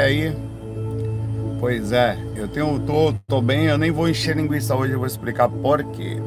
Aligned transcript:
aí. 0.00 0.36
Pois 1.60 1.92
é, 1.92 2.18
eu 2.34 2.48
tenho, 2.48 2.80
tô, 2.80 3.14
tô 3.28 3.40
bem, 3.40 3.66
eu 3.66 3.78
nem 3.78 3.90
vou 3.90 4.08
encher 4.08 4.36
linguiça 4.36 4.74
hoje, 4.74 4.92
eu 4.92 4.98
vou 4.98 5.06
explicar 5.06 5.48
por 5.48 5.82
quê. 5.84 6.20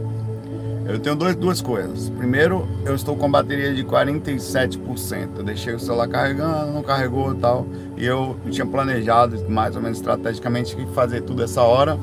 Eu 0.88 1.00
tenho 1.00 1.16
dois, 1.16 1.36
duas 1.36 1.62
coisas. 1.62 2.10
Primeiro, 2.12 2.68
eu 2.86 2.94
estou 2.94 3.18
com 3.18 3.30
bateria 3.30 3.74
de 3.74 3.84
47%. 3.84 5.30
Eu 5.38 5.44
deixei 5.44 5.74
o 5.74 5.80
celular 5.80 6.08
carregando, 6.08 6.72
não 6.72 6.84
carregou 6.84 7.34
e 7.34 7.38
tal. 7.38 7.66
E 7.98 8.06
eu 8.06 8.38
tinha 8.52 8.66
planejado, 8.68 9.50
mais 9.50 9.76
ou 9.76 9.82
menos 9.82 9.98
estrategicamente, 9.98 10.78
fazer 10.94 11.22
tudo 11.22 11.44
essa 11.44 11.64
hora 11.64 11.98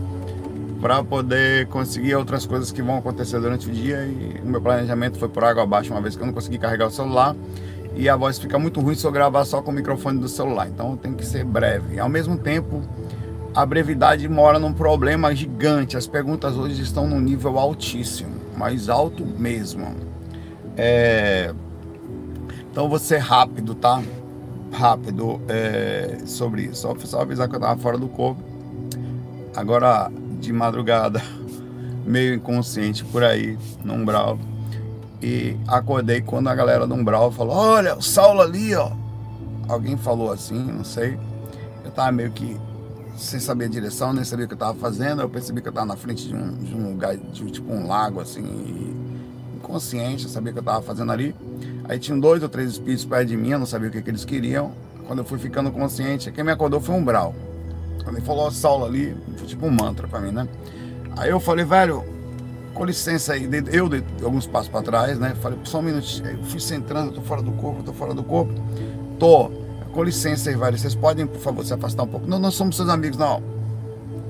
para 0.81 1.03
poder 1.05 1.69
conseguir 1.69 2.17
outras 2.17 2.45
coisas 2.45 2.73
que 2.73 2.83
vão 2.83 2.99
acontecer 2.99 3.39
durante 3.39 3.69
o 3.69 3.73
dia. 3.73 4.05
E 4.05 4.41
o 4.43 4.49
meu 4.49 4.61
planejamento 4.61 5.17
foi 5.17 5.29
por 5.29 5.45
água 5.45 5.63
abaixo, 5.63 5.93
uma 5.93 6.03
vez 6.03 6.17
que 6.17 6.23
eu 6.23 6.27
não 6.27 6.35
consegui 6.35 6.59
carregar 6.59 6.89
o 6.89 6.91
celular. 6.91 7.37
E 7.95 8.09
a 8.09 8.16
voz 8.16 8.38
fica 8.38 8.59
muito 8.59 8.80
ruim 8.80 8.95
se 8.95 9.06
eu 9.06 9.12
gravar 9.12 9.45
só 9.45 9.61
com 9.61 9.70
o 9.70 9.74
microfone 9.74 10.18
do 10.18 10.29
celular. 10.29 10.68
Então 10.68 10.96
tem 10.96 11.12
que 11.12 11.24
ser 11.27 11.45
breve. 11.45 11.96
E, 11.96 12.00
ao 12.00 12.09
mesmo 12.09 12.36
tempo, 12.38 12.82
a 13.55 13.66
brevidade 13.66 14.28
mora 14.28 14.59
num 14.59 14.73
problema 14.73 15.34
gigante. 15.34 15.97
As 15.97 16.06
perguntas 16.06 16.56
hoje 16.56 16.83
estão 16.83 17.06
num 17.06 17.20
nível 17.20 17.59
altíssimo 17.59 18.42
mais 18.56 18.88
alto 18.88 19.24
mesmo. 19.27 19.95
É... 20.77 21.52
Então 22.70 22.97
ser 22.98 23.19
rápido, 23.19 23.74
tá? 23.74 24.02
Rápido 24.72 25.41
é... 25.48 26.19
sobre 26.24 26.62
isso. 26.62 26.83
Só, 26.83 26.95
só 26.98 27.20
avisar 27.20 27.48
que 27.48 27.56
eu 27.56 27.61
tava 27.61 27.78
fora 27.80 27.98
do 27.98 28.09
corpo. 28.09 28.42
Agora 29.55 30.11
de 30.41 30.52
madrugada, 30.52 31.20
meio 32.06 32.34
inconsciente 32.34 33.05
por 33.05 33.22
aí, 33.22 33.59
no 33.84 33.95
umbral. 33.95 34.38
E 35.23 35.57
acordei 35.69 36.21
quando 36.21 36.49
a 36.49 36.55
galera 36.55 36.87
do 36.87 36.95
umbral 36.95 37.31
falou: 37.31 37.55
Olha, 37.55 37.97
o 37.97 38.03
Saulo 38.03 38.41
ali, 38.41 38.75
ó. 38.75 38.91
Alguém 39.69 39.97
falou 39.97 40.33
assim, 40.33 40.59
não 40.59 40.85
sei. 40.85 41.19
Eu 41.85 41.91
tava 41.93 42.11
meio 42.11 42.33
que 42.33 42.61
sem 43.17 43.39
saber 43.39 43.67
a 43.67 43.69
direção, 43.69 44.12
nem 44.12 44.25
sabia 44.25 44.45
o 44.45 44.48
que 44.48 44.55
eu 44.55 44.57
estava 44.57 44.77
fazendo. 44.77 45.23
Eu 45.23 45.29
percebi 45.29 45.61
que 45.62 45.69
eu 45.69 45.70
estava 45.70 45.87
na 45.87 45.97
frente 45.97 46.27
de 46.27 46.34
um, 46.34 46.55
de 46.56 46.75
um 46.75 46.91
lugar, 46.91 47.17
de, 47.17 47.51
tipo 47.51 47.73
um 47.73 47.87
lago, 47.87 48.20
assim, 48.20 48.95
inconsciente, 49.56 50.25
eu 50.25 50.31
sabia 50.31 50.51
o 50.51 50.53
que 50.53 50.59
eu 50.59 50.62
estava 50.62 50.83
fazendo 50.83 51.12
ali. 51.12 51.34
Aí 51.84 51.98
tinham 51.98 52.19
dois 52.19 52.42
ou 52.42 52.48
três 52.48 52.73
espíritos 52.73 53.05
perto 53.05 53.29
de 53.29 53.36
mim, 53.36 53.51
eu 53.51 53.59
não 53.59 53.67
sabia 53.67 53.89
o 53.89 53.92
que, 53.92 54.03
que 54.03 54.11
eles 54.11 54.25
queriam. 54.25 54.73
Quando 55.07 55.20
eu 55.20 55.25
fui 55.25 55.39
ficando 55.39 55.70
consciente, 55.70 56.31
quem 56.33 56.42
me 56.42 56.51
acordou 56.51 56.81
foi 56.81 56.95
um 56.95 57.05
Brau. 57.05 57.34
Quando 58.03 58.17
ele 58.17 58.27
falou 58.27 58.51
Saulo 58.51 58.84
ali, 58.84 59.17
foi 59.36 59.47
tipo 59.47 59.67
um 59.67 59.70
mantra 59.70 60.09
para 60.09 60.20
mim, 60.20 60.33
né? 60.33 60.48
Aí 61.17 61.31
eu 61.31 61.39
falei, 61.39 61.64
velho, 61.64 62.05
com 62.73 62.84
licença 62.84 63.34
aí, 63.34 63.48
eu 63.70 63.89
dei 63.89 64.05
alguns 64.23 64.47
passos 64.47 64.69
para 64.69 64.83
trás, 64.83 65.19
né? 65.19 65.34
Falei, 65.41 65.59
só 65.65 65.78
um 65.78 65.83
minutinho, 65.83 66.31
eu 66.31 66.45
fui 66.45 66.61
centrando, 66.61 67.12
tô 67.12 67.23
fora 67.23 67.42
do 67.42 67.53
corpo, 67.53 67.83
tô 67.83 67.92
fora 67.92 68.14
do 68.14 68.23
corpo, 68.23 68.53
tô 69.19 69.51
com 69.92 70.03
licença 70.03 70.51
aí, 70.51 70.56
velho. 70.56 70.79
Vocês 70.79 70.95
podem, 70.95 71.27
por 71.27 71.41
favor, 71.41 71.64
se 71.64 71.73
afastar 71.75 72.03
um 72.03 72.09
pouco. 72.09 72.27
Não, 72.27 72.39
nós 72.39 72.55
somos 72.55 72.77
seus 72.77 72.89
amigos, 72.89 73.19
não. 73.19 73.42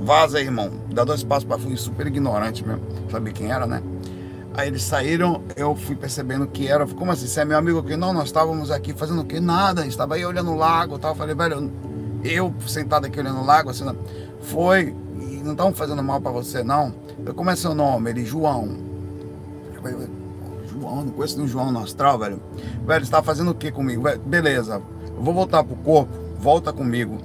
Vaza 0.01 0.39
aí, 0.39 0.45
irmão. 0.45 0.71
Dá 0.93 1.05
dois 1.05 1.23
passos 1.23 1.45
para 1.45 1.59
fui 1.59 1.77
super 1.77 2.07
ignorante 2.07 2.67
mesmo. 2.67 2.83
Sabia 3.11 3.33
quem 3.33 3.51
era, 3.51 3.67
né? 3.67 3.83
Aí 4.55 4.69
eles 4.69 4.83
saíram, 4.83 5.43
eu 5.57 5.75
fui 5.75 5.95
percebendo 5.95 6.47
que 6.47 6.69
era. 6.69 6.87
Como 6.87 7.11
assim? 7.11 7.27
Você 7.27 7.41
é 7.41 7.45
meu 7.45 7.57
amigo 7.57 7.79
aqui? 7.79 7.97
Não, 7.97 8.13
nós 8.13 8.25
estávamos 8.25 8.71
aqui 8.71 8.93
fazendo 8.93 9.23
o 9.23 9.25
quê? 9.25 9.41
Nada. 9.41 9.87
Estava 9.87 10.17
aí 10.17 10.27
olhando 10.27 10.51
o 10.51 10.57
lago 10.57 10.99
tal. 10.99 11.13
Eu 11.13 11.17
falei, 11.17 11.35
velho, 11.35 11.73
eu 12.25 12.53
sentado 12.67 13.07
aqui 13.07 13.19
olhando 13.19 13.41
o 13.41 13.47
lago, 13.47 13.71
assim, 13.71 13.85
foi. 14.41 14.95
Não 15.43 15.53
estavam 15.53 15.73
fazendo 15.73 16.03
mal 16.03 16.21
para 16.21 16.31
você, 16.31 16.63
não. 16.63 16.95
Como 17.35 17.51
é 17.51 17.57
seu 17.57 17.75
nome? 17.75 18.11
Ele, 18.11 18.25
João. 18.25 18.77
João, 20.67 21.05
não 21.05 21.13
conheço 21.13 21.37
nenhum 21.37 21.49
João 21.49 21.71
no 21.73 21.81
astral, 21.81 22.19
velho. 22.19 22.41
Velho, 22.87 23.01
você 23.01 23.05
estava 23.05 23.25
fazendo 23.25 23.51
o 23.51 23.55
que 23.55 23.71
comigo? 23.71 24.03
Velho, 24.03 24.21
beleza 24.21 24.83
eu 25.17 25.23
vou 25.23 25.33
voltar 25.33 25.63
pro 25.63 25.77
corpo, 25.77 26.13
volta 26.37 26.73
comigo. 26.73 27.19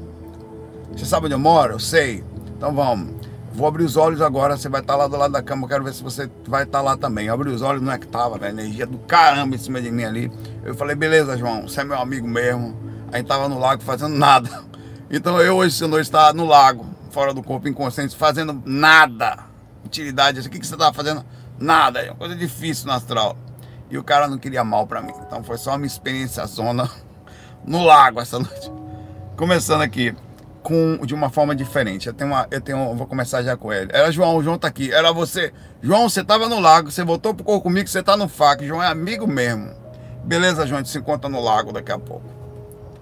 Você 0.91 1.03
sabe 1.03 1.25
onde 1.25 1.33
eu 1.33 1.39
moro? 1.39 1.73
Eu 1.73 1.79
sei. 1.79 2.23
Então 2.55 2.73
vamos. 2.73 3.15
Vou 3.53 3.67
abrir 3.67 3.85
os 3.85 3.97
olhos 3.97 4.21
agora, 4.21 4.55
você 4.55 4.69
vai 4.69 4.81
estar 4.81 4.95
lá 4.95 5.07
do 5.07 5.17
lado 5.17 5.31
da 5.31 5.41
cama, 5.41 5.63
eu 5.63 5.67
quero 5.67 5.83
ver 5.83 5.91
se 5.91 6.03
você 6.03 6.29
vai 6.47 6.61
estar 6.61 6.79
lá 6.79 6.95
também. 6.95 7.27
Abri 7.27 7.49
os 7.49 7.63
olhos, 7.63 7.81
não 7.81 7.91
é 7.91 7.97
que 7.97 8.05
tava, 8.05 8.37
velho, 8.37 8.53
energia 8.53 8.85
do 8.85 8.99
caramba 8.99 9.55
em 9.55 9.57
cima 9.57 9.81
de 9.81 9.89
mim 9.89 10.03
ali. 10.03 10.31
Eu 10.63 10.75
falei, 10.75 10.95
beleza, 10.95 11.35
João, 11.35 11.63
você 11.63 11.81
é 11.81 11.83
meu 11.83 11.97
amigo 11.97 12.27
mesmo. 12.27 12.77
A 13.11 13.17
gente 13.17 13.25
tava 13.25 13.49
no 13.49 13.57
lago 13.57 13.81
fazendo 13.81 14.15
nada. 14.15 14.63
Então 15.09 15.41
eu 15.41 15.55
hoje, 15.55 15.73
se 15.73 15.87
noite, 15.87 16.03
estava 16.03 16.33
no 16.33 16.45
lago, 16.45 16.85
fora 17.09 17.33
do 17.33 17.41
corpo, 17.41 17.67
inconsciente, 17.67 18.15
fazendo 18.15 18.61
nada. 18.63 19.45
Utilidade, 19.87 20.39
o 20.39 20.49
que, 20.49 20.59
que 20.59 20.67
você 20.67 20.77
tava 20.77 20.93
fazendo? 20.93 21.25
Nada, 21.57 22.01
é 22.01 22.11
uma 22.11 22.15
coisa 22.15 22.35
difícil 22.35 22.87
no 22.87 22.93
astral. 22.93 23.37
E 23.89 23.97
o 23.97 24.03
cara 24.03 24.27
não 24.27 24.37
queria 24.37 24.63
mal 24.63 24.85
para 24.85 25.01
mim. 25.01 25.13
Então 25.25 25.43
foi 25.43 25.57
só 25.57 25.75
uma 25.75 25.85
experiência 25.85 26.45
zona 26.45 26.89
no 27.65 27.83
lago 27.83 28.19
essa 28.19 28.37
noite. 28.37 28.71
Começando 29.35 29.81
aqui 29.81 30.15
com 30.61 30.99
de 31.05 31.13
uma 31.13 31.29
forma 31.29 31.55
diferente. 31.55 32.07
Eu 32.07 32.13
tenho 32.13 32.31
uma, 32.31 32.47
eu 32.51 32.59
tenho, 32.59 32.93
vou 32.95 33.07
começar 33.07 33.41
já 33.41 33.55
com 33.55 33.71
ele. 33.71 33.89
Era 33.93 34.11
João, 34.11 34.35
o 34.35 34.43
João 34.43 34.57
tá 34.57 34.67
aqui. 34.67 34.91
Era 34.91 35.11
você. 35.13 35.53
João, 35.81 36.09
você 36.09 36.23
tava 36.23 36.49
no 36.49 36.59
lago, 36.59 36.91
você 36.91 37.03
voltou 37.03 37.33
pro 37.33 37.45
corpo 37.45 37.63
comigo, 37.63 37.87
você 37.87 38.03
tá 38.03 38.17
no 38.17 38.27
fac. 38.27 38.65
João 38.65 38.83
é 38.83 38.87
amigo 38.87 39.25
mesmo. 39.25 39.71
Beleza, 40.25 40.67
João, 40.67 40.79
a 40.79 40.83
gente 40.83 40.91
se 40.91 40.97
encontra 40.97 41.29
no 41.29 41.41
lago 41.41 41.71
daqui 41.71 41.91
a 41.91 41.97
pouco. 41.97 42.25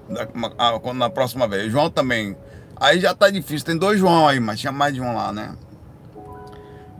Na, 0.07 0.93
na 0.93 1.09
próxima 1.09 1.47
vez. 1.47 1.71
João 1.71 1.89
também. 1.89 2.37
Aí 2.75 2.99
já 2.99 3.15
tá 3.15 3.31
difícil. 3.31 3.65
Tem 3.65 3.77
dois 3.77 3.99
João 3.99 4.27
aí, 4.27 4.39
mas 4.39 4.59
tinha 4.59 4.71
mais 4.71 4.93
de 4.93 5.01
um 5.01 5.15
lá, 5.15 5.31
né? 5.31 5.55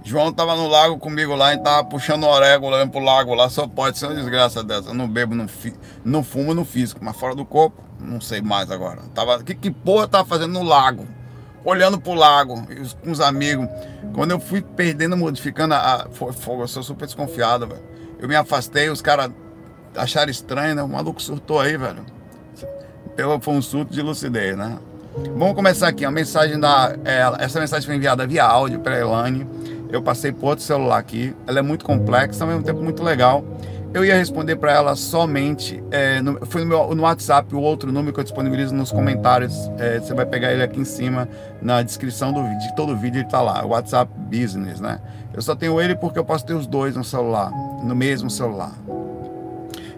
João 0.05 0.31
tava 0.31 0.55
no 0.55 0.67
lago 0.67 0.99
comigo 0.99 1.33
lá, 1.33 1.55
e 1.55 1.57
tava 1.57 1.83
puxando 1.83 2.25
orégano, 2.25 2.67
olhando 2.67 2.91
pro 2.91 2.99
lago 2.99 3.33
lá, 3.33 3.49
só 3.49 3.67
pode 3.67 3.97
ser 3.97 4.05
uma 4.05 4.13
desgraça 4.13 4.63
dessa. 4.63 4.89
Eu 4.89 4.93
não 4.93 5.09
bebo, 5.09 5.33
não, 5.33 5.47
fi, 5.47 5.73
não 6.05 6.23
fumo 6.23 6.53
no 6.53 6.63
físico, 6.63 7.03
mas 7.03 7.17
fora 7.17 7.33
do 7.33 7.43
corpo, 7.43 7.83
não 7.99 8.21
sei 8.21 8.39
mais 8.39 8.69
agora. 8.69 9.01
Tava, 9.15 9.41
que, 9.41 9.55
que 9.55 9.71
porra 9.71 10.07
tava 10.07 10.23
fazendo 10.23 10.53
no 10.53 10.61
lago? 10.61 11.07
Olhando 11.63 11.99
pro 11.99 12.13
lago, 12.13 12.67
com 13.03 13.09
os 13.09 13.19
amigos. 13.19 13.67
Quando 14.13 14.29
eu 14.29 14.39
fui 14.39 14.61
perdendo, 14.61 15.17
modificando 15.17 15.73
a. 15.73 16.07
Fogo, 16.11 16.61
eu 16.61 16.67
sou 16.67 16.83
super 16.83 17.07
desconfiado, 17.07 17.65
velho. 17.65 17.81
Eu 18.19 18.27
me 18.27 18.35
afastei, 18.35 18.87
os 18.91 19.01
caras 19.01 19.31
acharam 19.95 20.29
estranho, 20.29 20.75
né? 20.75 20.83
O 20.83 20.87
maluco 20.87 21.19
surtou 21.19 21.59
aí, 21.59 21.75
velho. 21.75 22.05
Pelo, 23.15 23.41
foi 23.41 23.55
um 23.55 23.61
surto 23.61 23.91
de 23.91 24.03
lucidez, 24.03 24.55
né? 24.55 24.77
Vamos 25.35 25.55
começar 25.55 25.87
aqui. 25.87 26.05
A 26.05 26.11
mensagem 26.11 26.59
da. 26.59 26.95
É, 27.03 27.43
essa 27.43 27.59
mensagem 27.59 27.87
foi 27.87 27.95
enviada 27.95 28.27
via 28.27 28.43
áudio 28.43 28.79
para 28.81 28.99
Elane 28.99 29.54
eu 29.89 30.01
passei 30.01 30.31
por 30.31 30.47
outro 30.49 30.63
celular 30.63 30.97
aqui. 30.97 31.35
Ela 31.47 31.59
é 31.59 31.61
muito 31.61 31.85
complexa, 31.85 32.43
ao 32.43 32.47
mesmo 32.47 32.63
tempo 32.63 32.81
muito 32.81 33.03
legal. 33.03 33.43
Eu 33.93 34.03
ia 34.03 34.15
responder 34.15 34.57
para 34.57 34.73
ela 34.73 34.93
somente, 34.93 35.81
é, 35.89 36.21
no, 36.21 36.45
foi 36.47 36.61
no, 36.61 36.67
meu, 36.67 36.93
no 36.93 37.03
WhatsApp, 37.03 37.55
o 37.55 37.61
outro 37.61 37.93
número 37.93 38.13
que 38.13 38.19
eu 38.19 38.25
disponibilizo 38.25 38.75
nos 38.75 38.91
comentários. 38.91 39.55
É, 39.77 39.99
você 39.99 40.13
vai 40.13 40.25
pegar 40.25 40.51
ele 40.51 40.61
aqui 40.61 40.81
em 40.81 40.85
cima, 40.85 41.29
na 41.61 41.81
descrição 41.81 42.33
do 42.33 42.43
vídeo. 42.43 42.59
De 42.59 42.75
todo 42.75 42.91
o 42.91 42.97
vídeo 42.97 43.19
ele 43.19 43.25
está 43.25 43.41
lá, 43.41 43.65
WhatsApp 43.65 44.11
Business, 44.17 44.81
né? 44.81 44.99
Eu 45.33 45.41
só 45.41 45.55
tenho 45.55 45.79
ele 45.79 45.95
porque 45.95 46.19
eu 46.19 46.25
posso 46.25 46.45
ter 46.45 46.53
os 46.53 46.67
dois 46.67 46.95
no 46.95 47.05
celular, 47.05 47.51
no 47.83 47.95
mesmo 47.95 48.29
celular. 48.29 48.73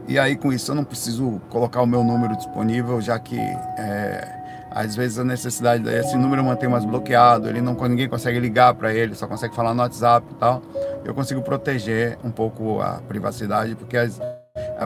E 0.07 0.17
aí 0.17 0.35
com 0.35 0.53
isso 0.53 0.71
eu 0.71 0.75
não 0.75 0.83
preciso 0.83 1.41
colocar 1.49 1.81
o 1.81 1.87
meu 1.87 2.03
número 2.03 2.37
disponível, 2.37 3.01
já 3.01 3.17
que 3.17 3.37
é, 3.37 4.36
às 4.77 4.95
vezes 4.95 5.17
a 5.17 5.23
necessidade 5.23 5.89
esse 5.89 6.15
número 6.15 6.43
mantém 6.43 6.69
mais 6.69 6.85
bloqueado, 6.85 7.49
ele 7.49 7.61
não 7.61 7.73
ninguém 7.73 8.07
consegue 8.07 8.39
ligar 8.39 8.75
para 8.75 8.93
ele, 8.93 9.15
só 9.15 9.25
consegue 9.25 9.55
falar 9.55 9.73
no 9.73 9.81
WhatsApp 9.81 10.27
e 10.29 10.35
tal. 10.35 10.61
Eu 11.03 11.15
consigo 11.15 11.41
proteger 11.41 12.19
um 12.23 12.29
pouco 12.29 12.79
a 12.79 13.01
privacidade, 13.07 13.73
porque 13.73 13.97
as, 13.97 14.21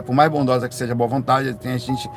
por 0.06 0.14
mais 0.14 0.30
bondosa 0.30 0.66
que 0.66 0.74
seja 0.74 0.92
a 0.92 0.94
boa 0.94 1.08
vontade, 1.08 1.52
tem 1.54 1.72
a 1.72 1.76
gente 1.76 2.08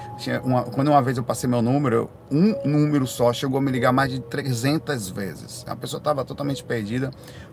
uma, 0.45 0.63
quando 0.63 0.87
uma 0.87 1.01
vez 1.01 1.17
eu 1.17 1.23
passei 1.23 1.49
meu 1.49 1.61
número, 1.61 2.09
um 2.31 2.55
número 2.63 3.05
só 3.05 3.33
chegou 3.33 3.57
a 3.57 3.61
me 3.61 3.71
ligar 3.71 3.91
mais 3.91 4.09
de 4.09 4.21
300 4.21 5.09
vezes. 5.09 5.65
A 5.67 5.75
pessoa 5.75 5.97
estava 5.97 6.23
totalmente 6.23 6.63
perdida. 6.63 7.11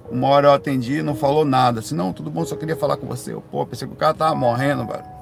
Uma 0.09 0.29
hora 0.29 0.49
eu 0.49 0.53
atendi, 0.53 1.03
não 1.03 1.17
falou 1.17 1.45
nada. 1.45 1.81
Assim, 1.81 1.97
não, 1.97 2.13
tudo 2.13 2.31
bom, 2.31 2.45
só 2.45 2.55
queria 2.55 2.77
falar 2.77 2.97
com 2.97 3.09
você. 3.09 3.33
Eu, 3.33 3.41
pô, 3.41 3.67
pensei 3.67 3.89
que 3.89 3.95
o 3.95 3.97
cara 3.97 4.15
tava 4.15 4.37
morrendo, 4.37 4.87
velho. 4.87 5.22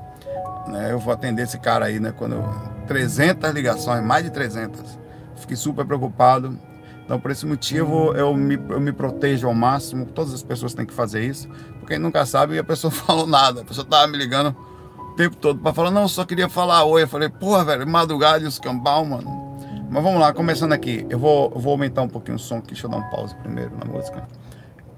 Né, 0.67 0.93
eu 0.93 0.99
vou 0.99 1.13
atender 1.13 1.43
esse 1.43 1.59
cara 1.59 1.87
aí, 1.87 1.99
né? 1.99 2.13
Quando 2.17 2.35
eu, 2.35 2.45
300 2.87 3.51
ligações, 3.53 4.05
mais 4.05 4.25
de 4.25 4.31
300. 4.31 4.99
Fiquei 5.37 5.57
super 5.57 5.85
preocupado. 5.85 6.59
Então, 7.05 7.19
por 7.19 7.31
esse 7.31 7.45
motivo, 7.45 8.15
eu 8.15 8.35
me, 8.37 8.55
eu 8.55 8.81
me 8.81 8.93
protejo 8.93 9.49
ao 9.49 9.55
máximo. 9.55 10.07
Todas 10.07 10.33
as 10.33 10.43
pessoas 10.43 10.75
têm 10.75 10.87
que 10.87 10.93
fazer 10.93 11.25
isso, 11.25 11.49
porque 11.81 11.99
nunca 11.99 12.25
sabe 12.25 12.55
e 12.55 12.59
a 12.59 12.65
pessoa 12.65 12.91
falou 12.93 13.27
nada. 13.27 13.63
A 13.63 13.65
pessoa 13.65 13.85
tava 13.85 14.07
me 14.07 14.17
ligando 14.17 14.55
o 14.97 15.15
tempo 15.17 15.35
todo 15.37 15.59
para 15.59 15.73
falar, 15.73 15.91
não, 15.91 16.07
só 16.07 16.25
queria 16.25 16.49
falar 16.49 16.85
oi. 16.85 17.03
Eu 17.03 17.09
falei, 17.09 17.29
porra, 17.29 17.65
velho, 17.65 17.87
madrugada 17.87 18.45
e 18.45 18.47
os 18.47 18.59
cambal, 18.59 19.05
mano. 19.05 19.59
Mas 19.91 20.03
vamos 20.05 20.21
lá, 20.21 20.33
começando 20.33 20.73
aqui. 20.73 21.05
Eu 21.11 21.19
vou, 21.19 21.51
eu 21.53 21.61
vou 21.61 21.73
aumentar 21.73 22.03
um 22.03 22.09
pouquinho 22.09 22.37
o 22.37 22.39
som 22.41 22.59
aqui. 22.59 22.69
Deixa 22.69 22.87
eu 22.87 22.91
dar 22.91 22.99
um 22.99 23.11
pause 23.11 23.35
primeiro 23.37 23.73
na 23.77 23.85
música 23.85 24.25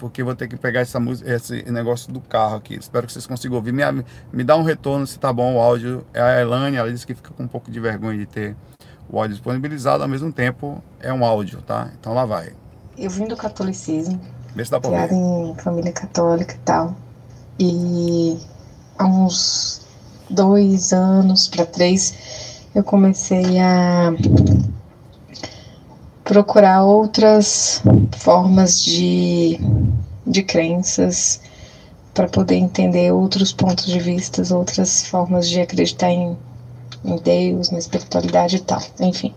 porque 0.02 0.20
vou 0.24 0.34
ter 0.34 0.48
que 0.48 0.56
pegar 0.56 0.80
essa 0.80 0.98
música, 0.98 1.32
esse 1.32 1.62
negócio 1.70 2.12
do 2.12 2.20
carro 2.20 2.56
aqui. 2.56 2.74
Espero 2.74 3.06
que 3.06 3.12
vocês 3.12 3.24
consigam 3.24 3.56
ouvir. 3.56 3.72
Me, 3.72 3.84
me 4.32 4.42
dá 4.42 4.56
um 4.56 4.64
retorno 4.64 5.06
se 5.06 5.16
tá 5.16 5.32
bom 5.32 5.54
o 5.54 5.60
áudio. 5.60 6.04
É 6.12 6.20
a 6.20 6.40
Elane, 6.40 6.76
ela 6.76 6.90
disse 6.90 7.06
que 7.06 7.14
fica 7.14 7.30
com 7.32 7.44
um 7.44 7.46
pouco 7.46 7.70
de 7.70 7.78
vergonha 7.78 8.18
de 8.18 8.26
ter 8.26 8.56
o 9.08 9.16
áudio 9.16 9.36
disponibilizado, 9.36 10.02
ao 10.02 10.08
mesmo 10.08 10.32
tempo 10.32 10.82
é 10.98 11.12
um 11.12 11.24
áudio, 11.24 11.62
tá? 11.62 11.88
Então 12.00 12.12
lá 12.12 12.24
vai. 12.24 12.52
Eu 12.98 13.10
vim 13.10 13.28
do 13.28 13.36
catolicismo. 13.36 14.20
Vê 14.56 14.64
se 14.64 14.72
dá 14.72 14.80
pra 14.80 14.90
criada 14.90 15.14
em 15.14 15.54
família 15.62 15.92
católica 15.92 16.54
e 16.54 16.58
tal. 16.64 16.96
E 17.60 18.40
há 18.98 19.06
uns 19.06 19.86
dois 20.28 20.92
anos 20.92 21.46
para 21.46 21.64
três 21.64 22.60
eu 22.74 22.82
comecei 22.82 23.60
a 23.60 24.12
procurar 26.32 26.82
outras 26.82 27.82
formas 28.16 28.82
de, 28.82 29.60
de 30.26 30.42
crenças 30.42 31.38
para 32.14 32.26
poder 32.26 32.54
entender 32.54 33.12
outros 33.12 33.52
pontos 33.52 33.84
de 33.84 33.98
vista, 33.98 34.42
outras 34.54 35.02
formas 35.02 35.46
de 35.46 35.60
acreditar 35.60 36.08
em, 36.10 36.34
em 37.04 37.16
Deus, 37.18 37.68
na 37.68 37.76
espiritualidade 37.76 38.56
e 38.56 38.60
tal. 38.60 38.80
Enfim, 38.98 39.34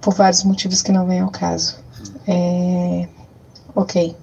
por 0.00 0.14
vários 0.14 0.44
motivos 0.44 0.82
que 0.82 0.92
não 0.92 1.04
vem 1.04 1.18
ao 1.18 1.30
caso. 1.30 1.74
É, 2.28 3.08
ok. 3.74 4.14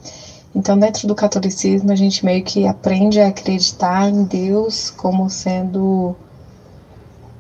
Então, 0.56 0.80
dentro 0.80 1.10
do 1.10 1.14
catolicismo, 1.14 1.92
a 1.92 1.96
gente 1.96 2.24
meio 2.24 2.42
que 2.42 2.66
aprende 2.66 3.20
a 3.20 3.28
acreditar 3.28 4.08
em 4.08 4.24
Deus 4.24 4.92
como 4.92 5.30
sendo 5.30 6.16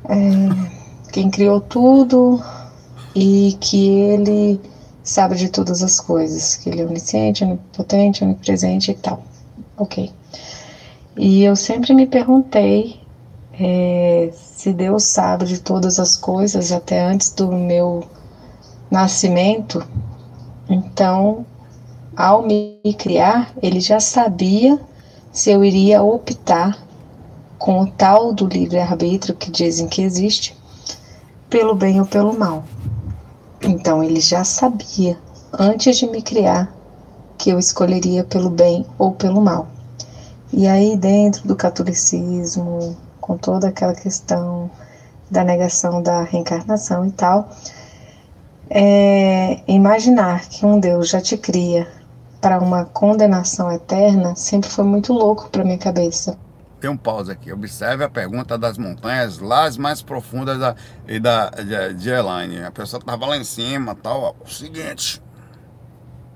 é, 0.09 1.09
quem 1.13 1.29
criou 1.29 1.61
tudo 1.61 2.43
e 3.15 3.55
que 3.59 3.87
ele 3.87 4.59
sabe 5.01 5.35
de 5.35 5.47
todas 5.47 5.81
as 5.81 5.99
coisas, 5.99 6.55
que 6.55 6.69
ele 6.69 6.81
é 6.81 6.85
onisciente, 6.85 7.43
onipotente, 7.43 8.23
onipresente 8.23 8.91
e 8.91 8.95
tal. 8.95 9.23
Ok. 9.77 10.11
E 11.17 11.43
eu 11.43 11.55
sempre 11.55 11.93
me 11.93 12.05
perguntei 12.05 12.99
é, 13.57 14.31
se 14.33 14.73
Deus 14.73 15.03
sabe 15.03 15.45
de 15.45 15.59
todas 15.59 15.97
as 15.99 16.17
coisas 16.17 16.71
até 16.71 17.01
antes 17.01 17.29
do 17.29 17.49
meu 17.51 18.03
nascimento, 18.91 19.81
então, 20.67 21.45
ao 22.15 22.41
me 22.41 22.79
criar, 22.97 23.53
ele 23.61 23.79
já 23.79 23.99
sabia 23.99 24.79
se 25.31 25.51
eu 25.51 25.63
iria 25.63 26.01
optar 26.01 26.77
com 27.57 27.81
o 27.81 27.87
tal 27.87 28.33
do 28.33 28.45
livre-arbítrio 28.45 29.35
que 29.35 29.49
dizem 29.49 29.87
que 29.87 30.01
existe, 30.01 30.55
pelo 31.49 31.73
bem 31.75 31.99
ou 31.99 32.05
pelo 32.05 32.37
mal. 32.37 32.63
Então, 33.67 34.03
ele 34.03 34.19
já 34.19 34.43
sabia, 34.43 35.17
antes 35.51 35.97
de 35.97 36.05
me 36.05 36.21
criar, 36.21 36.71
que 37.35 37.49
eu 37.49 37.57
escolheria 37.57 38.23
pelo 38.23 38.49
bem 38.49 38.85
ou 38.97 39.11
pelo 39.11 39.41
mal. 39.41 39.67
E 40.53 40.67
aí, 40.67 40.95
dentro 40.95 41.47
do 41.47 41.55
catolicismo, 41.55 42.95
com 43.19 43.35
toda 43.35 43.67
aquela 43.67 43.93
questão 43.93 44.69
da 45.31 45.43
negação 45.43 45.99
da 45.99 46.21
reencarnação 46.21 47.07
e 47.07 47.11
tal, 47.11 47.49
é, 48.69 49.57
imaginar 49.67 50.47
que 50.47 50.63
um 50.63 50.79
Deus 50.79 51.09
já 51.09 51.19
te 51.19 51.35
cria 51.35 51.87
para 52.39 52.59
uma 52.59 52.85
condenação 52.85 53.71
eterna 53.71 54.35
sempre 54.35 54.69
foi 54.69 54.83
muito 54.83 55.11
louco 55.11 55.49
para 55.49 55.63
minha 55.63 55.77
cabeça. 55.77 56.37
Tem 56.85 56.91
um 56.91 56.97
pause 56.97 57.31
aqui. 57.31 57.51
Observe 57.51 58.03
a 58.03 58.09
pergunta 58.09 58.59
das 58.59 58.77
montanhas 58.77 59.39
lá 59.39 59.63
as 59.63 59.75
mais 59.75 60.03
profundas 60.03 60.59
da, 60.59 60.75
e 61.07 61.19
da, 61.19 61.49
de, 61.49 61.95
de 61.95 62.09
Elaine. 62.11 62.63
A 62.63 62.69
pessoa 62.69 62.99
estava 62.99 63.25
lá 63.25 63.35
em 63.35 63.43
cima 63.43 63.95
tal. 63.95 64.21
Ó. 64.21 64.47
Seguinte, 64.47 65.19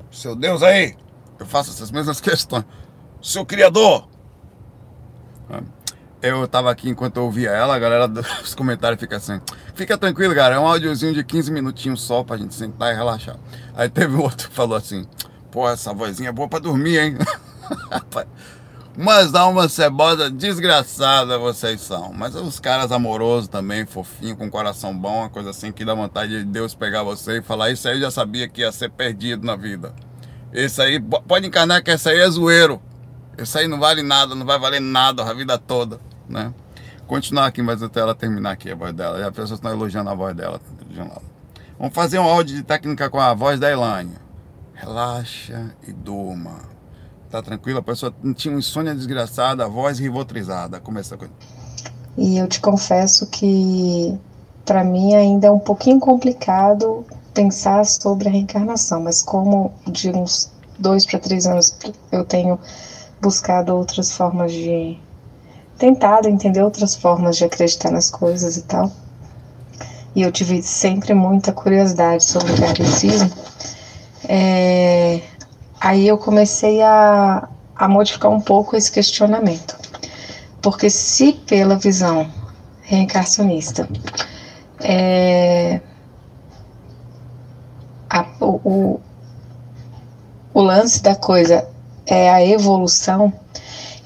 seu 0.10 0.36
Deus 0.36 0.63
aí, 0.63 0.98
eu 1.38 1.46
faço 1.46 1.69
essas 1.69 1.92
mesmas 1.92 2.18
questões. 2.19 2.66
Seu 3.22 3.46
Criador. 3.46 4.10
Eu 6.19 6.48
tava 6.48 6.72
aqui 6.72 6.90
enquanto 6.90 7.18
eu 7.18 7.25
ouvia 7.25 7.51
ela, 7.51 7.75
a 7.75 7.80
galera 7.80 8.07
dos 8.10 8.56
comentários 8.56 9.00
fica 9.00 9.18
assim. 9.18 9.40
Fica 9.75 10.00
tranquilo, 10.00 10.34
cara, 10.34 10.56
é 10.56 10.60
um 10.60 10.66
áudiozinho 10.66 11.13
de 11.13 11.24
15 11.24 11.51
minutinhos 11.51 12.01
só 12.01 12.24
pra 12.24 12.38
gente 12.38 12.56
sentar 12.56 12.92
e 12.92 12.98
relaxar. 12.98 13.38
Aí 13.75 13.88
teve 13.88 14.16
outro 14.16 14.50
que 14.50 14.56
falou 14.56 14.75
assim: 14.75 15.06
pô, 15.51 15.69
essa 15.69 15.94
vozinha 15.94 16.30
é 16.30 16.31
boa 16.31 16.50
pra 16.50 16.57
dormir, 16.57 16.98
hein? 16.98 17.18
Mas 19.01 19.31
dá 19.31 19.48
uma 19.48 19.69
cebosa 19.69 20.30
desgraçada 20.30 21.38
vocês 21.38 21.80
são. 21.80 22.12
Mas 22.12 22.36
os 22.36 22.60
caras 22.60 22.92
amorosos 22.92 23.48
também, 23.48 23.86
fofinho, 23.86 24.36
com 24.36 24.51
coração 24.51 24.94
bom, 24.94 25.19
uma 25.19 25.30
coisa 25.30 25.51
assim 25.51 25.72
que 25.72 25.86
dá 25.86 25.94
vontade 25.94 26.40
de 26.40 26.44
Deus 26.44 26.75
pegar 26.75 27.01
você 27.01 27.38
e 27.38 27.42
falar: 27.42 27.72
Isso 27.72 27.88
aí 27.88 27.96
eu 27.96 28.01
já 28.01 28.12
sabia 28.12 28.50
que 28.50 28.60
ia 28.60 28.74
ser 28.74 28.90
perdido 28.90 29.48
na 29.48 29.56
vida. 29.56 29.96
Esse 30.51 30.81
aí, 30.81 31.00
pode 31.00 31.48
encarnar 31.48 31.81
que 31.81 31.92
esse 31.92 32.10
aí 32.10 32.19
é 32.19 32.30
zoeiro. 32.30 32.81
Esse 33.38 33.60
aí 33.60 33.69
não 33.69 33.80
vale 33.80 34.04
nada, 34.04 34.36
não 34.36 34.46
vai 34.46 34.60
valer 34.60 34.81
nada 34.81 35.24
a 35.24 35.34
vida 35.34 35.57
toda, 35.57 35.98
né? 36.28 36.54
Continuar 37.07 37.46
aqui, 37.46 37.62
mas 37.62 37.81
até 37.81 38.01
ela 38.01 38.13
terminar 38.13 38.51
aqui 38.51 38.69
a 38.69 38.75
voz 38.75 38.92
dela. 38.92 39.25
As 39.25 39.30
pessoas 39.30 39.60
estão 39.60 39.72
elogiando 39.72 40.10
a 40.10 40.13
voz 40.13 40.36
dela. 40.36 40.60
Vamos 41.80 41.94
fazer 41.94 42.19
um 42.19 42.28
áudio 42.28 42.54
de 42.54 42.63
técnica 42.63 43.10
com 43.10 43.22
a 43.22 43.34
voz 43.34 43.62
da 43.62 43.72
Elane. 43.72 44.16
Relaxa 44.74 45.74
e 45.88 45.94
durma. 45.94 46.78
Tá 47.29 47.41
tranquilo? 47.43 47.79
A 47.79 47.83
pessoa 47.83 48.13
tinha 48.35 48.51
uma 48.51 48.59
insônia 48.59 48.95
desgraçada, 48.95 49.65
a 49.65 49.67
voz 49.67 49.99
rivotrizada. 49.99 50.79
Começa 50.79 51.15
com 51.15 51.27
E 52.17 52.37
eu 52.37 52.47
te 52.47 52.59
confesso 52.59 53.27
que 53.27 54.17
para 54.65 54.83
mim 54.83 55.13
ainda 55.13 55.47
é 55.47 55.51
um 55.51 55.59
pouquinho 55.59 55.99
complicado 55.99 57.05
pensar 57.33 57.85
sobre 57.85 58.27
a 58.27 58.31
reencarnação, 58.31 59.01
mas 59.01 59.21
como 59.21 59.71
de 59.87 60.09
uns 60.09 60.51
dois 60.77 61.05
para 61.05 61.19
três 61.19 61.45
anos 61.45 61.77
eu 62.11 62.25
tenho 62.25 62.59
buscado 63.21 63.75
outras 63.75 64.11
formas 64.11 64.51
de 64.51 64.97
tentado 65.77 66.27
entender 66.27 66.61
outras 66.61 66.95
formas 66.95 67.37
de 67.37 67.45
acreditar 67.45 67.91
nas 67.91 68.09
coisas 68.09 68.57
e 68.57 68.63
tal. 68.63 68.91
E 70.15 70.23
eu 70.23 70.31
tive 70.31 70.61
sempre 70.63 71.13
muita 71.13 71.53
curiosidade 71.53 72.25
sobre 72.25 72.51
o 72.51 72.57
kardecismo. 72.59 73.31
É, 74.27 75.21
aí 75.79 76.07
eu 76.07 76.17
comecei 76.17 76.81
a, 76.81 77.47
a 77.75 77.87
modificar 77.87 78.31
um 78.31 78.41
pouco 78.41 78.75
esse 78.75 78.91
questionamento. 78.91 79.77
Porque 80.61 80.89
se 80.89 81.33
pela 81.33 81.77
visão 81.77 82.29
reencarnacionista 82.81 83.87
é, 84.81 85.79
a, 88.09 88.25
o, 88.41 88.99
o, 90.53 90.61
lance 90.61 91.01
da 91.01 91.15
coisa 91.15 91.67
é 92.05 92.29
a 92.29 92.43
evolução, 92.43 93.31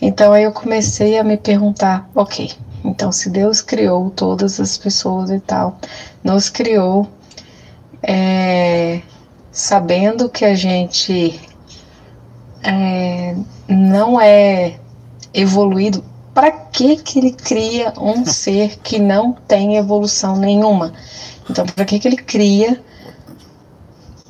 então 0.01 0.33
aí 0.33 0.43
eu 0.43 0.51
comecei 0.51 1.17
a 1.17 1.23
me 1.23 1.37
perguntar, 1.37 2.09
ok, 2.13 2.51
então 2.83 3.11
se 3.11 3.29
Deus 3.29 3.61
criou 3.61 4.09
todas 4.09 4.59
as 4.59 4.77
pessoas 4.77 5.29
e 5.29 5.39
tal, 5.39 5.77
nos 6.23 6.49
criou 6.49 7.07
é, 8.01 9.01
sabendo 9.51 10.27
que 10.27 10.43
a 10.43 10.55
gente 10.55 11.39
é, 12.63 13.35
não 13.67 14.19
é 14.19 14.79
evoluído, 15.33 16.03
para 16.33 16.51
que 16.51 16.97
que 16.97 17.19
ele 17.19 17.31
cria 17.31 17.93
um 17.99 18.25
ser 18.27 18.77
que 18.79 18.99
não 18.99 19.33
tem 19.33 19.77
evolução 19.77 20.35
nenhuma? 20.37 20.93
Então, 21.49 21.65
para 21.65 21.85
que 21.85 21.99
que 21.99 22.07
ele 22.07 22.17
cria 22.17 22.81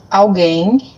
alguém 0.09 0.93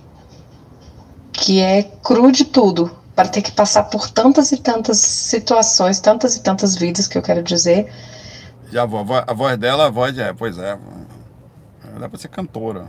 que 1.32 1.60
é 1.60 1.84
cru 1.84 2.32
de 2.32 2.46
tudo, 2.46 2.90
para 3.14 3.28
ter 3.28 3.42
que 3.42 3.52
passar 3.52 3.84
por 3.84 4.10
tantas 4.10 4.52
e 4.52 4.58
tantas 4.58 4.98
situações, 4.98 6.00
tantas 6.00 6.36
e 6.36 6.42
tantas 6.42 6.76
vidas 6.76 7.08
que 7.08 7.18
eu 7.18 7.22
quero 7.22 7.44
dizer. 7.44 7.92
Já 8.72 8.84
a 8.84 8.86
voz, 8.86 9.24
a 9.28 9.34
voz 9.34 9.58
dela, 9.58 9.88
a 9.88 9.90
voz 9.90 10.18
é, 10.18 10.34
pois 10.34 10.58
é, 10.58 10.78
dá 12.00 12.10
para 12.10 12.20
ser 12.20 12.30
cantora. 12.30 12.88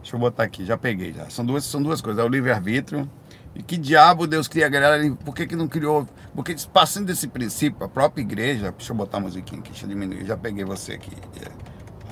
Deixa 0.00 0.16
eu 0.16 0.20
botar 0.20 0.44
aqui, 0.44 0.64
já 0.64 0.76
peguei 0.76 1.12
já. 1.12 1.28
São 1.30 1.44
duas, 1.44 1.64
são 1.64 1.82
duas 1.82 2.00
coisas, 2.00 2.22
é 2.22 2.26
o 2.26 2.28
livre-arbítrio 2.28 3.08
e 3.54 3.62
que 3.62 3.76
diabo 3.76 4.26
Deus 4.26 4.46
cria 4.46 4.66
a 4.66 4.68
galera, 4.68 5.14
por 5.24 5.34
que 5.34 5.46
que 5.46 5.56
não 5.56 5.66
criou, 5.66 6.06
porque 6.34 6.54
passando 6.72 7.06
desse 7.06 7.26
princípio, 7.26 7.84
a 7.84 7.88
própria 7.88 8.22
igreja, 8.22 8.72
deixa 8.76 8.92
eu 8.92 8.96
botar 8.96 9.18
a 9.18 9.20
musiquinha 9.20 9.60
aqui, 9.60 9.70
deixa 9.70 9.84
eu 9.84 9.88
diminuir, 9.88 10.24
já 10.24 10.36
peguei 10.36 10.64
você 10.64 10.92
aqui. 10.92 11.10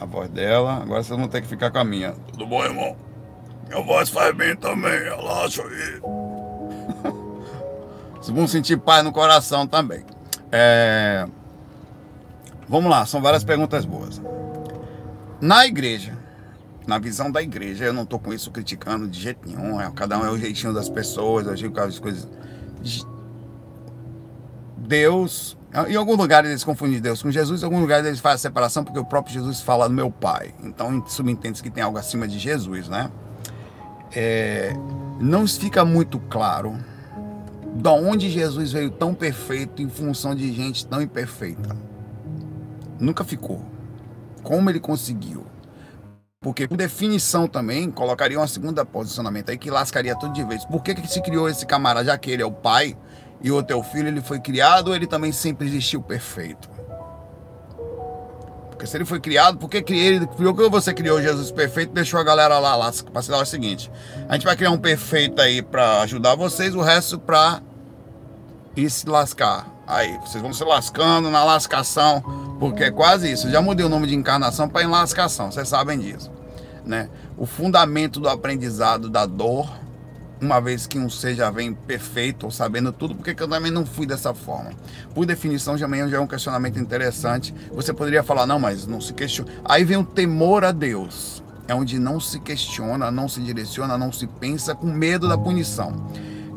A 0.00 0.04
voz 0.04 0.28
dela, 0.28 0.82
agora 0.82 1.02
vocês 1.02 1.18
vão 1.18 1.28
ter 1.28 1.40
que 1.40 1.48
ficar 1.48 1.70
com 1.70 1.78
a 1.78 1.84
minha. 1.84 2.12
Tudo 2.32 2.46
bom, 2.46 2.62
irmão? 2.64 2.96
Minha 3.68 3.82
voz 3.82 4.08
faz 4.10 4.34
bem 4.34 4.54
também, 4.56 4.98
relaxa 4.98 5.62
aí. 5.62 6.00
Vocês 8.14 8.36
vão 8.36 8.46
sentir 8.48 8.76
paz 8.76 9.04
no 9.04 9.12
coração 9.12 9.66
também. 9.66 10.04
É... 10.50 11.26
Vamos 12.68 12.90
lá, 12.90 13.06
são 13.06 13.22
várias 13.22 13.44
perguntas 13.44 13.84
boas. 13.84 14.20
Na 15.40 15.66
igreja, 15.66 16.15
na 16.86 16.98
visão 16.98 17.30
da 17.30 17.42
igreja, 17.42 17.84
eu 17.84 17.92
não 17.92 18.04
estou 18.04 18.18
com 18.18 18.32
isso 18.32 18.50
criticando 18.50 19.08
de 19.08 19.20
jeito 19.20 19.46
nenhum. 19.46 19.80
É, 19.80 19.90
cada 19.90 20.18
um 20.18 20.24
é 20.24 20.30
o 20.30 20.38
jeitinho 20.38 20.72
das 20.72 20.88
pessoas, 20.88 21.46
eu 21.46 21.54
digo 21.54 21.78
as 21.80 21.98
coisas. 21.98 22.28
Deus, 24.76 25.56
em 25.88 25.96
algum 25.96 26.14
lugar 26.14 26.44
eles 26.44 26.62
confundem 26.62 27.00
Deus 27.00 27.20
com 27.22 27.30
Jesus, 27.30 27.62
em 27.62 27.64
algum 27.64 27.80
lugar 27.80 28.04
eles 28.04 28.20
fazem 28.20 28.36
a 28.36 28.38
separação 28.38 28.84
porque 28.84 28.98
o 28.98 29.04
próprio 29.04 29.34
Jesus 29.34 29.60
fala 29.60 29.88
do 29.88 29.94
meu 29.94 30.10
Pai. 30.10 30.54
Então 30.62 31.04
subentende-se 31.08 31.62
que 31.62 31.70
tem 31.70 31.82
algo 31.82 31.98
acima 31.98 32.28
de 32.28 32.38
Jesus, 32.38 32.88
né? 32.88 33.10
É, 34.14 34.72
não 35.20 35.46
fica 35.46 35.84
muito 35.84 36.20
claro 36.30 36.78
da 37.74 37.92
onde 37.92 38.30
Jesus 38.30 38.72
veio 38.72 38.90
tão 38.90 39.12
perfeito 39.12 39.82
em 39.82 39.88
função 39.88 40.34
de 40.34 40.52
gente 40.52 40.86
tão 40.86 41.02
imperfeita. 41.02 41.76
Nunca 42.98 43.24
ficou. 43.24 43.62
Como 44.42 44.70
ele 44.70 44.80
conseguiu? 44.80 45.44
Porque, 46.40 46.68
por 46.68 46.76
definição 46.76 47.48
também, 47.48 47.90
colocaria 47.90 48.38
um 48.38 48.46
segundo 48.46 48.84
posicionamento 48.86 49.50
aí 49.50 49.58
que 49.58 49.70
lascaria 49.70 50.14
tudo 50.16 50.32
de 50.32 50.44
vez. 50.44 50.64
Por 50.64 50.82
que, 50.82 50.94
que 50.94 51.08
se 51.08 51.20
criou 51.20 51.48
esse 51.48 51.66
camarada? 51.66 52.06
Já 52.06 52.18
que 52.18 52.30
ele 52.30 52.42
é 52.42 52.46
o 52.46 52.52
pai 52.52 52.96
e 53.40 53.50
o 53.50 53.62
teu 53.62 53.82
filho 53.82 54.08
ele 54.08 54.20
foi 54.20 54.38
criado, 54.38 54.94
ele 54.94 55.06
também 55.06 55.32
sempre 55.32 55.66
existiu 55.66 56.02
perfeito. 56.02 56.68
Porque 58.70 58.86
se 58.86 58.96
ele 58.96 59.06
foi 59.06 59.18
criado, 59.18 59.56
por 59.56 59.70
que 59.70 59.80
criou 59.80 60.54
que 60.54 60.68
você 60.68 60.92
criou 60.92 61.20
Jesus 61.20 61.50
perfeito 61.50 61.94
deixou 61.94 62.20
a 62.20 62.22
galera 62.22 62.58
lá, 62.58 62.76
lá 62.76 62.92
para 63.10 63.22
ser 63.22 63.32
o 63.32 63.44
seguinte: 63.46 63.90
a 64.28 64.34
gente 64.34 64.44
vai 64.44 64.54
criar 64.54 64.70
um 64.70 64.78
perfeito 64.78 65.40
aí 65.40 65.62
para 65.62 66.02
ajudar 66.02 66.34
vocês, 66.34 66.74
o 66.74 66.82
resto 66.82 67.18
para 67.18 67.62
ir 68.76 68.90
se 68.90 69.08
lascar. 69.08 69.66
Aí, 69.86 70.18
vocês 70.18 70.42
vão 70.42 70.52
se 70.52 70.62
lascando 70.62 71.30
na 71.30 71.42
lascação, 71.42 72.22
porque 72.58 72.84
é 72.84 72.90
quase 72.90 73.30
isso. 73.30 73.46
Eu 73.46 73.52
já 73.52 73.62
mudei 73.62 73.84
o 73.84 73.88
nome 73.88 74.06
de 74.06 74.14
encarnação 74.14 74.68
para 74.68 74.82
enlascação, 74.82 75.50
vocês 75.50 75.68
sabem 75.68 75.98
disso. 75.98 76.30
Né? 76.84 77.08
O 77.36 77.46
fundamento 77.46 78.20
do 78.20 78.28
aprendizado 78.28 79.10
da 79.10 79.26
dor 79.26 79.68
uma 80.40 80.60
vez 80.60 80.86
que 80.86 80.98
um 80.98 81.08
ser 81.08 81.34
já 81.34 81.50
vem 81.50 81.72
perfeito 81.72 82.44
ou 82.44 82.50
sabendo 82.50 82.92
tudo, 82.92 83.14
porque 83.14 83.30
eu 83.42 83.48
também 83.48 83.72
não 83.72 83.86
fui 83.86 84.06
dessa 84.06 84.34
forma? 84.34 84.70
Por 85.14 85.24
definição, 85.24 85.76
já 85.78 85.86
é 85.86 86.20
um 86.20 86.26
questionamento 86.26 86.78
interessante. 86.78 87.54
Você 87.72 87.92
poderia 87.92 88.22
falar, 88.22 88.46
não, 88.46 88.58
mas 88.58 88.86
não 88.86 89.00
se 89.00 89.12
questiona. 89.12 89.50
Aí 89.64 89.84
vem 89.84 89.96
o 89.96 90.04
temor 90.04 90.64
a 90.64 90.72
Deus. 90.72 91.42
É 91.68 91.74
onde 91.74 91.98
não 91.98 92.20
se 92.20 92.38
questiona, 92.38 93.10
não 93.10 93.28
se 93.28 93.40
direciona, 93.40 93.98
não 93.98 94.12
se 94.12 94.26
pensa 94.26 94.74
com 94.74 94.86
medo 94.86 95.28
da 95.28 95.36
punição. 95.36 96.06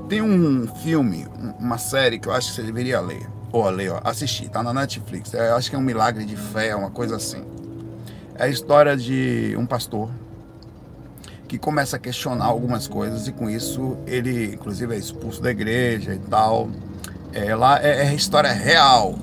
Tem 0.08 0.22
um 0.22 0.68
filme, 0.84 1.28
uma 1.58 1.78
série 1.78 2.20
que 2.20 2.28
eu 2.28 2.34
acho 2.34 2.50
que 2.50 2.56
você 2.56 2.64
deveria 2.64 3.00
ler. 3.00 3.28
Ler, 3.70 3.92
ó, 3.92 4.02
assistir, 4.04 4.50
tá 4.50 4.62
na 4.62 4.74
Netflix. 4.74 5.34
É, 5.34 5.50
eu 5.50 5.56
acho 5.56 5.70
que 5.70 5.76
é 5.76 5.80
um 5.80 5.84
milagre 5.84 6.26
de 6.26 6.36
fé, 6.36 6.76
uma 6.76 6.92
coisa 6.92 7.16
assim. 7.16 7.44
É 8.36 8.44
a 8.44 8.48
história 8.48 8.96
de 8.96 9.56
um 9.58 9.66
pastor 9.66 10.10
que 11.48 11.58
começa 11.58 11.96
a 11.96 12.00
questionar 12.00 12.46
algumas 12.46 12.88
coisas 12.88 13.28
e 13.28 13.32
com 13.32 13.50
isso 13.50 13.98
ele, 14.06 14.54
inclusive, 14.54 14.94
é 14.94 14.98
expulso 14.98 15.42
da 15.42 15.50
igreja 15.50 16.14
e 16.14 16.20
tal. 16.20 16.70
É, 17.34 17.56
lá 17.56 17.84
é, 17.84 18.08
é 18.08 18.14
história 18.14 18.52
real 18.52 19.16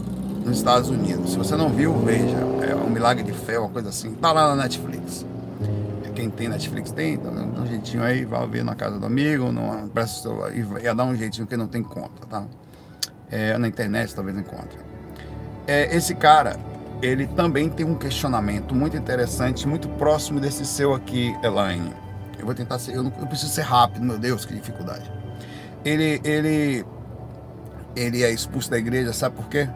nos 0.45 0.59
Estados 0.59 0.91
Unidos. 0.91 1.31
Se 1.31 1.39
você 1.39 1.57
não 1.57 1.69
viu, 1.69 1.97
veja. 2.01 2.37
É 2.69 2.75
um 2.75 2.91
milagre 2.91 3.23
de 3.23 3.33
fé, 3.33 3.59
uma 3.59 3.69
coisa 3.69 3.91
assim. 3.91 4.15
Tá 4.15 4.33
lá 4.33 4.55
na 4.55 4.65
Netflix. 4.65 5.25
Quem 6.17 6.31
tem 6.31 6.49
Netflix 6.49 6.91
tem, 6.91 7.19
tá 7.19 7.29
dando 7.29 7.61
um 7.61 7.67
jeitinho 7.67 8.03
aí, 8.03 8.25
vai 8.25 8.47
ver 8.49 8.65
na 8.65 8.75
casa 8.75 8.99
do 8.99 9.05
amigo, 9.05 9.53
numa, 9.53 9.91
ia 10.83 10.95
dar 10.95 11.05
um 11.05 11.15
jeitinho 11.15 11.47
que 11.47 11.59
não 11.59 11.69
tem 11.69 11.83
conta, 11.83 12.27
tá? 12.27 12.43
É, 13.31 13.57
na 13.59 13.67
internet 13.67 14.15
talvez 14.15 14.37
encontre. 14.37 14.79
É, 15.67 15.95
esse 15.95 16.15
cara, 16.15 16.57
ele 17.03 17.27
também 17.27 17.69
tem 17.69 17.85
um 17.85 17.97
questionamento 17.97 18.75
muito 18.75 18.97
interessante, 18.97 19.67
muito 19.67 19.89
próximo 19.91 20.41
desse 20.41 20.65
seu 20.65 20.95
aqui, 20.95 21.37
Elaine. 21.43 21.93
Eu 22.39 22.47
vou 22.47 22.55
tentar 22.55 22.79
ser. 22.79 22.95
Eu, 22.95 23.03
não, 23.03 23.13
eu 23.19 23.27
preciso 23.27 23.53
ser 23.53 23.63
rápido, 23.63 24.05
meu 24.05 24.19
Deus, 24.19 24.45
que 24.45 24.55
dificuldade. 24.55 25.11
Ele, 25.85 26.21
ele, 26.25 26.85
ele 27.95 28.23
é 28.23 28.31
expulso 28.31 28.71
da 28.71 28.79
igreja, 28.79 29.13
sabe 29.13 29.37
por 29.37 29.49
quê? 29.49 29.69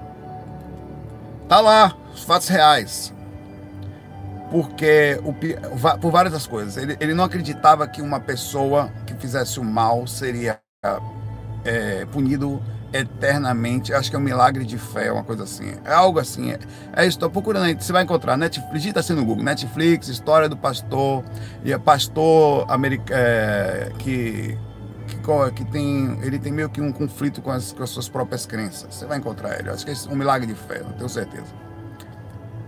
Tá 1.49 1.61
lá, 1.61 1.97
os 2.15 2.23
fatos 2.23 2.49
reais. 2.49 3.13
Porque, 4.51 5.21
o, 5.25 5.33
por 5.99 6.11
várias 6.11 6.47
coisas. 6.47 6.77
Ele, 6.77 6.97
ele 7.01 7.15
não 7.15 7.25
acreditava 7.25 7.87
que 7.87 8.03
uma 8.03 8.21
pessoa 8.21 8.91
que 9.07 9.15
fizesse 9.15 9.61
o 9.61 9.65
mal 9.65 10.07
seria 10.07 10.61
é, 11.65 12.05
punido 12.07 12.61
eternamente. 12.93 13.93
Acho 13.93 14.11
que 14.11 14.17
é 14.17 14.19
um 14.19 14.23
milagre 14.23 14.65
de 14.65 14.79
fé, 14.79 15.11
uma 15.13 15.25
coisa 15.25 15.45
assim. 15.45 15.75
É 15.85 15.93
algo 15.93 16.19
assim. 16.19 16.51
É, 16.51 16.59
é 16.95 17.03
isso, 17.03 17.17
estou 17.17 17.31
procurando 17.31 17.65
aí. 17.65 17.75
Você 17.75 17.93
vai 17.93 18.03
encontrar. 18.03 18.37
Netflix, 18.37 18.73
digita 18.73 19.01
assim 19.01 19.15
no 19.15 19.25
Google. 19.25 19.45
Netflix, 19.45 20.09
história 20.09 20.49
do 20.49 20.57
pastor. 20.57 21.25
E 21.65 21.73
é 21.73 21.79
pastor 21.79 22.67
americano 22.69 23.21
é, 23.21 23.93
que, 23.99 24.59
que, 25.07 25.55
que, 25.55 25.65
tem. 25.67 26.19
Ele 26.23 26.39
tem 26.39 26.53
meio 26.53 26.69
que 26.69 26.81
um 26.81 26.93
conflito 26.93 27.41
com 27.41 27.51
as, 27.51 27.73
com 27.73 27.83
as 27.83 27.91
suas 27.91 28.09
próprias 28.09 28.47
crenças. 28.47 28.95
Você 28.95 29.07
vai 29.07 29.19
encontrar 29.19 29.59
ele. 29.59 29.71
Acho 29.71 29.85
que 29.85 29.93
é 29.93 29.95
um 30.13 30.17
milagre 30.17 30.47
de 30.47 30.55
fé, 30.55 30.81
não 30.83 30.93
tenho 30.93 31.09
certeza. 31.09 31.47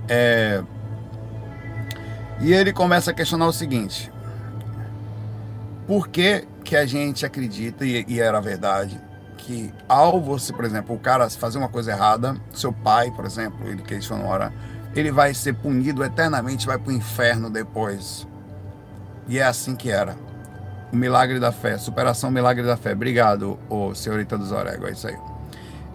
É, 0.08 0.62
e 2.42 2.52
ele 2.52 2.72
começa 2.72 3.12
a 3.12 3.14
questionar 3.14 3.46
o 3.46 3.52
seguinte. 3.52 4.10
Por 5.86 6.08
que, 6.08 6.44
que 6.64 6.76
a 6.76 6.84
gente 6.84 7.24
acredita, 7.24 7.84
e, 7.84 8.04
e 8.08 8.20
era 8.20 8.40
verdade, 8.40 9.00
que 9.42 9.72
ao 9.88 10.20
você, 10.20 10.52
por 10.52 10.64
exemplo, 10.64 10.94
o 10.94 10.98
cara 10.98 11.28
fazer 11.28 11.58
uma 11.58 11.68
coisa 11.68 11.90
errada, 11.90 12.36
seu 12.54 12.72
pai, 12.72 13.10
por 13.10 13.24
exemplo, 13.24 13.66
ele 13.66 13.82
que 13.82 14.00
sonora, 14.00 14.52
ele 14.94 15.10
vai 15.10 15.34
ser 15.34 15.54
punido 15.54 16.04
eternamente, 16.04 16.66
vai 16.66 16.78
para 16.78 16.90
o 16.90 16.92
inferno 16.92 17.50
depois. 17.50 18.26
E 19.26 19.38
é 19.38 19.44
assim 19.44 19.74
que 19.74 19.90
era. 19.90 20.16
O 20.92 20.96
milagre 20.96 21.40
da 21.40 21.50
fé, 21.50 21.76
superação 21.76 22.30
milagre 22.30 22.64
da 22.64 22.76
fé. 22.76 22.92
Obrigado, 22.92 23.58
ô 23.68 23.94
senhorita 23.94 24.38
dos 24.38 24.52
Orego, 24.52 24.86
é 24.86 24.92
isso 24.92 25.08
aí. 25.08 25.16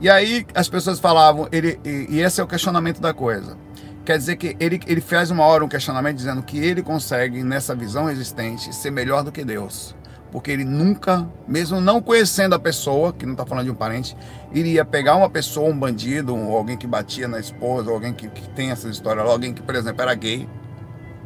E 0.01 0.09
aí 0.09 0.45
as 0.53 0.67
pessoas 0.67 0.99
falavam, 0.99 1.47
ele, 1.51 1.79
e, 1.85 2.07
e 2.09 2.19
esse 2.19 2.41
é 2.41 2.43
o 2.43 2.47
questionamento 2.47 2.99
da 2.99 3.13
coisa. 3.13 3.57
Quer 4.03 4.17
dizer 4.17 4.35
que 4.35 4.57
ele, 4.59 4.79
ele 4.87 5.01
faz 5.01 5.31
uma 5.31 5.45
hora 5.45 5.63
um 5.63 5.69
questionamento 5.69 6.17
dizendo 6.17 6.41
que 6.41 6.57
ele 6.57 6.81
consegue, 6.81 7.43
nessa 7.43 7.73
visão 7.73 8.09
existente, 8.09 8.75
ser 8.75 8.91
melhor 8.91 9.23
do 9.23 9.31
que 9.31 9.43
Deus 9.43 9.95
porque 10.31 10.51
ele 10.51 10.65
nunca, 10.65 11.27
mesmo 11.47 11.79
não 11.79 12.01
conhecendo 12.01 12.53
a 12.53 12.59
pessoa, 12.59 13.13
que 13.13 13.25
não 13.25 13.33
está 13.33 13.45
falando 13.45 13.65
de 13.65 13.71
um 13.71 13.75
parente, 13.75 14.15
iria 14.51 14.83
pegar 14.83 15.15
uma 15.15 15.29
pessoa, 15.29 15.69
um 15.69 15.77
bandido, 15.77 16.35
um, 16.35 16.53
alguém 16.53 16.77
que 16.77 16.85
batia 16.85 17.27
na 17.27 17.39
esposa, 17.39 17.89
alguém 17.89 18.13
que, 18.13 18.27
que 18.27 18.47
tem 18.49 18.71
essa 18.71 18.89
história, 18.89 19.21
alguém 19.21 19.53
que, 19.53 19.61
por 19.61 19.75
exemplo, 19.75 20.01
era 20.01 20.13
gay. 20.13 20.47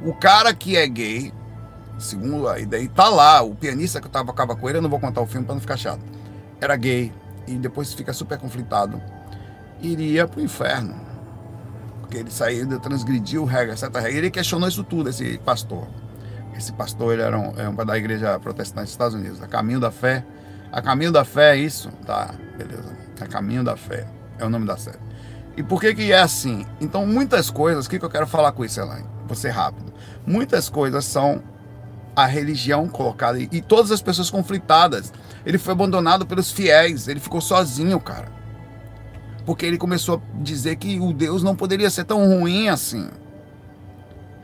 O 0.03 0.13
cara 0.13 0.53
que 0.53 0.77
é 0.77 0.87
gay, 0.87 1.33
segundo 1.97 2.47
a 2.47 2.59
ideia, 2.59 2.87
tá 2.89 3.09
lá, 3.09 3.41
o 3.41 3.55
pianista 3.55 3.99
que 3.99 4.07
eu 4.07 4.11
tava 4.11 4.55
com 4.55 4.69
ele, 4.69 4.77
eu 4.77 4.81
não 4.81 4.89
vou 4.89 4.99
contar 4.99 5.21
o 5.21 5.27
filme 5.27 5.45
para 5.45 5.55
não 5.55 5.61
ficar 5.61 5.77
chato, 5.77 6.01
era 6.59 6.75
gay 6.75 7.11
e 7.47 7.55
depois 7.55 7.93
fica 7.93 8.13
super 8.13 8.37
conflitado, 8.37 9.01
iria 9.81 10.27
pro 10.27 10.41
inferno. 10.41 10.95
Porque 12.01 12.17
ele 12.17 12.31
saiu, 12.31 12.79
transgrediu 12.79 13.45
regra, 13.45 13.75
certa 13.77 13.99
regra. 13.99 14.17
Ele 14.17 14.29
questionou 14.29 14.67
isso 14.67 14.83
tudo, 14.83 15.09
esse 15.09 15.37
pastor. 15.39 15.87
Esse 16.57 16.71
pastor 16.73 17.13
ele 17.13 17.21
era 17.21 17.37
um, 17.37 17.53
é 17.57 17.67
um 17.67 17.75
da 17.75 17.97
igreja 17.97 18.39
protestante 18.39 18.85
dos 18.85 18.91
Estados 18.91 19.15
Unidos. 19.15 19.41
A 19.41 19.47
Caminho 19.47 19.79
da 19.79 19.91
Fé. 19.91 20.25
A 20.71 20.81
Caminho 20.81 21.11
da 21.11 21.25
Fé 21.25 21.55
é 21.55 21.57
isso? 21.57 21.89
Tá, 22.05 22.33
beleza. 22.57 22.95
A 23.19 23.27
Caminho 23.27 23.63
da 23.63 23.75
Fé 23.75 24.07
é 24.39 24.45
o 24.45 24.49
nome 24.49 24.65
da 24.65 24.77
série. 24.77 24.99
E 25.55 25.63
por 25.63 25.81
que 25.81 25.93
que 25.93 26.11
é 26.11 26.19
assim? 26.19 26.65
Então, 26.79 27.05
muitas 27.05 27.49
coisas, 27.49 27.85
o 27.85 27.89
que, 27.89 27.99
que 27.99 28.05
eu 28.05 28.09
quero 28.09 28.25
falar 28.25 28.51
com 28.51 28.63
isso, 28.63 28.79
Elaine? 28.79 29.07
Vou 29.27 29.35
ser 29.35 29.49
rápido. 29.49 29.93
Muitas 30.25 30.69
coisas 30.69 31.05
são 31.05 31.41
a 32.15 32.25
religião 32.25 32.87
colocada 32.87 33.39
e, 33.39 33.47
e 33.51 33.61
todas 33.61 33.91
as 33.91 34.01
pessoas 34.01 34.29
conflitadas. 34.29 35.11
Ele 35.45 35.57
foi 35.57 35.73
abandonado 35.73 36.25
pelos 36.25 36.51
fiéis, 36.51 37.07
ele 37.07 37.19
ficou 37.19 37.41
sozinho, 37.41 37.99
cara. 37.99 38.31
Porque 39.45 39.65
ele 39.65 39.77
começou 39.77 40.17
a 40.17 40.43
dizer 40.43 40.75
que 40.75 40.99
o 40.99 41.13
Deus 41.13 41.43
não 41.43 41.55
poderia 41.55 41.89
ser 41.89 42.05
tão 42.05 42.25
ruim 42.27 42.69
assim. 42.69 43.09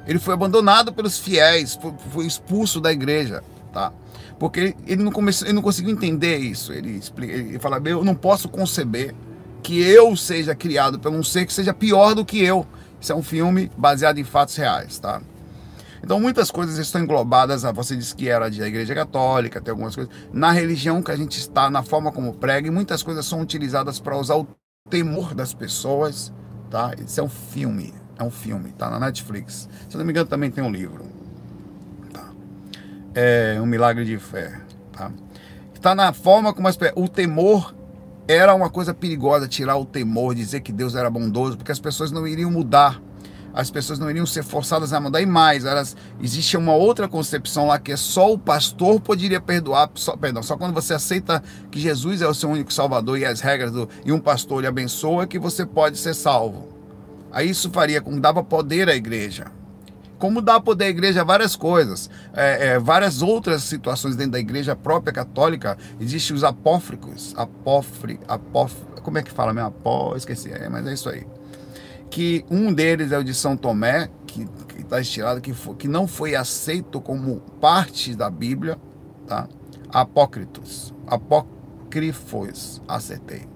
Ele 0.08 0.20
foi 0.20 0.34
abandonado 0.34 0.94
pelos 0.94 1.20
fiéis, 1.20 1.76
foi, 1.76 1.94
foi 2.12 2.26
expulso 2.26 2.80
da 2.80 2.92
igreja, 2.92 3.44
tá? 3.74 3.92
Porque 4.40 4.76
ele 4.86 5.04
não, 5.04 5.12
começou, 5.12 5.48
ele 5.48 5.56
não 5.56 5.62
conseguiu 5.62 5.92
entender 5.92 6.38
isso. 6.38 6.72
Ele, 6.72 6.92
explica, 6.92 7.34
ele 7.34 7.60
fala, 7.60 7.82
eu 7.86 8.04
não 8.04 8.16
posso 8.16 8.48
conceber 8.48 9.14
que 9.62 9.82
eu 9.82 10.16
seja 10.16 10.56
criado 10.56 11.00
por 11.00 11.12
um 11.12 11.24
ser 11.24 11.46
que 11.46 11.54
seja 11.54 11.74
pior 11.74 12.14
do 12.14 12.24
que 12.24 12.42
eu. 12.42 12.66
Isso 13.02 13.12
é 13.12 13.16
um 13.16 13.24
filme 13.24 13.72
baseado 13.78 14.18
em 14.20 14.24
fatos 14.24 14.56
reais, 14.56 15.00
tá? 15.00 15.22
Então 16.02 16.20
muitas 16.20 16.50
coisas 16.52 16.78
estão 16.78 17.02
englobadas, 17.02 17.64
você 17.64 17.96
disse 17.96 18.16
que 18.16 18.30
era 18.30 18.50
da 18.50 18.68
igreja 18.68 18.96
católica, 18.96 19.60
tem 19.60 19.72
algumas 19.72 19.96
coisas, 19.96 20.14
na 20.32 20.52
religião 20.52 21.02
que 21.02 21.12
a 21.12 21.18
gente 21.18 21.38
está, 21.38 21.70
na 21.70 21.84
forma 21.84 22.12
como 22.12 22.34
prega, 22.34 22.68
e 22.68 22.72
muitas 22.72 23.04
coisas 23.04 23.26
são 23.26 23.42
utilizadas 23.42 24.00
para 24.00 24.18
usar 24.18 24.36
o 24.36 24.48
temor 24.90 25.34
das 25.34 25.54
pessoas, 25.54 26.32
tá? 26.70 26.94
Isso 27.04 27.20
é 27.20 27.24
um 27.24 27.30
filme, 27.30 27.94
é 28.18 28.24
um 28.24 28.32
filme, 28.32 28.72
tá 28.72 28.90
na 28.90 29.00
Netflix. 29.00 29.70
Se 29.88 29.98
não 29.98 30.04
me 30.04 30.12
engano, 30.12 30.28
também 30.28 30.50
tem 30.50 30.64
um 30.64 30.72
livro. 30.72 31.06
Tá? 32.12 32.30
É 33.14 33.60
um 33.62 33.66
milagre 33.66 34.04
de 34.06 34.18
fé. 34.18 34.60
Tá? 34.92 35.12
Está 35.74 35.94
na 35.94 36.12
forma 36.12 36.54
como 36.54 36.68
as, 36.68 36.78
o 36.96 37.08
temor 37.08 37.76
era 38.28 38.54
uma 38.54 38.70
coisa 38.70 38.94
perigosa, 38.94 39.48
tirar 39.48 39.78
o 39.78 39.86
temor, 39.86 40.34
dizer 40.34 40.62
que 40.62 40.72
Deus 40.72 40.96
era 40.96 41.10
bondoso, 41.10 41.58
porque 41.58 41.72
as 41.72 41.80
pessoas 41.80 42.12
não 42.12 42.28
iriam 42.28 42.50
mudar. 42.50 43.02
As 43.54 43.72
pessoas 43.72 43.98
não 43.98 44.10
iriam 44.10 44.26
ser 44.26 44.44
forçadas 44.44 44.94
a 44.94 45.00
mudar. 45.00 45.22
E 45.22 45.26
mais, 45.26 45.66
elas, 45.66 45.96
existe 46.22 46.58
uma 46.58 46.74
outra 46.74 47.08
concepção 47.08 47.68
lá 47.68 47.80
que 47.80 47.92
é 47.92 47.98
só 47.98 48.32
o 48.32 48.38
pastor 48.38 49.00
poderia 49.00 49.42
perdoar. 49.42 49.90
Só, 49.96 50.16
perdão, 50.16 50.44
só 50.44 50.58
quando 50.58 50.74
você 50.74 50.94
aceita 50.94 51.42
que 51.72 51.80
Jesus 51.80 52.22
é 52.22 52.28
o 52.28 52.34
seu 52.34 52.50
único 52.50 52.72
salvador 52.72 53.18
e 53.18 53.26
as 53.26 53.42
regras 53.42 53.72
do, 53.72 53.90
e 54.06 54.12
um 54.12 54.20
pastor 54.20 54.62
lhe 54.62 54.68
abençoa 54.68 55.26
que 55.26 55.40
você 55.40 55.66
pode 55.66 55.98
ser 55.98 56.14
salvo. 56.14 56.77
Aí 57.32 57.50
isso 57.50 57.70
faria 57.72 58.02
com 58.02 58.20
dava 58.20 58.44
poder 58.44 58.90
à 58.90 58.96
igreja. 58.96 59.46
Como 60.18 60.42
dá 60.42 60.60
poder 60.60 60.86
à 60.86 60.90
igreja 60.90 61.24
várias 61.24 61.56
coisas, 61.56 62.10
é, 62.34 62.70
é, 62.70 62.80
várias 62.80 63.22
outras 63.22 63.64
situações 63.64 64.16
dentro 64.16 64.32
da 64.32 64.40
igreja 64.40 64.76
própria 64.76 65.14
católica, 65.14 65.78
existem 66.00 66.36
os 66.36 66.44
apófricos, 66.44 67.36
apófri, 67.38 68.20
apóf, 68.28 68.76
como 69.04 69.18
é 69.20 69.24
que 69.24 69.32
fala 69.32 69.54
mesmo? 69.54 69.70
Apó, 69.70 70.16
esqueci, 70.16 70.52
é, 70.52 70.68
mas 70.68 70.86
é 70.88 70.94
isso 70.94 71.08
aí. 71.08 71.26
Que 72.10 72.44
um 72.50 72.74
deles 72.74 73.12
é 73.12 73.18
o 73.18 73.24
de 73.24 73.34
São 73.34 73.56
Tomé, 73.56 74.10
que 74.26 74.48
está 74.78 75.00
estirado, 75.00 75.40
que, 75.40 75.54
foi, 75.54 75.76
que 75.76 75.88
não 75.88 76.08
foi 76.08 76.36
aceito 76.36 77.00
como 77.00 77.40
parte 77.62 78.16
da 78.16 78.30
Bíblia, 78.30 78.78
tá? 79.28 79.48
Apócritos, 79.94 80.94
apócrifos, 81.08 82.82
acertei. 82.88 83.48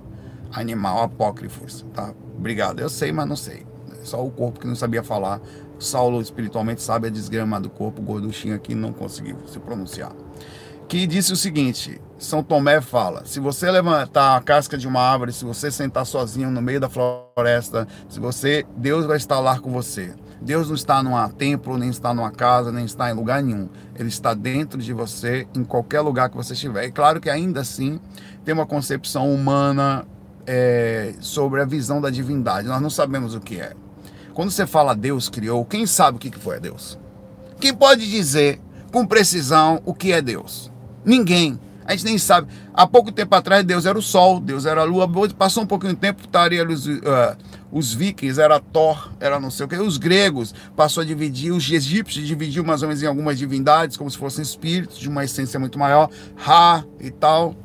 Animal, 0.54 1.04
apócrifos, 1.04 1.86
tá? 1.94 2.14
Obrigado, 2.42 2.80
eu 2.80 2.90
sei, 2.90 3.12
mas 3.12 3.30
não 3.30 3.36
sei. 3.36 3.68
Só 4.04 4.26
o 4.26 4.32
corpo 4.32 4.60
que 4.60 4.66
não 4.66 4.76
sabia 4.76 5.04
falar. 5.04 5.40
Saulo 5.78 6.20
espiritualmente 6.20 6.82
sabe 6.82 7.06
a 7.06 7.12
desgrama 7.12 7.62
do 7.62 7.70
corpo, 7.70 8.02
gorduchinho 8.02 8.56
aqui 8.56 8.74
não 8.74 8.92
conseguiu 8.92 9.38
se 9.46 9.60
pronunciar. 9.60 10.12
Que 10.88 11.06
disse 11.06 11.32
o 11.32 11.36
seguinte: 11.36 12.02
São 12.18 12.42
Tomé 12.42 12.82
fala: 12.82 13.24
se 13.26 13.40
você 13.40 13.70
levantar 13.70 14.36
a 14.36 14.42
casca 14.42 14.76
de 14.76 14.88
uma 14.88 15.02
árvore, 15.02 15.32
se 15.32 15.46
você 15.46 15.70
sentar 15.70 16.04
sozinho 16.04 16.50
no 16.50 16.64
meio 16.64 16.80
da 16.80 16.90
floresta, 16.90 17.88
se 18.10 18.20
você, 18.20 18.66
Deus 18.76 19.06
vai 19.06 19.18
estar 19.18 19.40
lá 19.40 19.60
com 19.60 19.72
você. 19.72 20.12
Deus 20.42 20.68
não 20.68 20.76
está 20.76 21.04
num 21.04 21.16
templo, 21.30 21.78
nem 21.78 21.90
está 21.92 22.12
numa 22.12 22.32
casa, 22.32 22.72
nem 22.72 22.86
está 22.86 23.12
em 23.12 23.14
lugar 23.14 23.44
nenhum. 23.44 23.70
Ele 23.96 24.10
está 24.10 24.34
dentro 24.34 24.82
de 24.82 24.94
você, 24.94 25.48
em 25.56 25.64
qualquer 25.64 26.02
lugar 26.02 26.32
que 26.32 26.36
você 26.36 26.54
estiver. 26.54 26.86
E 26.86 26.92
claro 26.92 27.22
que 27.22 27.30
ainda 27.30 27.62
assim 27.62 28.00
tem 28.44 28.52
uma 28.52 28.66
concepção 28.66 29.32
humana 29.32 30.08
é, 30.46 31.14
sobre 31.20 31.62
a 31.62 31.66
visão 31.66 32.02
da 32.02 32.10
divindade. 32.10 32.68
Nós 32.68 32.82
não 32.82 32.90
sabemos 32.90 33.36
o 33.36 33.40
que 33.40 33.60
é. 33.60 33.74
Quando 34.34 34.52
você 34.52 34.66
fala 34.66 34.96
Deus 34.96 35.30
criou, 35.30 35.66
quem 35.66 35.86
sabe 35.86 36.18
o 36.18 36.20
que 36.20 36.32
foi 36.40 36.60
Deus? 36.60 36.98
Quem 37.60 37.74
pode 37.74 38.10
dizer 38.10 38.60
com 38.92 39.06
precisão 39.06 39.82
o 39.86 39.94
que 39.94 40.12
é 40.12 40.22
Deus? 40.22 40.72
Ninguém. 41.06 41.60
A 41.86 41.92
gente 41.94 42.06
nem 42.06 42.18
sabe. 42.18 42.48
Há 42.74 42.88
pouco 42.88 43.12
tempo 43.12 43.36
atrás, 43.36 43.66
Deus 43.66 43.86
era 43.86 43.98
o 43.98 44.02
Sol, 44.02 44.40
Deus 44.40 44.66
era 44.66 44.82
a 44.82 44.84
Lua. 44.84 45.10
Passou 45.38 45.64
um 45.64 45.68
pouquinho 45.68 45.94
de 45.94 46.00
tempo, 46.00 46.22
estaria 46.22 46.66
os, 46.66 46.88
uh, 46.88 47.02
os 47.72 47.94
vikings, 47.94 48.40
era 48.40 48.60
Thor, 48.60 49.12
era 49.20 49.40
não 49.40 49.52
sei 49.52 49.66
o 49.66 49.70
que. 49.70 49.76
Os 49.76 49.98
gregos 49.98 50.54
passou 50.76 51.02
a 51.02 51.06
dividir, 51.06 51.52
os 51.52 51.70
egípcios 51.70 52.26
dividiu 52.26 52.64
mais 52.64 52.82
ou 52.82 52.88
menos 52.88 53.04
em 53.04 53.08
algumas 53.08 53.38
divindades, 53.38 53.98
como 53.98 54.10
se 54.10 54.18
fossem 54.18 54.42
espíritos 54.42 55.00
de 55.00 55.10
uma 55.10 55.24
essência 55.24 55.60
muito 55.60 55.78
maior, 55.78 56.10
Ra 56.36 56.86
e 57.00 57.12
tal. 57.12 57.56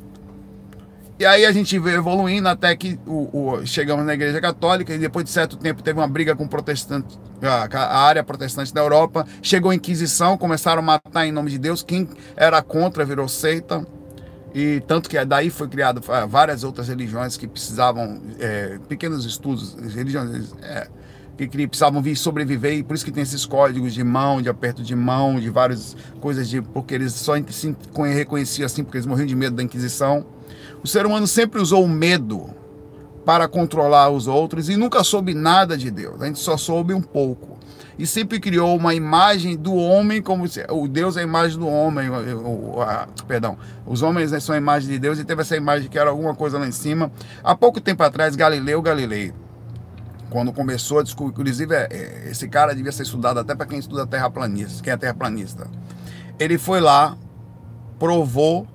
E 1.18 1.24
aí 1.24 1.46
a 1.46 1.52
gente 1.52 1.78
veio 1.78 1.96
evoluindo 1.96 2.46
até 2.46 2.76
que 2.76 2.98
o, 3.06 3.30
o, 3.32 3.66
chegamos 3.66 4.04
na 4.04 4.12
Igreja 4.12 4.38
Católica 4.38 4.94
e 4.94 4.98
depois 4.98 5.24
de 5.24 5.30
certo 5.30 5.56
tempo 5.56 5.82
teve 5.82 5.98
uma 5.98 6.06
briga 6.06 6.36
com 6.36 6.46
protestante, 6.46 7.18
a, 7.42 7.74
a, 7.74 7.98
área 8.02 8.22
protestante 8.22 8.72
da 8.72 8.82
Europa. 8.82 9.26
Chegou 9.40 9.70
a 9.70 9.74
Inquisição, 9.74 10.36
começaram 10.36 10.80
a 10.80 10.84
matar 10.84 11.26
em 11.26 11.32
nome 11.32 11.50
de 11.50 11.58
Deus. 11.58 11.82
Quem 11.82 12.06
era 12.36 12.60
contra 12.60 13.02
virou 13.02 13.28
seita. 13.28 13.86
E 14.54 14.80
tanto 14.86 15.08
que 15.08 15.22
daí 15.24 15.48
foi 15.48 15.68
criado 15.68 16.02
ah, 16.08 16.26
várias 16.26 16.64
outras 16.64 16.88
religiões 16.88 17.36
que 17.36 17.46
precisavam, 17.46 18.20
é, 18.38 18.78
pequenos 18.86 19.24
estudos, 19.24 19.74
religiões 19.94 20.54
é, 20.62 20.88
que, 21.36 21.46
que 21.46 21.66
precisavam 21.66 22.00
vir 22.00 22.16
sobreviver, 22.16 22.72
e 22.72 22.82
por 22.82 22.94
isso 22.94 23.04
que 23.04 23.12
tem 23.12 23.22
esses 23.22 23.44
códigos 23.44 23.92
de 23.92 24.02
mão, 24.02 24.40
de 24.40 24.48
aperto 24.48 24.82
de 24.82 24.96
mão, 24.96 25.38
de 25.38 25.50
várias 25.50 25.94
coisas, 26.20 26.48
de 26.48 26.62
porque 26.62 26.94
eles 26.94 27.12
só 27.12 27.34
se 27.50 27.76
reconheciam 28.14 28.64
assim, 28.64 28.82
porque 28.82 28.96
eles 28.96 29.06
morriam 29.06 29.26
de 29.26 29.36
medo 29.36 29.56
da 29.56 29.62
Inquisição. 29.62 30.35
O 30.86 30.88
ser 30.88 31.04
humano 31.04 31.26
sempre 31.26 31.60
usou 31.60 31.82
o 31.82 31.88
medo 31.88 32.48
para 33.24 33.48
controlar 33.48 34.08
os 34.08 34.28
outros 34.28 34.68
e 34.68 34.76
nunca 34.76 35.02
soube 35.02 35.34
nada 35.34 35.76
de 35.76 35.90
Deus. 35.90 36.22
A 36.22 36.26
gente 36.26 36.38
só 36.38 36.56
soube 36.56 36.94
um 36.94 37.02
pouco. 37.02 37.58
E 37.98 38.06
sempre 38.06 38.38
criou 38.38 38.76
uma 38.76 38.94
imagem 38.94 39.56
do 39.56 39.74
homem 39.74 40.22
como 40.22 40.46
se 40.46 40.64
o 40.70 40.86
Deus 40.86 41.16
é 41.16 41.22
a 41.22 41.22
imagem 41.24 41.58
do 41.58 41.66
homem, 41.66 42.08
o, 42.08 42.80
a, 42.80 43.08
perdão, 43.26 43.58
os 43.84 44.00
homens 44.00 44.30
são 44.44 44.54
a 44.54 44.58
imagem 44.58 44.88
de 44.88 45.00
Deus 45.00 45.18
e 45.18 45.24
teve 45.24 45.42
essa 45.42 45.56
imagem 45.56 45.88
que 45.88 45.98
era 45.98 46.08
alguma 46.08 46.36
coisa 46.36 46.56
lá 46.56 46.68
em 46.68 46.70
cima. 46.70 47.10
Há 47.42 47.56
pouco 47.56 47.80
tempo 47.80 48.04
atrás, 48.04 48.36
Galileu 48.36 48.80
Galilei, 48.80 49.34
quando 50.30 50.52
começou 50.52 51.00
a 51.00 51.02
descobrir, 51.02 51.32
inclusive 51.32 51.74
é, 51.74 51.88
é, 51.90 52.28
esse 52.30 52.48
cara 52.48 52.72
devia 52.76 52.92
ser 52.92 53.02
estudado 53.02 53.40
até 53.40 53.56
para 53.56 53.66
quem 53.66 53.80
estuda 53.80 54.06
terraplanista, 54.06 54.84
quem 54.84 54.92
é 54.92 54.96
terraplanista. 54.96 55.66
Ele 56.38 56.56
foi 56.56 56.80
lá, 56.80 57.18
provou 57.98 58.68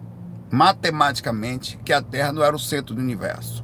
matematicamente 0.51 1.79
que 1.83 1.93
a 1.93 2.01
Terra 2.01 2.33
não 2.33 2.43
era 2.43 2.55
o 2.55 2.59
centro 2.59 2.93
do 2.93 3.01
universo. 3.01 3.63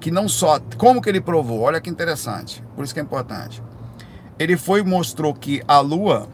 Que 0.00 0.10
não 0.10 0.28
só. 0.28 0.60
Como 0.78 1.02
que 1.02 1.08
ele 1.08 1.20
provou? 1.20 1.60
Olha 1.60 1.80
que 1.80 1.90
interessante. 1.90 2.62
Por 2.76 2.84
isso 2.84 2.94
que 2.94 3.00
é 3.00 3.02
importante. 3.02 3.62
Ele 4.38 4.56
foi 4.56 4.82
mostrou 4.82 5.34
que 5.34 5.62
a 5.66 5.80
Lua. 5.80 6.28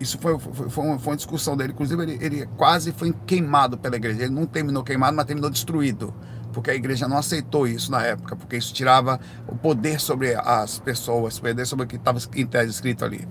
Isso 0.00 0.18
foi, 0.18 0.38
foi, 0.38 0.70
foi, 0.70 0.84
uma, 0.84 0.98
foi 0.98 1.12
uma 1.12 1.16
discussão 1.16 1.56
dele. 1.56 1.72
Inclusive, 1.72 2.02
ele, 2.02 2.18
ele 2.20 2.46
quase 2.56 2.90
foi 2.90 3.14
queimado 3.26 3.78
pela 3.78 3.96
igreja. 3.96 4.22
Ele 4.22 4.34
não 4.34 4.46
terminou 4.46 4.82
queimado, 4.82 5.14
mas 5.16 5.26
terminou 5.26 5.50
destruído. 5.50 6.12
Porque 6.52 6.70
a 6.70 6.74
igreja 6.74 7.06
não 7.06 7.18
aceitou 7.18 7.68
isso 7.68 7.92
na 7.92 8.02
época, 8.02 8.34
porque 8.34 8.56
isso 8.56 8.74
tirava 8.74 9.20
o 9.46 9.54
poder 9.54 10.00
sobre 10.00 10.34
as 10.34 10.80
pessoas, 10.80 11.38
o 11.38 11.42
poder 11.42 11.66
sobre 11.66 11.84
o 11.84 11.88
que 11.88 11.96
estava 11.96 12.18
escrito 12.66 13.04
ali. 13.04 13.28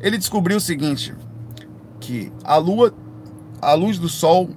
Ele 0.00 0.16
descobriu 0.16 0.56
o 0.56 0.60
seguinte: 0.60 1.14
que 2.00 2.32
a 2.44 2.56
Lua 2.56 2.94
a 3.64 3.74
luz 3.74 3.98
do 3.98 4.08
sol 4.08 4.50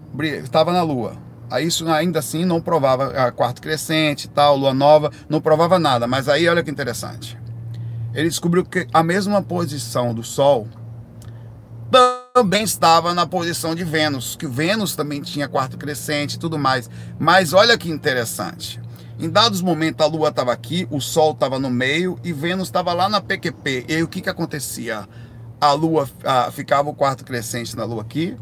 estava 0.44 0.72
na 0.72 0.82
lua. 0.82 1.18
Aí 1.50 1.66
isso 1.66 1.88
ainda 1.88 2.20
assim 2.20 2.44
não 2.44 2.60
provava 2.60 3.08
a 3.08 3.32
quarto 3.32 3.62
crescente, 3.62 4.28
tal, 4.28 4.58
lua 4.58 4.74
nova, 4.74 5.12
não 5.30 5.40
provava 5.40 5.80
nada. 5.80 6.06
Mas 6.06 6.28
aí 6.28 6.48
olha 6.48 6.64
que 6.64 6.72
interessante. 6.72 7.38
Ele 8.14 8.28
descobriu 8.28 8.66
que 8.66 8.88
a 8.94 9.04
mesma 9.04 9.42
posição 9.42 10.14
do 10.14 10.24
sol 10.24 10.68
também 12.34 12.64
estava 12.64 13.14
na 13.14 13.26
posição 13.26 13.74
de 13.74 13.84
Vênus, 13.84 14.36
que 14.36 14.46
Vênus 14.46 14.96
também 14.96 15.22
tinha 15.22 15.48
quarto 15.48 15.78
crescente 15.78 16.34
e 16.34 16.40
tudo 16.40 16.58
mais. 16.58 16.90
Mas 17.18 17.54
olha 17.54 17.78
que 17.78 17.90
interessante. 17.90 18.82
Em 19.20 19.30
dados 19.30 19.62
momentos 19.62 20.06
a 20.06 20.08
Lua 20.08 20.30
estava 20.30 20.54
aqui, 20.54 20.88
o 20.92 21.02
Sol 21.02 21.32
estava 21.32 21.58
no 21.58 21.72
meio 21.72 22.20
e 22.24 22.32
Vênus 22.32 22.68
estava 22.68 22.94
lá 22.94 23.10
na 23.10 23.20
PQP. 23.20 23.86
E 23.88 23.96
aí 23.96 24.04
o 24.04 24.08
que, 24.08 24.22
que 24.22 24.30
acontecia? 24.30 25.08
A 25.60 25.72
Lua 25.72 26.08
a, 26.24 26.52
ficava 26.52 26.88
o 26.90 26.94
quarto 26.94 27.26
crescente 27.26 27.76
na 27.76 27.84
Lua 27.84 28.04
aqui, 28.04 28.38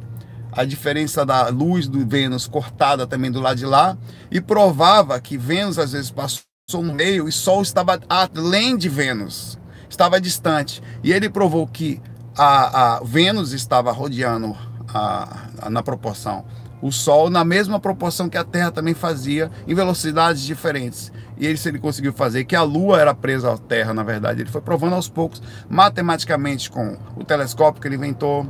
a 0.55 0.63
diferença 0.63 1.25
da 1.25 1.49
luz 1.49 1.87
do 1.87 2.05
Vênus 2.05 2.47
cortada 2.47 3.05
também 3.05 3.31
do 3.31 3.41
lado 3.41 3.57
de 3.57 3.65
lá 3.65 3.97
e 4.31 4.39
provava 4.39 5.19
que 5.19 5.37
Vênus 5.37 5.77
às 5.77 5.91
vezes 5.91 6.09
passou 6.09 6.43
no 6.81 6.93
meio 6.93 7.27
e 7.27 7.31
Sol 7.31 7.61
estava 7.61 7.99
além 8.07 8.77
de 8.77 8.87
Vênus, 8.87 9.57
estava 9.89 10.19
distante. 10.19 10.81
E 11.03 11.11
ele 11.11 11.29
provou 11.29 11.67
que 11.67 12.01
a, 12.37 12.95
a 12.95 13.03
Vênus 13.03 13.51
estava 13.51 13.91
rodeando 13.91 14.55
a, 14.93 15.47
a, 15.61 15.69
na 15.69 15.83
proporção 15.83 16.45
o 16.85 16.91
Sol 16.91 17.31
na 17.31 17.43
mesma 17.43 17.79
proporção 17.79 18.29
que 18.29 18.37
a 18.37 18.43
Terra 18.43 18.71
também 18.71 18.93
fazia, 18.93 19.49
em 19.67 19.73
velocidades 19.73 20.43
diferentes. 20.43 21.11
E 21.35 21.49
isso 21.51 21.67
ele 21.67 21.79
conseguiu 21.79 22.13
fazer, 22.13 22.45
que 22.45 22.55
a 22.55 22.61
Lua 22.61 22.99
era 22.99 23.13
presa 23.13 23.51
à 23.51 23.57
Terra, 23.57 23.91
na 23.91 24.03
verdade. 24.03 24.41
Ele 24.41 24.51
foi 24.51 24.61
provando 24.61 24.93
aos 24.93 25.09
poucos, 25.09 25.41
matematicamente, 25.67 26.69
com 26.69 26.95
o 27.15 27.23
telescópio 27.23 27.81
que 27.81 27.87
ele 27.87 27.95
inventou, 27.95 28.47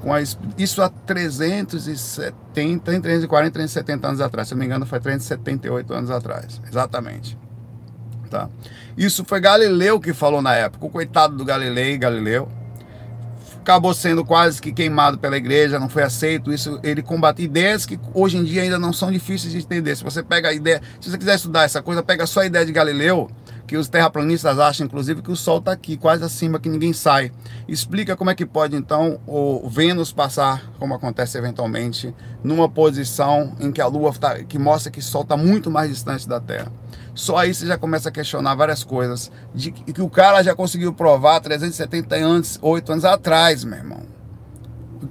com 0.00 0.12
a, 0.12 0.20
isso 0.56 0.82
há 0.82 0.88
370, 0.88 3.00
340, 3.00 3.50
370 3.50 4.08
anos 4.08 4.20
atrás. 4.20 4.48
Se 4.48 4.54
não 4.54 4.60
me 4.60 4.66
engano, 4.66 4.86
foi 4.86 5.00
378 5.00 5.92
anos 5.92 6.10
atrás. 6.10 6.60
Exatamente. 6.66 7.36
Tá? 8.30 8.48
Isso 8.96 9.24
foi 9.24 9.40
Galileu 9.40 9.98
que 9.98 10.12
falou 10.12 10.42
na 10.42 10.54
época. 10.54 10.86
O 10.86 10.90
coitado 10.90 11.36
do 11.36 11.44
Galileu, 11.44 11.98
Galileu, 11.98 12.48
acabou 13.60 13.92
sendo 13.92 14.24
quase 14.24 14.62
que 14.62 14.72
queimado 14.72 15.18
pela 15.18 15.36
igreja, 15.36 15.78
não 15.78 15.88
foi 15.88 16.02
aceito. 16.02 16.52
Isso 16.52 16.78
ele 16.82 17.02
combate 17.02 17.42
ideias 17.42 17.84
que 17.84 17.98
hoje 18.14 18.36
em 18.36 18.44
dia 18.44 18.62
ainda 18.62 18.78
não 18.78 18.92
são 18.92 19.12
difíceis 19.12 19.52
de 19.52 19.58
entender. 19.58 19.96
Se 19.96 20.04
você 20.04 20.22
pega 20.22 20.48
a 20.48 20.52
ideia, 20.52 20.80
se 21.00 21.10
você 21.10 21.18
quiser 21.18 21.36
estudar 21.36 21.64
essa 21.64 21.82
coisa, 21.82 22.02
pega 22.02 22.26
só 22.26 22.40
a 22.40 22.46
ideia 22.46 22.64
de 22.64 22.72
Galileu, 22.72 23.30
que 23.68 23.76
os 23.76 23.86
terraplanistas 23.86 24.58
acham, 24.58 24.86
inclusive, 24.86 25.20
que 25.20 25.30
o 25.30 25.36
Sol 25.36 25.58
está 25.58 25.72
aqui, 25.72 25.98
quase 25.98 26.24
acima, 26.24 26.58
que 26.58 26.70
ninguém 26.70 26.94
sai. 26.94 27.30
Explica 27.68 28.16
como 28.16 28.30
é 28.30 28.34
que 28.34 28.46
pode, 28.46 28.74
então, 28.74 29.20
o 29.26 29.68
Vênus 29.68 30.10
passar, 30.10 30.72
como 30.78 30.94
acontece 30.94 31.36
eventualmente, 31.36 32.14
numa 32.42 32.66
posição 32.66 33.54
em 33.60 33.70
que 33.70 33.82
a 33.82 33.86
Lua 33.86 34.10
tá, 34.14 34.42
que 34.42 34.58
mostra 34.58 34.90
que 34.90 35.00
o 35.00 35.02
Sol 35.02 35.20
está 35.20 35.36
muito 35.36 35.70
mais 35.70 35.90
distante 35.90 36.26
da 36.26 36.40
Terra. 36.40 36.72
Só 37.14 37.36
aí 37.36 37.52
você 37.52 37.66
já 37.66 37.76
começa 37.76 38.08
a 38.08 38.12
questionar 38.12 38.54
várias 38.54 38.82
coisas 38.82 39.30
de 39.54 39.70
que 39.70 40.00
o 40.00 40.08
cara 40.08 40.42
já 40.42 40.54
conseguiu 40.54 40.94
provar 40.94 41.38
370 41.40 42.16
anos, 42.16 42.58
8 42.62 42.92
anos 42.92 43.04
atrás, 43.04 43.64
meu 43.64 43.76
irmão. 43.76 44.00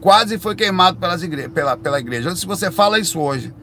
Quase 0.01 0.39
foi 0.39 0.55
queimado 0.55 0.97
pelas 0.97 1.21
igre 1.21 1.47
pela, 1.47 1.77
pela 1.77 1.99
igreja. 1.99 2.35
Se 2.35 2.47
você 2.47 2.71
fala 2.71 2.97
isso 2.97 3.19
hoje, 3.19 3.53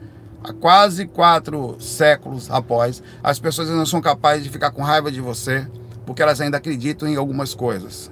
há 0.45 0.53
quase 0.53 1.07
quatro 1.07 1.75
séculos 1.79 2.49
após, 2.51 3.01
as 3.23 3.39
pessoas 3.39 3.69
ainda 3.69 3.85
são 3.85 3.99
capazes 3.99 4.43
de 4.43 4.49
ficar 4.49 4.71
com 4.71 4.83
raiva 4.83 5.11
de 5.11 5.19
você, 5.19 5.67
porque 6.05 6.21
elas 6.21 6.39
ainda 6.39 6.57
acreditam 6.57 7.07
em 7.07 7.15
algumas 7.15 7.53
coisas. 7.53 8.11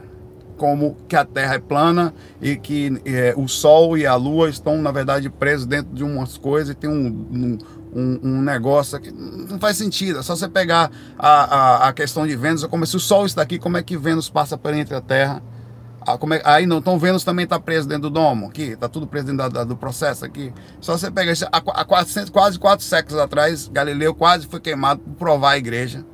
Como 0.57 0.97
que 1.07 1.15
a 1.15 1.25
Terra 1.25 1.55
é 1.55 1.59
plana 1.59 2.13
e 2.41 2.55
que 2.55 3.01
é, 3.05 3.33
o 3.35 3.47
Sol 3.47 3.97
e 3.97 4.05
a 4.05 4.15
Lua 4.15 4.49
estão, 4.49 4.81
na 4.81 4.91
verdade, 4.91 5.29
presos 5.29 5.65
dentro 5.65 5.93
de 5.93 6.03
umas 6.03 6.37
coisas 6.37 6.69
e 6.69 6.75
tem 6.75 6.89
um, 6.89 7.57
um, 7.93 8.19
um 8.23 8.41
negócio 8.41 8.99
que 8.99 9.11
não 9.11 9.59
faz 9.59 9.77
sentido. 9.77 10.19
É 10.19 10.23
só 10.23 10.35
você 10.35 10.47
pegar 10.47 10.91
a, 11.17 11.27
a, 11.27 11.87
a 11.89 11.93
questão 11.93 12.25
de 12.25 12.35
Vênus, 12.35 12.63
como 12.65 12.85
se 12.85 12.95
o 12.95 12.99
Sol 12.99 13.25
está 13.25 13.41
aqui, 13.41 13.59
como 13.59 13.77
é 13.77 13.83
que 13.83 13.97
Vênus 13.97 14.29
passa 14.29 14.57
por 14.57 14.73
entre 14.73 14.95
a 14.95 15.01
Terra 15.01 15.41
ah, 16.05 16.17
é, 16.35 16.41
aí 16.43 16.65
não, 16.65 16.77
então 16.77 16.99
Vênus 16.99 17.23
também 17.23 17.43
está 17.43 17.59
preso 17.59 17.87
dentro 17.87 18.03
do 18.03 18.09
domo, 18.09 18.47
aqui, 18.47 18.71
está 18.71 18.87
tudo 18.89 19.07
preso 19.07 19.27
dentro 19.27 19.37
da, 19.37 19.49
da, 19.49 19.63
do 19.63 19.75
processo 19.75 20.25
aqui. 20.25 20.53
Só 20.79 20.97
você 20.97 21.09
pega 21.09 21.31
isso, 21.31 21.45
há, 21.45 21.57
há 21.57 21.85
400, 21.85 22.29
quase 22.29 22.59
quatro 22.59 22.85
séculos 22.85 23.19
atrás, 23.19 23.67
Galileu 23.67 24.13
quase 24.13 24.47
foi 24.47 24.59
queimado 24.59 25.01
por 25.01 25.13
provar 25.15 25.51
a 25.51 25.57
igreja 25.57 26.05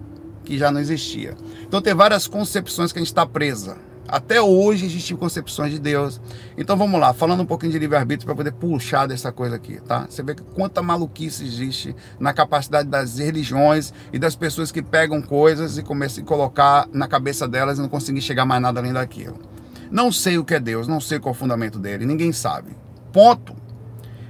que 0.44 0.58
já 0.58 0.72
não 0.72 0.80
existia. 0.80 1.36
Então 1.62 1.82
tem 1.82 1.94
várias 1.94 2.28
concepções 2.28 2.92
que 2.92 3.00
a 3.00 3.02
gente 3.02 3.10
está 3.10 3.26
presa. 3.26 3.78
Até 4.08 4.42
hoje 4.42 4.88
existem 4.88 5.16
concepções 5.16 5.72
de 5.72 5.78
Deus. 5.78 6.20
Então 6.58 6.76
vamos 6.76 7.00
lá, 7.00 7.14
falando 7.14 7.44
um 7.44 7.46
pouquinho 7.46 7.72
de 7.72 7.78
livre-arbítrio 7.78 8.26
para 8.26 8.36
poder 8.36 8.52
puxar 8.54 9.08
dessa 9.08 9.32
coisa 9.32 9.56
aqui, 9.56 9.80
tá? 9.82 10.08
Você 10.10 10.24
vê 10.24 10.34
que 10.34 10.42
quanta 10.42 10.82
maluquice 10.82 11.46
existe 11.46 11.96
na 12.20 12.34
capacidade 12.34 12.90
das 12.90 13.20
religiões 13.20 13.94
e 14.12 14.18
das 14.18 14.36
pessoas 14.36 14.72
que 14.72 14.82
pegam 14.82 15.22
coisas 15.22 15.78
e 15.78 15.84
começam 15.84 16.24
a 16.24 16.28
colocar 16.28 16.88
na 16.92 17.08
cabeça 17.08 17.48
delas 17.48 17.78
e 17.78 17.82
não 17.82 17.90
conseguem 17.90 18.20
chegar 18.20 18.46
mais 18.46 18.60
nada 18.60 18.80
além 18.80 18.94
daquilo. 18.94 19.38
Não 19.92 20.12
sei 20.12 20.38
o 20.38 20.46
que 20.46 20.54
é 20.54 20.60
Deus, 20.60 20.88
não 20.88 21.02
sei 21.02 21.20
qual 21.20 21.34
é 21.34 21.36
o 21.36 21.40
fundamento 21.40 21.80
dele, 21.80 22.06
ninguém 22.06 22.32
sabe. 22.32 22.70
Ponto. 23.12 23.56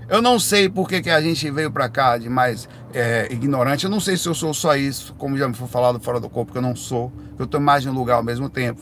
Eu 0.08 0.22
não 0.22 0.40
sei 0.40 0.68
por 0.68 0.88
que, 0.88 1.02
que 1.02 1.10
a 1.10 1.22
gente 1.22 1.52
veio 1.52 1.70
para 1.70 1.88
cá 1.88 2.18
de 2.18 2.30
mais 2.30 2.68
é, 2.94 3.28
ignorante. 3.32 3.84
Eu 3.84 3.92
não 3.92 4.00
sei 4.00 4.18
se 4.18 4.28
eu 4.28 4.34
sou 4.34 4.54
só 4.54 4.76
isso, 4.76 5.14
como 5.16 5.38
já 5.38 5.48
me 5.48 5.54
foi 5.54 5.68
falado 5.68 6.00
fora 6.00 6.20
do 6.20 6.30
corpo, 6.30 6.52
que 6.52 6.58
eu 6.58 6.62
não 6.62 6.76
sou. 6.76 7.12
Eu 7.38 7.46
estou 7.46 7.60
mais 7.60 7.84
de 7.84 7.90
um 7.90 7.94
lugar 7.94 8.16
ao 8.16 8.24
mesmo 8.24 8.50
tempo. 8.50 8.82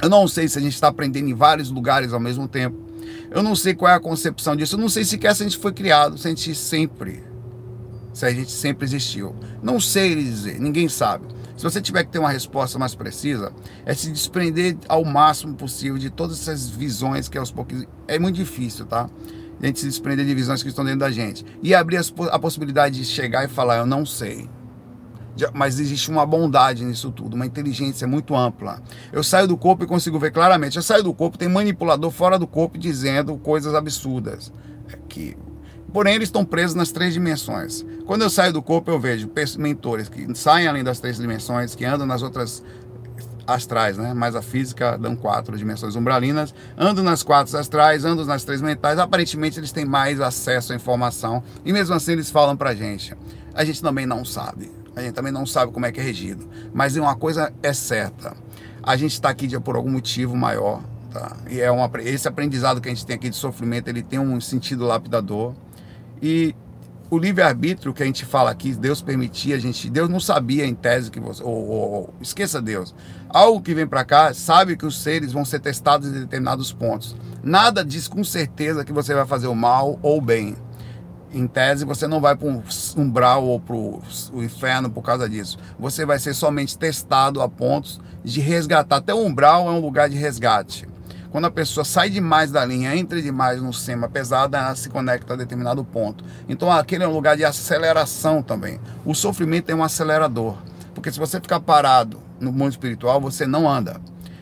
Eu 0.00 0.08
não 0.08 0.26
sei 0.26 0.48
se 0.48 0.58
a 0.58 0.62
gente 0.62 0.72
está 0.72 0.88
aprendendo 0.88 1.28
em 1.28 1.34
vários 1.34 1.70
lugares 1.70 2.12
ao 2.12 2.20
mesmo 2.20 2.48
tempo. 2.48 2.78
Eu 3.30 3.42
não 3.42 3.54
sei 3.54 3.74
qual 3.74 3.92
é 3.92 3.94
a 3.94 4.00
concepção 4.00 4.56
disso. 4.56 4.76
Eu 4.76 4.80
não 4.80 4.88
sei 4.88 5.04
sequer 5.04 5.34
se 5.34 5.42
a 5.42 5.48
gente 5.48 5.58
foi 5.58 5.72
criado, 5.72 6.16
se 6.16 6.26
a 6.26 6.30
gente 6.30 6.54
sempre, 6.54 7.22
se 8.14 8.24
a 8.24 8.30
gente 8.30 8.50
sempre 8.50 8.86
existiu. 8.86 9.36
Não 9.62 9.78
sei 9.78 10.14
dizer, 10.14 10.58
ninguém 10.58 10.88
sabe. 10.88 11.26
Se 11.60 11.64
você 11.64 11.78
tiver 11.78 12.04
que 12.04 12.10
ter 12.10 12.18
uma 12.18 12.30
resposta 12.30 12.78
mais 12.78 12.94
precisa, 12.94 13.52
é 13.84 13.92
se 13.92 14.10
desprender 14.10 14.78
ao 14.88 15.04
máximo 15.04 15.54
possível 15.54 15.98
de 15.98 16.08
todas 16.08 16.40
essas 16.40 16.70
visões 16.70 17.28
que 17.28 17.36
aos 17.36 17.52
poucos 17.52 17.84
é 18.08 18.18
muito 18.18 18.36
difícil, 18.36 18.86
tá? 18.86 19.10
A 19.62 19.66
gente 19.66 19.78
se 19.78 19.86
desprender 19.86 20.24
de 20.24 20.34
visões 20.34 20.62
que 20.62 20.70
estão 20.70 20.82
dentro 20.82 21.00
da 21.00 21.10
gente 21.10 21.44
e 21.62 21.74
abrir 21.74 21.98
a 22.32 22.38
possibilidade 22.38 22.96
de 22.96 23.04
chegar 23.04 23.44
e 23.44 23.48
falar, 23.48 23.76
eu 23.76 23.84
não 23.84 24.06
sei 24.06 24.48
mas 25.54 25.78
existe 25.78 26.10
uma 26.10 26.24
bondade 26.24 26.84
nisso 26.84 27.10
tudo, 27.10 27.34
uma 27.34 27.46
inteligência 27.46 28.06
muito 28.06 28.34
ampla. 28.34 28.82
Eu 29.12 29.22
saio 29.22 29.46
do 29.46 29.56
corpo 29.56 29.84
e 29.84 29.86
consigo 29.86 30.18
ver 30.18 30.32
claramente. 30.32 30.76
Eu 30.76 30.82
saio 30.82 31.02
do 31.02 31.14
corpo, 31.14 31.38
tem 31.38 31.48
manipulador 31.48 32.10
fora 32.10 32.38
do 32.38 32.46
corpo 32.46 32.76
dizendo 32.76 33.38
coisas 33.38 33.74
absurdas. 33.74 34.52
É 34.92 34.98
que, 35.08 35.36
porém, 35.90 36.14
eles 36.14 36.28
estão 36.28 36.44
presos 36.44 36.74
nas 36.74 36.90
três 36.92 37.12
dimensões. 37.12 37.84
Quando 38.06 38.22
eu 38.22 38.30
saio 38.30 38.52
do 38.52 38.62
corpo, 38.62 38.90
eu 38.90 38.98
vejo 38.98 39.30
mentores 39.58 40.08
que 40.08 40.26
saem 40.34 40.66
além 40.66 40.84
das 40.84 41.00
três 41.00 41.16
dimensões, 41.16 41.74
que 41.74 41.84
andam 41.84 42.06
nas 42.06 42.22
outras 42.22 42.62
astrais, 43.46 43.96
né? 43.96 44.14
Mas 44.14 44.34
a 44.34 44.42
física 44.42 44.96
dão 44.96 45.16
quatro 45.16 45.56
dimensões 45.56 45.96
umbralinas. 45.96 46.54
Ando 46.76 47.02
nas 47.02 47.22
quatro 47.22 47.56
astrais, 47.56 48.04
ando 48.04 48.24
nas 48.24 48.44
três 48.44 48.60
mentais. 48.60 48.98
Aparentemente 48.98 49.58
eles 49.58 49.72
têm 49.72 49.84
mais 49.84 50.20
acesso 50.20 50.72
à 50.72 50.76
informação 50.76 51.42
e 51.64 51.72
mesmo 51.72 51.94
assim 51.94 52.12
eles 52.12 52.30
falam 52.30 52.56
pra 52.56 52.74
gente. 52.74 53.14
A 53.54 53.64
gente 53.64 53.82
também 53.82 54.06
não 54.06 54.24
sabe. 54.24 54.70
A 54.94 55.02
gente 55.02 55.14
também 55.14 55.32
não 55.32 55.46
sabe 55.46 55.72
como 55.72 55.86
é 55.86 55.92
que 55.92 56.00
é 56.00 56.02
regido. 56.02 56.48
Mas 56.72 56.96
uma 56.96 57.16
coisa 57.16 57.52
é 57.62 57.72
certa: 57.72 58.36
a 58.82 58.96
gente 58.96 59.12
está 59.12 59.28
aqui 59.28 59.48
por 59.60 59.76
algum 59.76 59.90
motivo 59.90 60.36
maior. 60.36 60.82
Tá? 61.12 61.36
E 61.48 61.60
é 61.60 61.70
uma, 61.70 61.90
esse 62.02 62.28
aprendizado 62.28 62.80
que 62.80 62.88
a 62.88 62.94
gente 62.94 63.04
tem 63.04 63.16
aqui 63.16 63.28
de 63.28 63.36
sofrimento, 63.36 63.88
ele 63.88 64.02
tem 64.02 64.18
um 64.18 64.40
sentido 64.40 64.86
lapidador. 64.86 65.54
E 66.22 66.54
o 67.10 67.18
livre-arbítrio 67.18 67.92
que 67.92 68.02
a 68.02 68.06
gente 68.06 68.24
fala 68.24 68.50
aqui, 68.50 68.72
Deus 68.72 69.02
permitia, 69.02 69.56
a 69.56 69.58
gente, 69.58 69.90
Deus 69.90 70.08
não 70.08 70.20
sabia 70.20 70.64
em 70.64 70.74
tese 70.74 71.10
que 71.10 71.18
você, 71.18 71.42
ou, 71.42 71.50
ou, 71.50 71.92
ou 71.92 72.14
esqueça 72.20 72.62
Deus. 72.62 72.94
Algo 73.28 73.60
que 73.60 73.74
vem 73.74 73.86
para 73.86 74.04
cá 74.04 74.32
sabe 74.32 74.76
que 74.76 74.86
os 74.86 75.02
seres 75.02 75.32
vão 75.32 75.44
ser 75.44 75.60
testados 75.60 76.08
em 76.08 76.12
determinados 76.12 76.72
pontos. 76.72 77.16
Nada 77.42 77.84
diz 77.84 78.06
com 78.06 78.22
certeza 78.22 78.84
que 78.84 78.92
você 78.92 79.12
vai 79.14 79.26
fazer 79.26 79.48
o 79.48 79.54
mal 79.54 79.98
ou 80.02 80.18
o 80.18 80.20
bem 80.20 80.56
em 81.32 81.46
tese, 81.46 81.84
você 81.84 82.06
não 82.06 82.20
vai 82.20 82.36
para 82.36 82.48
um 82.48 82.62
umbral 82.96 83.44
ou 83.44 83.60
para 83.60 83.74
o 83.74 84.02
inferno 84.34 84.90
por 84.90 85.02
causa 85.02 85.28
disso. 85.28 85.58
Você 85.78 86.04
vai 86.04 86.18
ser 86.18 86.34
somente 86.34 86.76
testado 86.76 87.40
a 87.40 87.48
pontos 87.48 88.00
de 88.24 88.40
resgatar. 88.40 88.96
Até 88.96 89.14
o 89.14 89.24
umbral 89.24 89.68
é 89.68 89.70
um 89.70 89.80
lugar 89.80 90.08
de 90.08 90.16
resgate. 90.16 90.88
Quando 91.30 91.44
a 91.44 91.50
pessoa 91.50 91.84
sai 91.84 92.10
demais 92.10 92.50
da 92.50 92.64
linha, 92.64 92.96
entra 92.96 93.22
demais 93.22 93.62
no 93.62 93.72
sema 93.72 94.08
pesado, 94.08 94.56
ela 94.56 94.74
se 94.74 94.88
conecta 94.88 95.34
a 95.34 95.36
determinado 95.36 95.84
ponto. 95.84 96.24
Então 96.48 96.70
aquele 96.72 97.04
é 97.04 97.08
um 97.08 97.12
lugar 97.12 97.36
de 97.36 97.44
aceleração 97.44 98.42
também. 98.42 98.80
O 99.04 99.14
sofrimento 99.14 99.70
é 99.70 99.74
um 99.74 99.84
acelerador. 99.84 100.58
Porque 100.92 101.12
se 101.12 101.20
você 101.20 101.40
ficar 101.40 101.60
parado 101.60 102.20
no 102.40 102.50
mundo 102.50 102.72
espiritual, 102.72 103.20
você 103.20 103.46
não 103.46 103.68
anda. 103.68 104.00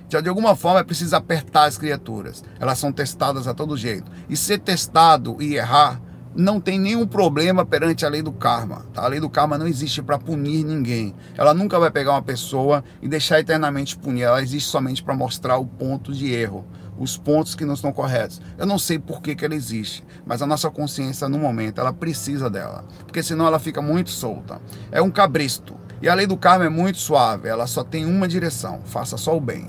Já 0.09 0.23
de 0.23 0.31
alguma 0.31 0.57
forma 0.57 0.81
é 0.81 0.85
preciso 0.85 1.15
apertar 1.15 1.65
as 1.65 1.77
criaturas. 1.77 2.43
Elas 2.59 2.79
são 2.79 2.91
testadas 2.91 3.47
a 3.47 3.53
todo 3.53 3.77
jeito. 3.77 4.11
E 4.27 4.37
ser 4.37 4.59
testado 4.59 5.37
e 5.41 5.57
errar 5.57 6.01
não 6.39 6.61
tem 6.61 6.79
nenhum 6.79 7.05
problema 7.05 7.67
perante 7.67 8.07
a 8.07 8.09
lei 8.09 8.23
do 8.23 8.31
karma. 8.31 8.87
Tá? 8.95 9.03
A 9.03 9.09
lei 9.09 9.19
do 9.19 9.29
karma 9.29 9.59
não 9.59 9.67
existe 9.67 10.01
para 10.01 10.17
punir 10.17 10.65
ninguém. 10.65 11.13
Ela 11.37 11.53
nunca 11.53 11.81
vai 11.81 11.91
pegar 11.91 12.13
uma 12.13 12.23
pessoa 12.23 12.85
e 13.03 13.09
deixar 13.09 13.41
eternamente 13.41 13.99
punir. 13.99 14.23
Ela 14.23 14.41
existe 14.41 14.71
somente 14.71 15.03
para 15.03 15.17
mostrar 15.17 15.59
o 15.59 15.67
ponto 15.67 16.13
de 16.13 16.33
erro, 16.33 16.65
os 16.97 17.19
pontos 17.19 17.57
que 17.57 17.65
não 17.65 17.75
estão 17.75 17.93
corretos. 17.93 18.41
Eu 18.57 18.67
não 18.67 18.79
sei 18.79 19.01
por 19.01 19.21
que, 19.21 19.35
que 19.35 19.45
ela 19.45 19.55
existe, 19.57 20.05
mas 20.25 20.41
a 20.41 20.47
nossa 20.47 20.71
consciência, 20.71 21.29
no 21.29 21.41
momento, 21.41 21.81
ela 21.81 21.93
precisa 21.93 22.49
dela. 22.49 22.85
Porque 23.01 23.21
senão 23.21 23.45
ela 23.45 23.59
fica 23.59 23.83
muito 23.83 24.11
solta. 24.11 24.61
É 24.93 25.03
um 25.03 25.11
cabresto. 25.11 25.75
E 26.01 26.09
a 26.09 26.15
lei 26.15 26.29
do 26.29 26.37
karma 26.37 26.67
é 26.67 26.69
muito 26.69 26.99
suave. 26.99 27.49
Ela 27.49 27.67
só 27.67 27.83
tem 27.83 28.07
uma 28.07 28.29
direção: 28.29 28.81
faça 28.85 29.17
só 29.17 29.37
o 29.37 29.41
bem. 29.41 29.69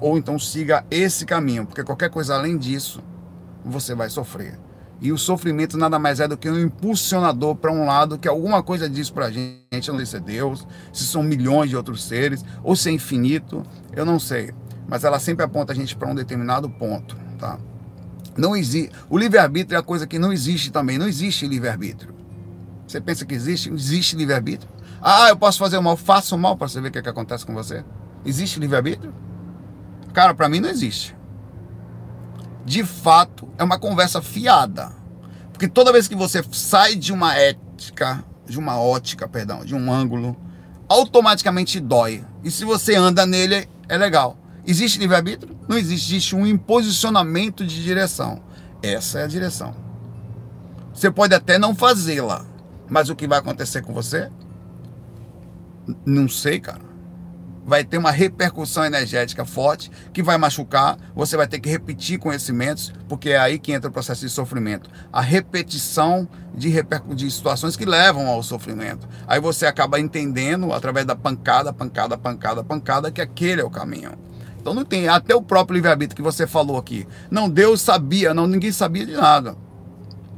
Ou 0.00 0.16
então 0.16 0.38
siga 0.38 0.86
esse 0.90 1.26
caminho, 1.26 1.66
porque 1.66 1.84
qualquer 1.84 2.08
coisa 2.08 2.34
além 2.34 2.56
disso, 2.56 3.04
você 3.62 3.94
vai 3.94 4.08
sofrer. 4.08 4.58
E 5.02 5.10
o 5.10 5.18
sofrimento 5.18 5.76
nada 5.76 5.98
mais 5.98 6.20
é 6.20 6.28
do 6.28 6.36
que 6.36 6.48
um 6.48 6.60
impulsionador 6.60 7.56
para 7.56 7.72
um 7.72 7.84
lado 7.84 8.16
que 8.16 8.28
alguma 8.28 8.62
coisa 8.62 8.88
diz 8.88 9.10
para 9.10 9.26
a 9.26 9.30
gente. 9.32 9.60
Não 9.88 9.96
sei 9.96 10.06
se 10.06 10.16
é 10.16 10.20
Deus, 10.20 10.64
se 10.92 11.04
são 11.04 11.24
milhões 11.24 11.68
de 11.68 11.76
outros 11.76 12.04
seres, 12.04 12.44
ou 12.62 12.76
se 12.76 12.88
é 12.88 12.92
infinito, 12.92 13.64
eu 13.92 14.04
não 14.06 14.20
sei. 14.20 14.52
Mas 14.88 15.02
ela 15.02 15.18
sempre 15.18 15.44
aponta 15.44 15.72
a 15.72 15.74
gente 15.74 15.96
para 15.96 16.08
um 16.08 16.14
determinado 16.14 16.70
ponto. 16.70 17.16
Tá? 17.36 17.58
Não 18.36 18.54
existe. 18.54 18.92
O 19.10 19.18
livre-arbítrio 19.18 19.74
é 19.74 19.80
a 19.80 19.82
coisa 19.82 20.06
que 20.06 20.20
não 20.20 20.32
existe 20.32 20.70
também. 20.70 20.98
Não 20.98 21.08
existe 21.08 21.48
livre-arbítrio. 21.48 22.14
Você 22.86 23.00
pensa 23.00 23.26
que 23.26 23.34
existe? 23.34 23.72
Existe 23.72 24.14
livre-arbítrio? 24.14 24.70
Ah, 25.00 25.30
eu 25.30 25.36
posso 25.36 25.58
fazer 25.58 25.78
o 25.78 25.82
mal, 25.82 25.96
faça 25.96 26.36
o 26.36 26.38
mal 26.38 26.56
para 26.56 26.68
você 26.68 26.80
ver 26.80 26.88
o 26.88 26.92
que, 26.92 26.98
é 26.98 27.02
que 27.02 27.08
acontece 27.08 27.44
com 27.44 27.52
você. 27.52 27.84
Existe 28.24 28.60
livre-arbítrio? 28.60 29.12
Cara, 30.12 30.32
para 30.32 30.48
mim 30.48 30.60
não 30.60 30.68
existe 30.68 31.12
de 32.64 32.84
fato, 32.84 33.48
é 33.58 33.64
uma 33.64 33.78
conversa 33.78 34.22
fiada. 34.22 34.92
Porque 35.52 35.68
toda 35.68 35.92
vez 35.92 36.08
que 36.08 36.14
você 36.14 36.44
sai 36.52 36.94
de 36.94 37.12
uma 37.12 37.34
ética, 37.34 38.24
de 38.46 38.58
uma 38.58 38.80
ótica, 38.80 39.28
perdão, 39.28 39.64
de 39.64 39.74
um 39.74 39.92
ângulo, 39.92 40.36
automaticamente 40.88 41.80
dói. 41.80 42.24
E 42.42 42.50
se 42.50 42.64
você 42.64 42.94
anda 42.94 43.26
nele, 43.26 43.68
é 43.88 43.96
legal. 43.96 44.36
Existe 44.66 44.98
livre-arbítrio? 44.98 45.58
Não 45.68 45.76
existe. 45.76 46.12
Existe 46.12 46.36
um 46.36 46.46
imposicionamento 46.46 47.66
de 47.66 47.82
direção. 47.82 48.42
Essa 48.82 49.20
é 49.20 49.24
a 49.24 49.28
direção. 49.28 49.74
Você 50.94 51.10
pode 51.10 51.34
até 51.34 51.58
não 51.58 51.74
fazê-la, 51.74 52.44
mas 52.88 53.08
o 53.08 53.16
que 53.16 53.26
vai 53.26 53.38
acontecer 53.38 53.82
com 53.82 53.92
você? 53.92 54.30
Não 56.04 56.28
sei, 56.28 56.60
cara 56.60 56.91
vai 57.64 57.84
ter 57.84 57.98
uma 57.98 58.10
repercussão 58.10 58.84
energética 58.84 59.44
forte 59.44 59.90
que 60.12 60.22
vai 60.22 60.36
machucar, 60.36 60.96
você 61.14 61.36
vai 61.36 61.46
ter 61.46 61.60
que 61.60 61.68
repetir 61.68 62.18
conhecimentos, 62.18 62.92
porque 63.08 63.30
é 63.30 63.38
aí 63.38 63.58
que 63.58 63.72
entra 63.72 63.88
o 63.88 63.92
processo 63.92 64.22
de 64.22 64.28
sofrimento. 64.28 64.90
A 65.12 65.20
repetição 65.20 66.28
de, 66.54 66.72
de 67.14 67.30
situações 67.30 67.76
que 67.76 67.84
levam 67.84 68.26
ao 68.26 68.42
sofrimento. 68.42 69.08
Aí 69.26 69.40
você 69.40 69.66
acaba 69.66 70.00
entendendo, 70.00 70.72
através 70.72 71.06
da 71.06 71.14
pancada, 71.14 71.72
pancada, 71.72 72.18
pancada, 72.18 72.64
pancada, 72.64 73.10
que 73.10 73.20
aquele 73.20 73.60
é 73.60 73.64
o 73.64 73.70
caminho. 73.70 74.12
Então 74.60 74.74
não 74.74 74.84
tem, 74.84 75.08
até 75.08 75.34
o 75.34 75.42
próprio 75.42 75.74
livre-arbítrio 75.74 76.16
que 76.16 76.22
você 76.22 76.46
falou 76.46 76.78
aqui. 76.78 77.06
Não, 77.30 77.48
Deus 77.48 77.80
sabia, 77.80 78.32
não, 78.32 78.46
ninguém 78.46 78.70
sabia 78.70 79.06
de 79.06 79.12
nada. 79.12 79.56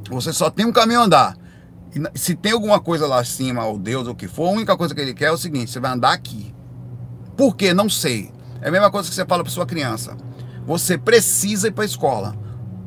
Você 0.09 0.31
só 0.31 0.49
tem 0.49 0.65
um 0.65 0.71
caminho 0.71 1.01
a 1.01 1.03
andar. 1.03 1.37
E 1.93 2.19
se 2.19 2.35
tem 2.35 2.51
alguma 2.51 2.79
coisa 2.79 3.07
lá 3.07 3.19
acima, 3.19 3.65
ou 3.65 3.77
Deus, 3.77 4.07
ou 4.07 4.13
o 4.13 4.15
que 4.15 4.27
for, 4.27 4.47
a 4.47 4.51
única 4.51 4.75
coisa 4.75 4.93
que 4.93 5.01
ele 5.01 5.13
quer 5.13 5.25
é 5.25 5.31
o 5.31 5.37
seguinte: 5.37 5.71
você 5.71 5.79
vai 5.79 5.91
andar 5.91 6.11
aqui. 6.11 6.53
Por 7.35 7.55
quê? 7.55 7.73
Não 7.73 7.89
sei. 7.89 8.31
É 8.61 8.69
a 8.69 8.71
mesma 8.71 8.89
coisa 8.89 9.09
que 9.09 9.15
você 9.15 9.25
fala 9.25 9.43
para 9.43 9.51
sua 9.51 9.65
criança. 9.65 10.15
Você 10.65 10.97
precisa 10.97 11.67
ir 11.67 11.71
para 11.71 11.83
a 11.83 11.85
escola. 11.85 12.35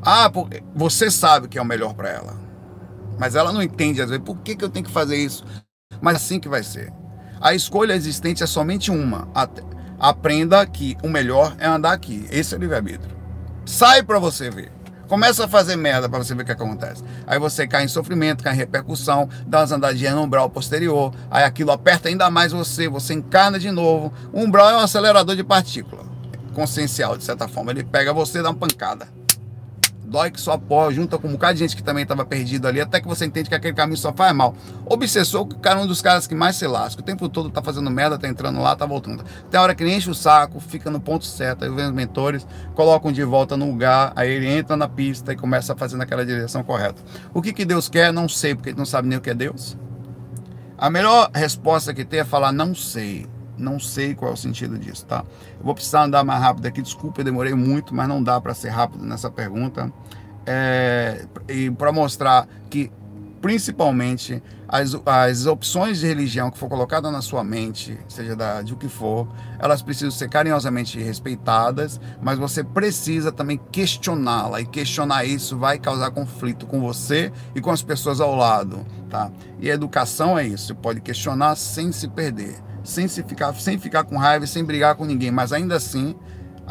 Ah, 0.01 0.29
porque 0.29 0.63
você 0.75 1.11
sabe 1.11 1.47
que 1.47 1.57
é 1.57 1.61
o 1.61 1.65
melhor 1.65 1.93
para 1.93 2.09
ela. 2.09 2.37
Mas 3.17 3.35
ela 3.35 3.51
não 3.51 3.61
entende 3.61 4.01
às 4.01 4.09
vezes 4.09 4.23
por 4.23 4.37
que, 4.37 4.55
que 4.55 4.63
eu 4.63 4.69
tenho 4.69 4.85
que 4.85 4.91
fazer 4.91 5.17
isso. 5.17 5.45
Mas 6.01 6.15
assim 6.15 6.39
que 6.39 6.49
vai 6.49 6.63
ser. 6.63 6.91
A 7.41 7.53
escolha 7.53 7.93
existente 7.93 8.43
é 8.43 8.47
somente 8.47 8.91
uma. 8.91 9.27
Aprenda 9.99 10.65
que 10.65 10.97
o 11.03 11.09
melhor 11.09 11.55
é 11.59 11.67
andar 11.67 11.93
aqui. 11.93 12.25
Esse 12.31 12.53
é 12.53 12.57
o 12.57 12.61
livre-arbítrio. 12.61 13.15
Sai 13.65 14.01
para 14.03 14.19
você 14.19 14.49
ver. 14.49 14.71
Começa 15.09 15.45
a 15.45 15.47
fazer 15.47 15.75
merda 15.75 16.07
para 16.07 16.19
você 16.19 16.35
ver 16.35 16.43
o 16.43 16.45
que 16.45 16.51
acontece. 16.51 17.03
Aí 17.25 17.39
você 17.39 17.67
cai 17.67 17.83
em 17.83 17.87
sofrimento, 17.87 18.43
cai 18.43 18.53
em 18.53 18.57
repercussão, 18.57 19.27
dá 19.47 19.61
umas 19.61 19.71
andadinhas 19.71 20.13
no 20.13 20.21
umbral 20.21 20.47
posterior, 20.51 21.11
aí 21.31 21.43
aquilo 21.43 21.71
aperta 21.71 22.09
ainda 22.09 22.29
mais 22.29 22.51
você, 22.51 22.87
você 22.87 23.15
encarna 23.15 23.57
de 23.57 23.71
novo. 23.71 24.13
O 24.31 24.39
umbral 24.39 24.69
é 24.69 24.75
um 24.77 24.81
acelerador 24.81 25.35
de 25.35 25.43
partícula, 25.43 26.03
consciencial, 26.53 27.17
de 27.17 27.23
certa 27.23 27.47
forma. 27.47 27.71
Ele 27.71 27.83
pega 27.83 28.13
você 28.13 28.37
e 28.37 28.43
dá 28.43 28.51
uma 28.51 28.55
pancada. 28.55 29.18
Dói 30.09 30.31
que 30.31 30.41
só 30.41 30.57
porra, 30.57 30.91
junta 30.91 31.17
com 31.17 31.27
um 31.27 31.33
bocado 31.33 31.53
de 31.53 31.59
gente 31.59 31.75
que 31.75 31.83
também 31.83 32.03
estava 32.03 32.25
perdido 32.25 32.67
ali, 32.67 32.81
até 32.81 32.99
que 32.99 33.07
você 33.07 33.25
entende 33.25 33.47
que 33.47 33.55
aquele 33.55 33.73
caminho 33.73 33.97
só 33.97 34.11
faz 34.11 34.35
mal. 34.35 34.55
Obsessor, 34.85 35.45
que 35.45 35.55
cara 35.59 35.79
é 35.79 35.83
um 35.83 35.87
dos 35.87 36.01
caras 36.01 36.25
que 36.25 36.35
mais 36.35 36.55
se 36.55 36.67
lasca, 36.67 37.01
o 37.01 37.05
tempo 37.05 37.29
todo 37.29 37.49
tá 37.49 37.61
fazendo 37.61 37.89
merda, 37.89 38.17
tá 38.17 38.27
entrando 38.27 38.59
lá, 38.59 38.75
tá 38.75 38.85
voltando. 38.85 39.23
Tem 39.49 39.59
hora 39.59 39.75
que 39.75 39.83
ele 39.83 39.93
enche 39.93 40.09
o 40.09 40.15
saco, 40.15 40.59
fica 40.59 40.89
no 40.89 40.99
ponto 40.99 41.25
certo, 41.25 41.63
aí 41.63 41.71
vem 41.71 41.85
os 41.85 41.93
mentores, 41.93 42.45
colocam 42.73 43.11
de 43.11 43.23
volta 43.23 43.55
no 43.55 43.67
lugar, 43.67 44.11
aí 44.15 44.31
ele 44.31 44.47
entra 44.47 44.75
na 44.75 44.87
pista 44.87 45.31
e 45.31 45.35
começa 45.35 45.73
a 45.73 45.75
fazer 45.75 45.95
naquela 45.95 46.25
direção 46.25 46.63
correta. 46.63 47.01
O 47.33 47.41
que, 47.41 47.53
que 47.53 47.63
Deus 47.63 47.87
quer, 47.87 48.11
não 48.11 48.27
sei, 48.27 48.55
porque 48.55 48.69
ele 48.69 48.77
não 48.77 48.85
sabe 48.85 49.07
nem 49.07 49.17
o 49.17 49.21
que 49.21 49.29
é 49.29 49.35
Deus. 49.35 49.77
A 50.77 50.89
melhor 50.89 51.29
resposta 51.33 51.93
que 51.93 52.05
tem 52.05 52.21
é 52.21 52.23
falar, 52.23 52.51
não 52.51 52.73
sei. 52.73 53.27
Não 53.59 53.79
sei 53.79 54.15
qual 54.15 54.31
é 54.31 54.33
o 54.33 54.37
sentido 54.37 54.77
disso, 54.79 55.05
tá? 55.05 55.23
Eu 55.59 55.65
vou 55.65 55.75
precisar 55.75 56.03
andar 56.03 56.23
mais 56.23 56.41
rápido 56.41 56.65
aqui, 56.65 56.81
desculpa, 56.81 57.19
eu 57.19 57.25
demorei 57.25 57.53
muito, 57.53 57.93
mas 57.93 58.07
não 58.07 58.23
dá 58.23 58.39
para 58.39 58.53
ser 58.53 58.69
rápido 58.69 59.05
nessa 59.05 59.29
pergunta. 59.29 59.91
É, 60.45 61.25
e 61.47 61.69
para 61.69 61.91
mostrar 61.91 62.47
que, 62.69 62.89
principalmente, 63.41 64.41
as, 64.67 64.95
as 65.05 65.45
opções 65.45 65.99
de 65.99 66.07
religião 66.07 66.49
que 66.49 66.57
for 66.57 66.69
colocada 66.69 67.11
na 67.11 67.21
sua 67.21 67.43
mente, 67.43 67.99
seja 68.07 68.35
da, 68.35 68.61
de 68.61 68.73
o 68.73 68.77
que 68.77 68.87
for, 68.87 69.27
elas 69.57 69.81
precisam 69.81 70.11
ser 70.11 70.29
carinhosamente 70.29 70.99
respeitadas, 70.99 71.99
mas 72.21 72.39
você 72.39 72.63
precisa 72.63 73.31
também 73.31 73.59
questioná-la, 73.71 74.61
e 74.61 74.65
questionar 74.65 75.25
isso 75.25 75.57
vai 75.57 75.77
causar 75.79 76.11
conflito 76.11 76.65
com 76.65 76.79
você 76.79 77.31
e 77.53 77.59
com 77.59 77.71
as 77.71 77.81
pessoas 77.81 78.21
ao 78.21 78.35
lado, 78.35 78.85
tá? 79.09 79.31
E 79.59 79.69
a 79.69 79.73
educação 79.73 80.37
é 80.37 80.47
isso, 80.47 80.67
você 80.67 80.73
pode 80.73 81.01
questionar 81.01 81.55
sem 81.55 81.91
se 81.91 82.07
perder 82.07 82.68
sem, 82.83 83.07
se 83.07 83.23
ficar, 83.23 83.53
sem 83.55 83.77
ficar 83.77 84.03
com 84.03 84.17
raiva, 84.17 84.45
sem 84.47 84.63
brigar 84.63 84.95
com 84.95 85.05
ninguém, 85.05 85.31
mas 85.31 85.51
ainda 85.51 85.75
assim, 85.75 86.15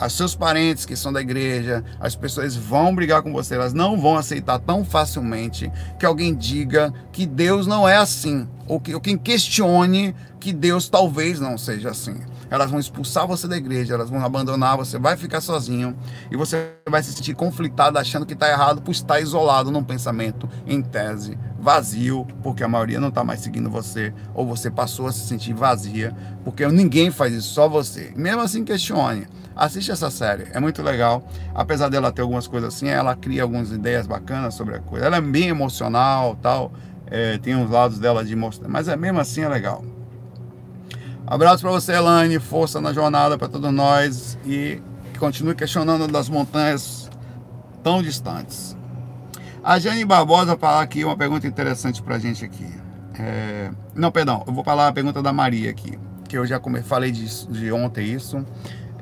os 0.06 0.12
seus 0.12 0.34
parentes 0.34 0.86
que 0.86 0.94
são 0.94 1.12
da 1.12 1.20
igreja, 1.20 1.84
as 1.98 2.14
pessoas 2.14 2.54
vão 2.54 2.94
brigar 2.94 3.22
com 3.22 3.32
você, 3.32 3.54
elas 3.54 3.72
não 3.72 4.00
vão 4.00 4.16
aceitar 4.16 4.58
tão 4.58 4.84
facilmente 4.84 5.70
que 5.98 6.06
alguém 6.06 6.34
diga 6.34 6.92
que 7.10 7.26
Deus 7.26 7.66
não 7.66 7.88
é 7.88 7.96
assim, 7.96 8.48
ou 8.66 8.80
que 8.80 8.94
ou 8.94 9.00
quem 9.00 9.18
questione 9.18 10.14
que 10.38 10.52
Deus 10.52 10.88
talvez 10.88 11.40
não 11.40 11.58
seja 11.58 11.90
assim. 11.90 12.16
Elas 12.50 12.70
vão 12.70 12.80
expulsar 12.80 13.26
você 13.26 13.46
da 13.46 13.56
igreja, 13.56 13.94
elas 13.94 14.08
vão 14.08 14.24
abandonar, 14.24 14.76
você 14.76 14.98
vai 14.98 15.16
ficar 15.16 15.40
sozinho 15.40 15.94
e 16.30 16.36
você 16.36 16.72
vai 16.88 17.02
se 17.02 17.12
sentir 17.12 17.34
conflitado 17.34 17.98
achando 17.98 18.24
que 18.24 18.32
está 18.32 18.48
errado 18.48 18.80
por 18.80 18.92
estar 18.92 19.20
isolado 19.20 19.70
num 19.70 19.84
pensamento 19.84 20.48
em 20.66 20.80
tese 20.80 21.36
vazio, 21.68 22.26
porque 22.42 22.64
a 22.64 22.68
maioria 22.68 22.98
não 22.98 23.08
está 23.08 23.22
mais 23.22 23.40
seguindo 23.40 23.68
você, 23.68 24.10
ou 24.32 24.46
você 24.46 24.70
passou 24.70 25.06
a 25.06 25.12
se 25.12 25.26
sentir 25.26 25.52
vazia, 25.52 26.16
porque 26.42 26.66
ninguém 26.66 27.10
faz 27.10 27.34
isso, 27.34 27.52
só 27.52 27.68
você. 27.68 28.10
Mesmo 28.16 28.40
assim, 28.40 28.64
questione. 28.64 29.26
Assiste 29.54 29.90
essa 29.90 30.08
série, 30.08 30.46
é 30.52 30.60
muito 30.60 30.82
legal. 30.82 31.22
Apesar 31.54 31.90
dela 31.90 32.10
ter 32.10 32.22
algumas 32.22 32.46
coisas 32.46 32.74
assim, 32.74 32.88
ela 32.88 33.14
cria 33.14 33.42
algumas 33.42 33.70
ideias 33.70 34.06
bacanas 34.06 34.54
sobre 34.54 34.76
a 34.76 34.78
coisa. 34.78 35.04
Ela 35.04 35.18
é 35.18 35.20
bem 35.20 35.48
emocional, 35.48 36.38
tal. 36.40 36.72
É, 37.10 37.36
tem 37.36 37.54
uns 37.54 37.68
lados 37.68 37.98
dela 37.98 38.24
de 38.24 38.34
mostrar, 38.34 38.66
mas 38.66 38.88
é 38.88 38.96
mesmo 38.96 39.20
assim 39.20 39.42
é 39.42 39.48
legal. 39.48 39.84
Abraço 41.26 41.60
para 41.60 41.70
você, 41.70 41.92
Elaine. 41.92 42.38
Força 42.38 42.80
na 42.80 42.94
jornada 42.94 43.36
para 43.36 43.48
todos 43.48 43.70
nós 43.70 44.38
e 44.46 44.80
continue 45.18 45.54
questionando 45.54 46.08
das 46.08 46.30
montanhas 46.30 47.10
tão 47.82 48.02
distantes. 48.02 48.77
A 49.68 49.78
Jane 49.78 50.02
Barbosa 50.02 50.56
falar 50.56 50.80
aqui 50.80 51.04
uma 51.04 51.14
pergunta 51.14 51.46
interessante 51.46 52.02
para 52.02 52.16
a 52.16 52.18
gente 52.18 52.42
aqui. 52.42 52.66
É... 53.20 53.70
Não, 53.94 54.10
perdão, 54.10 54.42
eu 54.46 54.52
vou 54.54 54.64
falar 54.64 54.88
a 54.88 54.92
pergunta 54.94 55.22
da 55.22 55.30
Maria 55.30 55.68
aqui, 55.68 55.98
que 56.26 56.38
eu 56.38 56.46
já 56.46 56.58
falei 56.84 57.12
de, 57.12 57.46
de 57.48 57.70
ontem 57.70 58.06
isso. 58.06 58.42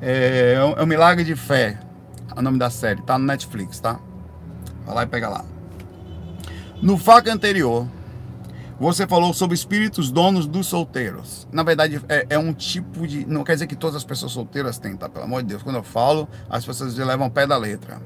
É, 0.01 0.55
é, 0.57 0.79
é 0.79 0.83
o 0.83 0.85
Milagre 0.85 1.23
de 1.23 1.37
Fé, 1.37 1.79
é 2.35 2.37
o 2.37 2.41
nome 2.41 2.59
da 2.59 2.69
série, 2.69 3.01
tá 3.01 3.17
no 3.17 3.23
Netflix, 3.23 3.79
tá? 3.79 3.97
Vai 4.85 4.93
lá 4.93 5.03
e 5.03 5.07
pega 5.07 5.29
lá. 5.29 5.45
No 6.81 6.97
faca 6.97 7.31
anterior, 7.31 7.87
você 8.77 9.07
falou 9.07 9.33
sobre 9.33 9.55
espíritos 9.55 10.11
donos 10.11 10.45
dos 10.45 10.67
solteiros. 10.67 11.47
Na 11.49 11.63
verdade, 11.63 12.01
é, 12.09 12.27
é, 12.31 12.37
um 12.37 12.51
tipo 12.51 13.07
de. 13.07 13.25
Não 13.25 13.45
quer 13.45 13.53
dizer 13.53 13.67
que 13.67 13.75
todas 13.77 13.95
as 13.95 14.03
pessoas 14.03 14.33
solteiras 14.33 14.77
têm, 14.77 14.97
tá? 14.97 15.07
Pelo 15.07 15.23
amor 15.23 15.43
de 15.43 15.47
Deus. 15.47 15.63
Quando 15.63 15.77
eu 15.77 15.83
falo, 15.83 16.27
as 16.49 16.65
pessoas 16.65 16.97
levam 16.97 17.29
pé 17.29 17.47
da 17.47 17.55
letra. 17.55 18.01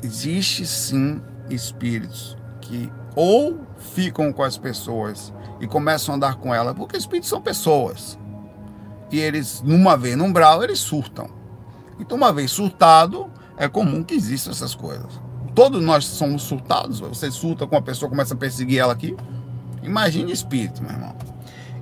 Existe 0.00 0.64
sim 0.64 1.20
espíritos 1.50 2.36
que 2.60 2.90
ou 3.14 3.60
ficam 3.78 4.32
com 4.32 4.42
as 4.42 4.58
pessoas 4.58 5.32
e 5.60 5.66
começam 5.66 6.14
a 6.14 6.16
andar 6.16 6.36
com 6.36 6.54
elas, 6.54 6.74
porque 6.74 6.96
espíritos 6.96 7.28
são 7.28 7.40
pessoas. 7.40 8.18
E 9.10 9.18
eles, 9.18 9.62
numa 9.62 9.96
vez 9.96 10.16
num 10.16 10.32
brau, 10.32 10.62
eles 10.64 10.80
surtam. 10.80 11.28
Então, 12.00 12.16
uma 12.16 12.32
vez 12.32 12.50
surtado, 12.50 13.30
é 13.56 13.68
comum 13.68 14.02
que 14.02 14.14
existam 14.14 14.50
essas 14.50 14.74
coisas. 14.74 15.20
Todos 15.54 15.80
nós 15.80 16.04
somos 16.04 16.42
surtados. 16.42 16.98
Você 16.98 17.30
surta 17.30 17.66
com 17.66 17.76
uma 17.76 17.82
pessoa, 17.82 18.08
começa 18.08 18.34
a 18.34 18.36
perseguir 18.36 18.80
ela 18.80 18.92
aqui. 18.92 19.16
Imagine 19.82 20.32
espírito, 20.32 20.82
meu 20.82 20.90
irmão. 20.90 21.14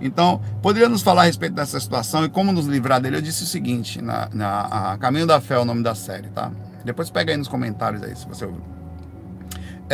Então, 0.00 0.42
poderia 0.60 0.88
nos 0.88 1.00
falar 1.00 1.22
a 1.22 1.24
respeito 1.24 1.54
dessa 1.54 1.78
situação 1.78 2.24
e 2.24 2.28
como 2.28 2.52
nos 2.52 2.66
livrar 2.66 3.00
dele? 3.00 3.16
Eu 3.16 3.22
disse 3.22 3.44
o 3.44 3.46
seguinte, 3.46 4.02
na, 4.02 4.28
na 4.32 4.98
Caminho 5.00 5.26
da 5.26 5.40
Fé 5.40 5.54
é 5.54 5.58
o 5.58 5.64
nome 5.64 5.82
da 5.82 5.94
série, 5.94 6.28
tá? 6.28 6.50
Depois 6.84 7.08
pega 7.08 7.32
aí 7.32 7.38
nos 7.38 7.48
comentários 7.48 8.02
aí, 8.02 8.14
se 8.14 8.26
você 8.26 8.44
ouviu. 8.44 8.81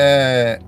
É, 0.01 0.61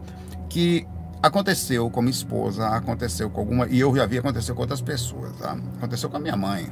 que 0.48 0.86
aconteceu 1.22 1.88
com 1.88 2.02
minha 2.02 2.10
esposa, 2.10 2.66
aconteceu 2.68 3.30
com 3.30 3.40
alguma... 3.40 3.68
E 3.68 3.78
eu 3.78 3.94
já 3.94 4.06
vi 4.06 4.18
acontecer 4.18 4.52
com 4.54 4.62
outras 4.62 4.80
pessoas, 4.80 5.36
tá? 5.36 5.56
Aconteceu 5.76 6.10
com 6.10 6.16
a 6.16 6.20
minha 6.20 6.36
mãe. 6.36 6.68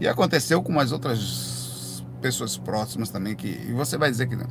E 0.00 0.08
aconteceu 0.08 0.62
com 0.62 0.72
umas 0.72 0.92
outras 0.92 2.02
pessoas 2.22 2.56
próximas 2.56 3.10
também 3.10 3.36
que... 3.36 3.48
E 3.48 3.72
você 3.72 3.98
vai 3.98 4.10
dizer 4.10 4.28
que 4.28 4.36
não 4.36 4.46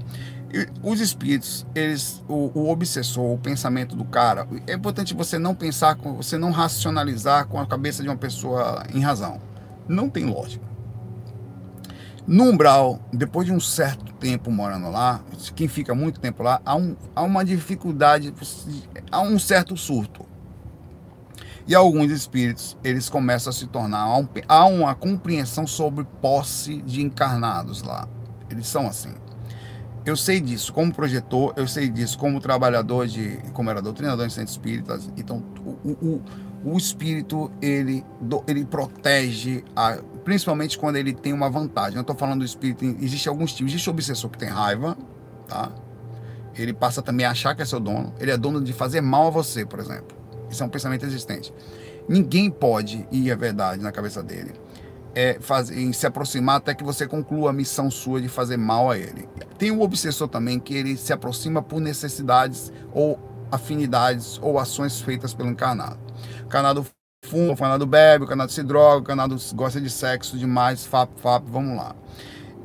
os 0.82 1.02
espíritos, 1.02 1.65
eles, 1.76 2.23
o, 2.28 2.52
o, 2.58 2.69
obsessor, 2.69 3.34
o 3.34 3.38
pensamento 3.38 3.95
do 3.95 4.06
cara, 4.06 4.47
é 4.65 4.73
importante 4.73 5.13
você 5.13 5.38
não 5.38 5.54
pensar, 5.54 5.95
você 5.95 6.38
não 6.38 6.52
racionalizar 6.52 7.47
com 7.47 7.60
a 7.60 7.67
cabeça 7.67 8.02
de 8.02 8.10
uma 8.10 8.17
pessoa 8.17 8.84
em 8.93 9.02
razão. 9.02 9.41
Não 9.88 10.10
tem 10.10 10.26
lógica. 10.26 10.65
No 12.28 12.44
umbral, 12.44 13.00
depois 13.13 13.48
de 13.48 13.54
um 13.54 13.60
certo 13.60 14.12
tempo 14.16 14.52
morando 14.52 14.92
lá, 14.92 15.22
quem 15.56 15.70
fica 15.70 15.96
muito 15.96 16.20
tempo 16.20 16.44
lá, 16.44 16.60
há, 16.66 16.76
um, 16.76 16.94
há 17.16 17.22
uma 17.22 17.46
dificuldade, 17.46 18.34
há 19.10 19.22
um 19.22 19.40
certo 19.40 19.78
surto. 19.78 20.26
E 21.66 21.74
alguns 21.74 22.12
espíritos, 22.12 22.78
eles 22.84 23.08
começam 23.08 23.50
a 23.50 23.54
se 23.54 23.66
tornar, 23.68 24.00
há, 24.00 24.18
um, 24.18 24.28
há 24.46 24.66
uma 24.66 24.94
compreensão 24.94 25.66
sobre 25.66 26.04
posse 26.22 26.82
de 26.82 27.02
encarnados 27.02 27.82
lá. 27.82 28.06
Eles 28.50 28.68
são 28.68 28.88
assim. 28.88 29.13
Eu 30.06 30.18
sei 30.18 30.42
disso 30.42 30.74
como 30.74 30.94
projetor, 30.94 31.54
eu 31.56 31.68
sei 31.68 31.90
disso 31.90 32.18
como 32.18 32.42
trabalhador 32.42 33.08
de, 33.08 33.38
como 33.54 33.70
era 33.70 33.82
doutrinador 33.82 34.26
em 34.26 34.30
centros 34.30 34.52
espíritas. 34.52 35.10
Então, 35.16 35.42
o, 35.84 35.92
o, 35.92 36.22
o 36.74 36.78
espírito 36.78 37.52
ele, 37.62 38.04
ele 38.48 38.66
protege, 38.66 39.63
a, 39.76 39.98
principalmente 40.28 40.78
quando 40.78 40.98
ele 40.98 41.13
tem 41.13 41.32
uma 41.32 41.50
vantagem. 41.50 41.96
Eu 41.96 42.02
estou 42.02 42.13
falando 42.13 42.40
do 42.40 42.46
espírito, 42.46 42.84
existe 43.00 43.30
alguns 43.30 43.54
tipos. 43.54 43.72
Existe 43.72 43.90
o 43.90 43.94
obsessor 43.94 44.30
que 44.30 44.38
tem 44.38 44.50
raiva, 44.50 44.98
tá? 45.48 45.72
Ele 46.54 46.74
passa 46.74 47.02
também 47.02 47.26
a 47.26 47.32
achar 47.32 47.56
que 47.56 47.62
é 47.62 47.66
seu 47.66 47.80
dono. 47.80 48.13
Ele 48.20 48.30
é 48.32 48.36
dono 48.36 48.62
de 48.62 48.74
fazer 48.74 49.00
mal 49.00 49.28
a 49.28 49.30
você, 49.30 49.66
por 49.66 49.80
exemplo. 49.80 50.18
Isso 50.50 50.62
é 50.62 50.66
um 50.66 50.70
pensamento 50.70 51.06
existente. 51.06 51.54
Ninguém 52.10 52.52
pode, 52.52 53.08
e 53.10 53.32
é 53.32 53.36
verdade 53.38 53.82
na 53.82 53.90
cabeça 53.90 54.22
dele, 54.22 54.52
é, 55.16 55.38
fazer, 55.40 55.94
se 55.94 56.06
aproximar 56.06 56.58
até 56.58 56.76
que 56.76 56.84
você 56.84 57.08
conclua 57.08 57.52
a 57.52 57.54
missão 57.54 57.90
sua 57.90 58.20
de 58.20 58.28
fazer 58.28 58.58
mal 58.58 58.92
a 58.92 58.98
ele. 58.98 59.30
Tem 59.58 59.72
o 59.72 59.80
obsessor 59.80 60.28
também, 60.28 60.60
que 60.60 60.76
ele 60.76 60.98
se 60.98 61.13
aproxima 61.13 61.62
por 61.62 61.80
necessidades 61.80 62.70
ou 62.92 63.18
afinidades 63.50 64.38
ou 64.44 64.60
ações 64.60 65.00
feitas 65.00 65.34
pelo 65.34 65.50
encarnado. 65.50 65.98
O 66.42 66.48
encarnado 66.48 66.86
fuma, 67.23 67.49
o 67.49 67.53
encarnado 67.53 67.86
bebe, 67.86 68.23
o 68.23 68.25
encarnado 68.25 68.51
se 68.51 68.63
droga, 68.63 68.99
o 68.99 69.01
encarnado 69.01 69.38
gosta 69.53 69.82
de 69.82 69.89
sexo 69.89 70.38
demais, 70.38 70.86
fap, 70.86 71.12
fap, 71.19 71.43
vamos 71.49 71.75
lá 71.75 71.95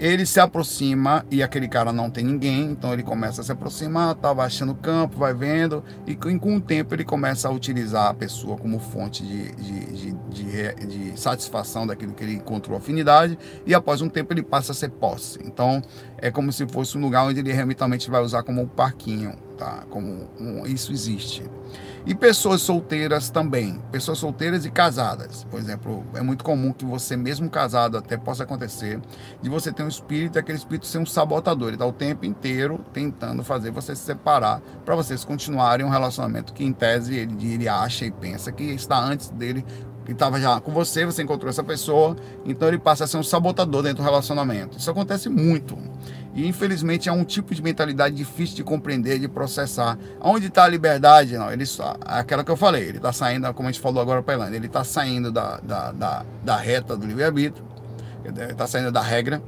ele 0.03 0.27
se 0.27 0.41
aproxima 0.41 1.25
e 1.31 1.45
aquele 1.45 1.69
cara 1.69 1.93
não 1.93 2.11
tem 2.11 2.25
ninguém, 2.25 2.73
então 2.73 2.93
ele 2.93 3.05
começa 3.05 3.41
a 3.41 3.45
se 3.45 3.53
aproximar, 3.53 4.17
tá 4.17 4.35
baixando 4.35 4.73
o 4.73 4.75
campo, 4.75 5.17
vai 5.17 5.33
vendo, 5.33 5.85
e 6.05 6.17
com 6.17 6.57
o 6.57 6.61
tempo 6.61 6.93
ele 6.93 7.05
começa 7.05 7.47
a 7.47 7.53
utilizar 7.53 8.09
a 8.09 8.15
pessoa 8.15 8.57
como 8.57 8.81
fonte 8.81 9.25
de, 9.25 9.53
de, 9.53 10.13
de, 10.13 10.87
de, 10.87 11.21
satisfação 11.21 11.87
daquilo 11.87 12.15
que 12.15 12.25
ele 12.25 12.35
encontrou 12.35 12.77
afinidade, 12.77 13.39
e 13.65 13.73
após 13.73 14.01
um 14.01 14.09
tempo 14.09 14.33
ele 14.33 14.43
passa 14.43 14.73
a 14.73 14.75
ser 14.75 14.91
posse. 14.91 15.39
Então 15.45 15.81
é 16.19 16.33
como 16.33 16.53
se 16.53 16.67
fosse 16.67 16.99
um 16.99 17.01
lugar 17.01 17.25
onde 17.25 17.39
ele 17.39 17.53
realmente 17.53 18.11
vai 18.11 18.23
usar 18.23 18.43
como 18.43 18.61
um 18.61 18.67
parquinho, 18.67 19.37
tá? 19.57 19.85
Como 19.89 20.29
um, 20.41 20.67
isso 20.67 20.93
existe. 20.93 21.45
E 22.05 22.17
pessoas 22.17 22.63
solteiras 22.63 23.31
também, 23.31 23.81
pessoas 23.93 24.19
solteiras 24.19 24.65
e 24.65 24.71
casadas. 24.71 25.45
Por 25.45 25.61
exemplo, 25.61 26.05
é 26.15 26.21
muito 26.21 26.43
comum 26.43 26.73
que 26.73 26.85
você, 26.85 27.17
mesmo 27.17 27.49
casado, 27.49 27.97
até 27.97 28.17
possa 28.17 28.43
acontecer, 28.43 29.01
de 29.41 29.49
você 29.49 29.73
ter 29.73 29.85
um 29.85 29.89
espírito 29.89 30.37
e 30.37 30.41
aquele 30.41 30.59
espírito 30.59 30.87
ser 30.87 30.99
um 30.99 31.07
sabotador. 31.07 31.69
Ele 31.69 31.77
está 31.77 31.87
o 31.87 31.93
tempo 31.93 32.27
inteiro 32.27 32.85
tentando 32.93 33.45
fazer 33.45 33.71
você 33.71 33.95
se 33.95 34.03
separar 34.03 34.61
para 34.85 34.97
vocês 34.97 35.25
continuarem 35.25 35.87
um 35.87 35.91
relacionamento 35.91 36.53
que, 36.53 36.65
em 36.65 36.73
tese, 36.73 37.15
ele, 37.17 37.55
ele 37.55 37.69
acha 37.69 38.05
e 38.05 38.11
pensa 38.11 38.51
que 38.51 38.65
está 38.65 38.99
antes 38.99 39.29
dele 39.29 39.65
que 40.05 40.13
estava 40.13 40.41
já 40.41 40.61
com 40.61 40.73
você, 40.73 41.07
você 41.07 41.23
encontrou 41.23 41.49
essa 41.49 41.63
pessoa, 41.63 42.17
então 42.45 42.69
ele 42.69 42.79
passa 42.79 43.05
a 43.05 43.07
ser 43.07 43.19
um 43.19 43.23
sabotador 43.23 43.83
dentro 43.83 43.99
do 43.99 44.03
relacionamento. 44.03 44.77
Isso 44.77 44.91
acontece 44.91 45.29
muito. 45.29 45.79
E 46.35 46.47
infelizmente 46.47 47.09
é 47.09 47.13
um 47.13 47.25
tipo 47.25 47.55
de 47.55 47.63
mentalidade 47.63 48.15
difícil 48.15 48.57
de 48.57 48.65
compreender, 48.65 49.19
de 49.19 49.29
processar. 49.29 49.99
Onde 50.21 50.47
está 50.47 50.65
a 50.65 50.69
liberdade? 50.69 51.37
Não, 51.37 51.53
ele 51.53 51.67
só, 51.67 51.95
aquela 52.01 52.43
que 52.43 52.51
eu 52.51 52.57
falei, 52.57 52.85
ele 52.85 52.97
está 52.97 53.13
saindo, 53.13 53.53
como 53.53 53.69
a 53.69 53.73
gente 53.73 53.81
falou 53.81 54.01
agora 54.01 54.23
para 54.23 54.35
Elane, 54.35 54.57
ele 54.57 54.67
está 54.67 54.83
saindo 54.83 55.31
da, 55.31 55.59
da, 55.59 55.93
da, 55.93 56.25
da 56.43 56.57
reta 56.57 56.97
do 56.97 57.07
livre-arbítrio, 57.07 57.65
está 58.51 58.67
saindo 58.67 58.91
da 58.91 59.03
regra, 59.03 59.43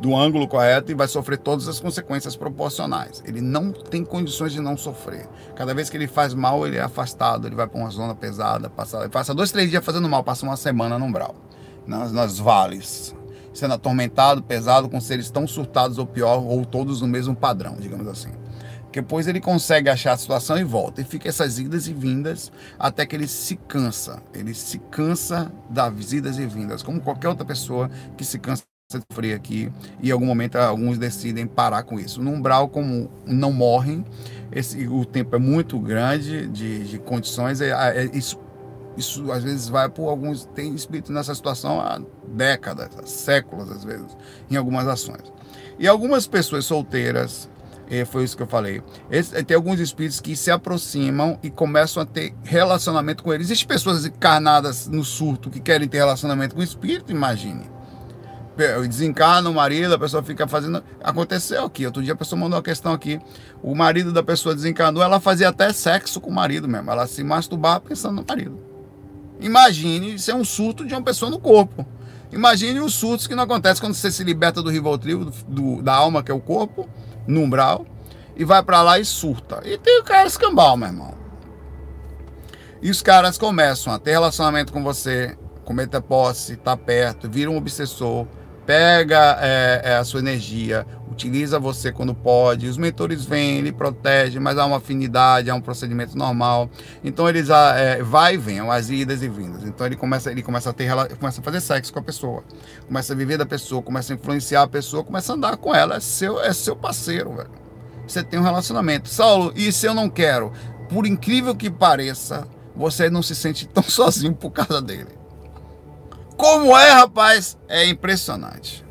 do 0.00 0.16
ângulo 0.16 0.46
correto 0.46 0.92
e 0.92 0.94
vai 0.94 1.08
sofrer 1.08 1.38
todas 1.38 1.68
as 1.68 1.80
consequências 1.80 2.36
proporcionais. 2.36 3.22
Ele 3.24 3.40
não 3.40 3.72
tem 3.72 4.04
condições 4.04 4.52
de 4.52 4.60
não 4.60 4.76
sofrer. 4.76 5.28
Cada 5.54 5.74
vez 5.74 5.90
que 5.90 5.96
ele 5.96 6.06
faz 6.06 6.34
mal, 6.34 6.66
ele 6.66 6.76
é 6.76 6.82
afastado, 6.82 7.46
ele 7.46 7.56
vai 7.56 7.66
para 7.66 7.80
uma 7.80 7.90
zona 7.90 8.14
pesada, 8.14 8.70
passa, 8.70 9.08
passa 9.08 9.34
dois, 9.34 9.50
três 9.50 9.70
dias 9.70 9.84
fazendo 9.84 10.08
mal, 10.08 10.22
passa 10.22 10.46
uma 10.46 10.56
semana 10.56 10.98
no 10.98 11.04
umbral, 11.04 11.34
nas, 11.86 12.12
nas 12.12 12.38
vales, 12.38 13.14
sendo 13.58 13.74
atormentado, 13.74 14.42
pesado, 14.42 14.88
com 14.88 15.00
seres 15.00 15.30
tão 15.30 15.46
surtados 15.46 15.98
ou 15.98 16.06
pior, 16.06 16.42
ou 16.44 16.64
todos 16.64 17.00
no 17.00 17.08
mesmo 17.08 17.34
padrão, 17.34 17.76
digamos 17.78 18.06
assim. 18.06 18.30
Depois 18.92 19.28
ele 19.28 19.40
consegue 19.40 19.88
achar 19.88 20.12
a 20.12 20.16
situação 20.16 20.58
e 20.58 20.64
volta. 20.64 21.00
E 21.00 21.04
fica 21.04 21.28
essas 21.28 21.58
idas 21.58 21.86
e 21.86 21.92
vindas 21.92 22.50
até 22.76 23.06
que 23.06 23.14
ele 23.14 23.28
se 23.28 23.54
cansa. 23.54 24.20
Ele 24.34 24.52
se 24.52 24.78
cansa 24.90 25.52
das 25.70 26.12
idas 26.12 26.36
e 26.36 26.46
vindas, 26.46 26.82
como 26.82 27.00
qualquer 27.00 27.28
outra 27.28 27.44
pessoa 27.44 27.88
que 28.16 28.24
se 28.24 28.40
cansa 28.40 28.64
de 28.90 28.98
sofrer 28.98 29.34
aqui. 29.36 29.70
E 30.02 30.08
em 30.08 30.12
algum 30.12 30.26
momento 30.26 30.56
alguns 30.56 30.98
decidem 30.98 31.46
parar 31.46 31.84
com 31.84 32.00
isso. 32.00 32.20
No 32.20 32.32
umbral, 32.32 32.68
como 32.68 33.08
não 33.24 33.52
morrem, 33.52 34.04
esse, 34.50 34.88
o 34.88 35.04
tempo 35.04 35.36
é 35.36 35.38
muito 35.38 35.78
grande 35.78 36.48
de, 36.48 36.84
de 36.84 36.98
condições, 36.98 37.60
é, 37.60 37.70
é, 37.70 38.04
isso 38.12 38.36
isso 38.98 39.32
às 39.32 39.44
vezes 39.44 39.68
vai 39.68 39.88
por 39.88 40.08
alguns. 40.08 40.44
Tem 40.44 40.74
espírito 40.74 41.12
nessa 41.12 41.34
situação 41.34 41.80
há 41.80 42.00
décadas, 42.26 42.90
há 42.98 43.06
séculos, 43.06 43.70
às 43.70 43.84
vezes, 43.84 44.16
em 44.50 44.56
algumas 44.56 44.86
ações. 44.86 45.32
E 45.78 45.86
algumas 45.86 46.26
pessoas 46.26 46.64
solteiras, 46.66 47.48
foi 48.08 48.24
isso 48.24 48.36
que 48.36 48.42
eu 48.42 48.46
falei. 48.46 48.82
Esse, 49.10 49.42
tem 49.44 49.54
alguns 49.54 49.80
espíritos 49.80 50.20
que 50.20 50.36
se 50.36 50.50
aproximam 50.50 51.38
e 51.42 51.48
começam 51.48 52.02
a 52.02 52.06
ter 52.06 52.34
relacionamento 52.42 53.22
com 53.22 53.32
eles. 53.32 53.46
Existem 53.46 53.68
pessoas 53.68 54.04
encarnadas 54.04 54.88
no 54.88 55.04
surto 55.04 55.48
que 55.48 55.60
querem 55.60 55.88
ter 55.88 55.98
relacionamento 55.98 56.54
com 56.54 56.60
o 56.60 56.64
espírito, 56.64 57.12
imagine. 57.12 57.64
Desencarna 58.88 59.48
o 59.48 59.54
marido, 59.54 59.94
a 59.94 59.98
pessoa 59.98 60.20
fica 60.20 60.48
fazendo. 60.48 60.82
Aconteceu 61.00 61.64
aqui. 61.64 61.86
Outro 61.86 62.02
dia 62.02 62.12
a 62.12 62.16
pessoa 62.16 62.38
mandou 62.38 62.56
uma 62.56 62.62
questão 62.62 62.92
aqui. 62.92 63.20
O 63.62 63.72
marido 63.72 64.12
da 64.12 64.22
pessoa 64.22 64.52
desencarnou, 64.52 65.00
ela 65.00 65.20
fazia 65.20 65.48
até 65.48 65.72
sexo 65.72 66.20
com 66.20 66.28
o 66.28 66.34
marido 66.34 66.66
mesmo. 66.66 66.90
Ela 66.90 67.06
se 67.06 67.22
masturbava 67.22 67.78
pensando 67.78 68.16
no 68.16 68.24
marido. 68.28 68.67
Imagine 69.40 70.16
é 70.28 70.34
um 70.34 70.44
surto 70.44 70.84
de 70.84 70.94
uma 70.94 71.02
pessoa 71.02 71.30
no 71.30 71.38
corpo. 71.38 71.86
Imagine 72.32 72.80
os 72.80 72.94
surtos 72.94 73.26
que 73.26 73.34
não 73.34 73.44
acontecem 73.44 73.80
quando 73.80 73.94
você 73.94 74.10
se 74.10 74.22
liberta 74.22 74.62
do 74.62 74.70
Rivotril, 74.70 75.30
do, 75.46 75.82
da 75.82 75.94
alma 75.94 76.22
que 76.22 76.30
é 76.30 76.34
o 76.34 76.40
corpo, 76.40 76.88
no 77.26 77.40
umbral, 77.40 77.86
e 78.36 78.44
vai 78.44 78.62
para 78.62 78.82
lá 78.82 78.98
e 78.98 79.04
surta. 79.04 79.62
E 79.64 79.78
tem 79.78 80.00
o 80.00 80.04
cara 80.04 80.26
escambau, 80.26 80.76
meu 80.76 80.88
irmão. 80.88 81.14
E 82.82 82.90
os 82.90 83.02
caras 83.02 83.38
começam 83.38 83.92
a 83.92 83.98
ter 83.98 84.12
relacionamento 84.12 84.72
com 84.72 84.82
você, 84.82 85.36
cometer 85.64 86.00
posse, 86.00 86.56
tá 86.56 86.76
perto, 86.76 87.28
vira 87.28 87.50
um 87.50 87.56
obsessor, 87.56 88.26
pega 88.68 89.38
é, 89.40 89.80
é, 89.82 89.96
a 89.96 90.04
sua 90.04 90.20
energia, 90.20 90.86
utiliza 91.10 91.58
você 91.58 91.90
quando 91.90 92.14
pode. 92.14 92.66
Os 92.66 92.76
mentores 92.76 93.24
vêm, 93.24 93.56
ele 93.56 93.72
protege, 93.72 94.38
mas 94.38 94.58
há 94.58 94.66
uma 94.66 94.76
afinidade, 94.76 95.48
há 95.48 95.54
um 95.54 95.60
procedimento 95.62 96.18
normal. 96.18 96.68
Então 97.02 97.26
eles 97.26 97.48
ah, 97.48 97.72
é, 97.78 98.02
vai 98.02 98.34
e 98.34 98.36
vem, 98.36 98.60
as 98.60 98.90
idas 98.90 99.22
e 99.22 99.28
vindas. 99.28 99.64
Então 99.64 99.86
ele 99.86 99.96
começa, 99.96 100.30
ele 100.30 100.42
começa 100.42 100.68
a 100.68 100.74
ter, 100.74 100.90
começa 101.18 101.40
a 101.40 101.44
fazer 101.44 101.62
sexo 101.62 101.90
com 101.90 101.98
a 101.98 102.02
pessoa, 102.02 102.44
começa 102.86 103.14
a 103.14 103.16
viver 103.16 103.38
da 103.38 103.46
pessoa, 103.46 103.80
começa 103.80 104.12
a 104.12 104.16
influenciar 104.16 104.64
a 104.64 104.68
pessoa, 104.68 105.02
começa 105.02 105.32
a 105.32 105.36
andar 105.36 105.56
com 105.56 105.74
ela. 105.74 105.96
É 105.96 106.00
seu, 106.00 106.38
é 106.38 106.52
seu 106.52 106.76
parceiro, 106.76 107.36
velho. 107.36 107.50
Você 108.06 108.22
tem 108.22 108.38
um 108.38 108.42
relacionamento. 108.42 109.08
Saulo, 109.08 109.50
e 109.56 109.72
se 109.72 109.86
eu 109.86 109.94
não 109.94 110.10
quero? 110.10 110.52
Por 110.90 111.06
incrível 111.06 111.56
que 111.56 111.70
pareça, 111.70 112.46
você 112.76 113.08
não 113.08 113.22
se 113.22 113.34
sente 113.34 113.66
tão 113.66 113.82
sozinho 113.88 114.34
por 114.34 114.50
causa 114.50 114.82
dele. 114.82 115.17
Como 116.38 116.74
é, 116.78 116.92
rapaz? 116.92 117.58
É 117.68 117.84
impressionante. 117.84 118.86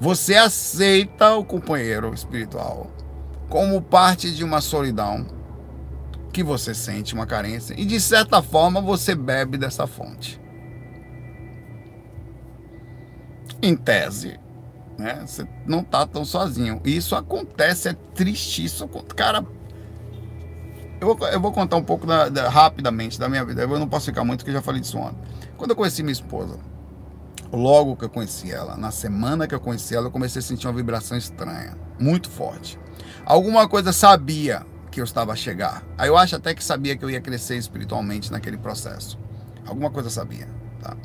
Você 0.00 0.34
aceita 0.34 1.36
o 1.36 1.44
companheiro 1.44 2.12
espiritual 2.12 2.90
como 3.48 3.80
parte 3.80 4.32
de 4.34 4.42
uma 4.42 4.60
solidão 4.60 5.24
que 6.32 6.42
você 6.42 6.74
sente 6.74 7.14
uma 7.14 7.26
carência 7.26 7.74
e 7.78 7.84
de 7.84 8.00
certa 8.00 8.42
forma 8.42 8.80
você 8.80 9.14
bebe 9.14 9.56
dessa 9.56 9.86
fonte. 9.86 10.40
Em 13.62 13.76
tese, 13.76 14.40
né? 14.98 15.22
Você 15.24 15.46
não 15.66 15.84
tá 15.84 16.04
tão 16.04 16.24
sozinho. 16.24 16.80
Isso 16.84 17.14
acontece, 17.14 17.88
é 17.88 17.92
tristíssimo. 18.14 18.88
Cara, 19.14 19.46
eu 21.00 21.14
vou, 21.14 21.28
eu 21.28 21.40
vou 21.40 21.52
contar 21.52 21.76
um 21.76 21.84
pouco 21.84 22.04
da, 22.04 22.28
da, 22.28 22.48
rapidamente 22.48 23.16
da 23.18 23.28
minha 23.28 23.44
vida. 23.44 23.62
Eu 23.62 23.78
não 23.78 23.88
posso 23.88 24.06
ficar 24.06 24.24
muito, 24.24 24.40
porque 24.40 24.50
eu 24.50 24.54
já 24.54 24.62
falei 24.62 24.80
disso 24.80 24.98
ontem. 24.98 25.20
Quando 25.56 25.70
eu 25.70 25.76
conheci 25.76 26.02
minha 26.02 26.12
esposa, 26.12 26.58
logo 27.52 27.96
que 27.96 28.04
eu 28.04 28.08
conheci 28.08 28.50
ela, 28.50 28.76
na 28.76 28.90
semana 28.90 29.46
que 29.46 29.54
eu 29.54 29.60
conheci 29.60 29.94
ela, 29.94 30.06
eu 30.06 30.10
comecei 30.10 30.40
a 30.40 30.42
sentir 30.42 30.66
uma 30.66 30.72
vibração 30.72 31.16
estranha, 31.16 31.76
muito 31.98 32.30
forte. 32.30 32.78
Alguma 33.24 33.68
coisa 33.68 33.92
sabia 33.92 34.64
que 34.90 35.00
eu 35.00 35.04
estava 35.04 35.32
a 35.32 35.36
chegar. 35.36 35.84
Aí 35.96 36.08
eu 36.08 36.16
acho 36.16 36.36
até 36.36 36.54
que 36.54 36.62
sabia 36.62 36.96
que 36.96 37.04
eu 37.04 37.10
ia 37.10 37.20
crescer 37.20 37.56
espiritualmente 37.56 38.30
naquele 38.30 38.56
processo. 38.56 39.18
Alguma 39.66 39.90
coisa 39.90 40.10
sabia, 40.10 40.48
tá? 40.80 40.96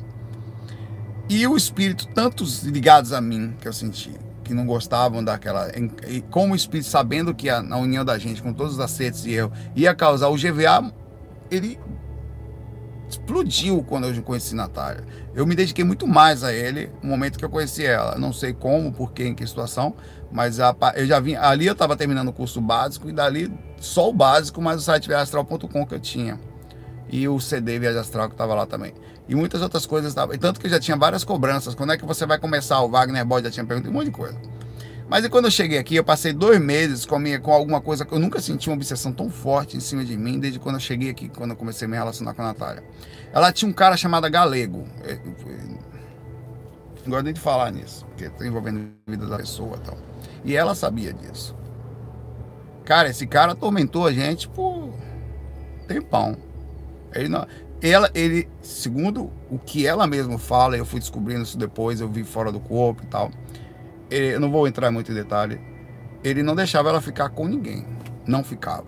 E 1.28 1.46
o 1.46 1.56
espírito, 1.56 2.06
tantos 2.08 2.62
ligados 2.62 3.12
a 3.12 3.20
mim 3.20 3.54
que 3.60 3.66
eu 3.66 3.72
senti, 3.72 4.12
que 4.44 4.54
não 4.54 4.66
gostavam 4.66 5.22
daquela. 5.24 5.70
E 6.06 6.20
como 6.30 6.52
o 6.52 6.56
espírito, 6.56 6.88
sabendo 6.88 7.34
que 7.34 7.48
a, 7.48 7.58
a 7.58 7.76
união 7.76 8.04
da 8.04 8.16
gente, 8.18 8.42
com 8.42 8.52
todos 8.52 8.74
os 8.74 8.80
acertos 8.80 9.26
e 9.26 9.32
erros, 9.32 9.56
ia 9.74 9.94
causar 9.94 10.28
o 10.28 10.36
GVA, 10.36 10.92
ele 11.50 11.78
explodiu 13.08 13.82
quando 13.82 14.08
eu 14.08 14.22
conheci 14.22 14.54
Natália. 14.54 15.04
Eu 15.34 15.46
me 15.46 15.54
dediquei 15.54 15.84
muito 15.84 16.06
mais 16.06 16.42
a 16.42 16.52
ele 16.52 16.90
no 17.02 17.08
momento 17.08 17.38
que 17.38 17.44
eu 17.44 17.50
conheci 17.50 17.84
ela. 17.84 18.16
Não 18.18 18.32
sei 18.32 18.52
como, 18.52 18.92
por 18.92 19.12
quê, 19.12 19.24
em 19.24 19.34
que 19.34 19.46
situação, 19.46 19.94
mas 20.30 20.60
a, 20.60 20.74
eu 20.96 21.06
já 21.06 21.20
vim. 21.20 21.34
Ali 21.34 21.66
eu 21.66 21.72
estava 21.72 21.96
terminando 21.96 22.28
o 22.28 22.32
curso 22.32 22.60
básico 22.60 23.08
e 23.08 23.12
dali 23.12 23.52
só 23.78 24.10
o 24.10 24.12
básico, 24.12 24.60
mas 24.60 24.80
o 24.80 24.84
site 24.84 25.08
viajastral.com 25.08 25.86
que 25.86 25.94
eu 25.94 26.00
tinha. 26.00 26.40
E 27.08 27.28
o 27.28 27.38
CD 27.38 27.78
Viagem 27.78 28.00
Astral 28.00 28.28
que 28.28 28.34
estava 28.34 28.54
lá 28.54 28.66
também. 28.66 28.92
E 29.28 29.34
muitas 29.34 29.62
outras 29.62 29.86
coisas. 29.86 30.14
E 30.32 30.38
tanto 30.38 30.60
que 30.60 30.68
já 30.68 30.80
tinha 30.80 30.96
várias 30.96 31.24
cobranças. 31.24 31.74
Quando 31.74 31.92
é 31.92 31.96
que 31.96 32.04
você 32.04 32.26
vai 32.26 32.38
começar? 32.38 32.80
O 32.80 32.88
Wagner 32.88 33.24
Boy 33.24 33.42
já 33.42 33.50
tinha 33.50 33.64
perguntado 33.64 33.90
um 33.90 33.94
monte 33.94 34.06
de 34.06 34.12
coisa. 34.12 34.36
Mas 35.08 35.24
e 35.24 35.28
quando 35.28 35.44
eu 35.44 35.50
cheguei 35.50 35.78
aqui, 35.78 35.94
eu 35.94 36.02
passei 36.02 36.32
dois 36.32 36.60
meses 36.60 37.06
com, 37.06 37.18
minha, 37.18 37.38
com 37.38 37.52
alguma 37.52 37.80
coisa 37.80 38.04
que 38.04 38.12
eu 38.12 38.18
nunca 38.18 38.40
senti 38.40 38.68
uma 38.68 38.74
obsessão 38.74 39.12
tão 39.12 39.30
forte 39.30 39.76
em 39.76 39.80
cima 39.80 40.04
de 40.04 40.16
mim, 40.16 40.40
desde 40.40 40.58
quando 40.58 40.76
eu 40.76 40.80
cheguei 40.80 41.10
aqui, 41.10 41.28
quando 41.28 41.50
eu 41.50 41.56
comecei 41.56 41.86
a 41.86 41.88
me 41.88 41.96
relacionar 41.96 42.34
com 42.34 42.42
a 42.42 42.46
Natália. 42.46 42.82
Ela 43.32 43.52
tinha 43.52 43.68
um 43.68 43.72
cara 43.72 43.96
chamado 43.96 44.28
Galego. 44.28 44.84
É, 45.04 45.16
não 47.04 47.10
gosto 47.10 47.24
nem 47.24 47.32
de 47.32 47.40
falar 47.40 47.70
nisso, 47.70 48.04
porque 48.06 48.24
está 48.24 48.44
envolvendo 48.44 48.90
a 49.06 49.10
vida 49.10 49.26
da 49.26 49.36
pessoa 49.36 49.76
e 49.76 49.86
tal. 49.86 49.98
E 50.44 50.56
ela 50.56 50.74
sabia 50.74 51.12
disso. 51.12 51.54
Cara, 52.84 53.08
esse 53.08 53.28
cara 53.28 53.52
atormentou 53.52 54.06
a 54.06 54.12
gente 54.12 54.48
por 54.48 54.92
tempão. 55.86 56.36
Ele 57.14 57.28
não, 57.28 57.46
ela, 57.80 58.10
ele, 58.12 58.48
segundo 58.60 59.30
o 59.48 59.58
que 59.58 59.86
ela 59.86 60.04
mesma 60.04 60.36
fala, 60.36 60.76
eu 60.76 60.84
fui 60.84 60.98
descobrindo 60.98 61.42
isso 61.42 61.56
depois, 61.56 62.00
eu 62.00 62.08
vi 62.08 62.24
fora 62.24 62.50
do 62.50 62.58
corpo 62.58 63.04
e 63.04 63.06
tal 63.06 63.30
ele, 64.10 64.34
eu 64.34 64.40
não 64.40 64.50
vou 64.50 64.66
entrar 64.66 64.90
muito 64.90 65.10
em 65.10 65.14
detalhe, 65.14 65.60
ele 66.22 66.42
não 66.42 66.54
deixava 66.54 66.88
ela 66.88 67.00
ficar 67.00 67.28
com 67.30 67.46
ninguém. 67.46 67.84
Não 68.26 68.42
ficava. 68.42 68.84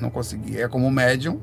Não 0.00 0.10
conseguia. 0.10 0.64
É 0.64 0.68
como 0.68 0.90
médium. 0.90 1.40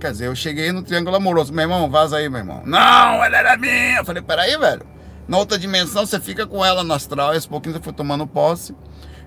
Quer 0.00 0.12
dizer, 0.12 0.26
eu 0.26 0.34
cheguei 0.34 0.72
no 0.72 0.82
triângulo 0.82 1.16
amoroso. 1.16 1.52
Meu 1.52 1.64
irmão, 1.64 1.90
vaza 1.90 2.16
aí, 2.16 2.28
meu 2.28 2.38
irmão. 2.38 2.62
Não, 2.64 3.24
ela 3.24 3.36
era 3.36 3.56
minha. 3.56 3.98
Eu 3.98 4.04
falei, 4.04 4.22
peraí, 4.22 4.56
velho. 4.56 4.86
Na 5.26 5.36
outra 5.36 5.58
dimensão, 5.58 6.06
você 6.06 6.18
fica 6.18 6.46
com 6.46 6.64
ela 6.64 6.82
no 6.82 6.94
astral. 6.94 7.32
E 7.32 7.34
aos 7.34 7.46
pouquinhos 7.46 7.78
você 7.78 7.84
foi 7.84 7.92
tomando 7.92 8.26
posse. 8.26 8.74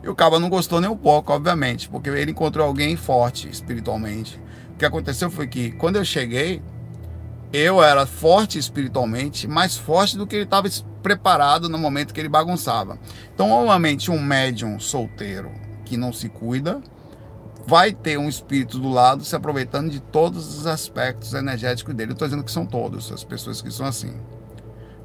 E 0.01 0.09
o 0.09 0.15
cabo 0.15 0.39
não 0.39 0.49
gostou 0.49 0.81
nem 0.81 0.89
um 0.89 0.97
pouco, 0.97 1.31
obviamente. 1.31 1.89
Porque 1.89 2.09
ele 2.09 2.31
encontrou 2.31 2.65
alguém 2.65 2.95
forte 2.95 3.49
espiritualmente. 3.49 4.41
O 4.73 4.77
que 4.77 4.85
aconteceu 4.85 5.29
foi 5.29 5.45
que, 5.45 5.71
quando 5.73 5.97
eu 5.97 6.05
cheguei, 6.05 6.61
eu 7.53 7.83
era 7.83 8.05
forte 8.05 8.57
espiritualmente, 8.57 9.47
mais 9.47 9.75
forte 9.75 10.17
do 10.17 10.25
que 10.25 10.35
ele 10.35 10.45
estava 10.45 10.69
preparado 11.03 11.67
no 11.67 11.77
momento 11.77 12.13
que 12.13 12.19
ele 12.19 12.29
bagunçava. 12.29 12.97
Então, 13.33 13.49
normalmente, 13.49 14.09
um 14.09 14.21
médium 14.21 14.79
solteiro 14.79 15.51
que 15.83 15.97
não 15.97 16.13
se 16.13 16.29
cuida 16.29 16.81
vai 17.67 17.91
ter 17.91 18.17
um 18.17 18.29
espírito 18.29 18.79
do 18.79 18.89
lado 18.89 19.25
se 19.25 19.35
aproveitando 19.35 19.91
de 19.91 19.99
todos 19.99 20.57
os 20.57 20.65
aspectos 20.65 21.33
energéticos 21.33 21.93
dele. 21.93 22.11
Eu 22.11 22.13
estou 22.13 22.27
dizendo 22.27 22.43
que 22.43 22.51
são 22.51 22.65
todos 22.65 23.11
as 23.11 23.23
pessoas 23.23 23.61
que 23.61 23.69
são 23.69 23.85
assim. 23.85 24.13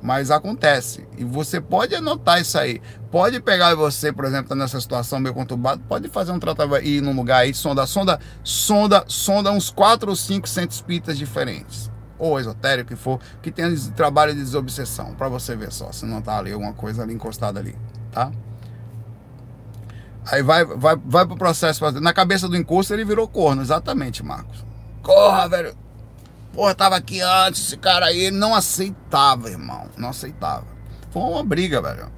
Mas 0.01 0.31
acontece. 0.31 1.07
E 1.18 1.25
você 1.25 1.61
pode 1.61 1.97
anotar 1.97 2.41
isso 2.41 2.57
aí. 2.57 2.81
Pode 3.11 3.41
pegar 3.41 3.75
você, 3.75 4.12
por 4.12 4.25
exemplo, 4.25 4.51
tá 4.51 4.55
nessa 4.55 4.81
situação 4.81 5.18
meio 5.18 5.35
conturbada, 5.35 5.83
pode 5.89 6.09
fazer 6.09 6.31
um 6.31 6.39
tratamento 6.39 6.87
ir 6.87 7.03
num 7.03 7.16
lugar 7.16 7.39
aí, 7.39 7.53
sonda, 7.53 7.85
sonda, 7.87 8.21
sonda, 8.45 9.05
sonda 9.09 9.51
uns 9.51 9.68
4 9.68 10.09
ou 10.09 10.14
5 10.14 10.49
centros 10.49 10.77
espíritas 10.77 11.18
diferentes 11.18 11.91
ou 12.19 12.39
esotérico 12.39 12.89
que 12.91 12.97
for, 12.97 13.21
que 13.43 13.51
tenha 13.51 13.75
trabalho 13.95 14.35
de 14.35 14.41
desobsessão, 14.41 15.14
para 15.14 15.29
você 15.29 15.55
ver 15.55 15.73
só, 15.73 15.93
se 15.93 16.07
não 16.07 16.21
tá 16.21 16.39
ali 16.39 16.53
alguma 16.53 16.73
coisa 16.73 17.03
ali 17.03 17.14
encostada 17.14 17.61
ali, 17.61 17.77
tá? 18.12 18.31
Aí 20.31 20.43
vai, 20.43 20.64
vai, 20.64 20.97
vai 20.97 21.25
pro 21.25 21.37
processo. 21.37 21.89
Na 22.01 22.12
cabeça 22.12 22.49
do 22.49 22.57
encosto 22.57 22.93
ele 22.93 23.05
virou 23.05 23.29
corno, 23.29 23.62
exatamente, 23.62 24.25
Marcos. 24.25 24.64
Corra, 25.03 25.49
velho. 25.49 25.77
Porra, 26.53 26.75
tava 26.75 26.97
aqui 26.97 27.21
antes, 27.21 27.67
esse 27.67 27.77
cara 27.77 28.07
aí. 28.07 28.19
Ele 28.19 28.37
não 28.37 28.55
aceitava, 28.55 29.49
irmão. 29.49 29.87
Não 29.97 30.09
aceitava. 30.09 30.64
Foi 31.12 31.23
uma 31.23 31.45
briga, 31.45 31.81
velho. 31.81 32.11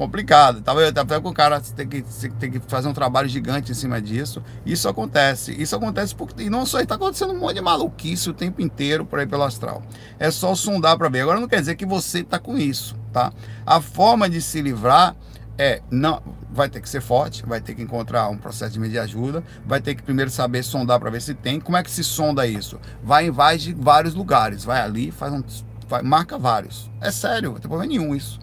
Complicado. 0.00 0.62
Tava, 0.62 0.88
até 0.88 1.20
com 1.20 1.28
o 1.28 1.34
cara 1.34 1.60
tem 1.60 1.86
que, 1.86 2.02
tem 2.38 2.50
que 2.50 2.58
fazer 2.60 2.88
um 2.88 2.94
trabalho 2.94 3.28
gigante 3.28 3.70
em 3.70 3.74
cima 3.74 4.00
disso. 4.00 4.42
Isso 4.64 4.88
acontece. 4.88 5.52
Isso 5.52 5.76
acontece 5.76 6.14
porque. 6.14 6.44
E 6.44 6.48
não 6.48 6.64
só 6.64 6.80
está 6.80 6.94
acontecendo 6.94 7.34
um 7.34 7.38
monte 7.38 7.56
de 7.56 7.60
maluquice 7.60 8.30
o 8.30 8.32
tempo 8.32 8.62
inteiro 8.62 9.04
por 9.04 9.18
aí 9.18 9.26
pelo 9.26 9.42
astral. 9.42 9.82
É 10.18 10.30
só 10.30 10.54
sondar 10.54 10.96
para 10.96 11.10
ver. 11.10 11.20
Agora 11.20 11.38
não 11.38 11.46
quer 11.46 11.60
dizer 11.60 11.74
que 11.74 11.84
você 11.84 12.20
está 12.20 12.38
com 12.38 12.56
isso, 12.56 12.96
tá? 13.12 13.30
A 13.66 13.78
forma 13.82 14.26
de 14.26 14.40
se 14.40 14.62
livrar 14.62 15.14
é 15.58 15.82
não 15.90 16.22
vai 16.50 16.70
ter 16.70 16.80
que 16.80 16.88
ser 16.88 17.02
forte, 17.02 17.44
vai 17.44 17.60
ter 17.60 17.74
que 17.74 17.82
encontrar 17.82 18.26
um 18.30 18.38
processo 18.38 18.72
de 18.72 18.80
medir 18.80 19.00
ajuda, 19.00 19.44
vai 19.66 19.82
ter 19.82 19.94
que 19.94 20.02
primeiro 20.02 20.30
saber 20.30 20.62
sondar 20.62 20.98
para 20.98 21.10
ver 21.10 21.20
se 21.20 21.34
tem. 21.34 21.60
Como 21.60 21.76
é 21.76 21.82
que 21.82 21.90
se 21.90 22.02
sonda 22.02 22.46
isso? 22.46 22.80
Vai 23.02 23.26
em 23.26 23.30
vários 23.30 24.14
lugares, 24.14 24.64
vai 24.64 24.80
ali, 24.80 25.10
faz 25.10 25.30
um, 25.30 25.42
vai, 25.86 26.00
marca 26.00 26.38
vários. 26.38 26.90
É 27.02 27.10
sério, 27.10 27.50
não 27.50 27.58
tem 27.58 27.68
problema 27.68 27.86
nenhum 27.86 28.14
isso. 28.14 28.40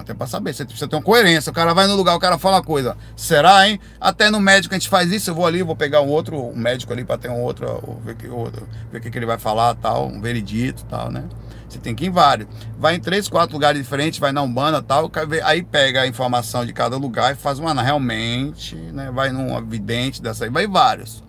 Até 0.00 0.14
para 0.14 0.26
saber, 0.26 0.54
você 0.54 0.64
precisa 0.64 0.88
ter 0.88 0.96
uma 0.96 1.02
coerência. 1.02 1.50
O 1.50 1.54
cara 1.54 1.74
vai 1.74 1.86
no 1.86 1.94
lugar, 1.94 2.14
o 2.14 2.20
cara 2.20 2.38
fala 2.38 2.56
uma 2.56 2.62
coisa. 2.62 2.96
Será, 3.16 3.68
hein? 3.68 3.78
Até 4.00 4.30
no 4.30 4.40
médico 4.40 4.74
a 4.74 4.78
gente 4.78 4.88
faz 4.88 5.12
isso. 5.12 5.30
Eu 5.30 5.34
vou 5.34 5.46
ali, 5.46 5.62
vou 5.62 5.76
pegar 5.76 6.00
um 6.00 6.08
outro 6.08 6.40
um 6.40 6.56
médico 6.56 6.92
ali 6.92 7.04
para 7.04 7.18
ter 7.18 7.28
um 7.28 7.40
outro, 7.40 8.00
ver 8.04 8.16
que 8.16 8.28
outro, 8.28 8.66
ver 8.90 8.98
o 8.98 9.00
que, 9.00 9.10
que 9.10 9.18
ele 9.18 9.26
vai 9.26 9.38
falar, 9.38 9.74
tal, 9.74 10.06
um 10.06 10.20
veredito, 10.20 10.84
tal, 10.86 11.10
né? 11.10 11.24
Você 11.68 11.78
tem 11.78 11.94
que 11.94 12.04
ir 12.04 12.08
em 12.08 12.10
vários. 12.10 12.48
Vai 12.78 12.96
em 12.96 13.00
três, 13.00 13.28
quatro 13.28 13.54
lugares 13.54 13.80
diferentes, 13.80 14.18
vai 14.18 14.32
na 14.32 14.42
Umbanda 14.42 14.82
tal, 14.82 15.10
aí 15.44 15.62
pega 15.62 16.02
a 16.02 16.06
informação 16.06 16.66
de 16.66 16.72
cada 16.72 16.96
lugar 16.96 17.32
e 17.32 17.36
faz 17.36 17.58
uma 17.58 17.80
realmente, 17.80 18.74
né? 18.74 19.10
Vai 19.12 19.30
num 19.30 19.64
vidente 19.64 20.20
dessa 20.20 20.44
aí, 20.44 20.50
vai 20.50 20.64
em 20.64 20.70
vários. 20.70 21.22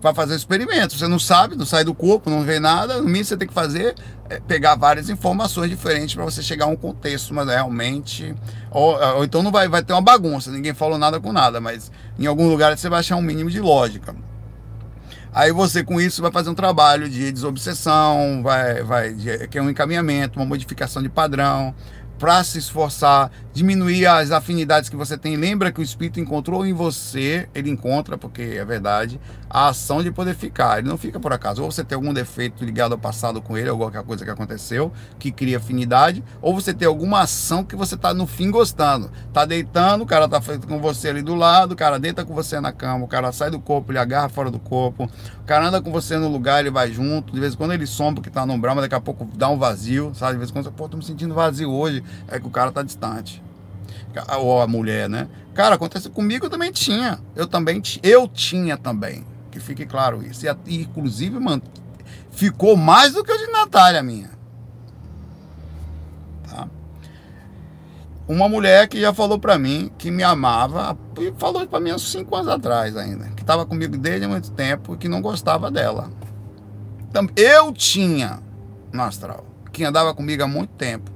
Vai 0.00 0.14
fazer 0.14 0.36
experimentos. 0.36 0.98
Você 0.98 1.08
não 1.08 1.18
sabe, 1.18 1.56
não 1.56 1.66
sai 1.66 1.84
do 1.84 1.94
corpo, 1.94 2.30
não 2.30 2.42
vê 2.42 2.60
nada. 2.60 2.98
No 2.98 3.04
mínimo 3.04 3.24
você 3.24 3.36
tem 3.36 3.48
que 3.48 3.54
fazer 3.54 3.94
é 4.30 4.40
pegar 4.40 4.76
várias 4.76 5.08
informações 5.08 5.70
diferentes 5.70 6.14
para 6.14 6.24
você 6.24 6.42
chegar 6.42 6.66
a 6.66 6.68
um 6.68 6.76
contexto, 6.76 7.32
mas 7.32 7.48
realmente. 7.48 8.34
Ou, 8.70 8.94
ou, 9.16 9.24
então 9.24 9.42
não 9.42 9.50
vai, 9.50 9.68
vai 9.68 9.82
ter 9.82 9.94
uma 9.94 10.02
bagunça, 10.02 10.50
ninguém 10.50 10.74
falou 10.74 10.98
nada 10.98 11.18
com 11.18 11.32
nada, 11.32 11.60
mas 11.60 11.90
em 12.18 12.26
algum 12.26 12.46
lugar 12.46 12.76
você 12.76 12.90
vai 12.90 13.00
achar 13.00 13.16
um 13.16 13.22
mínimo 13.22 13.50
de 13.50 13.58
lógica. 13.58 14.14
Aí 15.32 15.50
você 15.50 15.82
com 15.82 16.00
isso 16.00 16.20
vai 16.20 16.30
fazer 16.30 16.50
um 16.50 16.54
trabalho 16.54 17.08
de 17.08 17.32
desobsessão, 17.32 18.42
vai, 18.42 18.82
vai, 18.82 19.14
que 19.50 19.56
é 19.56 19.62
um 19.62 19.70
encaminhamento, 19.70 20.38
uma 20.38 20.46
modificação 20.46 21.02
de 21.02 21.08
padrão, 21.08 21.74
para 22.18 22.42
se 22.44 22.58
esforçar, 22.58 23.30
diminuir 23.58 24.06
as 24.06 24.30
afinidades 24.30 24.88
que 24.88 24.94
você 24.94 25.18
tem. 25.18 25.36
Lembra 25.36 25.72
que 25.72 25.80
o 25.80 25.82
espírito 25.82 26.20
encontrou 26.20 26.64
em 26.64 26.72
você, 26.72 27.48
ele 27.52 27.68
encontra, 27.68 28.16
porque 28.16 28.42
é 28.42 28.64
verdade, 28.64 29.20
a 29.50 29.68
ação 29.68 30.00
de 30.00 30.12
poder 30.12 30.34
ficar. 30.36 30.78
Ele 30.78 30.88
não 30.88 30.96
fica 30.96 31.18
por 31.18 31.32
acaso. 31.32 31.62
Ou 31.62 31.70
você 31.70 31.82
tem 31.82 31.96
algum 31.96 32.14
defeito 32.14 32.64
ligado 32.64 32.92
ao 32.92 32.98
passado 32.98 33.42
com 33.42 33.58
ele, 33.58 33.68
alguma 33.68 33.90
coisa 34.04 34.24
que 34.24 34.30
aconteceu, 34.30 34.92
que 35.18 35.32
cria 35.32 35.56
afinidade, 35.56 36.22
ou 36.40 36.54
você 36.54 36.72
tem 36.72 36.86
alguma 36.86 37.22
ação 37.22 37.64
que 37.64 37.74
você 37.74 37.96
está 37.96 38.14
no 38.14 38.26
fim 38.28 38.50
gostando. 38.50 39.10
Tá 39.32 39.44
deitando, 39.44 40.04
o 40.04 40.06
cara 40.06 40.28
tá 40.28 40.40
com 40.66 40.80
você 40.80 41.08
ali 41.08 41.22
do 41.22 41.34
lado, 41.34 41.72
o 41.72 41.76
cara 41.76 41.98
deita 41.98 42.24
com 42.24 42.32
você 42.32 42.60
na 42.60 42.70
cama, 42.70 43.04
o 43.04 43.08
cara 43.08 43.32
sai 43.32 43.50
do 43.50 43.58
corpo, 43.58 43.90
ele 43.90 43.98
agarra 43.98 44.28
fora 44.28 44.52
do 44.52 44.60
corpo, 44.60 45.10
o 45.40 45.44
cara 45.44 45.66
anda 45.66 45.82
com 45.82 45.90
você 45.90 46.16
no 46.16 46.28
lugar, 46.28 46.60
ele 46.60 46.70
vai 46.70 46.92
junto. 46.92 47.32
De 47.32 47.40
vez 47.40 47.54
em 47.54 47.56
quando 47.56 47.72
ele 47.72 47.86
some 47.86 48.14
porque 48.14 48.30
tá 48.30 48.46
no 48.46 48.52
umbral, 48.52 48.76
mas 48.76 48.84
daqui 48.84 48.94
a 48.94 49.00
pouco 49.00 49.28
dá 49.36 49.48
um 49.48 49.58
vazio, 49.58 50.12
sabe? 50.14 50.34
De 50.34 50.38
vez 50.38 50.50
em 50.50 50.52
quando 50.52 50.66
você, 50.66 50.70
pô, 50.70 50.88
tô 50.88 50.96
me 50.96 51.04
sentindo 51.04 51.34
vazio 51.34 51.72
hoje. 51.72 52.04
É 52.28 52.38
que 52.38 52.46
o 52.46 52.50
cara 52.50 52.70
tá 52.70 52.84
distante 52.84 53.47
ou 54.38 54.60
a 54.60 54.66
mulher, 54.66 55.08
né? 55.08 55.28
Cara, 55.54 55.74
acontece 55.74 56.08
comigo 56.08 56.46
eu 56.46 56.50
também 56.50 56.70
tinha. 56.70 57.20
Eu 57.34 57.46
também 57.46 57.82
eu 58.02 58.28
tinha 58.28 58.76
também 58.76 59.26
que 59.50 59.58
fique 59.58 59.84
claro 59.84 60.22
isso. 60.22 60.46
E, 60.66 60.82
inclusive, 60.82 61.38
mano, 61.38 61.62
ficou 62.30 62.76
mais 62.76 63.12
do 63.12 63.24
que 63.24 63.32
o 63.32 63.36
de 63.38 63.50
Natália 63.50 64.02
minha. 64.02 64.30
Tá? 66.48 66.68
Uma 68.28 68.48
mulher 68.48 68.88
que 68.88 69.00
já 69.00 69.12
falou 69.12 69.38
para 69.38 69.58
mim 69.58 69.90
que 69.98 70.10
me 70.10 70.22
amava, 70.22 70.96
e 71.18 71.32
falou 71.38 71.66
para 71.66 71.80
mim 71.80 71.90
há 71.90 71.98
cinco 71.98 72.36
anos 72.36 72.48
atrás 72.48 72.96
ainda, 72.96 73.28
que 73.30 73.42
estava 73.42 73.66
comigo 73.66 73.96
desde 73.96 74.26
muito 74.26 74.50
tempo 74.52 74.94
e 74.94 74.96
que 74.96 75.08
não 75.08 75.20
gostava 75.20 75.70
dela. 75.70 76.10
Eu 77.34 77.72
tinha 77.72 78.40
no 78.92 79.02
astral, 79.02 79.44
que 79.72 79.84
andava 79.84 80.14
comigo 80.14 80.44
há 80.44 80.46
muito 80.46 80.70
tempo, 80.74 81.10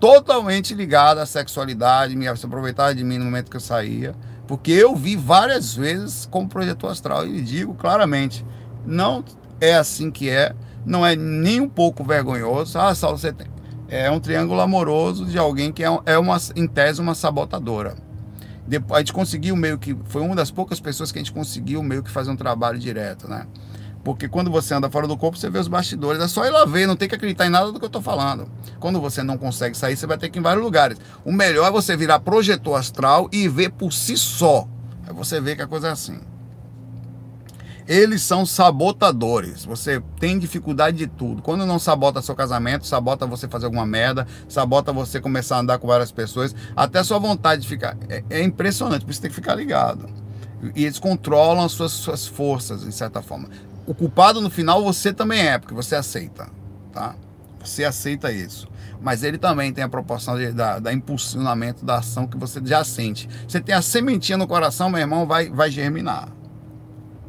totalmente 0.00 0.74
ligado 0.74 1.18
à 1.18 1.26
sexualidade, 1.26 2.16
me 2.16 2.26
aproveitava 2.26 2.94
de 2.94 3.04
mim 3.04 3.18
no 3.18 3.26
momento 3.26 3.50
que 3.50 3.56
eu 3.56 3.60
saía 3.60 4.14
porque 4.50 4.72
eu 4.72 4.96
vi 4.96 5.14
várias 5.14 5.76
vezes 5.76 6.26
como 6.28 6.48
projetor 6.48 6.90
astral 6.90 7.24
e 7.24 7.40
digo 7.40 7.72
claramente, 7.72 8.44
não 8.84 9.24
é 9.60 9.76
assim 9.76 10.10
que 10.10 10.28
é, 10.28 10.56
não 10.84 11.06
é 11.06 11.14
nem 11.14 11.60
um 11.60 11.68
pouco 11.68 12.02
vergonhoso. 12.02 12.76
Ah, 12.76 12.92
Saulo, 12.92 13.16
você 13.16 13.32
tem. 13.32 13.46
É 13.86 14.10
um 14.10 14.18
triângulo 14.18 14.60
amoroso 14.60 15.24
de 15.24 15.38
alguém 15.38 15.70
que 15.70 15.84
é, 15.84 15.98
é 16.04 16.18
uma, 16.18 16.36
em 16.56 16.66
tese, 16.66 17.00
uma 17.00 17.14
sabotadora. 17.14 17.94
Depois, 18.66 18.96
a 18.96 18.98
gente 18.98 19.12
conseguiu 19.12 19.54
meio 19.54 19.78
que. 19.78 19.96
Foi 20.06 20.20
uma 20.20 20.34
das 20.34 20.50
poucas 20.50 20.80
pessoas 20.80 21.12
que 21.12 21.20
a 21.20 21.22
gente 21.22 21.32
conseguiu 21.32 21.80
meio 21.80 22.02
que 22.02 22.10
fazer 22.10 22.32
um 22.32 22.36
trabalho 22.36 22.76
direto, 22.76 23.28
né? 23.28 23.46
Porque 24.02 24.28
quando 24.28 24.50
você 24.50 24.72
anda 24.72 24.88
fora 24.88 25.06
do 25.06 25.16
corpo, 25.16 25.36
você 25.36 25.50
vê 25.50 25.58
os 25.58 25.68
bastidores. 25.68 26.22
É 26.22 26.28
só 26.28 26.44
ir 26.46 26.50
lá 26.50 26.64
ver, 26.64 26.86
não 26.86 26.96
tem 26.96 27.08
que 27.08 27.14
acreditar 27.14 27.46
em 27.46 27.50
nada 27.50 27.70
do 27.70 27.78
que 27.78 27.84
eu 27.84 27.88
estou 27.88 28.00
falando. 28.00 28.48
Quando 28.78 29.00
você 29.00 29.22
não 29.22 29.36
consegue 29.36 29.76
sair, 29.76 29.96
você 29.96 30.06
vai 30.06 30.16
ter 30.16 30.30
que 30.30 30.38
ir 30.38 30.40
em 30.40 30.42
vários 30.42 30.64
lugares. 30.64 30.98
O 31.24 31.32
melhor 31.32 31.66
é 31.66 31.70
você 31.70 31.96
virar 31.96 32.20
projetor 32.20 32.78
astral 32.78 33.28
e 33.30 33.46
ver 33.46 33.70
por 33.70 33.92
si 33.92 34.16
só. 34.16 34.66
Aí 35.06 35.12
você 35.12 35.40
vê 35.40 35.54
que 35.54 35.62
a 35.62 35.66
coisa 35.66 35.88
é 35.88 35.90
assim. 35.90 36.18
Eles 37.86 38.22
são 38.22 38.46
sabotadores. 38.46 39.64
Você 39.66 40.00
tem 40.18 40.38
dificuldade 40.38 40.96
de 40.96 41.06
tudo. 41.06 41.42
Quando 41.42 41.66
não 41.66 41.78
sabota 41.78 42.22
seu 42.22 42.34
casamento, 42.34 42.86
sabota 42.86 43.26
você 43.26 43.48
fazer 43.48 43.66
alguma 43.66 43.84
merda, 43.84 44.26
sabota 44.48 44.92
você 44.92 45.20
começar 45.20 45.56
a 45.56 45.60
andar 45.60 45.78
com 45.78 45.88
várias 45.88 46.12
pessoas, 46.12 46.54
até 46.74 47.02
sua 47.02 47.18
vontade 47.18 47.62
de 47.62 47.68
ficar. 47.68 47.98
É, 48.08 48.22
é 48.30 48.42
impressionante, 48.42 49.04
você 49.04 49.20
tem 49.20 49.30
que 49.30 49.34
ficar 49.34 49.56
ligado. 49.56 50.08
E 50.74 50.84
eles 50.84 50.98
controlam 50.98 51.64
as 51.64 51.72
suas, 51.72 51.90
suas 51.90 52.26
forças, 52.26 52.84
de 52.84 52.92
certa 52.92 53.20
forma 53.22 53.48
o 53.90 53.94
culpado 53.94 54.40
no 54.40 54.48
final 54.48 54.84
você 54.84 55.12
também 55.12 55.48
é, 55.48 55.58
porque 55.58 55.74
você 55.74 55.96
aceita, 55.96 56.48
tá? 56.92 57.16
Você 57.58 57.82
aceita 57.82 58.30
isso. 58.30 58.68
Mas 59.02 59.24
ele 59.24 59.36
também 59.36 59.72
tem 59.72 59.82
a 59.82 59.88
proporção 59.88 60.38
de, 60.38 60.52
da, 60.52 60.78
da, 60.78 60.92
impulsionamento 60.92 61.84
da 61.84 61.98
ação 61.98 62.24
que 62.24 62.36
você 62.36 62.60
já 62.64 62.84
sente. 62.84 63.28
Você 63.48 63.60
tem 63.60 63.74
a 63.74 63.82
sementinha 63.82 64.38
no 64.38 64.46
coração, 64.46 64.88
meu 64.88 65.00
irmão, 65.00 65.26
vai, 65.26 65.50
vai 65.50 65.72
germinar. 65.72 66.28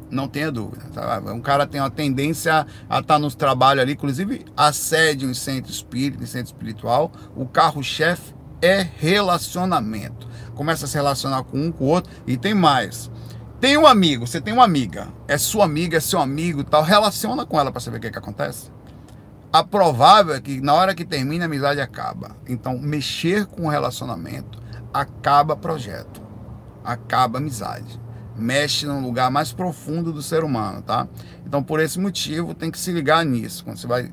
Não 0.08 0.28
tenha 0.28 0.52
dúvida. 0.52 0.84
Tá? 0.94 1.20
Um 1.32 1.40
cara 1.40 1.66
tem 1.66 1.80
uma 1.80 1.90
tendência 1.90 2.64
a 2.88 3.00
estar 3.00 3.02
tá 3.02 3.18
nos 3.18 3.34
trabalhos 3.34 3.82
ali, 3.82 3.94
inclusive 3.94 4.44
assédio 4.56 5.28
em 5.28 5.34
centro 5.34 5.72
espírita, 5.72 6.22
em 6.22 6.26
centro 6.26 6.54
espiritual. 6.54 7.10
O 7.34 7.44
carro-chefe 7.44 8.32
é 8.60 8.86
relacionamento. 8.98 10.28
Começa 10.54 10.84
a 10.84 10.88
se 10.88 10.94
relacionar 10.94 11.42
com 11.42 11.58
um, 11.58 11.72
com 11.72 11.86
o 11.86 11.88
outro. 11.88 12.12
E 12.24 12.36
tem 12.36 12.54
mais. 12.54 13.10
Tem 13.62 13.78
um 13.78 13.86
amigo, 13.86 14.26
você 14.26 14.40
tem 14.40 14.52
uma 14.52 14.64
amiga, 14.64 15.06
é 15.28 15.38
sua 15.38 15.66
amiga, 15.66 15.98
é 15.98 16.00
seu 16.00 16.18
amigo 16.18 16.64
tal, 16.64 16.82
relaciona 16.82 17.46
com 17.46 17.60
ela 17.60 17.70
para 17.70 17.80
saber 17.80 17.98
o 17.98 18.00
que, 18.00 18.10
que 18.10 18.18
acontece. 18.18 18.72
A 19.52 19.62
provável 19.62 20.34
é 20.34 20.40
que 20.40 20.60
na 20.60 20.74
hora 20.74 20.96
que 20.96 21.04
termina 21.04 21.44
a 21.44 21.46
amizade 21.46 21.80
acaba. 21.80 22.36
Então, 22.48 22.76
mexer 22.76 23.46
com 23.46 23.66
o 23.66 23.68
relacionamento 23.68 24.60
acaba 24.92 25.54
projeto, 25.54 26.20
acaba 26.82 27.38
amizade, 27.38 28.00
mexe 28.36 28.84
num 28.84 29.00
lugar 29.00 29.30
mais 29.30 29.52
profundo 29.52 30.12
do 30.12 30.22
ser 30.22 30.42
humano, 30.42 30.82
tá? 30.82 31.06
Então, 31.46 31.62
por 31.62 31.78
esse 31.78 32.00
motivo, 32.00 32.54
tem 32.54 32.68
que 32.68 32.80
se 32.80 32.90
ligar 32.90 33.24
nisso. 33.24 33.62
Quando 33.62 33.76
você 33.76 33.86
vai 33.86 34.12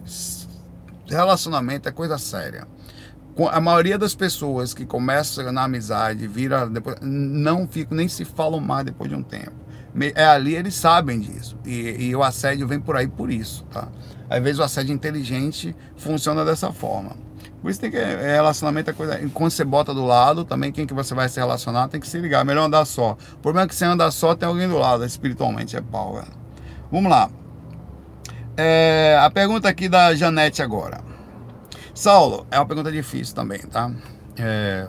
relacionamento 1.07 1.89
é 1.89 1.91
coisa 1.91 2.19
séria 2.19 2.67
a 3.47 3.61
maioria 3.61 3.97
das 3.97 4.15
pessoas 4.15 4.73
que 4.73 4.85
começam 4.85 5.51
na 5.51 5.63
amizade, 5.63 6.27
vira 6.27 6.67
depois, 6.67 6.97
não 7.01 7.67
ficam, 7.67 7.95
nem 7.95 8.07
se 8.07 8.25
falam 8.25 8.59
mais 8.59 8.85
depois 8.85 9.09
de 9.09 9.15
um 9.15 9.23
tempo. 9.23 9.53
É 10.15 10.25
ali, 10.25 10.55
eles 10.55 10.75
sabem 10.75 11.19
disso. 11.19 11.57
E, 11.65 12.07
e 12.07 12.15
o 12.15 12.23
assédio 12.23 12.67
vem 12.67 12.79
por 12.79 12.95
aí 12.95 13.07
por 13.07 13.31
isso, 13.31 13.63
tá? 13.65 13.87
Às 14.29 14.41
vezes 14.41 14.59
o 14.59 14.63
assédio 14.63 14.93
inteligente 14.93 15.75
funciona 15.95 16.45
dessa 16.45 16.71
forma. 16.71 17.15
Por 17.61 17.69
isso 17.69 17.79
tem 17.79 17.91
que 17.91 17.97
é, 17.97 18.35
relacionamento 18.35 18.89
é 18.89 18.93
coisa. 18.93 19.19
Quando 19.33 19.51
você 19.51 19.65
bota 19.65 19.93
do 19.93 20.05
lado, 20.05 20.45
também 20.45 20.71
quem 20.71 20.85
que 20.85 20.93
você 20.93 21.13
vai 21.13 21.27
se 21.27 21.39
relacionar 21.39 21.87
tem 21.87 21.99
que 21.99 22.07
se 22.07 22.17
ligar. 22.19 22.45
Melhor 22.45 22.65
andar 22.65 22.85
só. 22.85 23.17
O 23.33 23.37
problema 23.37 23.65
é 23.65 23.67
que 23.67 23.75
você 23.75 23.85
andar 23.85 24.11
só 24.11 24.35
tem 24.35 24.47
alguém 24.47 24.67
do 24.67 24.77
lado, 24.77 25.03
espiritualmente 25.03 25.75
é 25.75 25.81
pau, 25.81 26.13
velho. 26.13 26.27
Vamos 26.91 27.11
lá. 27.11 27.29
É, 28.55 29.17
a 29.21 29.29
pergunta 29.29 29.67
aqui 29.67 29.89
da 29.89 30.13
Janete 30.15 30.61
agora. 30.61 31.08
Saulo, 31.93 32.47
é 32.51 32.57
uma 32.57 32.65
pergunta 32.65 32.91
difícil 32.91 33.35
também, 33.35 33.59
tá? 33.59 33.91
É, 34.37 34.87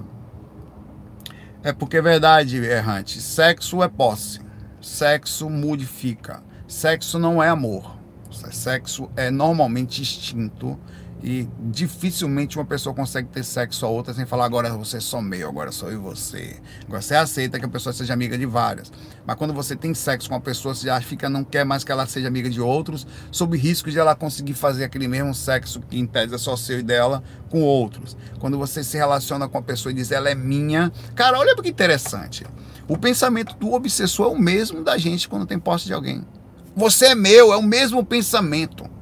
é 1.63 1.73
porque 1.73 1.97
é 1.97 2.03
verdade, 2.03 2.57
errante. 2.57 3.21
Sexo 3.21 3.83
é 3.83 3.89
posse. 3.89 4.41
Sexo 4.81 5.51
modifica. 5.51 6.43
Sexo 6.67 7.19
não 7.19 7.43
é 7.43 7.49
amor. 7.49 7.99
Sexo 8.31 9.11
é 9.17 9.31
normalmente 9.31 10.01
instinto 10.01 10.79
E 11.23 11.47
dificilmente 11.61 12.57
uma 12.59 12.65
pessoa 12.65 12.95
consegue 12.95 13.29
ter 13.29 13.45
sexo 13.45 13.85
a 13.85 13.89
outra 13.89 14.15
sem 14.15 14.25
falar 14.25 14.47
agora 14.47 14.71
você 14.71 14.97
é 14.97 15.01
só 15.01 15.21
meu, 15.21 15.49
agora 15.49 15.71
sou 15.71 15.91
eu 15.91 15.97
e 15.97 15.99
você. 15.99 16.57
Agora 16.87 17.03
você 17.03 17.15
aceita 17.15 17.59
que 17.59 17.67
a 17.67 17.69
pessoa 17.69 17.93
seja 17.93 18.15
amiga 18.15 18.39
de 18.39 18.47
várias. 18.47 18.91
Mas 19.27 19.37
quando 19.37 19.53
você 19.53 19.77
tem 19.77 19.93
sexo 19.93 20.29
com 20.29 20.35
uma 20.35 20.41
pessoa, 20.41 20.75
você 20.75 20.87
já 20.87 20.99
fica, 21.01 21.29
não 21.29 21.45
quer 21.45 21.65
mais 21.65 21.85
que 21.85 21.93
ela 21.93 22.07
seja 22.07 22.27
amiga 22.27 22.49
de 22.49 22.61
outros, 22.61 23.07
sob 23.31 23.57
risco 23.57 23.91
de 23.91 23.99
ela 23.99 24.15
conseguir 24.15 24.55
fazer 24.55 24.85
aquele 24.85 25.07
mesmo 25.07 25.35
sexo 25.35 25.81
que 25.81 25.99
em 25.99 26.07
tese 26.07 26.35
é 26.35 26.39
só 26.39 26.57
seu 26.57 26.79
e 26.79 26.83
dela 26.83 27.23
com 27.51 27.61
outros. 27.63 28.17
Quando 28.39 28.57
você 28.57 28.83
se 28.83 28.97
relaciona 28.97 29.47
com 29.47 29.59
a 29.59 29.63
pessoa 29.63 29.93
e 29.93 29.95
diz 29.95 30.11
ela 30.11 30.31
é 30.31 30.35
minha. 30.35 30.91
Cara, 31.15 31.39
olha 31.39 31.55
que 31.55 31.69
interessante. 31.69 32.47
O 32.89 32.97
pensamento 32.97 33.55
do 33.57 33.75
obsessor 33.75 34.33
é 34.33 34.35
o 34.35 34.39
mesmo 34.39 34.83
da 34.83 34.97
gente 34.97 35.29
quando 35.29 35.47
tem 35.47 35.59
posse 35.59 35.85
de 35.85 35.93
alguém. 35.93 36.25
Você 36.75 37.07
é 37.07 37.15
meu, 37.15 37.53
é 37.53 37.57
o 37.57 37.63
mesmo 37.63 38.05
pensamento. 38.05 39.00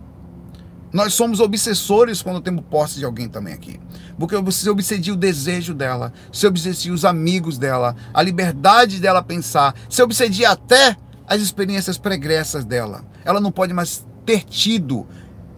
Nós 0.93 1.15
somos 1.15 1.39
obsessores 1.41 2.23
quando 2.23 2.41
temos 2.41 2.65
posse 2.71 2.99
de 2.99 3.05
alguém 3.05 3.29
também 3.29 3.53
aqui. 3.53 3.79
Porque 4.19 4.37
você 4.37 4.71
obsedia 4.71 5.13
o 5.13 5.17
desejo 5.17 5.75
dela, 5.75 6.13
você 6.33 6.47
obsedia 6.47 6.93
os 6.93 7.05
amigos 7.05 7.59
dela, 7.59 7.95
a 8.13 8.23
liberdade 8.23 8.99
dela 8.99 9.23
pensar, 9.23 9.75
você 9.89 10.03
obsedia 10.03 10.51
até 10.51 10.97
as 11.27 11.43
experiências 11.43 11.99
pregressas 11.99 12.65
dela. 12.65 13.05
Ela 13.25 13.41
não 13.41 13.53
pode 13.53 13.75
mais 13.75 14.07
ter 14.25 14.45
tido. 14.45 15.07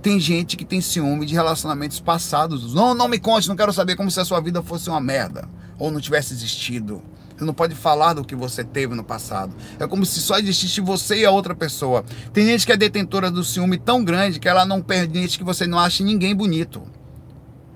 Tem 0.02 0.18
gente 0.18 0.56
que 0.56 0.64
tem 0.64 0.80
ciúme 0.80 1.26
de 1.26 1.34
relacionamentos 1.34 2.00
passados. 2.00 2.74
Não, 2.74 2.94
não 2.94 3.06
me 3.06 3.18
conte, 3.18 3.48
não 3.48 3.56
quero 3.56 3.72
saber 3.72 3.96
como 3.96 4.10
se 4.10 4.18
a 4.18 4.24
sua 4.24 4.40
vida 4.40 4.62
fosse 4.62 4.88
uma 4.88 5.00
merda 5.00 5.48
ou 5.78 5.90
não 5.90 6.00
tivesse 6.00 6.34
existido. 6.34 7.02
Você 7.40 7.44
não 7.46 7.54
pode 7.54 7.74
falar 7.74 8.12
do 8.12 8.22
que 8.22 8.34
você 8.34 8.62
teve 8.62 8.94
no 8.94 9.02
passado. 9.02 9.56
É 9.78 9.86
como 9.86 10.04
se 10.04 10.20
só 10.20 10.38
existisse 10.38 10.78
você 10.82 11.20
e 11.20 11.24
a 11.24 11.30
outra 11.30 11.54
pessoa. 11.54 12.04
Tem 12.34 12.44
gente 12.44 12.66
que 12.66 12.72
é 12.72 12.76
detentora 12.76 13.30
do 13.30 13.42
ciúme 13.42 13.78
tão 13.78 14.04
grande 14.04 14.38
que 14.38 14.46
ela 14.46 14.66
não 14.66 14.82
permite 14.82 15.38
que 15.38 15.44
você 15.44 15.66
não 15.66 15.78
ache 15.78 16.02
ninguém 16.02 16.36
bonito. 16.36 16.82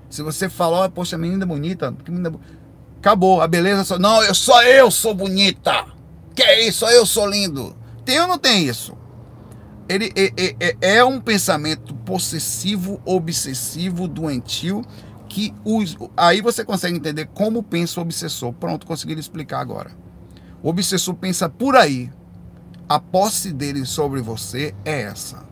Se 0.07 0.21
você 0.21 0.47
falar, 0.47 0.85
oh, 0.85 0.91
poxa, 0.91 1.17
menina 1.17 1.47
bonita, 1.47 1.91
que 2.05 2.11
menina... 2.11 2.31
acabou, 2.99 3.41
a 3.41 3.47
beleza 3.47 3.83
só. 3.83 3.97
Não, 3.97 4.21
eu 4.21 4.35
só 4.35 4.61
eu 4.61 4.91
sou 4.91 5.15
bonita. 5.15 5.87
Que 6.35 6.43
é 6.43 6.67
isso? 6.67 6.81
Só 6.81 6.91
eu 6.91 7.03
sou 7.03 7.27
lindo. 7.27 7.75
Tem 8.05 8.19
ou 8.19 8.27
não 8.27 8.37
tem 8.37 8.67
isso? 8.67 8.95
Ele 9.89 10.13
é, 10.15 10.55
é, 10.59 10.97
é 10.97 11.03
um 11.03 11.19
pensamento 11.19 11.95
possessivo, 11.95 13.01
obsessivo, 13.03 14.07
doentio 14.07 14.85
que 15.35 15.53
os, 15.65 15.97
aí 16.15 16.39
você 16.39 16.63
consegue 16.63 16.95
entender 16.95 17.27
como 17.33 17.61
pensa 17.61 17.99
o 17.99 18.03
obsessor. 18.03 18.53
Pronto, 18.53 18.87
consegui 18.87 19.19
explicar 19.19 19.59
agora. 19.59 19.91
O 20.63 20.69
obsessor 20.69 21.13
pensa 21.15 21.49
por 21.49 21.75
aí. 21.75 22.09
A 22.87 23.01
posse 23.01 23.51
dele 23.51 23.85
sobre 23.85 24.21
você 24.21 24.73
é 24.85 25.01
essa. 25.01 25.45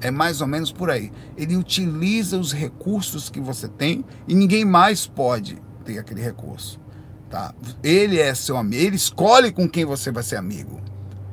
É 0.00 0.10
mais 0.10 0.40
ou 0.40 0.46
menos 0.46 0.72
por 0.72 0.90
aí. 0.90 1.12
Ele 1.36 1.56
utiliza 1.56 2.38
os 2.38 2.54
recursos 2.54 3.28
que 3.28 3.38
você 3.38 3.68
tem 3.68 4.02
e 4.26 4.34
ninguém 4.34 4.64
mais 4.64 5.06
pode 5.06 5.58
ter 5.84 5.98
aquele 5.98 6.22
recurso. 6.22 6.80
Tá? 7.28 7.54
Ele 7.82 8.18
é 8.18 8.34
seu 8.34 8.56
amigo, 8.56 8.82
ele 8.82 8.96
escolhe 8.96 9.52
com 9.52 9.68
quem 9.68 9.84
você 9.84 10.10
vai 10.10 10.22
ser 10.22 10.36
amigo. 10.36 10.80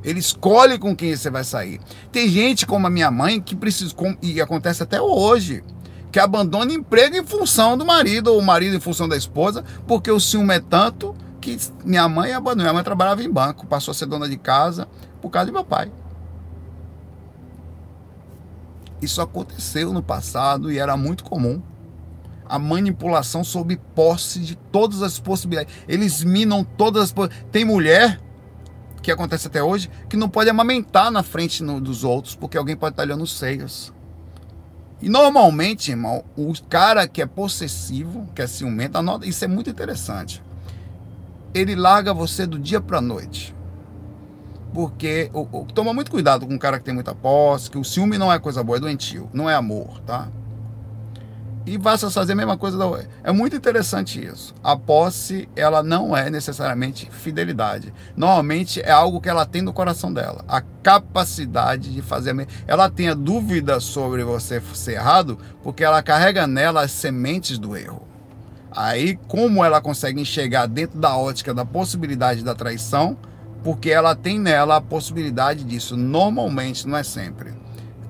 Ele 0.03 0.19
escolhe 0.19 0.77
com 0.77 0.93
quem 0.93 1.15
você 1.15 1.29
vai 1.29 1.45
sair. 1.45 1.79
Tem 2.11 2.27
gente 2.27 2.65
como 2.65 2.87
a 2.87 2.89
minha 2.89 3.09
mãe 3.09 3.39
que 3.39 3.55
precisa, 3.55 3.95
e 4.21 4.41
acontece 4.41 4.83
até 4.83 5.01
hoje 5.01 5.63
que 6.11 6.19
abandona 6.19 6.73
emprego 6.73 7.15
em 7.15 7.25
função 7.25 7.77
do 7.77 7.85
marido, 7.85 8.33
ou 8.33 8.39
o 8.39 8.43
marido 8.43 8.75
em 8.75 8.79
função 8.79 9.07
da 9.07 9.15
esposa, 9.15 9.63
porque 9.87 10.11
o 10.11 10.19
ciúme 10.19 10.55
é 10.55 10.59
tanto 10.59 11.15
que 11.39 11.57
minha 11.85 12.07
mãe 12.07 12.33
abandonou. 12.33 12.63
Minha 12.63 12.73
mãe 12.73 12.83
trabalhava 12.83 13.23
em 13.23 13.29
banco, 13.29 13.67
passou 13.67 13.91
a 13.91 13.95
ser 13.95 14.05
dona 14.05 14.27
de 14.27 14.37
casa 14.37 14.87
por 15.21 15.29
causa 15.29 15.47
de 15.47 15.51
meu 15.51 15.63
pai. 15.63 15.91
Isso 19.01 19.21
aconteceu 19.21 19.93
no 19.93 20.03
passado 20.03 20.71
e 20.71 20.77
era 20.77 20.97
muito 20.97 21.23
comum. 21.23 21.61
A 22.45 22.57
manipulação 22.57 23.43
sob 23.43 23.77
posse 23.95 24.39
de 24.39 24.55
todas 24.55 25.03
as 25.03 25.19
possibilidades. 25.19 25.73
Eles 25.87 26.23
minam 26.23 26.63
todas 26.63 27.03
as 27.03 27.11
possibilidades. 27.11 27.51
Tem 27.51 27.63
mulher, 27.63 28.19
que 29.01 29.11
acontece 29.11 29.47
até 29.47 29.63
hoje, 29.63 29.89
que 30.09 30.17
não 30.17 30.27
pode 30.27 30.49
amamentar 30.49 31.11
na 31.11 31.23
frente 31.23 31.63
no, 31.63 31.79
dos 31.79 32.03
outros, 32.03 32.35
porque 32.35 32.57
alguém 32.57 32.75
pode 32.75 32.93
estar 32.93 33.03
olhando 33.03 33.23
os 33.23 33.37
seios. 33.37 33.93
E 35.01 35.07
normalmente, 35.07 35.91
irmão, 35.91 36.23
o 36.35 36.53
cara 36.69 37.07
que 37.07 37.21
é 37.21 37.25
possessivo, 37.25 38.27
que 38.35 38.41
é 38.41 38.47
ciumento, 38.47 38.97
anota, 38.97 39.25
isso 39.25 39.45
é 39.45 39.47
muito 39.47 39.69
interessante. 39.69 40.43
Ele 41.53 41.75
larga 41.75 42.13
você 42.13 42.45
do 42.45 42.59
dia 42.59 42.81
para 42.81 42.99
noite. 42.99 43.55
Porque 44.73 45.31
o, 45.33 45.41
o, 45.41 45.65
toma 45.65 45.93
muito 45.93 46.11
cuidado 46.11 46.45
com 46.45 46.53
o 46.53 46.59
cara 46.59 46.77
que 46.77 46.85
tem 46.85 46.93
muita 46.93 47.15
posse, 47.15 47.71
que 47.71 47.77
o 47.77 47.83
ciúme 47.83 48.17
não 48.17 48.31
é 48.31 48.37
coisa 48.37 48.63
boa, 48.63 48.77
é 48.77 48.81
doentio, 48.81 49.29
não 49.33 49.49
é 49.49 49.55
amor, 49.55 49.99
tá? 50.01 50.27
E 51.69 51.77
basta 51.77 52.09
fazer 52.09 52.33
a 52.33 52.35
mesma 52.35 52.57
coisa 52.57 52.75
da 52.75 52.87
UE. 52.87 53.05
É 53.23 53.31
muito 53.31 53.55
interessante 53.55 54.25
isso. 54.25 54.55
A 54.63 54.75
posse, 54.75 55.47
ela 55.55 55.83
não 55.83 56.17
é 56.17 56.27
necessariamente 56.27 57.07
fidelidade. 57.11 57.93
Normalmente 58.17 58.81
é 58.81 58.89
algo 58.89 59.21
que 59.21 59.29
ela 59.29 59.45
tem 59.45 59.61
no 59.61 59.71
coração 59.71 60.11
dela. 60.11 60.43
A 60.47 60.61
capacidade 60.61 61.93
de 61.93 62.01
fazer. 62.01 62.47
Ela 62.65 62.89
tem 62.89 63.09
a 63.09 63.13
dúvida 63.13 63.79
sobre 63.79 64.23
você 64.23 64.59
ser 64.73 64.93
errado, 64.93 65.37
porque 65.61 65.83
ela 65.83 66.01
carrega 66.01 66.47
nela 66.47 66.81
as 66.81 66.91
sementes 66.91 67.59
do 67.59 67.77
erro. 67.77 68.07
Aí, 68.71 69.19
como 69.27 69.63
ela 69.63 69.79
consegue 69.79 70.19
enxergar 70.19 70.65
dentro 70.65 70.99
da 70.99 71.15
ótica 71.15 71.53
da 71.53 71.65
possibilidade 71.65 72.43
da 72.43 72.55
traição, 72.55 73.15
porque 73.63 73.91
ela 73.91 74.15
tem 74.15 74.39
nela 74.39 74.77
a 74.77 74.81
possibilidade 74.81 75.63
disso. 75.63 75.95
Normalmente, 75.95 76.87
não 76.87 76.97
é 76.97 77.03
sempre. 77.03 77.53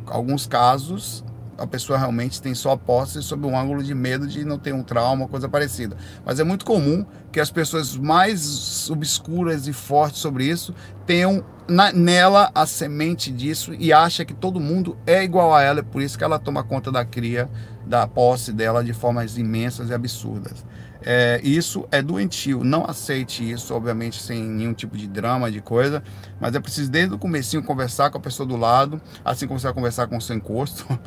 Alguns 0.05 0.47
casos, 0.47 1.25
a 1.59 1.67
pessoa 1.67 1.97
realmente 1.97 2.41
tem 2.41 2.55
só 2.55 2.75
posse 2.75 3.21
sob 3.21 3.45
um 3.45 3.57
ângulo 3.57 3.83
de 3.83 3.93
medo 3.93 4.27
de 4.27 4.43
não 4.43 4.57
ter 4.57 4.73
um 4.73 4.83
trauma, 4.83 5.27
coisa 5.27 5.47
parecida. 5.47 5.95
Mas 6.25 6.39
é 6.39 6.43
muito 6.43 6.65
comum 6.65 7.05
que 7.31 7.39
as 7.39 7.51
pessoas 7.51 7.95
mais 7.95 8.89
obscuras 8.89 9.67
e 9.67 9.73
fortes 9.73 10.19
sobre 10.19 10.45
isso 10.45 10.73
tenham 11.05 11.43
na, 11.67 11.91
nela 11.91 12.51
a 12.53 12.65
semente 12.65 13.31
disso 13.31 13.73
e 13.77 13.93
acha 13.93 14.25
que 14.25 14.33
todo 14.33 14.59
mundo 14.59 14.97
é 15.05 15.23
igual 15.23 15.53
a 15.53 15.61
ela, 15.61 15.79
é 15.79 15.83
por 15.83 16.01
isso 16.01 16.17
que 16.17 16.23
ela 16.23 16.39
toma 16.39 16.63
conta 16.63 16.91
da 16.91 17.05
cria, 17.05 17.49
da 17.85 18.07
posse 18.07 18.51
dela 18.51 18.83
de 18.83 18.93
formas 18.93 19.37
imensas 19.37 19.89
e 19.89 19.93
absurdas. 19.93 20.65
É, 21.01 21.39
isso 21.43 21.87
é 21.91 22.01
doentio, 22.01 22.63
não 22.63 22.85
aceite 22.85 23.49
isso, 23.49 23.73
obviamente, 23.73 24.21
sem 24.21 24.43
nenhum 24.43 24.73
tipo 24.73 24.97
de 24.97 25.07
drama, 25.07 25.49
de 25.49 25.61
coisa, 25.61 26.03
mas 26.41 26.53
é 26.53 26.59
preciso 26.59 26.91
desde 26.91 27.15
o 27.15 27.17
comecinho 27.17 27.63
conversar 27.63 28.09
com 28.09 28.17
a 28.17 28.21
pessoa 28.21 28.45
do 28.45 28.57
lado, 28.57 29.01
assim 29.23 29.47
como 29.47 29.59
você 29.59 29.67
vai 29.67 29.73
conversar 29.73 30.07
com 30.07 30.17
o 30.17 30.21
seu 30.21 30.35
encosto, 30.35 30.85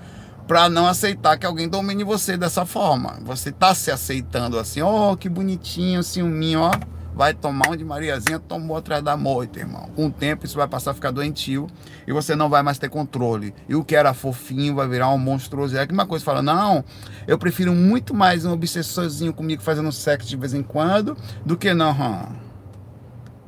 para 0.47 0.69
não 0.69 0.87
aceitar 0.87 1.39
que 1.39 1.47
alguém 1.47 1.69
domine 1.69 2.05
você 2.05 2.37
dessa 2.37 2.67
forma. 2.67 3.19
Você 3.25 3.53
tá 3.53 3.75
se 3.75 3.91
aceitando 3.91 4.59
assim, 4.59 4.81
ó, 4.83 5.13
oh, 5.13 5.17
que 5.17 5.29
bonitinho, 5.29 6.03
ciúminho, 6.03 6.61
ó. 6.61 6.73
Vai 7.15 7.35
tomar 7.35 7.69
onde 7.69 7.85
Mariazinha 7.85 8.39
tomou 8.39 8.75
atrás 8.75 9.03
da 9.03 9.17
moita, 9.19 9.59
irmão. 9.59 9.91
Com 9.95 10.07
o 10.07 10.11
tempo 10.11 10.47
isso 10.47 10.57
vai 10.57 10.67
passar 10.67 10.93
a 10.93 10.95
ficar 10.95 11.11
doentio 11.11 11.67
e 12.07 12.13
você 12.13 12.35
não 12.35 12.49
vai 12.49 12.63
mais 12.63 12.79
ter 12.79 12.89
controle. 12.89 13.55
E 13.69 13.75
o 13.75 13.85
que 13.85 13.95
era 13.95 14.15
fofinho 14.15 14.75
vai 14.75 14.89
virar 14.89 15.11
um 15.11 15.19
monstruoso. 15.19 15.77
É 15.77 15.87
que 15.87 15.93
uma 15.93 16.07
coisa 16.07 16.25
fala, 16.25 16.41
não, 16.41 16.83
eu 17.27 17.37
prefiro 17.37 17.75
muito 17.75 18.15
mais 18.15 18.47
um 18.47 18.53
obsessorzinho 18.53 19.35
comigo 19.35 19.63
fazendo 19.63 19.93
sexo 19.93 20.27
de 20.27 20.37
vez 20.39 20.55
em 20.55 20.63
quando 20.63 21.17
do 21.45 21.55
que 21.55 21.75
não. 21.75 21.93
Hum. 21.93 22.37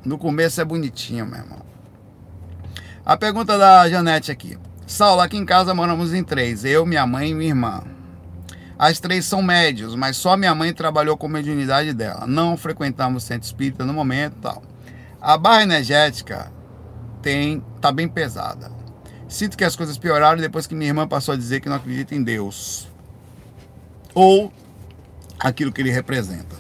No 0.04 0.18
começo 0.18 0.60
é 0.60 0.64
bonitinho, 0.64 1.24
meu 1.24 1.38
irmão. 1.38 1.62
A 3.04 3.16
pergunta 3.16 3.56
da 3.56 3.88
Janete 3.88 4.30
aqui. 4.30 4.58
Saulo, 4.94 5.22
aqui 5.22 5.36
em 5.36 5.44
casa 5.44 5.74
moramos 5.74 6.14
em 6.14 6.22
três, 6.22 6.64
eu, 6.64 6.86
minha 6.86 7.04
mãe 7.04 7.30
e 7.30 7.34
minha 7.34 7.48
irmã. 7.48 7.82
As 8.78 9.00
três 9.00 9.24
são 9.24 9.42
médios, 9.42 9.96
mas 9.96 10.16
só 10.16 10.36
minha 10.36 10.54
mãe 10.54 10.72
trabalhou 10.72 11.16
com 11.16 11.26
a 11.26 11.30
mediunidade 11.30 11.92
dela. 11.92 12.28
Não 12.28 12.56
frequentamos 12.56 13.24
centro 13.24 13.44
espírita 13.44 13.84
no 13.84 13.92
momento 13.92 14.36
tal. 14.40 14.62
A 15.20 15.36
barra 15.36 15.64
energética 15.64 16.52
tem 17.20 17.60
tá 17.80 17.90
bem 17.90 18.06
pesada. 18.06 18.70
Sinto 19.28 19.58
que 19.58 19.64
as 19.64 19.74
coisas 19.74 19.98
pioraram 19.98 20.40
depois 20.40 20.64
que 20.64 20.76
minha 20.76 20.90
irmã 20.90 21.08
passou 21.08 21.34
a 21.34 21.36
dizer 21.36 21.58
que 21.58 21.68
não 21.68 21.74
acredita 21.74 22.14
em 22.14 22.22
Deus. 22.22 22.86
Ou 24.14 24.52
aquilo 25.40 25.72
que 25.72 25.82
ele 25.82 25.90
representa. 25.90 26.54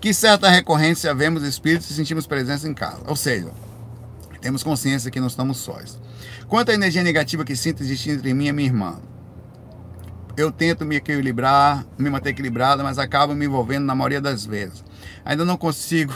Que 0.00 0.14
certa 0.14 0.48
recorrência 0.48 1.14
vemos 1.14 1.42
espíritos 1.42 1.90
e 1.90 1.92
sentimos 1.92 2.26
presença 2.26 2.66
em 2.66 2.72
casa. 2.72 3.02
Ou 3.06 3.14
seja, 3.14 3.50
temos 4.40 4.62
consciência 4.62 5.10
que 5.10 5.20
não 5.20 5.26
estamos 5.28 5.58
sós. 5.58 5.98
Quanto 6.48 6.70
à 6.70 6.74
energia 6.74 7.02
negativa 7.02 7.44
que 7.44 7.54
sinto 7.54 7.82
existir 7.82 8.12
entre 8.12 8.32
mim 8.32 8.46
e 8.46 8.52
minha 8.52 8.66
irmã, 8.66 8.98
eu 10.34 10.50
tento 10.50 10.82
me 10.82 10.96
equilibrar, 10.96 11.84
me 11.98 12.08
manter 12.08 12.30
equilibrada, 12.30 12.82
mas 12.82 12.98
acabo 12.98 13.34
me 13.34 13.44
envolvendo 13.44 13.84
na 13.84 13.94
maioria 13.94 14.20
das 14.20 14.46
vezes. 14.46 14.82
Ainda 15.26 15.44
não 15.44 15.58
consigo 15.58 16.14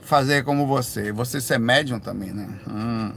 fazer 0.00 0.42
como 0.42 0.66
você. 0.66 1.12
Você 1.12 1.40
ser 1.40 1.60
médium 1.60 2.00
também, 2.00 2.32
né? 2.32 2.48
Hum, 2.68 3.12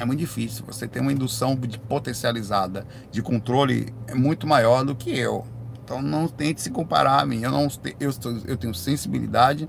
é 0.00 0.04
muito 0.04 0.18
difícil. 0.18 0.64
Você 0.66 0.88
tem 0.88 1.00
uma 1.00 1.12
indução 1.12 1.54
de 1.54 1.78
potencializada 1.78 2.84
de 3.12 3.22
controle 3.22 3.94
muito 4.12 4.48
maior 4.48 4.84
do 4.84 4.96
que 4.96 5.16
eu. 5.16 5.46
Então 5.84 6.02
não 6.02 6.26
tente 6.26 6.60
se 6.60 6.70
comparar 6.70 7.20
a 7.20 7.26
mim. 7.26 7.42
Eu 7.42 7.52
não 7.52 7.68
eu, 8.00 8.10
eu 8.46 8.56
tenho 8.56 8.74
sensibilidade, 8.74 9.68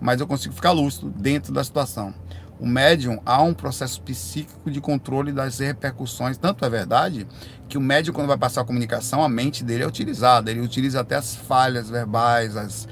mas 0.00 0.20
eu 0.22 0.26
consigo 0.26 0.54
ficar 0.54 0.72
lúcido 0.72 1.10
dentro 1.10 1.52
da 1.52 1.62
situação. 1.62 2.14
O 2.58 2.66
médium 2.66 3.20
há 3.24 3.42
um 3.42 3.52
processo 3.52 4.00
psíquico 4.00 4.70
de 4.70 4.80
controle 4.80 5.30
das 5.30 5.58
repercussões. 5.58 6.38
Tanto 6.38 6.64
é 6.64 6.70
verdade 6.70 7.26
que 7.68 7.76
o 7.76 7.80
médium, 7.80 8.14
quando 8.14 8.28
vai 8.28 8.38
passar 8.38 8.62
a 8.62 8.64
comunicação, 8.64 9.22
a 9.22 9.28
mente 9.28 9.62
dele 9.62 9.84
é 9.84 9.86
utilizada. 9.86 10.50
Ele 10.50 10.60
utiliza 10.60 11.00
até 11.00 11.16
as 11.16 11.34
falhas 11.34 11.90
verbais, 11.90 12.56
as, 12.56 12.88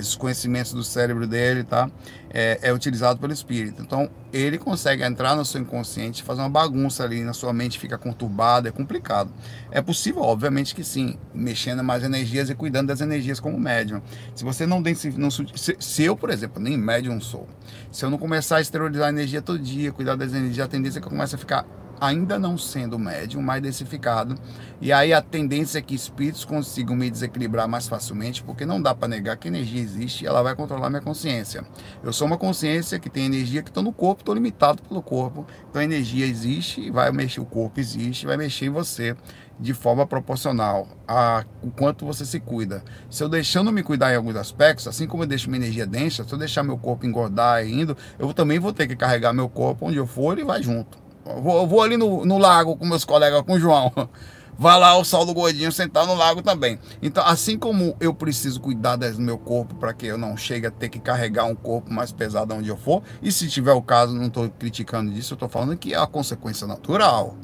os 0.00 0.16
conhecimentos 0.16 0.72
do 0.72 0.82
cérebro 0.82 1.26
dele, 1.26 1.62
tá? 1.62 1.88
É, 2.36 2.58
é, 2.62 2.72
utilizado 2.72 3.20
pelo 3.20 3.32
espírito. 3.32 3.80
Então, 3.80 4.10
ele 4.32 4.58
consegue 4.58 5.04
entrar 5.04 5.36
no 5.36 5.44
seu 5.44 5.60
inconsciente, 5.60 6.20
fazer 6.20 6.40
uma 6.40 6.50
bagunça 6.50 7.04
ali 7.04 7.22
na 7.22 7.32
sua 7.32 7.52
mente, 7.52 7.78
fica 7.78 7.96
conturbada, 7.96 8.68
é 8.68 8.72
complicado. 8.72 9.32
É 9.70 9.80
possível, 9.80 10.22
obviamente 10.22 10.74
que 10.74 10.82
sim, 10.82 11.16
mexendo 11.32 11.84
mais 11.84 12.02
energias 12.02 12.50
e 12.50 12.54
cuidando 12.56 12.88
das 12.88 13.00
energias 13.00 13.38
como 13.38 13.56
médium. 13.56 14.02
Se 14.34 14.42
você 14.42 14.66
não 14.66 14.82
tem, 14.82 14.96
não, 15.16 15.30
se, 15.30 15.76
se 15.78 16.02
eu, 16.02 16.16
por 16.16 16.28
exemplo, 16.28 16.60
nem 16.60 16.76
médium 16.76 17.20
sou, 17.20 17.48
se 17.92 18.04
eu 18.04 18.10
não 18.10 18.18
começar 18.18 18.56
a 18.56 18.60
exteriorizar 18.60 19.06
a 19.06 19.10
energia 19.10 19.40
todo 19.40 19.56
dia, 19.56 19.92
cuidar 19.92 20.16
das 20.16 20.34
energias, 20.34 20.66
a 20.66 20.68
tendência 20.68 20.98
é 20.98 21.00
que 21.00 21.06
eu 21.06 21.12
comece 21.12 21.36
a 21.36 21.38
ficar 21.38 21.64
ainda 22.00 22.38
não 22.38 22.58
sendo 22.58 22.98
médium, 22.98 23.42
mais 23.42 23.62
densificado. 23.62 24.34
E 24.80 24.92
aí 24.92 25.12
a 25.12 25.22
tendência 25.22 25.78
é 25.78 25.82
que 25.82 25.94
espíritos 25.94 26.44
consigam 26.44 26.96
me 26.96 27.10
desequilibrar 27.10 27.68
mais 27.68 27.88
facilmente, 27.88 28.42
porque 28.42 28.66
não 28.66 28.80
dá 28.80 28.94
para 28.94 29.08
negar 29.08 29.36
que 29.36 29.48
energia 29.48 29.80
existe 29.80 30.24
e 30.24 30.26
ela 30.26 30.42
vai 30.42 30.54
controlar 30.54 30.90
minha 30.90 31.02
consciência. 31.02 31.64
Eu 32.02 32.12
sou 32.12 32.26
uma 32.26 32.36
consciência 32.38 32.98
que 32.98 33.08
tem 33.08 33.26
energia 33.26 33.62
que 33.62 33.70
está 33.70 33.82
no 33.82 33.92
corpo, 33.92 34.22
estou 34.22 34.34
limitado 34.34 34.82
pelo 34.82 35.02
corpo. 35.02 35.46
Então 35.70 35.80
a 35.80 35.84
energia 35.84 36.26
existe 36.26 36.80
e 36.80 36.90
vai 36.90 37.10
mexer, 37.10 37.40
o 37.40 37.46
corpo 37.46 37.80
existe, 37.80 38.26
vai 38.26 38.36
mexer 38.36 38.66
em 38.66 38.70
você 38.70 39.16
de 39.58 39.72
forma 39.72 40.06
proporcional 40.06 40.88
a 41.06 41.44
o 41.62 41.70
quanto 41.70 42.04
você 42.04 42.24
se 42.24 42.40
cuida. 42.40 42.82
Se 43.08 43.22
eu 43.22 43.28
deixando 43.28 43.72
me 43.72 43.82
cuidar 43.82 44.12
em 44.12 44.16
alguns 44.16 44.36
aspectos, 44.36 44.88
assim 44.88 45.06
como 45.06 45.22
eu 45.22 45.26
deixo 45.26 45.48
minha 45.48 45.62
energia 45.62 45.86
densa, 45.86 46.24
se 46.24 46.32
eu 46.32 46.38
deixar 46.38 46.62
meu 46.62 46.76
corpo 46.76 47.06
engordar 47.06 47.64
e 47.64 47.72
indo, 47.72 47.96
eu 48.18 48.32
também 48.34 48.58
vou 48.58 48.72
ter 48.72 48.86
que 48.86 48.96
carregar 48.96 49.32
meu 49.32 49.48
corpo 49.48 49.86
onde 49.86 49.96
eu 49.96 50.06
for 50.06 50.38
e 50.38 50.44
vai 50.44 50.62
junto. 50.62 51.03
Vou, 51.24 51.66
vou 51.66 51.82
ali 51.82 51.96
no, 51.96 52.24
no 52.24 52.38
lago 52.38 52.76
com 52.76 52.84
meus 52.84 53.04
colegas, 53.04 53.42
com 53.42 53.54
o 53.54 53.60
João. 53.60 53.92
Vai 54.56 54.78
lá 54.78 54.96
o 54.96 55.04
Saulo 55.04 55.34
Gordinho 55.34 55.72
sentar 55.72 56.06
no 56.06 56.14
lago 56.14 56.40
também. 56.40 56.78
Então, 57.02 57.26
assim 57.26 57.58
como 57.58 57.96
eu 57.98 58.14
preciso 58.14 58.60
cuidar 58.60 58.94
do 58.94 59.20
meu 59.20 59.36
corpo 59.36 59.74
para 59.74 59.92
que 59.92 60.06
eu 60.06 60.16
não 60.16 60.36
chegue 60.36 60.66
a 60.66 60.70
ter 60.70 60.88
que 60.88 61.00
carregar 61.00 61.44
um 61.44 61.56
corpo 61.56 61.92
mais 61.92 62.12
pesado 62.12 62.54
onde 62.54 62.68
eu 62.68 62.76
for, 62.76 63.02
e 63.20 63.32
se 63.32 63.48
tiver 63.48 63.72
o 63.72 63.82
caso, 63.82 64.14
não 64.14 64.26
estou 64.26 64.48
criticando 64.48 65.10
disso, 65.10 65.32
eu 65.32 65.36
estou 65.36 65.48
falando 65.48 65.76
que 65.76 65.92
é 65.92 65.98
a 65.98 66.06
consequência 66.06 66.68
natural. 66.68 67.36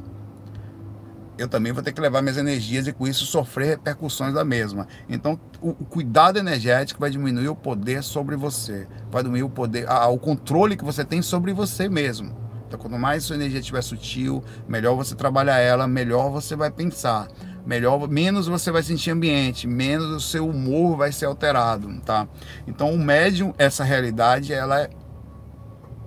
Eu 1.37 1.49
também 1.49 1.73
vou 1.73 1.83
ter 1.83 1.93
que 1.93 2.01
levar 2.01 2.23
minhas 2.23 2.37
energias 2.37 2.87
e 2.87 2.93
com 2.93 3.09
isso 3.09 3.25
sofrer 3.25 3.71
repercussões 3.71 4.35
da 4.35 4.45
mesma. 4.45 4.87
Então, 5.09 5.41
o, 5.61 5.73
cuidado 5.73 6.39
energético 6.39 7.01
vai 7.01 7.11
diminuir 7.11 7.49
o 7.49 7.57
poder 7.57 8.05
sobre 8.05 8.37
você, 8.37 8.87
vai 9.11 9.23
diminuir 9.23 9.45
o 9.45 9.51
poder, 9.51 9.89
a, 9.89 10.07
o 10.09 10.19
controle 10.19 10.77
que 10.77 10.85
você 10.85 11.05
tem 11.05 11.23
sobre 11.23 11.53
você 11.53 11.89
mesmo. 11.89 12.50
Então, 12.71 12.79
quanto 12.79 12.97
mais 12.97 13.25
sua 13.25 13.35
energia 13.35 13.59
estiver 13.59 13.83
sutil, 13.83 14.45
melhor 14.69 14.95
você 14.95 15.17
trabalhar 15.17 15.59
ela, 15.59 15.89
melhor 15.89 16.31
você 16.31 16.55
vai 16.55 16.71
pensar. 16.71 17.27
Melhor, 17.67 18.09
menos 18.09 18.47
você 18.47 18.71
vai 18.71 18.81
sentir 18.85 19.11
ambiente, 19.11 19.67
menos 19.67 20.07
o 20.07 20.21
seu 20.21 20.49
humor 20.49 20.97
vai 20.97 21.11
ser 21.11 21.25
alterado, 21.25 21.93
tá? 22.03 22.29
Então, 22.69 22.95
o 22.95 22.97
médium, 22.99 23.53
essa 23.59 23.83
realidade, 23.83 24.53
ela 24.53 24.83
é 24.83 24.91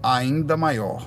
ainda 0.02 0.56
maior. 0.56 1.06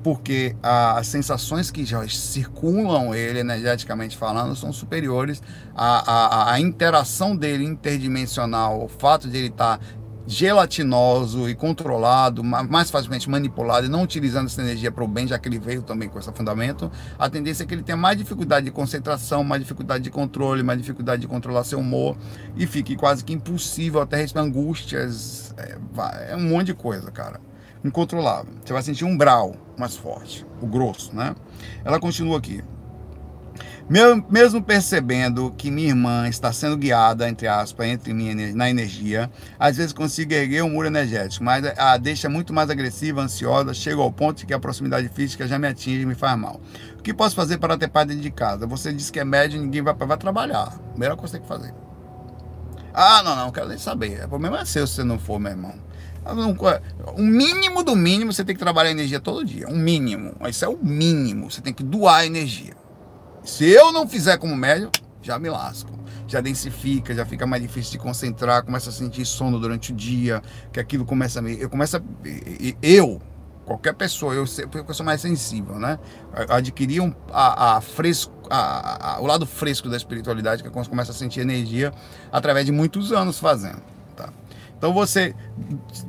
Porque 0.00 0.54
as 0.62 1.08
sensações 1.08 1.72
que 1.72 1.84
já 1.84 2.08
circulam 2.08 3.12
ele, 3.12 3.40
energeticamente 3.40 4.16
falando, 4.16 4.54
são 4.54 4.72
superiores 4.72 5.42
à 5.74 6.56
interação 6.60 7.36
dele 7.36 7.64
interdimensional, 7.64 8.84
o 8.84 8.88
fato 8.88 9.28
de 9.28 9.36
ele 9.36 9.48
estar 9.48 9.78
tá 9.78 9.84
gelatinoso 10.30 11.48
e 11.50 11.56
controlado, 11.56 12.44
mais 12.44 12.88
facilmente 12.88 13.28
manipulado 13.28 13.86
e 13.86 13.88
não 13.88 14.04
utilizando 14.04 14.46
essa 14.46 14.62
energia 14.62 14.92
para 14.92 15.02
o 15.02 15.08
bem, 15.08 15.26
já 15.26 15.36
que 15.36 15.48
ele 15.48 15.58
veio 15.58 15.82
também 15.82 16.08
com 16.08 16.20
esse 16.20 16.32
fundamento, 16.32 16.88
a 17.18 17.28
tendência 17.28 17.64
é 17.64 17.66
que 17.66 17.74
ele 17.74 17.82
tenha 17.82 17.96
mais 17.96 18.16
dificuldade 18.16 18.66
de 18.66 18.70
concentração, 18.70 19.42
mais 19.42 19.60
dificuldade 19.60 20.04
de 20.04 20.10
controle, 20.10 20.62
mais 20.62 20.78
dificuldade 20.78 21.22
de 21.22 21.26
controlar 21.26 21.64
seu 21.64 21.80
humor 21.80 22.16
e 22.56 22.64
fique 22.64 22.94
quase 22.94 23.24
que 23.24 23.32
impossível 23.32 24.00
até 24.00 24.18
receber 24.18 24.38
angústias, 24.38 25.52
é, 25.58 25.76
é 26.30 26.36
um 26.36 26.48
monte 26.48 26.66
de 26.66 26.74
coisa, 26.74 27.10
cara. 27.10 27.40
Incontrolável. 27.84 28.52
Você 28.64 28.72
vai 28.72 28.82
sentir 28.84 29.04
um 29.04 29.16
brau 29.16 29.56
mais 29.76 29.96
forte, 29.96 30.46
o 30.60 30.66
grosso, 30.66 31.14
né? 31.14 31.34
Ela 31.84 31.98
continua 31.98 32.38
aqui. 32.38 32.62
Mesmo 33.90 34.62
percebendo 34.62 35.52
que 35.58 35.68
minha 35.68 35.88
irmã 35.88 36.28
está 36.28 36.52
sendo 36.52 36.76
guiada, 36.76 37.28
entre 37.28 37.48
aspas, 37.48 37.88
entre 37.88 38.14
mim 38.14 38.52
na 38.54 38.70
energia, 38.70 39.28
às 39.58 39.78
vezes 39.78 39.92
consigo 39.92 40.32
erguer 40.32 40.62
um 40.62 40.70
muro 40.70 40.86
energético, 40.86 41.42
mas 41.42 41.66
a 41.76 41.96
deixa 41.96 42.28
muito 42.28 42.52
mais 42.52 42.70
agressiva, 42.70 43.20
ansiosa, 43.20 43.74
chega 43.74 44.00
ao 44.00 44.12
ponto 44.12 44.38
de 44.38 44.46
que 44.46 44.54
a 44.54 44.60
proximidade 44.60 45.08
física 45.08 45.44
já 45.48 45.58
me 45.58 45.66
atinge 45.66 46.02
e 46.02 46.06
me 46.06 46.14
faz 46.14 46.38
mal. 46.38 46.60
O 46.96 47.02
que 47.02 47.12
posso 47.12 47.34
fazer 47.34 47.58
para 47.58 47.76
ter 47.76 47.88
paz 47.88 48.06
dentro 48.06 48.22
de 48.22 48.30
casa? 48.30 48.64
Você 48.64 48.92
disse 48.92 49.10
que 49.10 49.18
é 49.18 49.24
médio 49.24 49.60
ninguém 49.60 49.82
vai, 49.82 49.92
vai 49.92 50.16
trabalhar. 50.16 50.72
Melhor 50.96 51.16
coisa 51.16 51.40
que 51.40 51.44
tem 51.44 51.58
que 51.58 51.62
fazer. 51.62 51.74
Ah, 52.94 53.24
não, 53.24 53.34
não, 53.34 53.50
quero 53.50 53.70
nem 53.70 53.78
saber. 53.78 54.24
O 54.24 54.28
problema 54.28 54.60
é 54.60 54.64
seu 54.64 54.86
se 54.86 54.94
você 54.94 55.02
não 55.02 55.18
for, 55.18 55.40
meu 55.40 55.50
irmão. 55.50 55.74
O 57.16 57.22
mínimo 57.22 57.82
do 57.82 57.96
mínimo 57.96 58.32
você 58.32 58.44
tem 58.44 58.54
que 58.54 58.60
trabalhar 58.60 58.92
energia 58.92 59.18
todo 59.18 59.44
dia. 59.44 59.68
Um 59.68 59.76
mínimo. 59.76 60.36
Isso 60.48 60.64
é 60.64 60.68
o 60.68 60.78
mínimo. 60.80 61.50
Você 61.50 61.60
tem 61.60 61.74
que 61.74 61.82
doar 61.82 62.24
energia. 62.24 62.78
Se 63.44 63.68
eu 63.68 63.92
não 63.92 64.06
fizer 64.06 64.36
como 64.38 64.54
médium, 64.56 64.90
já 65.22 65.38
me 65.38 65.48
lasco. 65.48 65.90
Já 66.26 66.40
densifica, 66.40 67.12
já 67.14 67.26
fica 67.26 67.46
mais 67.46 67.62
difícil 67.62 67.92
de 67.92 67.98
concentrar, 67.98 68.62
começa 68.62 68.90
a 68.90 68.92
sentir 68.92 69.24
sono 69.24 69.58
durante 69.58 69.92
o 69.92 69.94
dia, 69.94 70.40
que 70.72 70.78
aquilo 70.78 71.04
começa 71.04 71.40
a 71.40 71.42
me. 71.42 71.60
Eu 71.60 71.68
começo 71.68 71.96
a, 71.96 72.00
Eu, 72.80 73.20
qualquer 73.64 73.94
pessoa, 73.94 74.32
eu, 74.34 74.46
sou 74.46 75.04
mais 75.04 75.20
sensível, 75.20 75.78
né? 75.78 75.98
Adquirir 76.48 77.00
um, 77.00 77.12
a, 77.32 77.76
a 77.76 77.80
fresco, 77.80 78.32
a, 78.48 79.14
a, 79.14 79.20
o 79.20 79.26
lado 79.26 79.44
fresco 79.44 79.88
da 79.88 79.96
espiritualidade, 79.96 80.62
que 80.62 80.68
eu 80.68 80.72
começo 80.72 81.10
a 81.10 81.14
sentir 81.14 81.40
energia 81.40 81.92
através 82.30 82.64
de 82.64 82.70
muitos 82.72 83.12
anos 83.12 83.40
fazendo. 83.40 83.82
Tá? 84.14 84.32
Então 84.78 84.92
você, 84.92 85.34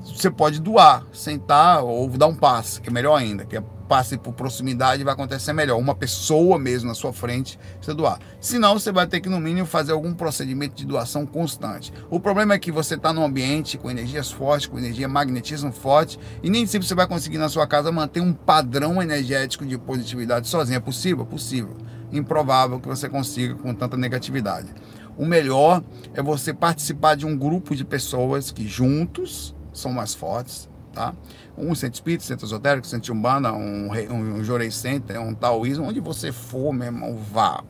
você 0.05 0.29
pode 0.29 0.61
doar, 0.61 1.03
sentar 1.11 1.84
ou 1.84 2.07
dar 2.09 2.27
um 2.27 2.36
passe, 2.36 2.79
que 2.79 2.89
é 2.89 2.91
melhor 2.91 3.15
ainda, 3.15 3.43
que 3.43 3.57
é 3.57 3.63
passe 3.92 4.18
por 4.18 4.32
proximidade 4.32 5.04
vai 5.04 5.14
acontecer 5.14 5.52
melhor. 5.52 5.78
Uma 5.78 5.94
pessoa 5.94 6.58
mesmo 6.58 6.88
na 6.88 6.94
sua 6.94 7.12
frente 7.12 7.60
você 7.82 7.94
doar. 7.94 8.20
Senão 8.39 8.80
você 8.80 8.89
vai 8.89 9.06
ter 9.06 9.20
que 9.20 9.28
no 9.28 9.38
mínimo 9.38 9.68
fazer 9.68 9.92
algum 9.92 10.14
procedimento 10.14 10.76
de 10.76 10.86
doação 10.86 11.26
constante. 11.26 11.92
O 12.10 12.18
problema 12.18 12.54
é 12.54 12.58
que 12.58 12.72
você 12.72 12.96
está 12.96 13.12
num 13.12 13.22
ambiente 13.22 13.78
com 13.78 13.92
energias 13.92 14.32
fortes, 14.32 14.66
com 14.66 14.80
energia 14.80 15.10
magnetismo 15.10 15.74
forte 15.74 16.18
e 16.42 16.50
nem 16.50 16.66
sempre 16.66 16.88
você 16.88 16.96
vai 16.96 17.06
conseguir 17.06 17.38
na 17.38 17.50
sua 17.50 17.68
casa 17.68 17.92
manter 17.92 18.22
um 18.22 18.32
padrão 18.32 19.02
energético 19.04 19.66
de 19.66 19.78
positividade 19.78 20.48
sozinho. 20.48 20.78
É 20.78 20.80
possível? 20.80 21.26
Possível. 21.26 21.76
Improvável 22.14 22.80
que 22.80 22.88
você 22.88 23.10
consiga 23.10 23.56
com 23.56 23.74
tanta 23.74 23.98
negatividade. 23.98 24.70
O 25.18 25.26
melhor 25.26 25.84
é 26.14 26.22
você 26.22 26.54
participar 26.54 27.16
de 27.16 27.26
um 27.26 27.38
grupo 27.38 27.76
de 27.76 27.84
pessoas 27.84 28.52
que 28.52 28.66
juntos 28.66 29.54
são 29.74 29.92
mais 29.92 30.14
fortes, 30.14 30.70
tá? 30.94 31.14
Um 31.58 31.76
centro 31.76 31.95
espírita, 31.95 32.24
centro 32.24 32.45
esotérico, 32.45 32.88
centro 32.88 33.14
umbanda, 33.14 33.52
um, 33.54 33.89
um, 34.10 34.36
um 34.36 34.43
jorei 34.43 34.72
center, 34.72 35.20
um 35.22 35.34
taoísmo, 35.34 35.86
onde 35.86 35.99
você 35.99 36.32
for, 36.32 36.74
meu 36.74 36.88
irmão, 36.88 37.18
vá. 37.32 37.64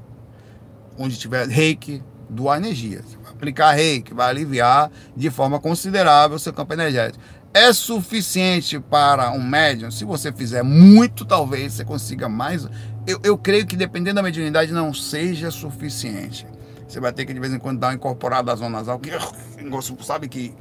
Onde 0.98 1.18
tiver 1.18 1.48
reiki, 1.48 2.04
doar 2.30 2.58
energia. 2.58 3.02
Aplicar 3.30 3.72
reiki 3.72 4.14
vai 4.14 4.30
aliviar 4.30 4.92
de 5.16 5.30
forma 5.30 5.60
considerável 5.60 6.38
o 6.38 6.40
seu 6.40 6.54
campo 6.54 6.74
energético. 6.74 7.24
É 7.54 7.74
suficiente 7.74 8.80
para 8.80 9.32
um 9.32 9.44
médium? 9.44 9.92
Se 9.92 10.06
você 10.06 10.32
fizer 10.32 10.64
muito, 10.64 11.26
talvez 11.26 11.74
você 11.74 11.84
consiga 11.84 12.30
mais. 12.30 12.66
Eu, 13.06 13.20
eu 13.24 13.38
creio 13.38 13.66
que 13.66 13.76
dependendo 13.76 14.16
da 14.16 14.24
mediunidade 14.24 14.72
não 14.72 14.94
seja 14.94 15.52
suficiente. 15.52 16.48
Você 16.88 17.00
vai 17.00 17.12
ter 17.12 17.26
que 17.26 17.34
de 17.34 17.40
vez 17.40 17.54
em 17.54 17.60
quando 17.60 17.80
dar 17.80 17.88
uma 17.88 17.94
incorporada 17.94 18.54
à 18.54 18.56
zona 18.56 18.78
nasal, 18.78 19.00
que 19.00 19.12
sabe 20.02 20.30
que. 20.30 20.54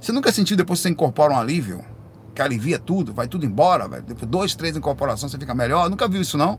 Você 0.00 0.10
nunca 0.10 0.32
sentiu 0.32 0.56
depois 0.56 0.80
que 0.80 0.82
você 0.82 0.88
incorpora 0.88 1.32
um 1.32 1.38
alívio? 1.38 1.84
Que 2.34 2.40
alivia 2.40 2.78
tudo, 2.78 3.12
vai 3.12 3.28
tudo 3.28 3.44
embora, 3.44 3.86
velho. 3.86 4.02
Depois 4.02 4.30
dois, 4.30 4.54
três 4.54 4.76
incorporações 4.76 5.30
você 5.30 5.38
fica 5.38 5.54
melhor. 5.54 5.90
Nunca 5.90 6.08
viu 6.08 6.22
isso, 6.22 6.38
não? 6.38 6.58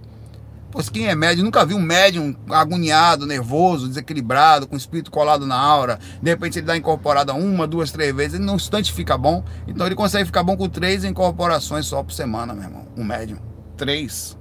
Pois 0.72 0.90
quem 0.90 1.08
é 1.08 1.14
médium 1.14 1.46
nunca 1.46 1.64
viu 1.66 1.78
um 1.78 1.82
médium 1.82 2.36
agoniado, 2.50 3.28
nervoso, 3.28 3.88
desequilibrado, 3.88 4.66
com 4.66 4.74
o 4.74 4.78
espírito 4.78 5.12
colado 5.12 5.46
na 5.46 5.56
aura. 5.56 6.00
De 6.22 6.30
repente 6.30 6.58
ele 6.58 6.66
dá 6.66 6.76
incorporada 6.76 7.34
uma, 7.34 7.68
duas, 7.68 7.92
três 7.92 8.14
vezes, 8.16 8.36
ele 8.36 8.46
num 8.46 8.56
instante 8.56 8.92
fica 8.92 9.16
bom. 9.18 9.44
Então 9.68 9.86
ele 9.86 9.96
consegue 9.96 10.26
ficar 10.26 10.42
bom 10.42 10.58
com 10.58 10.68
três 10.68 11.04
incorporações 11.04 11.86
só 11.86 12.02
por 12.02 12.12
semana, 12.12 12.54
meu 12.54 12.64
irmão. 12.64 12.88
Um 12.98 13.04
médium. 13.04 13.38
Três. 13.78 14.38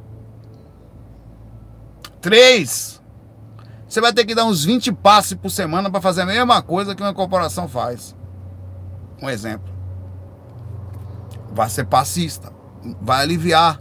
Três! 2.20 3.00
Você 3.86 4.00
vai 4.00 4.12
ter 4.12 4.24
que 4.24 4.34
dar 4.34 4.46
uns 4.46 4.64
20 4.64 4.92
passes 4.92 5.34
por 5.34 5.50
semana 5.50 5.90
para 5.90 6.00
fazer 6.00 6.22
a 6.22 6.26
mesma 6.26 6.62
coisa 6.62 6.94
que 6.94 7.02
uma 7.02 7.10
incorporação 7.10 7.68
faz. 7.68 8.16
Um 9.20 9.28
exemplo 9.28 9.71
vai 11.52 11.68
ser 11.68 11.86
passista, 11.86 12.52
vai 13.00 13.22
aliviar 13.22 13.78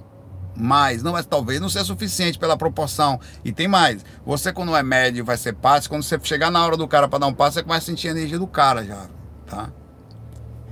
mais, 0.55 1.01
não, 1.01 1.13
mas 1.13 1.25
talvez 1.25 1.59
não 1.59 1.69
seja 1.69 1.85
suficiente 1.85 2.37
pela 2.37 2.57
proporção. 2.57 3.19
E 3.43 3.51
tem 3.51 3.67
mais, 3.67 4.05
você 4.25 4.51
quando 4.51 4.75
é 4.75 4.83
médio 4.83 5.23
vai 5.23 5.37
ser 5.37 5.53
passe, 5.53 5.87
quando 5.87 6.03
você 6.03 6.19
chegar 6.21 6.51
na 6.51 6.63
hora 6.63 6.77
do 6.77 6.87
cara 6.87 7.07
para 7.07 7.19
dar 7.19 7.27
um 7.27 7.33
passe, 7.33 7.55
você 7.55 7.63
começa 7.63 7.85
a 7.85 7.95
sentir 7.95 8.09
a 8.09 8.11
energia 8.11 8.37
do 8.37 8.47
cara 8.47 8.83
já, 8.83 9.07
tá? 9.47 9.69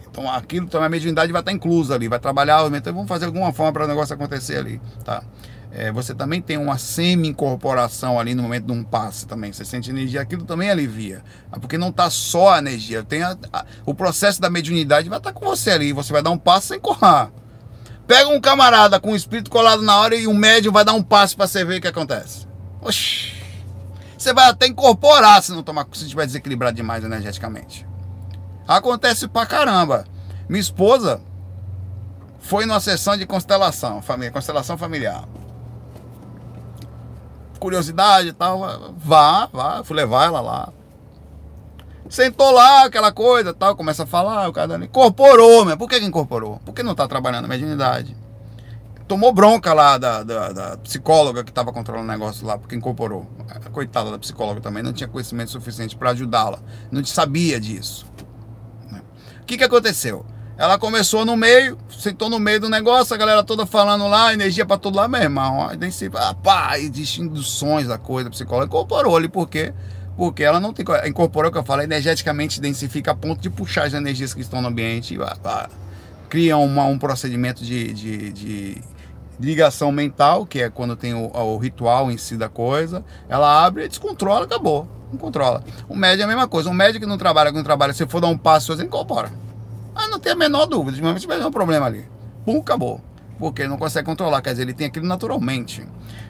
Então 0.10 0.30
aquilo 0.30 0.68
também 0.68 0.88
a 0.88 0.90
mediunidade 0.90 1.32
vai 1.32 1.42
estar 1.42 1.52
inclusa 1.52 1.96
ali, 1.96 2.08
vai 2.08 2.20
trabalhar, 2.20 2.66
então 2.76 2.94
vamos 2.94 3.08
fazer 3.08 3.26
alguma 3.26 3.54
forma 3.54 3.72
para 3.72 3.86
o 3.86 3.88
negócio 3.88 4.14
acontecer 4.14 4.58
ali, 4.58 4.82
tá? 5.04 5.24
É, 5.72 5.92
você 5.92 6.16
também 6.16 6.42
tem 6.42 6.58
uma 6.58 6.80
semi-incorporação 6.80 8.20
ali 8.20 8.34
no 8.34 8.42
momento 8.42 8.66
de 8.66 8.72
um 8.72 8.84
passe 8.84 9.28
também. 9.28 9.54
Você 9.54 9.64
sente 9.64 9.90
energia, 9.90 10.22
aquilo 10.22 10.44
também 10.44 10.70
alivia. 10.70 11.24
Porque 11.62 11.78
não 11.78 11.90
está 11.90 12.10
só 12.10 12.54
a 12.54 12.58
energia, 12.58 13.04
tem 13.04 13.22
a, 13.22 13.38
a, 13.54 13.66
o 13.86 13.94
processo 13.94 14.42
da 14.42 14.50
mediunidade 14.50 15.10
vai 15.10 15.20
estar 15.20 15.32
tá 15.32 15.40
com 15.40 15.46
você 15.46 15.72
ali. 15.72 15.94
Você 15.94 16.12
vai 16.12 16.24
dar 16.24 16.32
um 16.32 16.38
passo 16.38 16.68
sem 16.68 16.80
correr. 16.80 17.30
Pega 18.08 18.30
um 18.30 18.42
camarada 18.42 19.00
com 19.00 19.12
o 19.12 19.16
espírito 19.16 19.52
colado 19.52 19.84
na 19.84 19.96
hora 20.00 20.16
e 20.16 20.28
um 20.28 20.34
médium 20.34 20.74
vai 20.74 20.84
dar 20.84 20.94
um 20.94 21.04
passo 21.04 21.38
para 21.38 21.48
você 21.48 21.64
ver 21.64 21.78
o 21.78 21.82
que 21.82 21.88
acontece. 21.88 22.48
Oxi. 22.82 23.38
Você 24.18 24.34
vai 24.34 24.50
até 24.50 24.66
incorporar 24.66 25.42
se 25.44 25.52
não 25.52 25.62
tomar, 25.62 25.86
se 25.94 26.04
estiver 26.04 26.26
desequilibrado 26.26 26.76
demais 26.76 27.04
energeticamente. 27.04 27.88
Acontece 28.68 29.28
pra 29.28 29.46
caramba. 29.46 30.06
Minha 30.50 30.60
esposa 30.60 31.22
foi 32.40 32.66
numa 32.66 32.80
sessão 32.80 33.16
de 33.16 33.26
constelação, 33.26 34.02
família, 34.02 34.32
constelação 34.32 34.78
familiar. 34.78 35.26
Curiosidade 37.60 38.30
e 38.30 38.34
tal, 38.34 38.60
vá, 38.98 39.50
vá, 39.52 39.84
fui 39.84 39.96
levar 39.96 40.26
ela 40.26 40.42
lá. 40.42 40.70
Sentou 42.10 42.52
lá, 42.52 42.86
aquela 42.86 43.12
coisa 43.12 43.54
tal, 43.54 43.76
começa 43.76 44.04
a 44.04 44.08
falar, 44.08 44.50
o 44.50 44.54
cara 44.54 44.84
incorporou, 44.84 45.66
meu. 45.66 45.78
Por 45.78 45.88
que, 45.88 46.00
que 46.00 46.06
incorporou? 46.06 46.60
Porque 46.66 46.82
não 46.82 46.96
tá 46.96 47.08
trabalhando 47.08 47.46
a 47.46 47.48
mediunidade. 47.48 48.18
Tomou 49.08 49.34
bronca 49.34 49.74
lá 49.74 49.98
da, 49.98 50.24
da, 50.24 50.52
da 50.52 50.78
psicóloga 50.78 51.44
que 51.44 51.52
estava 51.52 51.74
controlando 51.74 52.08
o 52.08 52.12
negócio 52.12 52.46
lá, 52.46 52.58
porque 52.58 52.76
incorporou. 52.76 53.28
Coitada 53.72 54.12
da 54.12 54.20
psicóloga 54.20 54.62
também 54.62 54.82
não 54.82 54.94
tinha 54.94 55.08
conhecimento 55.08 55.52
suficiente 55.52 55.96
para 55.96 56.12
ajudá-la. 56.12 56.60
Não 56.92 57.04
sabia 57.04 57.60
disso 57.60 58.06
que, 59.50 59.58
que 59.58 59.64
aconteceu? 59.64 60.24
Ela 60.60 60.78
começou 60.78 61.24
no 61.24 61.38
meio, 61.38 61.78
sentou 61.90 62.30
no 62.30 62.38
meio 62.38 62.60
do 62.60 62.68
negócio, 62.68 63.16
a 63.16 63.18
galera 63.18 63.42
toda 63.42 63.66
falando 63.66 64.10
lá, 64.10 64.34
energia 64.34 64.66
para 64.66 64.78
todo 64.78 64.98
lado, 64.98 65.10
meu 65.10 65.22
irmão. 65.22 65.70
Aí 65.70 65.78
nem 65.78 65.90
se, 65.90 66.12
ah, 66.14 66.34
pá, 66.34 66.78
existe 66.78 67.22
induções 67.22 67.88
da 67.88 67.98
coisa, 67.98 68.30
psicóloga 68.30 68.66
incorporou 68.66 69.16
ali, 69.16 69.30
por 69.30 69.48
quê? 69.48 69.74
Porque 70.18 70.44
ela 70.44 70.60
não 70.60 70.74
tem. 70.74 70.86
Incorporou 71.08 71.48
o 71.50 71.52
que 71.54 71.58
eu 71.58 71.64
falo, 71.64 71.82
energeticamente 71.82 72.60
densifica 72.60 73.12
a 73.12 73.16
ponto 73.16 73.40
de 73.40 73.50
puxar 73.50 73.86
as 73.86 73.94
energias 73.94 74.34
que 74.34 74.42
estão 74.42 74.62
no 74.62 74.68
ambiente 74.68 75.16
e 75.16 75.18
cria 76.28 76.58
uma, 76.58 76.84
um 76.84 77.00
procedimento 77.00 77.64
de, 77.64 77.94
de, 77.94 78.34
de, 78.34 78.84
ligação 79.40 79.94
mental, 79.94 80.46
que 80.46 80.62
é 80.62 80.70
quando 80.70 80.94
tem 80.94 81.14
o, 81.14 81.32
o 81.34 81.58
ritual 81.58 82.12
em 82.12 82.18
si 82.18 82.36
da 82.36 82.50
coisa. 82.50 83.02
Ela 83.30 83.66
abre, 83.66 83.88
descontrola, 83.88 84.44
acabou 84.44 84.86
não 85.10 85.18
controla. 85.18 85.64
O 85.88 85.96
médio 85.96 86.22
é 86.22 86.26
a 86.26 86.28
mesma 86.28 86.48
coisa. 86.50 86.70
Um 86.70 86.74
médico 86.74 87.00
que 87.06 87.10
não 87.10 87.18
trabalha, 87.18 87.50
que 87.50 87.56
não 87.56 87.64
trabalha, 87.64 87.94
se 87.94 88.06
for 88.06 88.20
dar 88.20 88.28
um 88.28 88.38
passo, 88.38 88.76
você 88.76 88.84
incorpora. 88.84 89.32
Ah, 90.00 90.08
não 90.08 90.18
tem 90.18 90.32
a 90.32 90.36
menor 90.36 90.66
dúvida. 90.66 90.96
De 90.96 91.04
momento 91.04 91.20
tiver 91.20 91.46
um 91.46 91.52
problema 91.52 91.86
ali. 91.86 92.08
Pum, 92.46 92.60
acabou. 92.60 93.02
Porque 93.38 93.64
ele 93.64 93.70
não 93.70 93.78
consegue 93.78 94.06
controlar. 94.06 94.42
Quer 94.42 94.52
dizer, 94.52 94.64
ele 94.64 94.74
tem 94.74 94.88
aquilo 94.88 95.06
naturalmente. 95.06 95.86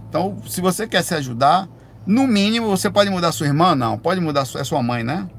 Então, 0.10 0.38
se 0.48 0.60
você 0.60 0.88
quer 0.88 1.04
se 1.04 1.14
ajudar, 1.14 1.70
no 2.04 2.26
mínimo, 2.26 2.68
você 2.68 2.90
pode 2.90 3.12
mudar 3.12 3.32
sua 3.32 3.46
irmã? 3.46 3.76
Não. 3.76 3.96
Pode 3.96 4.20
mudar 4.20 4.46
sua, 4.46 4.62
é 4.62 4.64
sua 4.64 4.82
mãe, 4.82 5.04
né? 5.04 5.30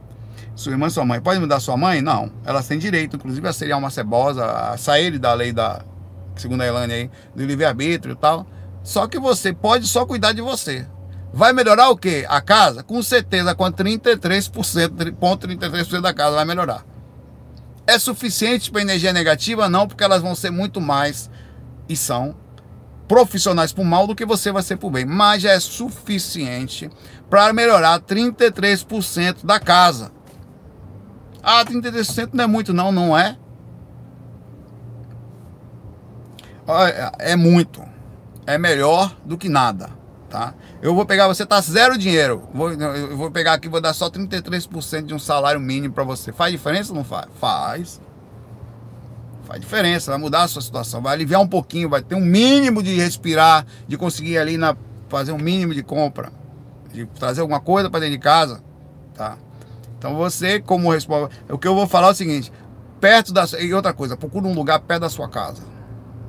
Sua 0.54 0.70
irmã 0.70 0.86
e 0.86 0.90
sua 0.92 1.04
mãe. 1.04 1.20
Pode 1.20 1.40
mudar 1.40 1.58
sua 1.58 1.76
mãe? 1.76 2.00
Não. 2.00 2.30
Elas 2.44 2.68
têm 2.68 2.78
direito, 2.78 3.16
inclusive, 3.16 3.48
a 3.48 3.52
seriar 3.52 3.78
uma 3.80 3.90
cebosa, 3.90 4.44
a 4.44 4.76
sair 4.76 5.18
da 5.18 5.34
lei 5.34 5.52
da, 5.52 5.82
segundo 6.36 6.60
a 6.60 6.66
Elane 6.66 6.92
aí, 6.92 7.10
do 7.34 7.44
livre-arbítrio 7.44 8.12
e 8.12 8.16
tal. 8.16 8.46
Só 8.84 9.08
que 9.08 9.18
você 9.18 9.52
pode 9.52 9.88
só 9.88 10.06
cuidar 10.06 10.32
de 10.32 10.40
você. 10.40 10.86
Vai 11.32 11.52
melhorar 11.52 11.90
o 11.90 11.96
quê? 11.96 12.24
A 12.28 12.40
casa? 12.40 12.84
Com 12.84 13.02
certeza, 13.02 13.54
com 13.56 13.64
33%, 13.64 15.14
ponto 15.14 15.48
33% 15.48 16.00
da 16.00 16.14
casa 16.14 16.36
vai 16.36 16.44
melhorar. 16.44 16.84
É 17.90 17.98
suficiente 17.98 18.70
para 18.70 18.82
energia 18.82 19.12
negativa? 19.12 19.68
Não, 19.68 19.88
porque 19.88 20.04
elas 20.04 20.22
vão 20.22 20.32
ser 20.32 20.52
muito 20.52 20.80
mais 20.80 21.28
e 21.88 21.96
são 21.96 22.36
profissionais 23.08 23.72
para 23.72 23.82
o 23.82 23.84
mal 23.84 24.06
do 24.06 24.14
que 24.14 24.24
você 24.24 24.52
vai 24.52 24.62
ser 24.62 24.76
para 24.76 24.86
o 24.86 24.90
bem. 24.92 25.04
Mas 25.04 25.42
já 25.42 25.50
é 25.50 25.58
suficiente 25.58 26.88
para 27.28 27.52
melhorar 27.52 27.98
33% 27.98 29.44
da 29.44 29.58
casa. 29.58 30.12
Ah, 31.42 31.64
33% 31.64 32.30
não 32.32 32.44
é 32.44 32.46
muito, 32.46 32.72
não, 32.72 32.92
não 32.92 33.18
é? 33.18 33.36
É 37.18 37.34
muito. 37.34 37.82
É 38.46 38.56
melhor 38.56 39.16
do 39.24 39.36
que 39.36 39.48
nada 39.48 39.99
tá? 40.30 40.54
Eu 40.80 40.94
vou 40.94 41.04
pegar, 41.04 41.26
você 41.26 41.44
tá 41.44 41.60
zero 41.60 41.98
dinheiro, 41.98 42.48
vou, 42.54 42.70
eu 42.70 43.16
vou 43.16 43.30
pegar 43.30 43.54
aqui, 43.54 43.68
vou 43.68 43.80
dar 43.80 43.92
só 43.92 44.08
33% 44.08 45.04
de 45.04 45.12
um 45.12 45.18
salário 45.18 45.60
mínimo 45.60 45.92
para 45.92 46.04
você. 46.04 46.32
Faz 46.32 46.52
diferença 46.52 46.92
ou 46.92 46.96
não 46.96 47.04
faz? 47.04 47.26
Faz. 47.38 48.00
Faz 49.44 49.60
diferença, 49.60 50.12
vai 50.12 50.20
mudar 50.20 50.44
a 50.44 50.48
sua 50.48 50.62
situação, 50.62 51.02
vai 51.02 51.12
aliviar 51.12 51.40
um 51.40 51.48
pouquinho, 51.48 51.88
vai 51.88 52.00
ter 52.00 52.14
um 52.14 52.20
mínimo 52.20 52.82
de 52.84 52.94
respirar, 52.94 53.66
de 53.88 53.98
conseguir 53.98 54.38
ali 54.38 54.56
na, 54.56 54.76
fazer 55.08 55.32
um 55.32 55.38
mínimo 55.38 55.74
de 55.74 55.82
compra, 55.82 56.30
de 56.92 57.04
trazer 57.06 57.40
alguma 57.40 57.58
coisa 57.58 57.90
para 57.90 57.98
dentro 58.00 58.16
de 58.16 58.22
casa, 58.22 58.62
tá? 59.12 59.36
Então 59.98 60.14
você, 60.14 60.60
como 60.60 60.92
responsável, 60.92 61.36
o 61.50 61.58
que 61.58 61.66
eu 61.66 61.74
vou 61.74 61.88
falar 61.88 62.08
é 62.08 62.10
o 62.12 62.14
seguinte, 62.14 62.52
perto 63.00 63.32
da 63.32 63.44
e 63.58 63.74
outra 63.74 63.92
coisa, 63.92 64.16
procura 64.16 64.46
um 64.46 64.54
lugar 64.54 64.78
perto 64.78 65.00
da 65.00 65.10
sua 65.10 65.28
casa. 65.28 65.64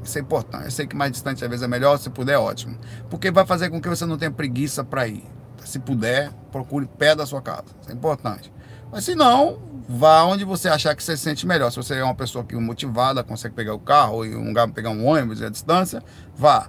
Isso 0.04 0.18
é 0.18 0.22
importante. 0.22 0.66
Eu 0.66 0.72
sei 0.72 0.88
que 0.88 0.96
mais 0.96 1.12
distante 1.12 1.44
às 1.44 1.50
vezes 1.50 1.64
é 1.64 1.68
melhor, 1.68 1.98
se 1.98 2.10
puder, 2.10 2.38
ótimo. 2.38 2.78
Porque 3.10 3.30
vai 3.32 3.46
fazer 3.46 3.70
com 3.70 3.80
que 3.80 3.88
você 3.88 4.06
não 4.06 4.18
tenha 4.18 4.32
preguiça 4.32 4.84
para 4.84 5.08
ir. 5.08 5.24
Se 5.64 5.80
puder, 5.80 6.32
procure 6.52 6.88
perto 6.88 7.20
da 7.20 7.26
sua 7.26 7.42
casa. 7.42 7.66
Isso 7.82 7.92
é 7.92 7.94
importante. 7.94 8.52
Mas 8.92 9.06
se 9.06 9.16
não, 9.16 9.60
vá 9.88 10.24
onde 10.24 10.44
você 10.44 10.68
achar 10.68 10.96
que 10.96 11.04
você 11.04 11.16
se 11.16 11.24
sente 11.24 11.46
melhor. 11.46 11.70
Se 11.70 11.78
você 11.78 11.96
é 11.96 12.04
uma 12.04 12.16
pessoa 12.16 12.44
que 12.44 12.56
motivada, 12.56 13.24
consegue 13.24 13.56
pegar 13.56 13.74
o 13.74 13.80
carro 13.80 14.26
e 14.26 14.36
um 14.36 14.48
lugar 14.48 14.68
pegar 14.70 14.90
um 14.90 15.06
ônibus 15.06 15.42
à 15.42 15.50
distância, 15.50 16.04
vá. 16.36 16.68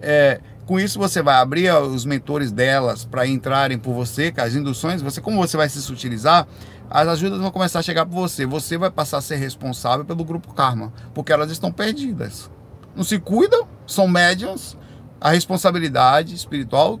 É, 0.00 0.40
com 0.64 0.78
isso 0.78 0.98
você 0.98 1.20
vai 1.20 1.34
abrir 1.34 1.74
os 1.74 2.04
mentores 2.04 2.52
delas 2.52 3.04
para 3.04 3.26
entrarem 3.26 3.76
por 3.76 3.92
você, 3.92 4.30
com 4.30 4.40
as 4.40 4.54
induções, 4.54 5.02
você 5.02 5.20
como 5.20 5.38
você 5.38 5.56
vai 5.56 5.68
se 5.68 5.82
sutilizar, 5.82 6.46
as 6.88 7.08
ajudas 7.08 7.40
vão 7.40 7.50
começar 7.50 7.80
a 7.80 7.82
chegar 7.82 8.06
por 8.06 8.14
você. 8.14 8.46
Você 8.46 8.78
vai 8.78 8.90
passar 8.90 9.18
a 9.18 9.22
ser 9.22 9.36
responsável 9.36 10.04
pelo 10.04 10.24
grupo 10.24 10.54
Karma, 10.54 10.92
porque 11.12 11.32
elas 11.32 11.50
estão 11.50 11.72
perdidas 11.72 12.48
não 12.98 13.04
se 13.04 13.16
cuidam, 13.20 13.64
são 13.86 14.08
médiums, 14.08 14.76
a 15.20 15.30
responsabilidade 15.30 16.34
espiritual, 16.34 16.98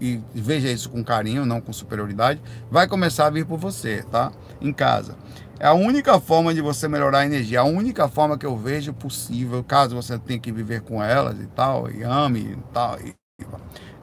e 0.00 0.20
veja 0.32 0.70
isso 0.70 0.88
com 0.88 1.02
carinho, 1.02 1.44
não 1.44 1.60
com 1.60 1.72
superioridade, 1.72 2.40
vai 2.70 2.86
começar 2.86 3.26
a 3.26 3.30
vir 3.30 3.44
por 3.44 3.58
você, 3.58 4.04
tá? 4.04 4.30
Em 4.60 4.72
casa. 4.72 5.16
É 5.58 5.66
a 5.66 5.72
única 5.72 6.20
forma 6.20 6.54
de 6.54 6.60
você 6.60 6.86
melhorar 6.86 7.20
a 7.20 7.26
energia, 7.26 7.60
a 7.60 7.64
única 7.64 8.06
forma 8.06 8.38
que 8.38 8.46
eu 8.46 8.56
vejo 8.56 8.92
possível, 8.92 9.64
caso 9.64 9.96
você 9.96 10.16
tenha 10.16 10.38
que 10.38 10.52
viver 10.52 10.82
com 10.82 11.02
elas 11.02 11.36
e 11.40 11.46
tal, 11.48 11.90
e 11.90 12.04
ame 12.04 12.40
e 12.40 12.58
tal, 12.72 13.00
e, 13.00 13.12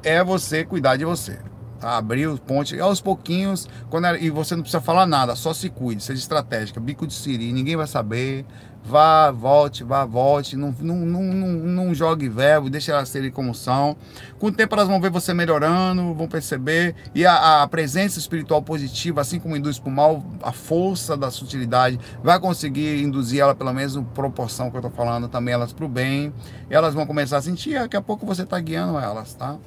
é 0.03 0.21
você 0.21 0.65
cuidar 0.65 0.97
de 0.97 1.05
você. 1.05 1.39
Abrir 1.81 2.27
os 2.27 2.39
pontes 2.39 2.79
aos 2.79 3.01
pouquinhos, 3.01 3.67
quando 3.89 4.05
é, 4.05 4.21
e 4.21 4.29
você 4.29 4.55
não 4.55 4.63
precisa 4.63 4.81
falar 4.81 5.05
nada, 5.05 5.35
só 5.35 5.53
se 5.53 5.69
cuide, 5.69 6.03
seja 6.03 6.19
estratégica, 6.19 6.79
bico 6.79 7.07
de 7.07 7.13
siri, 7.13 7.53
ninguém 7.53 7.75
vai 7.75 7.87
saber, 7.87 8.45
vá, 8.83 9.31
volte, 9.31 9.83
vá, 9.83 10.05
volte, 10.05 10.55
não, 10.55 10.73
não, 10.79 10.95
não, 10.95 11.23
não, 11.23 11.47
não 11.47 11.93
jogue 11.93 12.27
verbo, 12.27 12.69
deixe 12.69 12.91
elas 12.91 13.09
serem 13.09 13.31
como 13.31 13.53
são. 13.53 13.95
Com 14.37 14.47
o 14.47 14.51
tempo 14.51 14.75
elas 14.75 14.87
vão 14.87 14.99
ver 14.99 15.09
você 15.09 15.33
melhorando, 15.33 16.13
vão 16.13 16.27
perceber, 16.27 16.95
e 17.13 17.25
a, 17.25 17.63
a 17.63 17.67
presença 17.67 18.19
espiritual 18.19 18.61
positiva, 18.61 19.21
assim 19.21 19.39
como 19.39 19.55
induz 19.55 19.79
para 19.79 19.89
o 19.89 19.93
mal, 19.93 20.23
a 20.41 20.51
força 20.51 21.15
da 21.15 21.29
sutilidade, 21.29 21.99
vai 22.23 22.39
conseguir 22.39 23.01
induzir 23.01 23.41
ela 23.41 23.53
pela 23.55 23.73
mesma 23.73 24.03
proporção 24.03 24.69
que 24.69 24.77
eu 24.77 24.79
estou 24.79 24.91
falando, 24.91 25.27
também 25.27 25.53
elas 25.53 25.73
para 25.73 25.85
o 25.85 25.89
bem, 25.89 26.33
elas 26.69 26.93
vão 26.93 27.05
começar 27.05 27.37
a 27.37 27.41
sentir, 27.41 27.79
daqui 27.79 27.95
a 27.95 28.01
pouco 28.01 28.25
você 28.25 28.43
está 28.43 28.59
guiando 28.59 28.97
elas, 28.97 29.33
tá? 29.33 29.57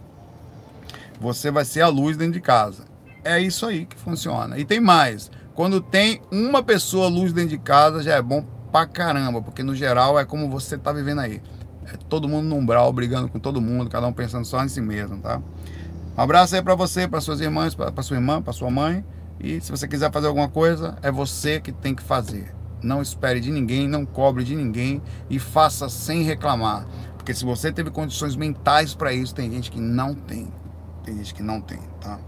Você 1.22 1.52
vai 1.52 1.64
ser 1.64 1.82
a 1.82 1.88
luz 1.88 2.16
dentro 2.16 2.32
de 2.32 2.40
casa. 2.40 2.82
É 3.22 3.40
isso 3.40 3.64
aí 3.64 3.86
que 3.86 3.96
funciona. 3.96 4.58
E 4.58 4.64
tem 4.64 4.80
mais. 4.80 5.30
Quando 5.54 5.80
tem 5.80 6.20
uma 6.32 6.64
pessoa 6.64 7.06
luz 7.06 7.32
dentro 7.32 7.50
de 7.50 7.58
casa, 7.58 8.02
já 8.02 8.16
é 8.16 8.20
bom 8.20 8.44
pra 8.72 8.86
caramba, 8.86 9.40
porque 9.40 9.62
no 9.62 9.72
geral 9.72 10.18
é 10.18 10.24
como 10.24 10.50
você 10.50 10.76
tá 10.76 10.92
vivendo 10.92 11.20
aí. 11.20 11.40
É 11.86 11.96
todo 12.08 12.28
mundo 12.28 12.48
no 12.48 12.56
umbral, 12.56 12.92
brigando 12.92 13.28
com 13.28 13.38
todo 13.38 13.60
mundo, 13.60 13.88
cada 13.88 14.04
um 14.08 14.12
pensando 14.12 14.44
só 14.44 14.64
em 14.64 14.68
si 14.68 14.80
mesmo, 14.80 15.18
tá? 15.18 15.40
Um 16.18 16.20
abraço 16.20 16.56
aí 16.56 16.62
para 16.62 16.74
você, 16.74 17.06
para 17.06 17.20
suas 17.20 17.40
irmãs, 17.40 17.72
para 17.72 18.02
sua 18.02 18.16
irmã, 18.16 18.42
para 18.42 18.52
sua 18.52 18.68
mãe. 18.68 19.04
E 19.38 19.60
se 19.60 19.70
você 19.70 19.86
quiser 19.86 20.10
fazer 20.10 20.26
alguma 20.26 20.48
coisa, 20.48 20.96
é 21.02 21.12
você 21.12 21.60
que 21.60 21.70
tem 21.70 21.94
que 21.94 22.02
fazer. 22.02 22.52
Não 22.82 23.00
espere 23.00 23.38
de 23.38 23.52
ninguém, 23.52 23.86
não 23.86 24.04
cobre 24.04 24.42
de 24.42 24.56
ninguém 24.56 25.00
e 25.30 25.38
faça 25.38 25.88
sem 25.88 26.24
reclamar. 26.24 26.84
Porque 27.16 27.32
se 27.32 27.44
você 27.44 27.70
teve 27.70 27.92
condições 27.92 28.34
mentais 28.34 28.92
para 28.92 29.12
isso, 29.12 29.32
tem 29.32 29.48
gente 29.48 29.70
que 29.70 29.80
não 29.80 30.14
tem. 30.14 30.50
Tem 31.04 31.16
gente 31.16 31.34
que 31.34 31.42
não 31.42 31.60
tem, 31.60 31.80
tá? 32.00 32.18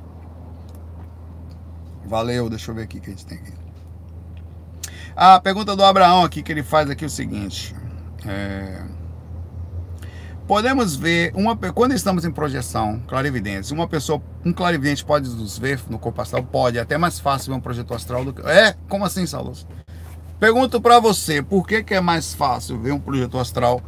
Valeu, 2.05 2.51
deixa 2.51 2.71
eu 2.71 2.75
ver 2.75 2.83
aqui 2.83 2.99
o 2.99 3.01
que 3.01 3.11
a 3.11 3.13
gente 3.13 3.27
tem 3.27 3.39
aqui. 3.39 3.53
A 5.17 5.41
pergunta 5.41 5.77
do 5.77 5.85
Abraão 5.85 6.25
aqui 6.25 6.43
que 6.43 6.53
ele 6.53 6.63
faz 6.63 6.91
aqui 6.91 7.05
é 7.05 7.07
o 7.07 7.11
seguinte. 7.11 7.75
É, 8.27 8.83
podemos 10.47 10.97
ver 10.97 11.33
uma 11.35 11.57
quando 11.57 11.93
estamos 11.93 12.25
em 12.25 12.31
projeção 12.31 13.01
clarividência, 13.07 13.75
uma 13.75 13.89
pessoa, 13.89 14.21
um 14.45 14.53
clarividente 14.53 15.05
pode 15.05 15.29
nos 15.29 15.59
ver 15.59 15.81
no 15.89 15.99
corpo 15.99 16.21
astral, 16.21 16.43
pode, 16.43 16.79
é 16.79 16.81
até 16.81 16.99
mais 16.99 17.19
fácil 17.19 17.53
ver 17.53 17.59
um 17.59 17.61
projeto 17.61 17.95
astral 17.95 18.25
do 18.25 18.33
que 18.33 18.43
é, 18.43 18.75
como 18.89 19.05
assim, 19.05 19.27
Saulo? 19.27 19.53
Pergunto 20.39 20.81
para 20.81 20.99
você, 20.99 21.43
por 21.43 21.67
que, 21.67 21.83
que 21.83 21.95
é 21.95 22.01
mais 22.01 22.35
fácil 22.35 22.79
ver 22.79 22.93
um 22.93 23.01
projeto 23.01 23.39
astral 23.39 23.81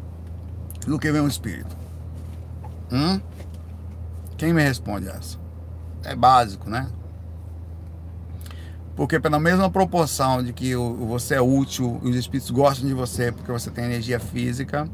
do 0.87 0.99
que 0.99 1.11
ver 1.11 1.21
um 1.21 1.29
espírito? 1.29 1.77
Hum? 2.91 3.21
Quem 4.37 4.53
me 4.53 4.63
responde 4.63 5.09
essa? 5.09 5.39
É 6.05 6.15
básico, 6.15 6.69
né? 6.69 6.89
Porque 8.95 9.21
pela 9.21 9.39
mesma 9.39 9.71
proporção 9.71 10.43
de 10.43 10.53
que 10.53 10.75
você 10.75 11.35
é 11.35 11.41
útil 11.41 12.01
e 12.03 12.09
os 12.09 12.17
espíritos 12.17 12.51
gostam 12.51 12.89
de 12.89 12.95
você 12.95 13.31
porque 13.31 13.53
você 13.53 13.71
tem 13.71 13.85
energia 13.85 14.19
física, 14.19 14.89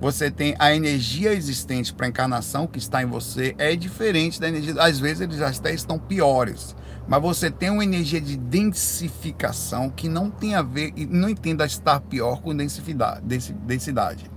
você 0.00 0.30
tem 0.30 0.54
a 0.58 0.74
energia 0.74 1.32
existente 1.32 1.92
para 1.92 2.06
a 2.06 2.08
encarnação 2.08 2.66
que 2.66 2.78
está 2.78 3.02
em 3.02 3.06
você 3.06 3.54
é 3.58 3.74
diferente 3.74 4.40
da 4.40 4.48
energia. 4.48 4.80
Às 4.80 4.98
vezes 5.00 5.20
eles 5.20 5.40
até 5.40 5.74
estão 5.74 5.98
piores, 5.98 6.76
mas 7.08 7.20
você 7.20 7.50
tem 7.50 7.70
uma 7.70 7.84
energia 7.84 8.20
de 8.20 8.36
densificação 8.36 9.90
que 9.90 10.08
não 10.08 10.30
tem 10.30 10.54
a 10.54 10.62
ver 10.62 10.92
e 10.96 11.04
não 11.04 11.28
entenda 11.28 11.66
estar 11.66 12.00
pior 12.00 12.40
com 12.40 12.54
densidade. 12.54 13.20
densidade. 13.66 14.30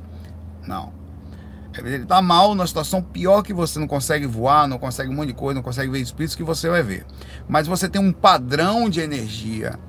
Não. 0.67 1.02
Ele 1.77 2.03
está 2.03 2.21
mal 2.21 2.53
numa 2.53 2.67
situação 2.67 3.01
pior 3.01 3.41
que 3.41 3.53
você 3.53 3.79
não 3.79 3.87
consegue 3.87 4.25
voar, 4.25 4.67
não 4.67 4.77
consegue 4.77 5.09
um 5.09 5.15
monte 5.15 5.27
de 5.27 5.33
coisa, 5.33 5.55
não 5.55 5.63
consegue 5.63 5.91
ver 5.91 5.99
espíritos 5.99 6.35
que 6.35 6.43
você 6.43 6.69
vai 6.69 6.83
ver. 6.83 7.05
Mas 7.47 7.67
você 7.67 7.89
tem 7.89 8.01
um 8.01 8.11
padrão 8.11 8.89
de 8.89 8.99
energia 8.99 9.79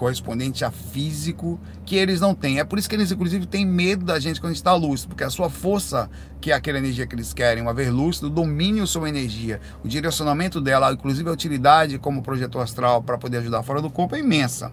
correspondente 0.00 0.64
a 0.64 0.70
físico 0.70 1.60
que 1.84 1.94
eles 1.94 2.22
não 2.22 2.34
têm. 2.34 2.58
É 2.58 2.64
por 2.64 2.78
isso 2.78 2.88
que 2.88 2.96
eles, 2.96 3.12
inclusive, 3.12 3.44
têm 3.46 3.66
medo 3.66 4.02
da 4.02 4.18
gente 4.18 4.40
quando 4.40 4.54
está 4.54 4.74
lúcido, 4.74 5.08
porque 5.10 5.24
a 5.24 5.28
sua 5.28 5.50
força, 5.50 6.08
que 6.40 6.50
é 6.50 6.54
aquela 6.54 6.78
energia 6.78 7.06
que 7.06 7.14
eles 7.14 7.34
querem, 7.34 7.62
uma 7.62 7.74
vez 7.74 7.90
lúcido, 7.90 8.30
domínio 8.30 8.86
sobre 8.86 9.10
a 9.10 9.12
energia, 9.12 9.60
o 9.84 9.88
direcionamento 9.88 10.58
dela, 10.58 10.90
inclusive 10.90 11.28
a 11.28 11.32
utilidade 11.32 11.98
como 11.98 12.22
projetor 12.22 12.62
astral 12.62 13.02
para 13.02 13.18
poder 13.18 13.38
ajudar 13.38 13.62
fora 13.62 13.82
do 13.82 13.90
corpo 13.90 14.16
é 14.16 14.20
imensa. 14.20 14.72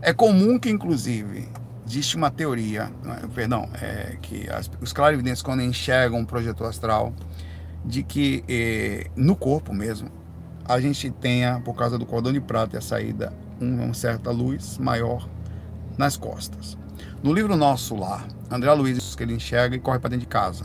É 0.00 0.14
comum 0.14 0.58
que, 0.58 0.70
inclusive, 0.70 1.48
existe 1.92 2.16
uma 2.16 2.30
teoria, 2.30 2.90
é, 3.04 3.26
perdão, 3.34 3.68
é 3.74 4.16
que 4.22 4.48
as, 4.48 4.70
os 4.80 4.94
clarividentes 4.94 5.42
quando 5.42 5.62
enxergam 5.62 6.20
um 6.20 6.24
projetor 6.24 6.68
astral, 6.68 7.12
de 7.84 8.02
que 8.02 8.42
eh, 8.48 9.10
no 9.14 9.36
corpo 9.36 9.74
mesmo 9.74 10.08
a 10.64 10.80
gente 10.80 11.10
tenha, 11.10 11.60
por 11.60 11.74
causa 11.74 11.98
do 11.98 12.06
cordão 12.06 12.32
de 12.32 12.40
prata 12.40 12.76
e 12.76 12.78
a 12.78 12.80
saída, 12.80 13.32
uma 13.60 13.92
certa 13.92 14.30
luz 14.30 14.78
maior 14.78 15.28
nas 15.98 16.16
costas. 16.16 16.78
No 17.22 17.32
livro 17.32 17.56
Nosso 17.56 17.94
Lar, 17.94 18.26
André 18.50 18.72
Luiz, 18.72 19.14
que 19.14 19.22
ele 19.22 19.34
enxerga 19.34 19.76
e 19.76 19.80
corre 19.80 19.98
para 19.98 20.10
dentro 20.10 20.24
de 20.24 20.30
casa. 20.30 20.64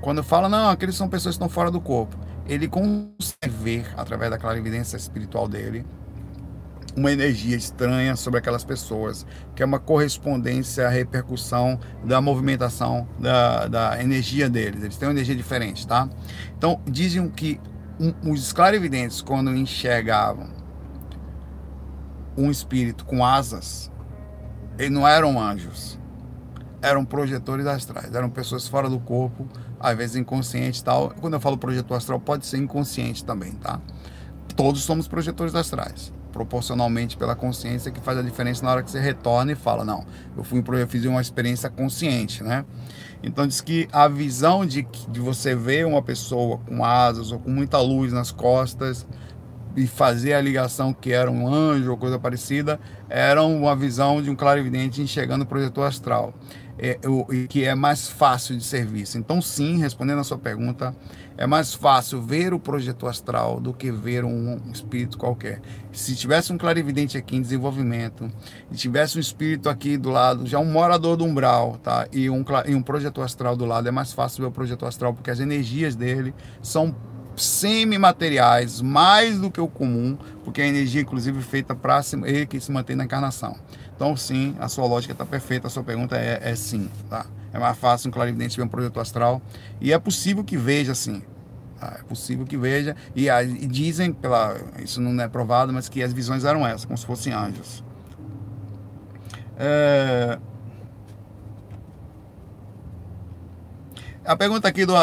Quando 0.00 0.22
fala, 0.22 0.48
não, 0.48 0.68
aqueles 0.68 0.94
são 0.94 1.08
pessoas 1.08 1.34
que 1.34 1.42
estão 1.42 1.48
fora 1.48 1.70
do 1.70 1.80
corpo, 1.80 2.16
ele 2.46 2.68
consegue 2.68 3.54
ver, 3.62 3.86
através 3.96 4.30
da 4.30 4.38
clarividência 4.38 4.96
espiritual 4.96 5.48
dele, 5.48 5.84
uma 6.96 7.10
energia 7.10 7.56
estranha 7.56 8.14
sobre 8.16 8.38
aquelas 8.38 8.64
pessoas, 8.64 9.26
que 9.54 9.62
é 9.62 9.66
uma 9.66 9.78
correspondência 9.78 10.86
à 10.86 10.90
repercussão 10.90 11.78
da 12.04 12.20
movimentação 12.20 13.08
da, 13.18 13.66
da 13.66 14.02
energia 14.02 14.48
deles. 14.48 14.82
Eles 14.82 14.96
têm 14.96 15.08
uma 15.08 15.14
energia 15.14 15.34
diferente, 15.34 15.86
tá? 15.86 16.08
Então, 16.56 16.80
dizem 16.86 17.28
que 17.28 17.60
um, 17.98 18.32
os 18.32 18.52
clarividentes, 18.52 19.20
quando 19.20 19.54
enxergavam 19.54 20.48
um 22.36 22.50
espírito 22.50 23.04
com 23.04 23.24
asas, 23.24 23.90
eles 24.78 24.90
não 24.90 25.06
eram 25.06 25.40
anjos, 25.40 25.98
eram 26.80 27.04
projetores 27.04 27.66
astrais, 27.66 28.14
eram 28.14 28.28
pessoas 28.28 28.68
fora 28.68 28.88
do 28.88 29.00
corpo, 29.00 29.48
às 29.80 29.96
vezes 29.96 30.16
inconscientes 30.16 30.80
e 30.80 30.84
tal. 30.84 31.10
Quando 31.20 31.34
eu 31.34 31.40
falo 31.40 31.58
projetor 31.58 31.96
astral, 31.96 32.20
pode 32.20 32.46
ser 32.46 32.58
inconsciente 32.58 33.24
também, 33.24 33.52
tá? 33.52 33.80
Todos 34.56 34.82
somos 34.82 35.08
projetores 35.08 35.54
astrais 35.54 36.12
proporcionalmente 36.34 37.16
pela 37.16 37.36
consciência 37.36 37.92
que 37.92 38.00
faz 38.00 38.18
a 38.18 38.22
diferença 38.22 38.64
na 38.64 38.72
hora 38.72 38.82
que 38.82 38.90
você 38.90 38.98
retorna 38.98 39.52
e 39.52 39.54
fala, 39.54 39.84
não, 39.84 40.04
eu 40.36 40.42
fui 40.42 40.62
eu 40.66 40.88
fiz 40.88 41.04
uma 41.04 41.20
experiência 41.20 41.70
consciente, 41.70 42.42
né? 42.42 42.64
Então 43.22 43.46
diz 43.46 43.60
que 43.60 43.88
a 43.92 44.08
visão 44.08 44.66
de, 44.66 44.86
de 45.08 45.20
você 45.20 45.54
ver 45.54 45.86
uma 45.86 46.02
pessoa 46.02 46.58
com 46.58 46.84
asas 46.84 47.30
ou 47.30 47.38
com 47.38 47.50
muita 47.50 47.80
luz 47.80 48.12
nas 48.12 48.32
costas 48.32 49.06
e 49.76 49.86
fazer 49.86 50.34
a 50.34 50.40
ligação 50.40 50.92
que 50.92 51.12
era 51.12 51.30
um 51.30 51.46
anjo 51.46 51.92
ou 51.92 51.96
coisa 51.96 52.18
parecida, 52.18 52.80
era 53.08 53.42
uma 53.44 53.76
visão 53.76 54.20
de 54.20 54.28
um 54.28 54.34
clarividente 54.34 55.00
enxergando 55.00 55.44
o 55.44 55.46
projetor 55.46 55.86
astral, 55.86 56.34
é, 56.78 56.98
o, 57.06 57.24
que 57.48 57.64
é 57.64 57.74
mais 57.74 58.08
fácil 58.08 58.56
de 58.56 58.64
ser 58.64 58.84
visto. 58.86 59.16
Então, 59.16 59.40
sim, 59.40 59.78
respondendo 59.78 60.18
a 60.18 60.24
sua 60.24 60.38
pergunta, 60.38 60.94
é 61.36 61.46
mais 61.46 61.74
fácil 61.74 62.22
ver 62.22 62.54
o 62.54 62.58
projetor 62.58 63.10
astral 63.10 63.60
do 63.60 63.72
que 63.72 63.90
ver 63.90 64.24
um, 64.24 64.54
um 64.54 64.72
espírito 64.72 65.18
qualquer. 65.18 65.60
Se 65.92 66.14
tivesse 66.14 66.52
um 66.52 66.58
clarividente 66.58 67.16
aqui 67.16 67.36
em 67.36 67.42
desenvolvimento, 67.42 68.30
e 68.70 68.74
tivesse 68.76 69.16
um 69.16 69.20
espírito 69.20 69.68
aqui 69.68 69.96
do 69.96 70.10
lado, 70.10 70.46
já 70.46 70.58
um 70.58 70.64
morador 70.64 71.16
do 71.16 71.24
umbral, 71.24 71.76
tá? 71.82 72.06
E 72.12 72.28
um, 72.30 72.44
e 72.66 72.74
um 72.74 72.82
projetor 72.82 73.24
astral 73.24 73.56
do 73.56 73.64
lado, 73.64 73.88
é 73.88 73.90
mais 73.90 74.12
fácil 74.12 74.42
ver 74.42 74.48
o 74.48 74.52
projetor 74.52 74.88
astral 74.88 75.14
porque 75.14 75.30
as 75.30 75.40
energias 75.40 75.96
dele 75.96 76.34
são 76.62 76.94
semimateriais, 77.36 78.80
mais 78.80 79.38
do 79.40 79.50
que 79.50 79.60
o 79.60 79.68
comum, 79.68 80.16
porque 80.44 80.62
a 80.62 80.66
energia, 80.66 81.00
inclusive, 81.00 81.42
feita 81.42 81.74
para 81.74 82.00
ele 82.24 82.46
que 82.46 82.60
se 82.60 82.70
mantém 82.70 82.94
na 82.94 83.04
encarnação. 83.04 83.56
Então, 83.94 84.16
sim, 84.16 84.56
a 84.58 84.68
sua 84.68 84.86
lógica 84.86 85.12
está 85.12 85.24
perfeita, 85.24 85.68
a 85.68 85.70
sua 85.70 85.84
pergunta 85.84 86.16
é, 86.16 86.40
é 86.42 86.56
sim, 86.56 86.90
tá? 87.08 87.26
É 87.52 87.58
mais 87.58 87.78
fácil 87.78 88.08
um 88.08 88.10
clarividente 88.10 88.56
ver 88.56 88.64
um 88.64 88.68
projeto 88.68 88.98
astral 88.98 89.40
e 89.80 89.92
é 89.92 89.98
possível 89.98 90.42
que 90.42 90.56
veja, 90.56 90.94
sim. 90.94 91.22
Tá? 91.78 91.98
É 92.00 92.02
possível 92.02 92.44
que 92.44 92.56
veja 92.56 92.96
e, 93.14 93.28
e, 93.28 93.66
dizem, 93.66 94.12
pela, 94.12 94.56
isso 94.82 95.00
não 95.00 95.22
é 95.22 95.28
provado, 95.28 95.72
mas 95.72 95.88
que 95.88 96.02
as 96.02 96.12
visões 96.12 96.44
eram 96.44 96.66
essas, 96.66 96.84
como 96.84 96.98
se 96.98 97.06
fossem 97.06 97.32
anjos. 97.32 97.84
É... 99.56 100.38
A 104.24 104.36
pergunta 104.36 104.66
aqui 104.66 104.86
do 104.86 104.94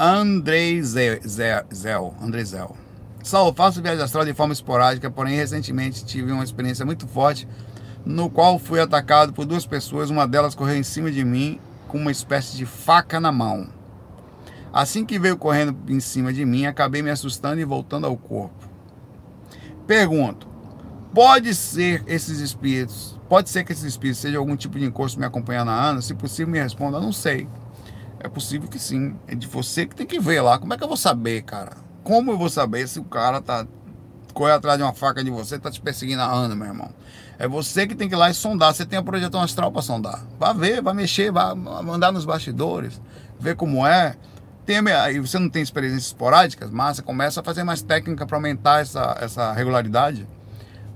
Andrei 0.00 0.82
Zel. 0.82 2.14
Andrei 2.20 2.44
Zel. 2.44 2.74
Sal, 3.22 3.54
faço 3.54 3.80
viagem 3.80 4.02
astral 4.02 4.24
de 4.24 4.34
forma 4.34 4.52
esporádica, 4.52 5.10
porém 5.10 5.36
recentemente 5.36 6.04
tive 6.04 6.32
uma 6.32 6.42
experiência 6.42 6.84
muito 6.84 7.06
forte 7.06 7.46
no 8.04 8.28
qual 8.28 8.58
fui 8.58 8.80
atacado 8.80 9.32
por 9.32 9.46
duas 9.46 9.64
pessoas, 9.64 10.10
uma 10.10 10.26
delas 10.26 10.54
correu 10.54 10.76
em 10.76 10.82
cima 10.82 11.10
de 11.10 11.24
mim 11.24 11.58
com 11.88 11.98
uma 11.98 12.10
espécie 12.10 12.56
de 12.56 12.66
faca 12.66 13.18
na 13.18 13.32
mão. 13.32 13.68
Assim 14.72 15.04
que 15.04 15.18
veio 15.18 15.36
correndo 15.36 15.76
em 15.88 16.00
cima 16.00 16.32
de 16.32 16.44
mim, 16.44 16.66
acabei 16.66 17.00
me 17.00 17.10
assustando 17.10 17.60
e 17.60 17.64
voltando 17.64 18.06
ao 18.06 18.16
corpo. 18.16 18.68
Pergunto: 19.86 20.48
pode 21.14 21.54
ser 21.54 22.02
esses 22.06 22.40
espíritos, 22.40 23.18
pode 23.28 23.48
ser 23.48 23.64
que 23.64 23.72
esses 23.72 23.84
espíritos 23.84 24.20
sejam 24.20 24.40
algum 24.40 24.56
tipo 24.56 24.78
de 24.78 24.84
encosto 24.84 25.18
me 25.18 25.24
acompanhando 25.24 25.70
há 25.70 25.80
anos? 25.80 26.06
Se 26.06 26.14
possível, 26.14 26.52
me 26.52 26.60
responda: 26.60 27.00
não 27.00 27.12
sei. 27.12 27.48
É 28.18 28.28
possível 28.28 28.68
que 28.68 28.78
sim. 28.78 29.14
É 29.28 29.34
de 29.34 29.46
você 29.46 29.86
que 29.86 29.94
tem 29.94 30.06
que 30.06 30.18
ver 30.18 30.40
lá. 30.40 30.58
Como 30.58 30.74
é 30.74 30.76
que 30.76 30.82
eu 30.82 30.88
vou 30.88 30.96
saber, 30.96 31.42
cara? 31.42 31.76
Como 32.02 32.32
eu 32.32 32.38
vou 32.38 32.50
saber 32.50 32.88
se 32.88 32.98
o 32.98 33.04
cara 33.04 33.40
tá 33.40 33.66
corre 34.32 34.50
atrás 34.50 34.76
de 34.76 34.82
uma 34.82 34.92
faca 34.92 35.22
de 35.22 35.30
você, 35.30 35.58
tá 35.58 35.70
te 35.70 35.80
perseguindo 35.80 36.20
há 36.20 36.30
anos, 36.32 36.56
meu 36.56 36.66
irmão? 36.66 36.90
É 37.44 37.48
você 37.48 37.86
que 37.86 37.94
tem 37.94 38.08
que 38.08 38.14
ir 38.14 38.16
lá 38.16 38.30
e 38.30 38.34
sondar. 38.34 38.72
Você 38.72 38.86
tem 38.86 38.98
a 38.98 39.02
projeção 39.02 39.42
astral 39.42 39.70
para 39.70 39.82
sondar. 39.82 40.24
Vai 40.38 40.54
ver, 40.54 40.80
vai 40.80 40.94
mexer, 40.94 41.30
vai 41.30 41.54
mandar 41.54 42.10
nos 42.10 42.24
bastidores, 42.24 42.98
ver 43.38 43.54
como 43.54 43.86
é. 43.86 44.16
Tem, 44.64 44.78
aí 44.78 45.20
você 45.20 45.38
não 45.38 45.50
tem 45.50 45.62
experiências 45.62 46.06
esporádicas, 46.06 46.70
mas 46.70 46.96
você 46.96 47.02
começa 47.02 47.42
a 47.42 47.44
fazer 47.44 47.62
mais 47.62 47.82
técnica 47.82 48.24
para 48.24 48.38
aumentar 48.38 48.80
essa, 48.80 49.18
essa 49.20 49.52
regularidade. 49.52 50.26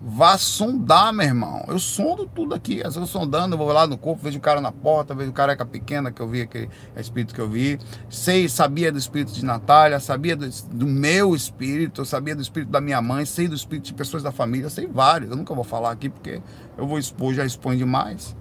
Vá 0.00 0.38
sondar, 0.38 1.12
meu 1.12 1.26
irmão. 1.26 1.64
Eu 1.66 1.78
sondo 1.78 2.24
tudo 2.24 2.54
aqui. 2.54 2.80
Eu 2.84 2.90
sondando, 3.04 3.54
eu 3.54 3.58
vou 3.58 3.72
lá 3.72 3.84
no 3.84 3.98
corpo, 3.98 4.22
vejo 4.22 4.38
o 4.38 4.40
cara 4.40 4.60
na 4.60 4.70
porta, 4.70 5.12
vejo 5.12 5.30
o 5.30 5.34
careca 5.34 5.66
pequena 5.66 6.12
que 6.12 6.22
eu 6.22 6.28
vi, 6.28 6.42
aquele 6.42 6.70
espírito 6.96 7.34
que 7.34 7.40
eu 7.40 7.48
vi. 7.48 7.80
Sei, 8.08 8.48
sabia 8.48 8.92
do 8.92 8.98
espírito 8.98 9.32
de 9.32 9.44
Natália, 9.44 9.98
sabia 9.98 10.36
do, 10.36 10.48
do 10.72 10.86
meu 10.86 11.34
espírito, 11.34 12.04
sabia 12.04 12.36
do 12.36 12.42
espírito 12.42 12.70
da 12.70 12.80
minha 12.80 13.02
mãe, 13.02 13.24
sei 13.24 13.48
do 13.48 13.56
espírito 13.56 13.86
de 13.86 13.94
pessoas 13.94 14.22
da 14.22 14.30
família, 14.30 14.70
sei 14.70 14.86
vários. 14.86 15.30
Eu 15.30 15.36
nunca 15.36 15.52
vou 15.52 15.64
falar 15.64 15.90
aqui 15.90 16.08
porque 16.08 16.40
eu 16.76 16.86
vou 16.86 16.98
expor, 16.98 17.34
já 17.34 17.44
expõe 17.44 17.76
demais. 17.76 18.36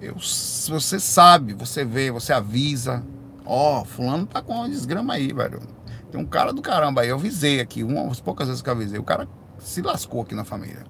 Eu, 0.00 0.14
você 0.14 1.00
sabe, 1.00 1.52
você 1.52 1.84
vê, 1.84 2.12
você 2.12 2.32
avisa. 2.32 3.02
Ó, 3.44 3.80
oh, 3.80 3.84
fulano 3.84 4.24
tá 4.24 4.40
com 4.40 4.54
uma 4.54 4.68
desgrama 4.68 5.14
aí, 5.14 5.32
velho. 5.32 5.60
Tem 6.12 6.20
um 6.20 6.24
cara 6.24 6.52
do 6.52 6.62
caramba 6.62 7.00
aí. 7.00 7.08
Eu 7.08 7.16
avisei 7.16 7.60
aqui, 7.60 7.82
umas 7.82 8.20
poucas 8.20 8.46
vezes 8.46 8.62
que 8.62 8.68
eu 8.68 8.72
avisei. 8.72 9.00
O 9.00 9.02
cara 9.02 9.28
se 9.64 9.80
lascou 9.80 10.22
aqui 10.22 10.34
na 10.34 10.44
família. 10.44 10.84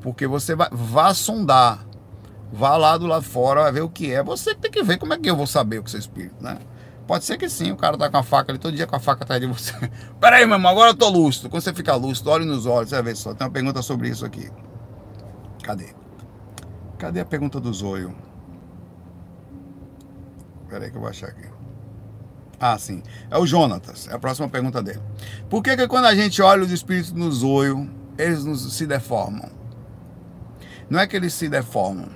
Porque 0.00 0.26
você 0.26 0.54
vai, 0.54 0.68
vá 0.72 1.14
sondar, 1.14 1.86
vá 2.52 2.76
lá 2.76 2.98
do 2.98 3.06
lado 3.06 3.24
fora, 3.24 3.62
vai 3.62 3.72
ver 3.72 3.82
o 3.82 3.88
que 3.88 4.12
é. 4.12 4.22
Você 4.22 4.54
tem 4.54 4.70
que 4.70 4.82
ver 4.82 4.98
como 4.98 5.14
é 5.14 5.18
que 5.18 5.30
eu 5.30 5.36
vou 5.36 5.46
saber 5.46 5.78
o 5.78 5.82
que 5.82 5.94
é 5.94 5.98
espírito, 5.98 6.42
né? 6.42 6.58
Pode 7.06 7.24
ser 7.24 7.36
que 7.38 7.48
sim, 7.48 7.70
o 7.70 7.76
cara 7.76 7.96
tá 7.96 8.10
com 8.10 8.16
a 8.16 8.22
faca 8.22 8.52
ali, 8.52 8.58
todo 8.58 8.74
dia 8.74 8.86
com 8.86 8.96
a 8.96 9.00
faca 9.00 9.24
atrás 9.24 9.40
de 9.40 9.46
você. 9.46 9.72
Peraí, 10.20 10.44
meu 10.44 10.56
irmão, 10.56 10.72
agora 10.72 10.90
eu 10.90 10.94
tô 10.94 11.08
lúcido. 11.08 11.48
Quando 11.48 11.62
você 11.62 11.72
fica 11.72 11.94
lúcido, 11.94 12.30
olhe 12.30 12.44
nos 12.44 12.66
olhos, 12.66 12.88
você 12.90 12.96
vai 12.96 13.04
ver 13.04 13.16
só. 13.16 13.32
Tem 13.32 13.46
uma 13.46 13.52
pergunta 13.52 13.80
sobre 13.80 14.08
isso 14.08 14.24
aqui. 14.24 14.50
Cadê? 15.62 15.94
Cadê 16.98 17.20
a 17.20 17.24
pergunta 17.24 17.60
do 17.60 17.72
zoio? 17.72 18.14
Peraí 20.68 20.90
que 20.90 20.96
eu 20.96 21.00
vou 21.00 21.10
achar 21.10 21.28
aqui. 21.28 21.48
Ah, 22.64 22.78
sim. 22.78 23.02
É 23.28 23.36
o 23.36 23.44
Jonatas. 23.44 24.06
É 24.06 24.14
a 24.14 24.18
próxima 24.20 24.48
pergunta 24.48 24.80
dele. 24.80 25.00
Por 25.50 25.64
que, 25.64 25.76
que 25.76 25.88
quando 25.88 26.04
a 26.04 26.14
gente 26.14 26.40
olha 26.40 26.62
os 26.62 26.70
espíritos 26.70 27.10
no 27.10 27.28
zoio, 27.32 27.90
eles 28.16 28.44
nos, 28.44 28.76
se 28.76 28.86
deformam? 28.86 29.50
Não 30.88 31.00
é 31.00 31.06
que 31.08 31.16
eles 31.16 31.34
se 31.34 31.48
deformam, 31.48 32.08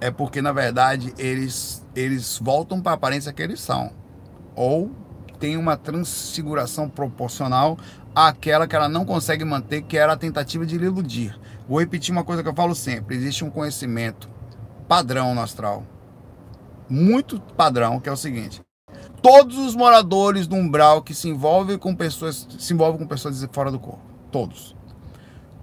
é 0.00 0.08
porque 0.08 0.40
na 0.40 0.52
verdade 0.52 1.12
eles, 1.18 1.84
eles 1.96 2.38
voltam 2.40 2.80
para 2.80 2.92
a 2.92 2.94
aparência 2.94 3.32
que 3.32 3.42
eles 3.42 3.58
são. 3.58 3.90
Ou 4.54 4.92
tem 5.40 5.56
uma 5.56 5.76
transfiguração 5.76 6.88
proporcional 6.88 7.76
àquela 8.14 8.68
que 8.68 8.76
ela 8.76 8.88
não 8.88 9.04
consegue 9.04 9.44
manter, 9.44 9.82
que 9.82 9.96
era 9.96 10.12
a 10.12 10.16
tentativa 10.16 10.64
de 10.64 10.78
lhe 10.78 10.86
iludir. 10.86 11.36
Vou 11.68 11.80
repetir 11.80 12.12
uma 12.12 12.22
coisa 12.22 12.44
que 12.44 12.48
eu 12.48 12.54
falo 12.54 12.76
sempre: 12.76 13.16
existe 13.16 13.44
um 13.44 13.50
conhecimento 13.50 14.30
padrão 14.86 15.34
no 15.34 15.40
astral. 15.40 15.84
Muito 16.88 17.40
padrão, 17.40 17.98
que 17.98 18.08
é 18.08 18.12
o 18.12 18.16
seguinte: 18.16 18.60
todos 19.22 19.58
os 19.58 19.74
moradores 19.74 20.46
do 20.46 20.56
umbral 20.56 21.02
que 21.02 21.14
se 21.14 21.28
envolvem 21.28 21.78
com 21.78 21.94
pessoas, 21.94 22.46
se 22.58 22.72
envolvem 22.72 22.98
com 22.98 23.06
pessoas 23.06 23.46
fora 23.52 23.70
do 23.70 23.78
corpo. 23.78 24.00
Todos. 24.30 24.74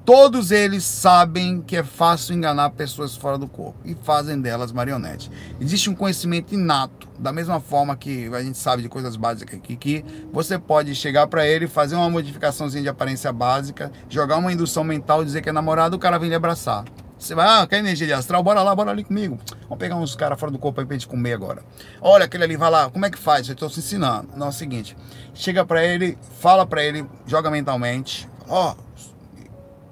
Todos 0.05 0.51
eles 0.51 0.85
sabem 0.85 1.61
que 1.61 1.75
é 1.75 1.83
fácil 1.83 2.33
enganar 2.33 2.69
pessoas 2.69 3.17
fora 3.17 3.37
do 3.37 3.45
corpo 3.45 3.77
e 3.83 3.93
fazem 3.93 4.39
delas 4.39 4.71
marionetes. 4.71 5.29
Existe 5.59 5.89
um 5.89 5.95
conhecimento 5.95 6.53
inato, 6.53 7.09
da 7.19 7.33
mesma 7.33 7.59
forma 7.59 7.93
que 7.93 8.33
a 8.33 8.41
gente 8.41 8.57
sabe 8.57 8.81
de 8.81 8.87
coisas 8.87 9.17
básicas 9.17 9.59
aqui, 9.59 9.75
que 9.75 10.05
você 10.31 10.57
pode 10.57 10.95
chegar 10.95 11.27
para 11.27 11.45
ele, 11.45 11.67
fazer 11.67 11.95
uma 11.95 12.09
modificaçãozinha 12.09 12.83
de 12.83 12.87
aparência 12.87 13.33
básica, 13.33 13.91
jogar 14.07 14.37
uma 14.37 14.53
indução 14.53 14.81
mental, 14.85 15.25
dizer 15.25 15.41
que 15.41 15.49
é 15.49 15.51
namorado, 15.51 15.97
o 15.97 15.99
cara 15.99 16.17
vem 16.17 16.29
lhe 16.29 16.35
abraçar. 16.35 16.85
Você 17.17 17.33
vai, 17.33 17.47
ah, 17.47 17.65
quer 17.65 17.79
energia 17.79 18.15
astral? 18.15 18.43
Bora 18.43 18.61
lá, 18.61 18.75
bora 18.75 18.91
ali 18.91 19.03
comigo. 19.03 19.39
Vamos 19.63 19.77
pegar 19.77 19.95
uns 19.95 20.15
caras 20.15 20.39
fora 20.39 20.51
do 20.51 20.59
corpo 20.59 20.79
aí 20.79 20.85
pra 20.85 20.95
gente 20.95 21.07
comer 21.07 21.33
agora. 21.33 21.63
Olha, 21.99 22.25
aquele 22.25 22.43
ali, 22.43 22.55
vai 22.55 22.69
lá, 22.69 22.89
como 22.89 23.05
é 23.05 23.09
que 23.09 23.17
faz? 23.17 23.47
Eu 23.47 23.53
estou 23.53 23.69
te 23.69 23.79
ensinando. 23.79 24.29
Não, 24.35 24.47
é 24.47 24.49
o 24.49 24.53
seguinte, 24.53 24.95
chega 25.33 25.65
para 25.65 25.83
ele, 25.83 26.17
fala 26.39 26.65
para 26.65 26.83
ele, 26.83 27.05
joga 27.25 27.49
mentalmente, 27.49 28.29
ó, 28.47 28.73
oh, 28.73 28.87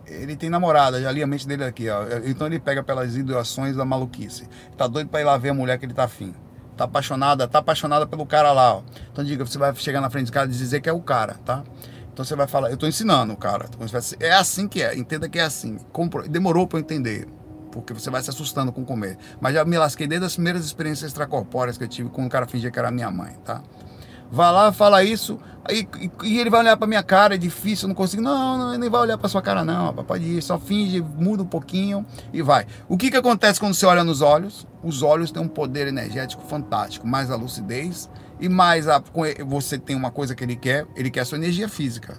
ele 0.08 0.36
tem 0.36 0.50
namorada, 0.50 1.02
já 1.02 1.12
li 1.12 1.22
a 1.22 1.28
mente 1.28 1.48
dele 1.48 1.64
aqui, 1.64 1.90
ó. 1.90 2.04
Então 2.26 2.48
ele 2.48 2.60
pega 2.60 2.84
pelas 2.84 3.16
ideações 3.16 3.76
da 3.76 3.84
maluquice. 3.84 4.48
Tá 4.78 4.88
doido 4.88 5.10
para 5.10 5.22
ir 5.22 5.24
lá 5.24 5.38
ver 5.38 5.50
a 5.50 5.54
mulher 5.54 5.78
que 5.80 5.86
ele 5.86 5.94
tá 5.94 6.04
afim. 6.04 6.34
Tá 6.78 6.84
apaixonada, 6.84 7.48
tá 7.48 7.60
apaixonada 7.60 8.06
pelo 8.06 8.26
cara 8.26 8.52
lá, 8.52 8.76
ó. 8.76 8.82
Então 9.12 9.24
diga, 9.24 9.46
você 9.46 9.58
vai 9.58 9.74
chegar 9.76 10.02
na 10.02 10.10
frente 10.10 10.28
do 10.28 10.32
cara 10.32 10.46
e 10.48 10.52
dizer 10.52 10.82
que 10.82 10.90
é 10.90 10.94
o 10.94 11.02
cara, 11.02 11.36
tá? 11.46 11.64
Então 12.16 12.24
você 12.24 12.34
vai 12.34 12.48
falar, 12.48 12.72
eu 12.72 12.78
tô 12.78 12.88
ensinando 12.88 13.36
cara. 13.36 13.66
É 14.22 14.32
assim 14.32 14.70
que 14.70 14.82
é, 14.82 14.98
entenda 14.98 15.28
que 15.28 15.38
é 15.38 15.44
assim. 15.44 15.78
Demorou 16.30 16.66
para 16.66 16.80
eu 16.80 16.82
entender, 16.82 17.28
porque 17.74 17.94
você 17.94 18.10
vai 18.10 18.24
se 18.24 18.30
assustando 18.30 18.72
com 18.72 18.86
comer. 18.86 19.18
Mas 19.42 19.54
já 19.54 19.66
me 19.66 19.78
lasquei 19.78 20.08
desde 20.08 20.26
as 20.26 20.36
primeiras 20.36 20.64
experiências 20.64 21.12
extracorpóreas 21.12 21.78
que 21.78 21.84
eu 21.84 21.90
tive 21.90 22.10
com 22.10 22.26
o 22.26 22.30
cara 22.30 22.48
fingia 22.48 22.72
que 22.72 22.80
era 22.80 22.90
minha 22.90 23.12
mãe, 23.12 23.36
tá? 23.44 23.62
Vai 24.32 24.50
lá, 24.50 24.72
fala 24.72 25.04
isso, 25.04 25.38
aí, 25.66 25.86
e 26.24 26.40
ele 26.40 26.50
vai 26.50 26.62
olhar 26.62 26.78
pra 26.78 26.88
minha 26.88 27.04
cara, 27.04 27.36
é 27.36 27.38
difícil, 27.38 27.84
eu 27.84 27.90
não 27.90 27.96
consigo. 27.96 28.24
Não, 28.24 28.58
não, 28.58 28.78
nem 28.78 28.90
vai 28.90 29.02
olhar 29.02 29.18
pra 29.18 29.28
sua 29.28 29.42
cara, 29.42 29.66
não. 29.66 29.94
Pode 29.94 30.24
ir, 30.24 30.42
só 30.42 30.58
finge, 30.58 31.02
muda 31.02 31.44
um 31.44 31.48
pouquinho 31.48 32.06
e 32.32 32.42
vai. 32.42 32.66
O 32.88 32.98
que, 32.98 33.12
que 33.12 33.18
acontece 33.18 33.60
quando 33.60 33.74
você 33.74 33.86
olha 33.86 34.06
nos 34.06 34.22
olhos? 34.22 34.66
Os 34.82 35.04
olhos 35.04 35.32
têm 35.32 35.44
um 35.44 35.50
poder 35.50 35.86
energético 35.86 36.44
fantástico, 36.48 37.06
mais 37.06 37.30
a 37.30 37.36
lucidez 37.36 38.10
e 38.40 38.50
mais 38.50 38.88
a. 38.88 39.02
Você 39.46 39.78
tem 39.78 39.96
uma 39.96 40.12
coisa 40.12 40.36
que 40.36 40.44
ele 40.44 40.56
quer, 40.56 40.86
ele 40.96 41.10
quer 41.10 41.22
a 41.22 41.26
sua 41.26 41.38
energia 41.38 41.70
física. 41.70 42.18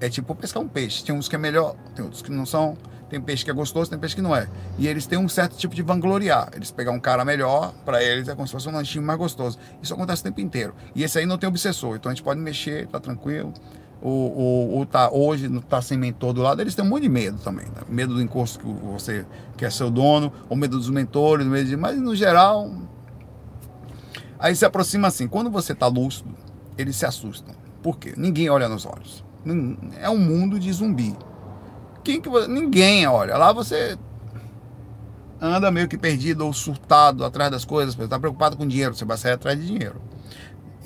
É 0.00 0.08
tipo 0.08 0.34
pescar 0.34 0.62
um 0.62 0.68
peixe. 0.68 1.04
Tem 1.04 1.14
uns 1.14 1.28
que 1.28 1.36
é 1.36 1.38
melhor, 1.38 1.74
tem 1.94 2.04
outros 2.04 2.22
que 2.22 2.30
não 2.30 2.46
são. 2.46 2.76
Tem 3.10 3.20
peixe 3.20 3.44
que 3.44 3.50
é 3.50 3.54
gostoso, 3.54 3.90
tem 3.90 3.98
peixe 3.98 4.14
que 4.14 4.22
não 4.22 4.34
é. 4.34 4.48
E 4.78 4.86
eles 4.86 5.04
têm 5.04 5.18
um 5.18 5.28
certo 5.28 5.56
tipo 5.56 5.74
de 5.74 5.82
vangloriar. 5.82 6.48
Eles 6.54 6.70
pegam 6.70 6.94
um 6.94 7.00
cara 7.00 7.24
melhor, 7.24 7.74
para 7.84 8.00
eles 8.02 8.28
é 8.28 8.36
como 8.36 8.46
se 8.46 8.52
fosse 8.52 8.68
um 8.68 8.72
lanchinho 8.72 9.04
mais 9.04 9.18
gostoso. 9.18 9.58
Isso 9.82 9.92
acontece 9.92 10.22
o 10.22 10.24
tempo 10.24 10.40
inteiro. 10.40 10.72
E 10.94 11.02
esse 11.02 11.18
aí 11.18 11.26
não 11.26 11.36
tem 11.36 11.48
obsessor, 11.48 11.96
então 11.96 12.10
a 12.10 12.14
gente 12.14 12.22
pode 12.22 12.38
mexer, 12.38 12.86
tá 12.86 13.00
tranquilo. 13.00 13.52
O, 14.00 14.08
o, 14.08 14.80
o 14.80 14.86
tá, 14.86 15.10
hoje 15.10 15.48
não 15.48 15.60
tá 15.60 15.82
sem 15.82 15.98
mentor 15.98 16.32
do 16.32 16.40
lado, 16.40 16.62
eles 16.62 16.74
têm 16.74 16.84
um 16.84 16.88
monte 16.88 17.02
de 17.02 17.08
medo 17.08 17.38
também. 17.38 17.66
Né? 17.66 17.82
Medo 17.88 18.14
do 18.14 18.22
encosto 18.22 18.60
que 18.60 18.66
você 18.66 19.26
quer 19.56 19.66
é 19.66 19.70
seu 19.70 19.90
dono, 19.90 20.32
ou 20.48 20.56
medo 20.56 20.78
dos 20.78 20.88
mentores, 20.88 21.44
medo 21.46 21.68
de, 21.68 21.76
mas 21.76 22.00
no 22.00 22.14
geral. 22.14 22.70
Aí 24.40 24.56
se 24.56 24.64
aproxima 24.64 25.06
assim, 25.06 25.28
quando 25.28 25.50
você 25.50 25.74
tá 25.74 25.86
lúcido, 25.86 26.34
eles 26.78 26.96
se 26.96 27.04
assustam. 27.04 27.54
Por 27.82 27.98
quê? 27.98 28.14
Ninguém 28.16 28.48
olha 28.48 28.68
nos 28.68 28.86
olhos. 28.86 29.22
É 30.00 30.08
um 30.08 30.18
mundo 30.18 30.58
de 30.58 30.72
zumbi. 30.72 31.14
Quem 32.02 32.20
que. 32.20 32.28
Ninguém, 32.48 33.06
olha. 33.06 33.36
Lá 33.36 33.52
você 33.52 33.98
anda 35.40 35.70
meio 35.70 35.88
que 35.88 35.96
perdido 35.96 36.44
ou 36.44 36.52
surtado 36.52 37.24
atrás 37.24 37.50
das 37.50 37.64
coisas, 37.64 37.94
você 37.94 38.04
está 38.04 38.18
preocupado 38.18 38.56
com 38.56 38.66
dinheiro, 38.66 38.94
você 38.94 39.04
vai 39.04 39.16
sair 39.16 39.32
atrás 39.32 39.58
de 39.58 39.66
dinheiro. 39.66 40.00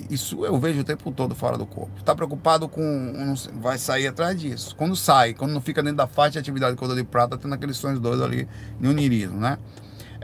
Isso 0.09 0.45
eu 0.45 0.57
vejo 0.59 0.81
o 0.81 0.83
tempo 0.83 1.11
todo 1.11 1.33
fora 1.33 1.57
do 1.57 1.65
corpo. 1.65 1.97
Está 1.97 2.13
preocupado 2.13 2.67
com. 2.67 3.33
Vai 3.55 3.77
sair 3.77 4.07
atrás 4.07 4.39
disso. 4.39 4.75
Quando 4.75 4.95
sai, 4.95 5.33
quando 5.33 5.51
não 5.51 5.61
fica 5.61 5.81
dentro 5.81 5.97
da 5.97 6.07
faixa 6.07 6.33
de 6.33 6.39
atividade 6.39 6.75
cor 6.75 6.93
de 6.93 7.03
prata, 7.03 7.37
tendo 7.37 7.55
aqueles 7.55 7.77
sonhos 7.77 7.99
dois 7.99 8.21
ali 8.21 8.47
no 8.79 8.89
unirismo, 8.89 9.39
né? 9.39 9.57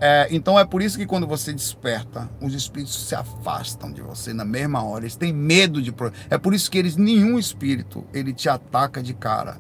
É, 0.03 0.27
então 0.31 0.59
é 0.59 0.65
por 0.65 0.81
isso 0.81 0.97
que 0.97 1.05
quando 1.05 1.27
você 1.27 1.53
desperta, 1.53 2.27
os 2.41 2.55
espíritos 2.55 3.07
se 3.07 3.13
afastam 3.13 3.91
de 3.91 4.01
você 4.01 4.33
na 4.33 4.43
mesma 4.43 4.83
hora. 4.83 5.03
Eles 5.03 5.15
têm 5.15 5.31
medo 5.31 5.79
de. 5.79 5.93
É 6.27 6.39
por 6.39 6.55
isso 6.55 6.71
que 6.71 6.79
eles, 6.79 6.95
nenhum 6.95 7.37
espírito, 7.37 8.03
ele 8.11 8.33
te 8.33 8.49
ataca 8.49 9.03
de 9.03 9.13
cara 9.13 9.59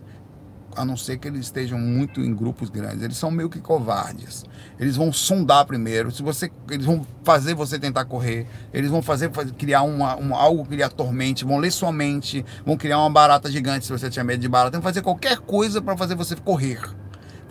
a 0.75 0.85
não 0.85 0.95
ser 0.97 1.17
que 1.17 1.27
eles 1.27 1.41
estejam 1.41 1.77
muito 1.77 2.21
em 2.21 2.33
grupos 2.33 2.69
grandes. 2.69 3.03
Eles 3.03 3.17
são 3.17 3.29
meio 3.29 3.49
que 3.49 3.59
covardes. 3.59 4.43
Eles 4.79 4.95
vão 4.95 5.13
sondar 5.13 5.65
primeiro. 5.65 6.09
Se 6.11 6.23
você, 6.23 6.49
eles 6.71 6.85
vão 6.85 7.05
fazer 7.23 7.53
você 7.53 7.77
tentar 7.77 8.05
correr. 8.05 8.47
Eles 8.73 8.89
vão 8.89 9.01
fazer, 9.01 9.31
fazer 9.31 9.51
criar 9.51 9.83
uma, 9.83 10.15
uma, 10.15 10.37
algo 10.37 10.65
que 10.65 10.75
lhe 10.75 10.81
atormente. 10.81 11.45
Vão 11.45 11.59
ler 11.59 11.71
sua 11.71 11.91
mente. 11.91 12.43
Vão 12.65 12.77
criar 12.77 12.99
uma 12.99 13.09
barata 13.09 13.51
gigante 13.51 13.85
se 13.85 13.91
você 13.91 14.09
tinha 14.09 14.23
medo 14.23 14.39
de 14.39 14.49
barata. 14.49 14.77
Vão 14.77 14.81
fazer 14.81 15.01
qualquer 15.01 15.37
coisa 15.37 15.81
para 15.81 15.95
fazer 15.95 16.15
você 16.15 16.35
correr. 16.35 16.81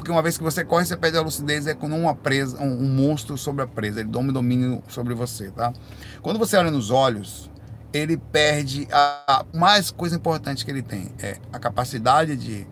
Porque 0.01 0.11
uma 0.11 0.23
vez 0.23 0.39
que 0.39 0.43
você 0.43 0.65
corre, 0.65 0.87
você 0.87 0.97
perde 0.97 1.19
a 1.19 1.21
lucidez. 1.21 1.67
É 1.67 1.75
como 1.75 1.95
uma 1.95 2.15
presa, 2.15 2.59
um, 2.59 2.85
um 2.85 2.89
monstro 2.89 3.37
sobre 3.37 3.63
a 3.63 3.67
presa. 3.67 4.01
Ele 4.01 4.09
toma 4.09 4.33
domínio 4.33 4.83
sobre 4.89 5.13
você, 5.13 5.51
tá? 5.51 5.75
Quando 6.23 6.39
você 6.39 6.57
olha 6.57 6.71
nos 6.71 6.91
olhos, 6.91 7.51
ele 7.93 8.17
perde 8.17 8.89
a, 8.91 9.25
a 9.29 9.45
mais 9.53 9.91
coisa 9.91 10.17
importante 10.17 10.65
que 10.65 10.71
ele 10.71 10.81
tem 10.81 11.13
é 11.19 11.37
a 11.53 11.59
capacidade 11.59 12.35
de 12.35 12.67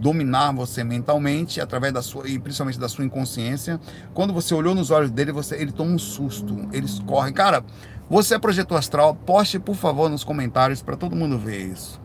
dominar 0.00 0.52
você 0.52 0.82
mentalmente 0.82 1.60
através 1.60 1.92
da 1.92 2.00
sua 2.00 2.26
e 2.26 2.38
principalmente 2.38 2.80
da 2.80 2.88
sua 2.88 3.04
inconsciência. 3.04 3.78
Quando 4.14 4.32
você 4.32 4.54
olhou 4.54 4.74
nos 4.74 4.90
olhos 4.90 5.10
dele, 5.10 5.32
você 5.32 5.56
ele 5.56 5.70
toma 5.70 5.90
um 5.90 5.98
susto, 5.98 6.66
eles 6.72 6.98
correm. 7.00 7.34
Cara, 7.34 7.62
você 8.08 8.36
é 8.36 8.38
projetor 8.38 8.78
astral? 8.78 9.14
Poste 9.14 9.58
por 9.58 9.76
favor 9.76 10.08
nos 10.08 10.24
comentários 10.24 10.80
para 10.80 10.96
todo 10.96 11.14
mundo 11.14 11.38
ver 11.38 11.60
isso. 11.60 12.00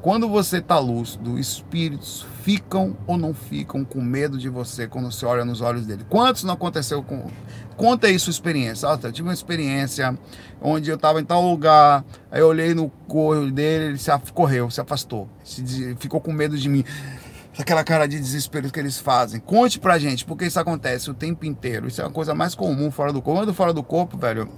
Quando 0.00 0.28
você 0.28 0.58
está 0.58 0.78
lúcido, 0.78 1.36
espíritos 1.40 2.24
ficam 2.46 2.96
ou 3.08 3.18
não 3.18 3.34
ficam 3.34 3.84
com 3.84 4.00
medo 4.00 4.38
de 4.38 4.48
você 4.48 4.86
quando 4.86 5.10
você 5.10 5.26
olha 5.26 5.44
nos 5.44 5.60
olhos 5.60 5.84
dele? 5.84 6.06
Quantos 6.08 6.44
não 6.44 6.54
aconteceu 6.54 7.02
com. 7.02 7.26
Conta 7.76 8.06
aí 8.06 8.16
sua 8.20 8.30
experiência. 8.30 8.88
Ah, 8.88 8.96
eu 9.02 9.10
tive 9.10 9.26
uma 9.26 9.34
experiência 9.34 10.16
onde 10.62 10.88
eu 10.88 10.94
estava 10.94 11.20
em 11.20 11.24
tal 11.24 11.42
lugar, 11.42 12.04
aí 12.30 12.40
eu 12.40 12.46
olhei 12.46 12.72
no 12.72 12.88
corpo 13.08 13.50
dele, 13.50 13.86
ele 13.86 13.98
se 13.98 14.12
correu, 14.32 14.70
se 14.70 14.80
afastou, 14.80 15.28
se, 15.42 15.96
ficou 15.98 16.20
com 16.20 16.32
medo 16.32 16.56
de 16.56 16.68
mim 16.68 16.84
aquela 17.58 17.82
cara 17.82 18.06
de 18.06 18.16
desespero 18.16 18.70
que 18.70 18.78
eles 18.78 18.96
fazem. 18.96 19.40
Conte 19.40 19.80
pra 19.80 19.98
gente, 19.98 20.24
porque 20.24 20.44
isso 20.44 20.60
acontece 20.60 21.10
o 21.10 21.14
tempo 21.14 21.44
inteiro. 21.44 21.88
Isso 21.88 22.00
é 22.00 22.04
uma 22.04 22.12
coisa 22.12 22.32
mais 22.32 22.54
comum 22.54 22.92
fora 22.92 23.12
do 23.12 23.20
corpo. 23.20 23.40
Quando 23.40 23.54
fora 23.54 23.72
do 23.72 23.82
corpo, 23.82 24.16
velho, 24.16 24.48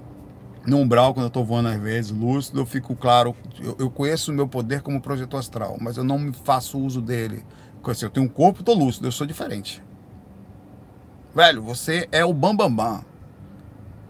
no 0.67 0.77
umbral, 0.77 1.15
quando 1.15 1.25
eu 1.25 1.31
tô 1.31 1.43
voando 1.43 1.69
às 1.69 1.81
vezes, 1.81 2.11
lúcido, 2.11 2.61
eu 2.61 2.67
fico 2.67 2.95
claro, 2.95 3.35
eu, 3.59 3.77
eu 3.79 3.91
conheço 3.91 4.31
o 4.31 4.35
meu 4.35 4.47
poder 4.47 4.83
como 4.83 5.01
projetor 5.01 5.41
astral, 5.41 5.79
mas 5.81 5.97
eu 5.97 6.05
não 6.05 6.35
faço 6.45 6.79
uso 6.79 7.01
dele. 7.01 7.43
Porque 7.79 7.93
assim, 7.93 8.05
eu 8.05 8.11
tenho 8.11 8.27
um 8.27 8.29
corpo, 8.29 8.63
tô 8.63 8.75
lúcido, 8.75 9.07
eu 9.07 9.13
sou 9.13 9.27
diferente. 9.27 9.83
Velho, 11.35 11.63
você 11.63 12.09
é 12.11 12.25
o 12.25 12.33
bambambam 12.33 12.71
bam, 12.71 13.05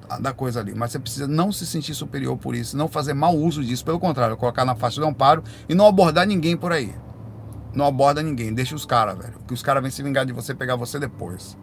bam 0.09 0.21
da 0.21 0.33
coisa 0.33 0.61
ali, 0.61 0.75
mas 0.75 0.93
você 0.93 0.99
precisa 0.99 1.27
não 1.27 1.53
se 1.53 1.67
sentir 1.67 1.95
superior 1.95 2.37
por 2.39 2.55
isso, 2.55 2.77
não 2.77 2.89
fazer 2.89 3.13
mau 3.13 3.37
uso 3.37 3.63
disso, 3.63 3.85
pelo 3.85 4.01
contrário, 4.01 4.37
colocar 4.39 4.65
na 4.65 4.75
faixa 4.75 5.01
de 5.01 5.07
amparo 5.07 5.45
e 5.69 5.75
não 5.75 5.87
abordar 5.87 6.27
ninguém 6.27 6.57
por 6.57 6.73
aí 6.73 6.95
não 7.79 7.87
aborda 7.87 8.23
ninguém, 8.23 8.53
deixa 8.53 8.75
os 8.75 8.85
caras, 8.85 9.17
velho. 9.17 9.35
Que 9.47 9.55
os 9.55 9.63
caras 9.63 9.83
vêm 9.83 9.91
se 9.91 10.03
vingar 10.03 10.27
de 10.27 10.33
você, 10.33 10.55
pegar 10.55 10.77
você 10.77 10.99
depois. 10.99 11.57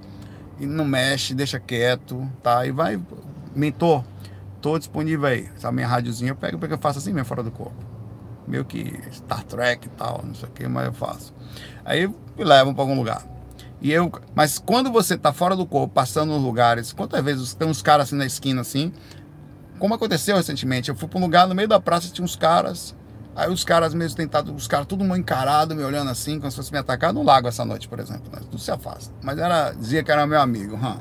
E 0.59 0.65
não 0.65 0.85
mexe, 0.85 1.33
deixa 1.33 1.59
quieto, 1.59 2.29
tá? 2.41 2.65
E 2.65 2.71
vai, 2.71 2.99
mentor, 3.53 4.03
tô 4.61 4.77
disponível 4.77 5.27
aí. 5.27 5.49
Essa 5.55 5.71
minha 5.71 5.87
rádiozinha 5.87 6.31
eu 6.31 6.35
pego 6.35 6.57
porque 6.57 6.73
eu 6.73 6.77
faço 6.77 6.99
assim 6.99 7.11
mesmo, 7.11 7.27
fora 7.27 7.43
do 7.43 7.51
corpo. 7.51 7.94
Meio 8.47 8.65
que 8.65 8.99
Star 9.11 9.43
Trek 9.43 9.87
e 9.87 9.89
tal, 9.91 10.21
não 10.23 10.33
sei 10.33 10.47
o 10.47 10.51
que, 10.51 10.67
mas 10.67 10.85
eu 10.85 10.93
faço. 10.93 11.33
Aí 11.83 12.07
me 12.07 12.43
levam 12.43 12.73
para 12.73 12.83
algum 12.83 12.95
lugar. 12.95 13.25
E 13.81 13.91
eu, 13.91 14.11
mas 14.33 14.57
quando 14.57 14.91
você 14.91 15.17
tá 15.17 15.33
fora 15.33 15.55
do 15.55 15.65
corpo, 15.65 15.93
passando 15.93 16.33
nos 16.33 16.41
lugares, 16.41 16.93
quantas 16.93 17.23
vezes 17.23 17.53
tem 17.53 17.67
uns 17.67 17.81
caras 17.81 18.07
assim 18.07 18.15
na 18.15 18.25
esquina 18.25 18.61
assim, 18.61 18.93
como 19.77 19.93
aconteceu 19.93 20.37
recentemente, 20.37 20.89
eu 20.89 20.95
fui 20.95 21.07
para 21.07 21.19
um 21.19 21.21
lugar 21.21 21.47
no 21.47 21.53
meio 21.53 21.67
da 21.67 21.79
praça 21.79 22.11
tinha 22.11 22.23
uns 22.23 22.35
caras 22.35 22.95
Aí 23.35 23.51
os 23.51 23.65
caras 23.65 23.93
mesmo 23.93 24.15
tentaram, 24.15 24.55
os 24.55 24.65
caras 24.65 24.87
tudo 24.87 25.03
mal 25.03 25.17
encarado, 25.17 25.75
me 25.75 25.83
olhando 25.83 26.09
assim, 26.09 26.39
como 26.39 26.49
se 26.49 26.55
fosse 26.55 26.71
me 26.71 26.77
atacar 26.77 27.11
no 27.11 27.21
lago 27.21 27.49
essa 27.49 27.65
noite, 27.65 27.87
por 27.87 27.99
exemplo. 27.99 28.31
Tudo 28.49 28.57
se 28.57 28.71
afasta. 28.71 29.13
Mas 29.21 29.37
era, 29.37 29.71
dizia 29.73 30.01
que 30.03 30.11
era 30.11 30.25
meu 30.25 30.39
amigo. 30.39 30.77
Hum. 30.77 30.97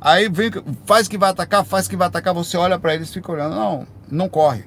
Aí 0.00 0.28
vem, 0.28 0.52
faz 0.86 1.08
que 1.08 1.18
vai 1.18 1.30
atacar, 1.30 1.64
faz 1.64 1.88
que 1.88 1.96
vai 1.96 2.06
atacar, 2.06 2.32
você 2.32 2.56
olha 2.56 2.78
para 2.78 2.94
eles 2.94 3.12
fica 3.12 3.32
olhando. 3.32 3.56
Não, 3.56 3.86
não 4.08 4.28
corre. 4.28 4.64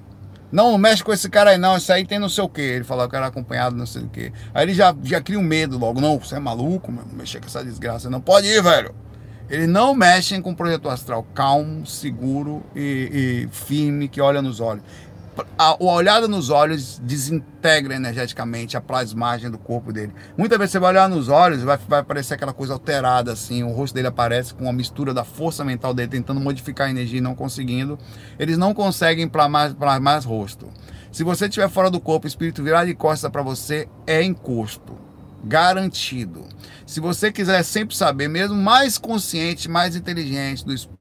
Não, 0.52 0.72
não 0.72 0.78
mexe 0.78 1.04
com 1.04 1.12
esse 1.12 1.30
cara 1.30 1.52
aí, 1.52 1.58
não. 1.58 1.78
Isso 1.78 1.92
aí 1.92 2.06
tem 2.06 2.20
não 2.20 2.30
sei 2.30 2.44
o 2.44 2.50
quê. 2.50 2.62
Ele 2.62 2.84
falou 2.84 3.08
que 3.10 3.16
era 3.16 3.28
acompanhado, 3.28 3.76
não 3.76 3.86
sei 3.86 4.04
o 4.04 4.10
quê. 4.10 4.32
Aí 4.54 4.66
ele 4.66 4.74
já, 4.74 4.96
já 5.04 5.22
cria 5.22 5.40
um 5.40 5.44
medo 5.44 5.78
logo. 5.78 6.00
Não, 6.00 6.20
você 6.20 6.36
é 6.36 6.40
maluco. 6.40 6.92
Mexer 7.14 7.40
com 7.40 7.48
essa 7.48 7.64
desgraça. 7.64 8.10
Não 8.10 8.22
pode 8.22 8.48
ir, 8.48 8.62
velho. 8.62 8.94
Eles 9.50 9.68
não 9.68 9.94
mexem 9.94 10.42
com 10.42 10.52
o 10.52 10.56
projeto 10.56 10.90
astral 10.90 11.24
calmo, 11.34 11.86
seguro 11.86 12.64
e, 12.76 13.46
e 13.46 13.56
firme, 13.56 14.08
que 14.08 14.20
olha 14.20 14.42
nos 14.42 14.60
olhos 14.60 14.82
a, 15.58 15.66
a 15.70 15.84
olhada 15.84 16.28
nos 16.28 16.50
olhos 16.50 17.00
desintegra 17.04 17.96
energeticamente 17.96 18.78
a 18.78 18.82
plasmagem 18.82 19.50
do 19.50 19.58
corpo 19.58 19.92
dele. 19.92 20.14
Muitas 20.38 20.58
vezes 20.58 20.72
você 20.72 20.80
vai 20.80 20.92
olhar 20.92 21.10
nos 21.10 21.28
olhos, 21.28 21.62
vai, 21.62 21.78
vai 21.78 22.00
aparecer 22.00 22.36
aquela 22.36 22.54
coisa 22.54 22.74
alterada, 22.74 23.32
assim, 23.32 23.64
o 23.64 23.72
rosto 23.72 23.94
dele 23.94 24.08
aparece 24.08 24.54
com 24.54 24.64
uma 24.64 24.74
mistura 24.74 25.14
da 25.14 25.24
força 25.24 25.64
mental 25.64 25.94
dele, 25.94 26.10
tentando 26.10 26.40
modificar 26.40 26.88
a 26.88 26.90
energia 26.90 27.20
e 27.20 27.22
não 27.22 27.36
conseguindo. 27.36 27.98
Eles 28.40 28.58
não 28.58 28.74
conseguem 28.74 29.28
plasmar, 29.28 29.74
plasmar 29.76 30.26
rosto. 30.26 30.70
Se 31.12 31.24
você 31.24 31.46
estiver 31.46 31.70
fora 31.70 31.90
do 31.90 32.00
corpo, 32.00 32.26
o 32.26 32.28
espírito 32.28 32.64
virar 32.64 32.86
de 32.86 32.94
costas 32.94 33.32
para 33.32 33.42
você, 33.42 33.88
é 34.06 34.22
encosto. 34.24 34.98
Garantido. 35.44 36.46
Se 36.86 37.00
você 37.00 37.32
quiser 37.32 37.64
sempre 37.64 37.96
saber, 37.96 38.28
mesmo 38.28 38.56
mais 38.56 38.98
consciente, 38.98 39.70
mais 39.70 39.96
inteligente 39.96 40.66
do 40.66 40.74
espírito, 40.74 40.95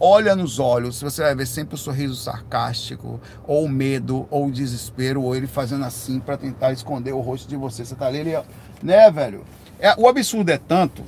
olha 0.00 0.34
nos 0.34 0.58
olhos, 0.58 1.02
você 1.02 1.20
vai 1.20 1.34
ver 1.34 1.46
sempre 1.46 1.74
o 1.74 1.78
sorriso 1.78 2.14
sarcástico, 2.14 3.20
ou 3.46 3.66
o 3.66 3.68
medo, 3.68 4.26
ou 4.30 4.46
o 4.46 4.50
desespero, 4.50 5.22
ou 5.22 5.36
ele 5.36 5.46
fazendo 5.46 5.84
assim 5.84 6.18
para 6.18 6.38
tentar 6.38 6.72
esconder 6.72 7.12
o 7.12 7.20
rosto 7.20 7.46
de 7.46 7.54
você. 7.54 7.84
Você 7.84 7.94
tá 7.94 8.06
ali, 8.06 8.16
ele, 8.20 8.42
né, 8.82 9.10
velho? 9.10 9.44
É, 9.78 9.94
o 9.98 10.08
absurdo 10.08 10.48
é 10.48 10.56
tanto 10.56 11.04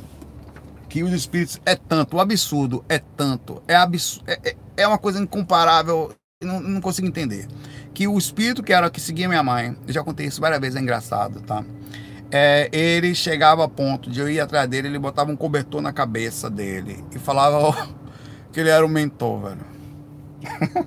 que 0.91 1.03
os 1.03 1.11
espíritos 1.15 1.59
é 1.65 1.75
tanto, 1.75 2.19
o 2.19 2.21
absurdo 2.21 2.85
é 2.87 2.99
tanto, 2.99 3.63
é, 3.67 3.75
absurdo, 3.77 4.29
é, 4.29 4.51
é, 4.51 4.57
é 4.77 4.87
uma 4.87 4.99
coisa 4.99 5.19
incomparável, 5.19 6.15
não, 6.43 6.61
não 6.61 6.81
consigo 6.83 7.09
entender. 7.09 7.49
Que 7.95 8.07
o 8.07 8.19
espírito 8.19 8.63
que 8.63 8.75
era 8.75 8.91
que 8.91 9.01
seguia 9.01 9.27
minha 9.27 9.43
mãe, 9.43 9.75
eu 9.89 9.95
já 9.95 10.05
contei 10.05 10.27
isso 10.27 10.43
várias 10.43 10.61
vezes, 10.61 10.77
é 10.77 10.81
engraçado, 10.83 11.41
tá? 11.41 11.65
É, 12.31 12.69
ele 12.71 13.15
chegava 13.15 13.65
a 13.65 13.69
ponto 13.69 14.11
de 14.11 14.21
eu 14.21 14.29
ir 14.29 14.39
atrás 14.39 14.69
dele, 14.69 14.89
ele 14.89 14.99
botava 14.99 15.33
um 15.33 15.37
cobertor 15.37 15.81
na 15.81 15.95
cabeça 15.95 16.51
dele 16.51 17.03
e 17.11 17.19
falava. 17.19 18.04
Que 18.55 18.61
ele 18.61 18.71
era 18.71 18.87
o 18.87 18.89
mentor, 18.89 19.41
velho. 19.41 20.87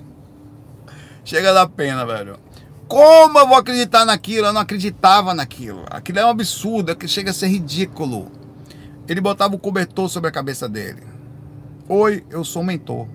Chega 1.22 1.52
da 1.52 1.68
pena, 1.68 2.06
velho. 2.06 2.38
Como 2.88 3.38
eu 3.38 3.46
vou 3.46 3.58
acreditar 3.58 4.06
naquilo? 4.06 4.46
Eu 4.46 4.52
não 4.54 4.62
acreditava 4.62 5.34
naquilo. 5.34 5.84
Aquilo 5.90 6.18
é 6.18 6.24
um 6.24 6.30
absurdo, 6.30 6.92
é 6.92 6.94
que 6.94 7.06
chega 7.06 7.30
a 7.30 7.34
ser 7.34 7.48
ridículo. 7.48 8.32
Ele 9.06 9.20
botava 9.20 9.54
o 9.54 9.58
cobertor 9.58 10.08
sobre 10.08 10.30
a 10.30 10.32
cabeça 10.32 10.66
dele. 10.66 11.02
Oi, 11.86 12.24
eu 12.30 12.42
sou 12.42 12.64
mentor. 12.64 13.06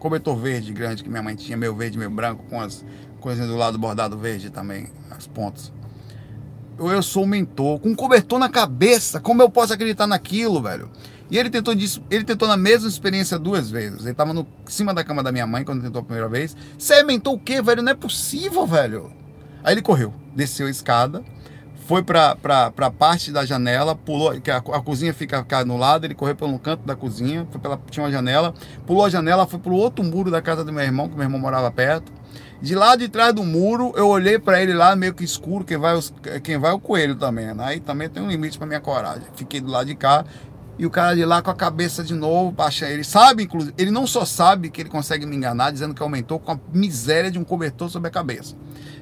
Cobertor 0.00 0.36
verde 0.36 0.72
grande 0.72 1.04
que 1.04 1.08
minha 1.08 1.22
mãe 1.22 1.36
tinha, 1.36 1.56
meio 1.56 1.76
verde, 1.76 1.96
meio 1.96 2.10
branco, 2.10 2.44
com 2.50 2.60
as 2.60 2.84
coisinhas 3.20 3.48
do 3.48 3.56
lado 3.56 3.78
bordado 3.78 4.18
verde 4.18 4.50
também, 4.50 4.88
as 5.08 5.28
pontas. 5.28 5.72
Eu 6.76 7.00
sou 7.00 7.24
mentor, 7.24 7.78
com 7.78 7.94
cobertor 7.94 8.40
na 8.40 8.48
cabeça. 8.48 9.20
Como 9.20 9.40
eu 9.40 9.48
posso 9.48 9.72
acreditar 9.72 10.08
naquilo, 10.08 10.60
velho? 10.60 10.90
E 11.32 11.38
ele 11.38 11.48
tentou 11.48 11.74
disso, 11.74 12.02
ele 12.10 12.24
tentou 12.24 12.46
na 12.46 12.58
mesma 12.58 12.86
experiência 12.86 13.38
duas 13.38 13.70
vezes. 13.70 14.00
Ele 14.00 14.10
estava 14.10 14.34
no 14.34 14.46
cima 14.66 14.92
da 14.92 15.02
cama 15.02 15.22
da 15.22 15.32
minha 15.32 15.46
mãe 15.46 15.64
quando 15.64 15.80
tentou 15.80 16.00
a 16.00 16.04
primeira 16.04 16.28
vez. 16.28 16.54
Você 16.76 17.02
mentou 17.02 17.36
o 17.36 17.38
quê, 17.38 17.62
velho? 17.62 17.80
Não 17.80 17.90
é 17.90 17.94
possível, 17.94 18.66
velho. 18.66 19.10
Aí 19.64 19.72
ele 19.72 19.80
correu, 19.80 20.12
desceu 20.36 20.66
a 20.66 20.70
escada, 20.70 21.24
foi 21.86 22.02
para 22.02 22.36
a 22.76 22.90
parte 22.90 23.32
da 23.32 23.46
janela, 23.46 23.94
pulou, 23.96 24.38
que 24.42 24.50
a, 24.50 24.58
a, 24.58 24.82
cozinha 24.82 25.14
fica 25.14 25.42
no 25.64 25.78
lado, 25.78 26.04
ele 26.04 26.14
correu 26.14 26.36
pelo 26.36 26.58
canto 26.58 26.84
da 26.84 26.94
cozinha, 26.94 27.46
foi 27.50 27.58
pela, 27.58 27.80
tinha 27.90 28.04
uma 28.04 28.12
janela, 28.12 28.52
pulou 28.86 29.06
a 29.06 29.08
janela, 29.08 29.46
foi 29.46 29.58
pro 29.58 29.72
outro 29.72 30.04
muro 30.04 30.30
da 30.30 30.42
casa 30.42 30.62
do 30.62 30.70
meu 30.70 30.84
irmão, 30.84 31.08
que 31.08 31.14
meu 31.14 31.24
irmão 31.24 31.40
morava 31.40 31.70
perto. 31.70 32.12
De 32.60 32.74
lá 32.74 32.94
de 32.94 33.08
trás 33.08 33.34
do 33.34 33.42
muro, 33.42 33.92
eu 33.96 34.06
olhei 34.06 34.38
para 34.38 34.62
ele 34.62 34.72
lá, 34.72 34.94
meio 34.94 35.14
que 35.14 35.24
escuro, 35.24 35.64
quem 35.64 35.78
vai, 35.78 35.96
os, 35.96 36.12
quem 36.44 36.58
vai 36.58 36.70
é 36.70 36.74
o 36.74 36.78
coelho 36.78 37.16
também, 37.16 37.52
né? 37.54 37.64
Aí 37.64 37.80
também 37.80 38.08
tem 38.08 38.22
um 38.22 38.28
limite 38.28 38.56
para 38.56 38.66
minha 38.66 38.80
coragem. 38.80 39.24
Fiquei 39.34 39.60
do 39.60 39.68
lado 39.68 39.86
de 39.86 39.96
cá, 39.96 40.24
e 40.78 40.86
o 40.86 40.90
cara 40.90 41.14
de 41.14 41.24
lá 41.24 41.42
com 41.42 41.50
a 41.50 41.54
cabeça 41.54 42.02
de 42.02 42.14
novo 42.14 42.50
baixa. 42.50 42.88
Ele 42.88 43.04
sabe, 43.04 43.44
inclusive, 43.44 43.74
ele 43.76 43.90
não 43.90 44.06
só 44.06 44.24
sabe 44.24 44.70
que 44.70 44.80
ele 44.80 44.88
consegue 44.88 45.26
me 45.26 45.36
enganar, 45.36 45.70
dizendo 45.70 45.94
que 45.94 46.02
aumentou 46.02 46.38
com 46.38 46.52
a 46.52 46.58
miséria 46.72 47.30
de 47.30 47.38
um 47.38 47.44
cobertor 47.44 47.90
sobre 47.90 48.08
a 48.08 48.10
cabeça. 48.10 48.56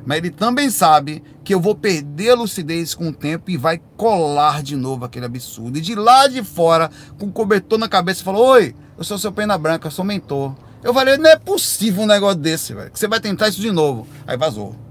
Mas 0.04 0.18
ele 0.18 0.30
também 0.30 0.70
sabe 0.70 1.22
que 1.44 1.54
eu 1.54 1.60
vou 1.60 1.74
perder 1.74 2.30
a 2.30 2.34
lucidez 2.34 2.94
com 2.94 3.08
o 3.08 3.12
tempo 3.12 3.50
e 3.50 3.56
vai 3.56 3.80
colar 3.96 4.62
de 4.62 4.76
novo 4.76 5.04
aquele 5.04 5.26
absurdo. 5.26 5.78
E 5.78 5.80
de 5.80 5.94
lá 5.94 6.26
de 6.26 6.42
fora, 6.42 6.90
com 7.18 7.26
o 7.26 7.32
cobertor 7.32 7.78
na 7.78 7.88
cabeça, 7.88 8.24
falou: 8.24 8.46
Oi, 8.48 8.74
eu 8.96 9.04
sou 9.04 9.18
seu 9.18 9.32
pena 9.32 9.56
branca, 9.58 9.86
eu 9.86 9.92
sou 9.92 10.04
mentor. 10.04 10.54
Eu 10.82 10.94
falei: 10.94 11.16
Não 11.18 11.30
é 11.30 11.36
possível 11.36 12.02
um 12.02 12.06
negócio 12.06 12.38
desse, 12.38 12.74
velho. 12.74 12.90
Que 12.90 12.98
você 12.98 13.06
vai 13.06 13.20
tentar 13.20 13.48
isso 13.48 13.60
de 13.60 13.70
novo. 13.70 14.06
Aí 14.26 14.36
vazou. 14.36 14.89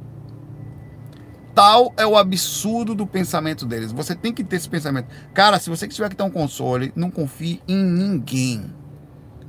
Tal 1.53 1.93
é 1.97 2.05
o 2.05 2.15
absurdo 2.15 2.95
do 2.95 3.05
pensamento 3.05 3.65
deles. 3.65 3.91
Você 3.91 4.15
tem 4.15 4.33
que 4.33 4.43
ter 4.43 4.57
esse 4.57 4.69
pensamento. 4.69 5.07
Cara, 5.33 5.59
se 5.59 5.69
você 5.69 5.87
tiver 5.87 6.09
que 6.09 6.15
ter 6.15 6.23
um 6.23 6.29
console, 6.29 6.93
não 6.95 7.09
confie 7.09 7.61
em 7.67 7.83
ninguém. 7.83 8.73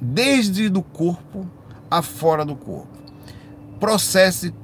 Desde 0.00 0.68
do 0.68 0.82
corpo 0.82 1.48
a 1.90 2.02
fora 2.02 2.44
do 2.44 2.56
corpo. 2.56 2.98
Processe 3.78 4.54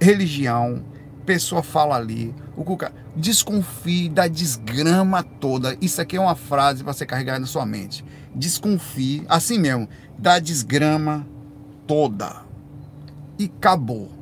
religião, 0.00 0.84
pessoa 1.24 1.62
fala 1.62 1.96
ali, 1.96 2.34
o 2.56 2.64
cuca, 2.64 2.92
desconfie 3.14 4.08
da 4.08 4.26
desgrama 4.26 5.22
toda. 5.22 5.76
Isso 5.80 6.00
aqui 6.00 6.16
é 6.16 6.20
uma 6.20 6.34
frase 6.34 6.82
para 6.82 6.92
você 6.92 7.06
carregar 7.06 7.38
na 7.38 7.46
sua 7.46 7.64
mente. 7.64 8.04
Desconfie, 8.34 9.24
assim 9.28 9.58
mesmo, 9.58 9.88
da 10.18 10.38
desgrama 10.38 11.26
toda. 11.86 12.42
E 13.38 13.44
acabou 13.44 14.21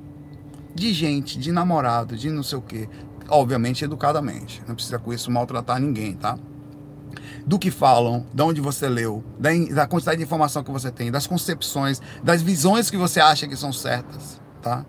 de 0.75 0.93
gente, 0.93 1.39
de 1.39 1.53
namorado, 1.53 2.16
de 2.16 2.31
não 2.31 2.43
sei 2.43 2.59
o 2.59 2.62
quê. 2.62 2.89
Obviamente, 3.29 3.85
educadamente. 3.85 4.62
Não 4.66 4.75
precisa 4.75 4.99
com 4.99 5.12
isso 5.12 5.31
maltratar 5.31 5.81
ninguém, 5.81 6.14
tá? 6.14 6.39
Do 7.47 7.59
que 7.59 7.71
falam, 7.71 8.27
de 8.33 8.43
onde 8.43 8.61
você 8.61 8.89
leu, 8.89 9.25
da, 9.39 9.51
da 9.73 9.87
quantidade 9.87 10.18
de 10.18 10.25
informação 10.25 10.62
que 10.62 10.71
você 10.71 10.91
tem, 10.91 11.11
das 11.11 11.27
concepções, 11.27 12.01
das 12.23 12.43
visões 12.43 12.91
que 12.91 12.97
você 12.97 13.21
acha 13.21 13.47
que 13.49 13.57
são 13.57 13.73
certas, 13.73 14.41
tá? 14.62 14.85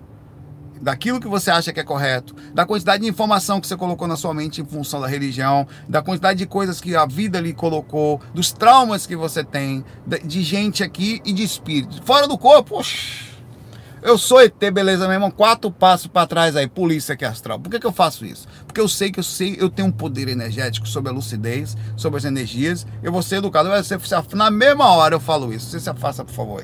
daquilo 0.82 1.20
que 1.20 1.28
você 1.28 1.52
acha 1.52 1.72
que 1.72 1.80
é 1.80 1.84
correto, 1.84 2.36
da 2.54 2.66
quantidade 2.66 3.04
de 3.04 3.10
informação 3.10 3.62
que 3.62 3.68
você 3.68 3.78
colocou 3.78 4.08
na 4.08 4.18
sua 4.18 4.34
mente 4.34 4.62
em 4.62 4.66
função 4.66 5.00
da 5.00 5.08
religião, 5.08 5.68
da 5.88 6.02
quantidade 6.02 6.40
de 6.40 6.46
coisas 6.46 6.82
que 6.82 6.96
a 6.96 7.06
vida 7.06 7.40
lhe 7.40 7.54
colocou, 7.54 8.20
dos 8.34 8.52
traumas 8.52 9.06
que 9.06 9.16
você 9.16 9.44
tem, 9.44 9.86
de 10.26 10.42
gente 10.42 10.84
aqui 10.84 11.22
e 11.24 11.32
de 11.32 11.44
espírito. 11.44 12.02
Fora 12.04 12.28
do 12.28 12.38
corpo, 12.38 12.80
oxi, 12.80 13.31
eu 14.02 14.18
sou 14.18 14.42
ET, 14.42 14.58
beleza, 14.72 15.06
meu 15.06 15.14
irmão? 15.14 15.30
Quatro 15.30 15.70
passos 15.72 16.08
para 16.08 16.26
trás 16.26 16.56
aí, 16.56 16.68
polícia 16.68 17.14
aqui 17.14 17.24
astral. 17.24 17.60
Por 17.60 17.70
que, 17.70 17.80
que 17.80 17.86
eu 17.86 17.92
faço 17.92 18.26
isso? 18.26 18.48
Porque 18.66 18.82
eu 18.82 18.88
sei 18.88 19.12
que 19.12 19.20
eu 19.20 19.24
sei, 19.24 19.56
eu 19.60 19.70
tenho 19.70 19.90
um 19.90 19.92
poder 19.92 20.28
energético 20.28 20.88
sobre 20.88 21.12
a 21.12 21.14
lucidez, 21.14 21.78
sobre 21.96 22.18
as 22.18 22.26
energias. 22.26 22.88
Eu 23.04 23.12
vou 23.12 23.22
ser 23.22 23.38
educado. 23.38 23.70
Você, 23.70 23.98
na 24.36 24.50
mesma 24.50 24.90
hora 24.92 25.16
eu 25.16 25.20
falo 25.20 25.54
isso. 25.54 25.68
Você 25.68 25.80
se 25.80 25.90
afasta, 25.90 26.26
por 26.26 26.34
favor. 26.34 26.64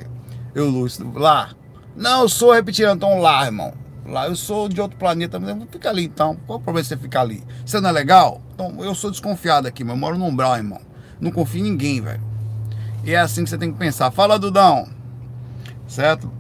Eu, 0.56 0.68
lúcido. 0.68 1.12
Lá. 1.18 1.52
Não, 1.96 2.22
eu 2.22 2.30
sou 2.30 2.54
repetindo, 2.54 2.92
então 2.92 3.20
lá, 3.20 3.46
irmão. 3.46 3.74
Lá 4.06 4.28
eu 4.28 4.36
sou 4.36 4.68
de 4.70 4.80
outro 4.80 4.98
planeta, 4.98 5.40
mas 5.40 5.56
fica 5.70 5.90
ali 5.90 6.06
então. 6.06 6.38
Qual 6.48 6.58
o 6.58 6.62
problema 6.62 6.82
de 6.82 6.88
você 6.88 6.98
ficar 6.98 7.22
ali? 7.22 7.44
Você 7.66 7.80
não 7.80 7.90
é 7.90 7.92
legal? 7.94 8.42
Então 8.56 8.84
eu 8.84 8.96
sou 8.96 9.12
desconfiado 9.12 9.68
aqui, 9.68 9.84
mas 9.84 9.94
eu 9.94 10.00
moro 10.00 10.18
num 10.18 10.28
umbral, 10.28 10.56
irmão. 10.56 10.82
Não 11.20 11.30
confio 11.30 11.60
em 11.60 11.70
ninguém, 11.70 12.02
velho. 12.02 12.22
E 13.04 13.14
é 13.14 13.20
assim 13.20 13.44
que 13.44 13.50
você 13.50 13.58
tem 13.58 13.72
que 13.72 13.78
pensar. 13.78 14.10
Fala, 14.12 14.40
Dudão. 14.40 14.88
Certo? 15.88 16.32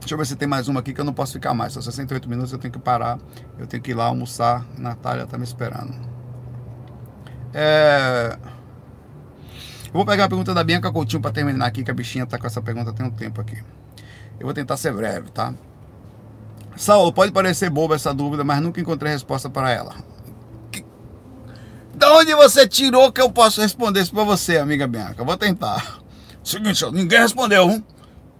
Deixa 0.00 0.14
eu 0.14 0.18
ver 0.18 0.26
se 0.26 0.34
tem 0.34 0.48
mais 0.48 0.66
uma 0.66 0.80
aqui 0.80 0.92
que 0.92 1.00
eu 1.00 1.04
não 1.04 1.12
posso 1.12 1.34
ficar 1.34 1.54
mais. 1.54 1.74
São 1.74 1.82
68 1.82 2.28
minutos, 2.28 2.52
eu 2.52 2.58
tenho 2.58 2.72
que 2.72 2.78
parar. 2.78 3.18
Eu 3.58 3.66
tenho 3.66 3.82
que 3.82 3.92
ir 3.92 3.94
lá 3.94 4.06
almoçar. 4.06 4.66
Natália 4.76 5.26
tá 5.26 5.38
me 5.38 5.44
esperando. 5.44 5.94
É... 7.52 8.36
Eu 9.86 9.92
vou 9.92 10.06
pegar 10.06 10.24
a 10.24 10.28
pergunta 10.28 10.54
da 10.54 10.64
Bianca 10.64 10.90
Coutinho 10.90 11.20
para 11.20 11.32
terminar 11.32 11.66
aqui, 11.66 11.84
que 11.84 11.90
a 11.90 11.94
bichinha 11.94 12.24
tá 12.24 12.38
com 12.38 12.46
essa 12.46 12.62
pergunta 12.62 12.92
tem 12.92 13.04
um 13.04 13.10
tempo 13.10 13.40
aqui. 13.40 13.62
Eu 14.38 14.46
vou 14.46 14.54
tentar 14.54 14.76
ser 14.76 14.92
breve, 14.92 15.30
tá? 15.30 15.52
Saulo, 16.76 17.12
pode 17.12 17.30
parecer 17.32 17.68
boba 17.68 17.94
essa 17.96 18.14
dúvida, 18.14 18.42
mas 18.42 18.62
nunca 18.62 18.80
encontrei 18.80 19.12
resposta 19.12 19.50
para 19.50 19.70
ela. 19.70 19.96
Que... 20.70 20.84
Da 21.94 22.14
onde 22.14 22.34
você 22.34 22.66
tirou 22.66 23.12
que 23.12 23.20
eu 23.20 23.30
posso 23.30 23.60
responder 23.60 24.00
isso 24.00 24.14
para 24.14 24.24
você, 24.24 24.58
amiga 24.58 24.86
Bianca? 24.86 25.22
Vou 25.22 25.36
tentar. 25.36 25.98
Seguinte, 26.42 26.90
ninguém 26.92 27.20
respondeu, 27.20 27.68
hein? 27.68 27.84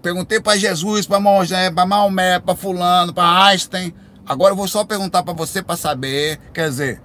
Perguntei 0.03 0.41
para 0.41 0.57
Jesus, 0.57 1.07
para 1.07 1.21
Maomé, 1.21 1.71
para 1.71 1.87
Maomé, 1.87 2.39
para 2.39 2.57
fulano, 2.57 3.13
para 3.13 3.47
Einstein. 3.47 3.95
Agora 4.27 4.53
eu 4.53 4.57
vou 4.57 4.69
só 4.69 4.85
perguntar 4.85 5.23
para 5.23 5.35
você 5.35 5.63
para 5.63 5.77
saber. 5.77 6.39
Quer 6.55 6.69
dizer, 6.69 7.03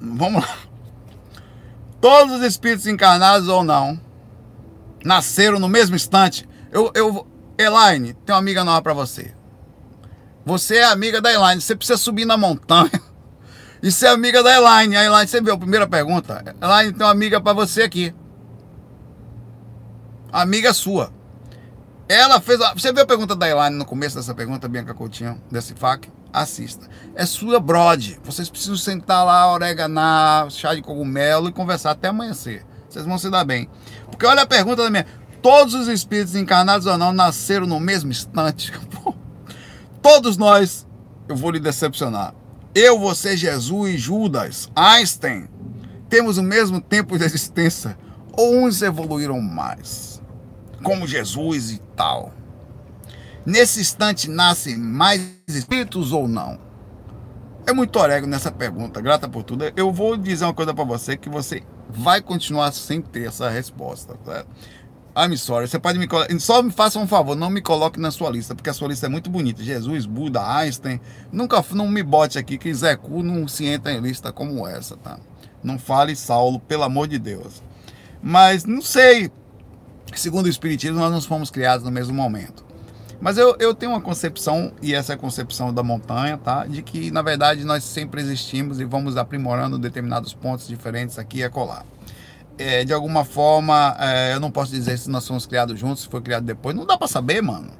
vamos 0.00 0.42
lá. 0.42 0.56
Todos 2.00 2.36
os 2.36 2.42
espíritos 2.42 2.86
encarnados 2.86 3.48
ou 3.48 3.62
não 3.62 4.00
nasceram 5.04 5.58
no 5.58 5.68
mesmo 5.68 5.94
instante. 5.94 6.48
Eu, 6.72 6.90
eu, 6.94 7.26
Elaine, 7.56 8.14
tem 8.14 8.34
uma 8.34 8.40
amiga 8.40 8.64
nova 8.64 8.82
para 8.82 8.94
você. 8.94 9.34
Você 10.44 10.76
é 10.76 10.84
amiga 10.84 11.20
da 11.20 11.32
Elaine. 11.32 11.60
Você 11.60 11.76
precisa 11.76 11.98
subir 11.98 12.24
na 12.24 12.36
montanha 12.36 12.90
e 13.82 13.92
ser 13.92 14.08
amiga 14.08 14.42
da 14.42 14.56
Elaine. 14.56 14.96
A 14.96 15.04
Elaine, 15.04 15.28
você 15.28 15.40
viu 15.40 15.54
a 15.54 15.58
primeira 15.58 15.86
pergunta? 15.86 16.56
Elaine 16.60 16.92
tem 16.92 17.06
uma 17.06 17.12
amiga 17.12 17.40
para 17.40 17.52
você 17.52 17.82
aqui. 17.82 18.14
Amiga 20.32 20.72
sua. 20.74 21.17
Ela 22.08 22.40
fez. 22.40 22.58
Você 22.74 22.90
viu 22.90 23.02
a 23.02 23.06
pergunta 23.06 23.36
da 23.36 23.46
Elaine 23.48 23.76
no 23.76 23.84
começo 23.84 24.16
dessa 24.16 24.34
pergunta, 24.34 24.66
Bianca 24.66 24.94
Coutinho, 24.94 25.40
desse 25.50 25.74
FAQ? 25.74 26.08
Assista. 26.32 26.88
É 27.14 27.26
sua 27.26 27.60
brode. 27.60 28.18
Vocês 28.24 28.48
precisam 28.48 28.76
sentar 28.76 29.26
lá, 29.26 29.52
oreganar, 29.52 30.50
chá 30.50 30.74
de 30.74 30.80
cogumelo 30.80 31.48
e 31.48 31.52
conversar 31.52 31.90
até 31.90 32.08
amanhecer. 32.08 32.64
Vocês 32.88 33.04
vão 33.04 33.18
se 33.18 33.28
dar 33.28 33.44
bem. 33.44 33.68
Porque 34.10 34.24
olha 34.24 34.42
a 34.42 34.46
pergunta 34.46 34.82
da 34.82 34.90
minha. 34.90 35.06
Todos 35.42 35.74
os 35.74 35.86
espíritos 35.88 36.34
encarnados 36.34 36.86
ou 36.86 36.96
não 36.96 37.12
nasceram 37.12 37.66
no 37.66 37.78
mesmo 37.78 38.10
instante. 38.10 38.72
Todos 40.00 40.36
nós, 40.36 40.86
eu 41.28 41.36
vou 41.36 41.50
lhe 41.50 41.60
decepcionar. 41.60 42.34
Eu, 42.74 42.98
você, 42.98 43.36
Jesus, 43.36 44.00
Judas, 44.00 44.70
Einstein, 44.74 45.48
temos 46.08 46.38
o 46.38 46.42
mesmo 46.42 46.80
tempo 46.80 47.18
de 47.18 47.24
existência. 47.24 47.98
Ou 48.32 48.56
uns 48.64 48.82
evoluíram 48.82 49.40
mais, 49.40 50.17
como 50.82 51.06
Jesus 51.06 51.70
e 51.70 51.78
tal. 51.96 52.32
Nesse 53.44 53.80
instante 53.80 54.28
nascem 54.28 54.76
mais 54.76 55.20
espíritos 55.46 56.12
ou 56.12 56.28
não? 56.28 56.58
É 57.66 57.72
muito 57.72 57.98
orego 57.98 58.26
nessa 58.26 58.50
pergunta, 58.50 59.00
grata 59.00 59.28
por 59.28 59.42
tudo. 59.42 59.64
Eu 59.76 59.92
vou 59.92 60.16
dizer 60.16 60.44
uma 60.44 60.54
coisa 60.54 60.72
para 60.72 60.84
você 60.84 61.16
que 61.16 61.28
você 61.28 61.62
vai 61.88 62.20
continuar 62.20 62.72
sem 62.72 63.00
ter 63.00 63.28
essa 63.28 63.48
resposta. 63.48 64.14
Tá? 64.24 64.44
I'm 65.18 65.36
sorry. 65.36 65.66
Você 65.66 65.78
pode 65.78 65.98
me 65.98 66.06
colocar. 66.06 66.38
Só 66.38 66.62
me 66.62 66.70
faça 66.70 66.98
um 66.98 67.06
favor, 67.06 67.34
não 67.34 67.50
me 67.50 67.60
coloque 67.60 67.98
na 67.98 68.10
sua 68.10 68.30
lista, 68.30 68.54
porque 68.54 68.70
a 68.70 68.72
sua 68.72 68.88
lista 68.88 69.06
é 69.06 69.08
muito 69.08 69.28
bonita. 69.28 69.62
Jesus, 69.62 70.06
Buda, 70.06 70.40
Einstein. 70.40 71.00
Nunca 71.32 71.64
não 71.72 71.88
me 71.88 72.02
bote 72.02 72.38
aqui 72.38 72.56
que 72.56 72.72
Zé 72.72 72.96
Cu 72.96 73.22
não 73.22 73.48
se 73.48 73.66
entra 73.66 73.92
em 73.92 74.00
lista 74.00 74.32
como 74.32 74.66
essa, 74.66 74.96
tá? 74.96 75.18
Não 75.62 75.78
fale 75.78 76.14
Saulo, 76.14 76.60
pelo 76.60 76.84
amor 76.84 77.08
de 77.08 77.18
Deus. 77.18 77.62
Mas 78.22 78.64
não 78.64 78.80
sei. 78.80 79.30
Segundo 80.14 80.46
o 80.46 80.48
Espiritismo, 80.48 80.98
nós 80.98 81.12
não 81.12 81.20
fomos 81.20 81.50
criados 81.50 81.84
no 81.84 81.90
mesmo 81.90 82.14
momento. 82.14 82.64
Mas 83.20 83.36
eu, 83.36 83.56
eu 83.58 83.74
tenho 83.74 83.92
uma 83.92 84.00
concepção, 84.00 84.72
e 84.80 84.94
essa 84.94 85.12
é 85.12 85.14
a 85.14 85.18
concepção 85.18 85.74
da 85.74 85.82
montanha, 85.82 86.38
tá? 86.38 86.64
De 86.64 86.82
que, 86.82 87.10
na 87.10 87.20
verdade, 87.20 87.64
nós 87.64 87.82
sempre 87.82 88.20
existimos 88.20 88.78
e 88.78 88.84
vamos 88.84 89.16
aprimorando 89.16 89.76
determinados 89.76 90.32
pontos 90.32 90.68
diferentes 90.68 91.18
aqui 91.18 91.38
e 91.38 91.44
acolá. 91.44 91.84
É, 92.56 92.84
de 92.84 92.92
alguma 92.92 93.24
forma, 93.24 93.96
é, 93.98 94.34
eu 94.34 94.40
não 94.40 94.50
posso 94.50 94.70
dizer 94.70 94.98
se 94.98 95.10
nós 95.10 95.26
fomos 95.26 95.46
criados 95.46 95.78
juntos, 95.78 96.02
se 96.02 96.08
foi 96.08 96.20
criado 96.20 96.44
depois. 96.44 96.76
Não 96.76 96.86
dá 96.86 96.96
para 96.96 97.08
saber, 97.08 97.42
mano. 97.42 97.70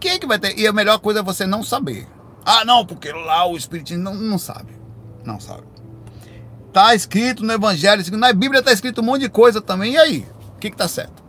Quem 0.00 0.12
é 0.12 0.18
que 0.18 0.26
vai 0.26 0.38
ter? 0.38 0.58
E 0.58 0.66
a 0.66 0.72
melhor 0.72 0.98
coisa 0.98 1.20
é 1.20 1.22
você 1.22 1.46
não 1.46 1.62
saber. 1.62 2.06
Ah, 2.44 2.64
não, 2.64 2.84
porque 2.84 3.12
lá 3.12 3.46
o 3.46 3.56
Espiritismo 3.56 4.02
não, 4.02 4.14
não 4.14 4.38
sabe. 4.38 4.72
Não 5.24 5.38
sabe. 5.38 5.62
Tá 6.72 6.94
escrito 6.94 7.44
no 7.44 7.52
Evangelho, 7.52 8.02
na 8.16 8.32
Bíblia 8.32 8.62
tá 8.62 8.72
escrito 8.72 9.02
um 9.02 9.04
monte 9.04 9.22
de 9.22 9.28
coisa 9.28 9.60
também. 9.60 9.92
E 9.92 9.98
aí? 9.98 10.26
O 10.56 10.58
que 10.58 10.70
que 10.70 10.76
tá 10.76 10.88
certo? 10.88 11.21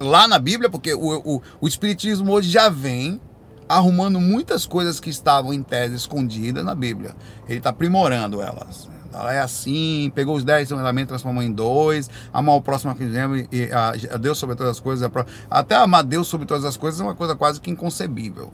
Lá 0.00 0.26
na 0.26 0.38
Bíblia, 0.38 0.70
porque 0.70 0.94
o, 0.94 1.18
o, 1.18 1.42
o 1.60 1.68
Espiritismo 1.68 2.32
hoje 2.32 2.48
já 2.48 2.70
vem 2.70 3.20
arrumando 3.68 4.18
muitas 4.18 4.64
coisas 4.64 4.98
que 4.98 5.10
estavam 5.10 5.52
em 5.52 5.62
tese 5.62 5.94
escondidas 5.94 6.64
na 6.64 6.74
Bíblia. 6.74 7.14
Ele 7.46 7.58
está 7.58 7.68
aprimorando 7.68 8.40
elas. 8.40 8.88
Ela 9.12 9.34
é 9.34 9.40
assim, 9.40 10.10
pegou 10.14 10.36
os 10.36 10.42
dez 10.42 10.70
mandamentos, 10.70 11.08
transformou 11.08 11.42
em 11.42 11.52
dois, 11.52 12.08
amar 12.32 12.54
o 12.54 12.62
próximo 12.62 12.94
que 12.94 13.04
fizemos 13.04 13.46
e 13.52 13.70
a, 13.72 13.90
a 14.14 14.16
Deus 14.16 14.38
sobre 14.38 14.56
todas 14.56 14.72
as 14.72 14.80
coisas. 14.80 15.08
Até 15.50 15.74
amar 15.74 16.02
Deus 16.02 16.28
sobre 16.28 16.46
todas 16.46 16.64
as 16.64 16.76
coisas 16.76 17.00
é 17.00 17.04
uma 17.04 17.14
coisa 17.14 17.36
quase 17.36 17.60
que 17.60 17.70
inconcebível. 17.70 18.52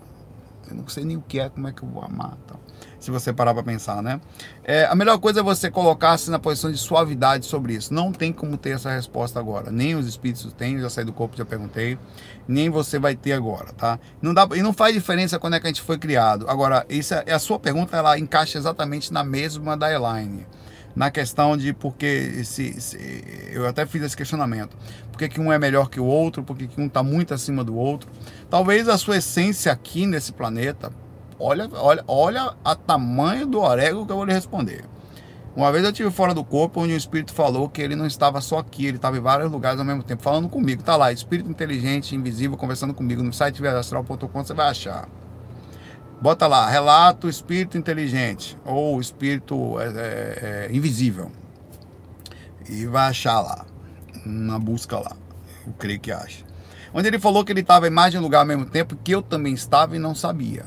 Eu 0.68 0.74
não 0.74 0.88
sei 0.88 1.04
nem 1.04 1.16
o 1.16 1.22
que 1.22 1.38
é, 1.38 1.48
como 1.48 1.68
é 1.68 1.72
que 1.72 1.82
eu 1.82 1.88
vou 1.88 2.02
amar. 2.02 2.36
Então 2.44 2.58
se 3.06 3.10
você 3.12 3.32
parar 3.32 3.54
para 3.54 3.62
pensar, 3.62 4.02
né? 4.02 4.20
É, 4.64 4.84
a 4.86 4.94
melhor 4.96 5.16
coisa 5.18 5.38
é 5.38 5.42
você 5.42 5.70
colocar-se 5.70 6.28
na 6.28 6.40
posição 6.40 6.72
de 6.72 6.76
suavidade 6.76 7.46
sobre 7.46 7.74
isso. 7.74 7.94
Não 7.94 8.10
tem 8.10 8.32
como 8.32 8.56
ter 8.56 8.70
essa 8.70 8.90
resposta 8.90 9.38
agora. 9.38 9.70
Nem 9.70 9.94
os 9.94 10.08
espíritos 10.08 10.52
têm, 10.52 10.80
já 10.80 10.90
saí 10.90 11.04
do 11.04 11.12
corpo, 11.12 11.36
já 11.36 11.44
perguntei. 11.44 11.96
Nem 12.48 12.68
você 12.68 12.98
vai 12.98 13.14
ter 13.14 13.32
agora, 13.32 13.72
tá? 13.72 14.00
Não 14.20 14.34
dá, 14.34 14.48
e 14.56 14.60
não 14.60 14.72
faz 14.72 14.92
diferença 14.92 15.38
quando 15.38 15.54
é 15.54 15.60
que 15.60 15.66
a 15.66 15.70
gente 15.70 15.82
foi 15.82 15.98
criado. 15.98 16.46
Agora, 16.48 16.84
isso 16.88 17.14
é, 17.14 17.32
a 17.32 17.38
sua 17.38 17.60
pergunta, 17.60 17.96
ela 17.96 18.18
encaixa 18.18 18.58
exatamente 18.58 19.12
na 19.12 19.22
mesma 19.22 19.76
da 19.76 19.92
Elaine 19.92 20.44
na 20.96 21.10
questão 21.10 21.58
de 21.58 21.74
porque 21.74 22.42
se, 22.42 22.80
se, 22.80 23.22
eu 23.52 23.68
até 23.68 23.84
fiz 23.84 24.02
esse 24.02 24.16
questionamento. 24.16 24.74
Por 25.12 25.18
que, 25.18 25.28
que 25.28 25.38
um 25.38 25.52
é 25.52 25.58
melhor 25.58 25.90
que 25.90 26.00
o 26.00 26.04
outro? 26.06 26.42
Por 26.42 26.56
que, 26.56 26.66
que 26.66 26.80
um 26.80 26.86
está 26.86 27.02
muito 27.02 27.34
acima 27.34 27.62
do 27.62 27.76
outro? 27.76 28.10
Talvez 28.48 28.88
a 28.88 28.96
sua 28.96 29.18
essência 29.18 29.70
aqui 29.70 30.06
nesse 30.06 30.32
planeta 30.32 30.90
Olha, 31.38 31.68
olha, 31.74 32.04
olha 32.08 32.54
a 32.64 32.74
tamanho 32.74 33.46
do 33.46 33.60
orégano 33.60 34.06
que 34.06 34.12
eu 34.12 34.16
vou 34.16 34.24
lhe 34.24 34.32
responder. 34.32 34.84
Uma 35.54 35.72
vez 35.72 35.84
eu 35.84 35.92
tive 35.92 36.10
fora 36.10 36.34
do 36.34 36.44
corpo 36.44 36.82
onde 36.82 36.92
o 36.92 36.96
espírito 36.96 37.32
falou 37.32 37.66
que 37.66 37.80
ele 37.80 37.96
não 37.96 38.06
estava 38.06 38.42
só 38.42 38.58
aqui, 38.58 38.84
ele 38.84 38.96
estava 38.96 39.16
em 39.16 39.20
vários 39.20 39.50
lugares 39.50 39.78
ao 39.78 39.86
mesmo 39.86 40.02
tempo, 40.02 40.22
falando 40.22 40.50
comigo. 40.50 40.82
Tá 40.82 40.96
lá, 40.96 41.10
espírito 41.10 41.50
inteligente, 41.50 42.14
invisível, 42.14 42.58
conversando 42.58 42.92
comigo. 42.92 43.22
No 43.22 43.32
site 43.32 43.62
viajastral.com 43.62 44.44
você 44.44 44.52
vai 44.52 44.68
achar. 44.68 45.08
Bota 46.20 46.46
lá, 46.46 46.68
relato 46.68 47.28
espírito 47.28 47.78
inteligente 47.78 48.58
ou 48.64 49.00
espírito 49.00 49.78
é, 49.80 49.86
é, 49.86 50.68
é, 50.70 50.76
invisível. 50.76 51.32
E 52.68 52.84
vai 52.86 53.08
achar 53.08 53.40
lá, 53.40 53.64
na 54.26 54.58
busca 54.58 54.98
lá. 54.98 55.16
Eu 55.66 55.72
creio 55.72 56.00
que 56.00 56.12
acha. 56.12 56.44
Onde 56.92 57.08
ele 57.08 57.18
falou 57.18 57.42
que 57.44 57.52
ele 57.52 57.60
estava 57.60 57.86
em 57.86 57.90
mais 57.90 58.12
de 58.12 58.18
um 58.18 58.22
lugar 58.22 58.40
ao 58.40 58.46
mesmo 58.46 58.66
tempo 58.66 58.94
que 58.96 59.12
eu 59.12 59.22
também 59.22 59.54
estava 59.54 59.96
e 59.96 59.98
não 59.98 60.14
sabia. 60.14 60.64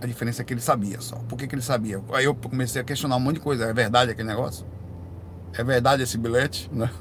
A 0.00 0.06
diferença 0.06 0.42
é 0.42 0.44
que 0.44 0.54
ele 0.54 0.60
sabia 0.60 1.00
só. 1.00 1.16
Por 1.16 1.36
que, 1.36 1.46
que 1.46 1.54
ele 1.54 1.62
sabia? 1.62 2.02
Aí 2.12 2.24
eu 2.24 2.34
comecei 2.34 2.80
a 2.80 2.84
questionar 2.84 3.16
um 3.16 3.20
monte 3.20 3.34
de 3.34 3.40
coisa. 3.40 3.64
É 3.64 3.72
verdade 3.72 4.10
aquele 4.10 4.28
negócio? 4.28 4.66
É 5.52 5.62
verdade 5.62 6.02
esse 6.02 6.16
bilhete? 6.18 6.70
Né? 6.72 6.90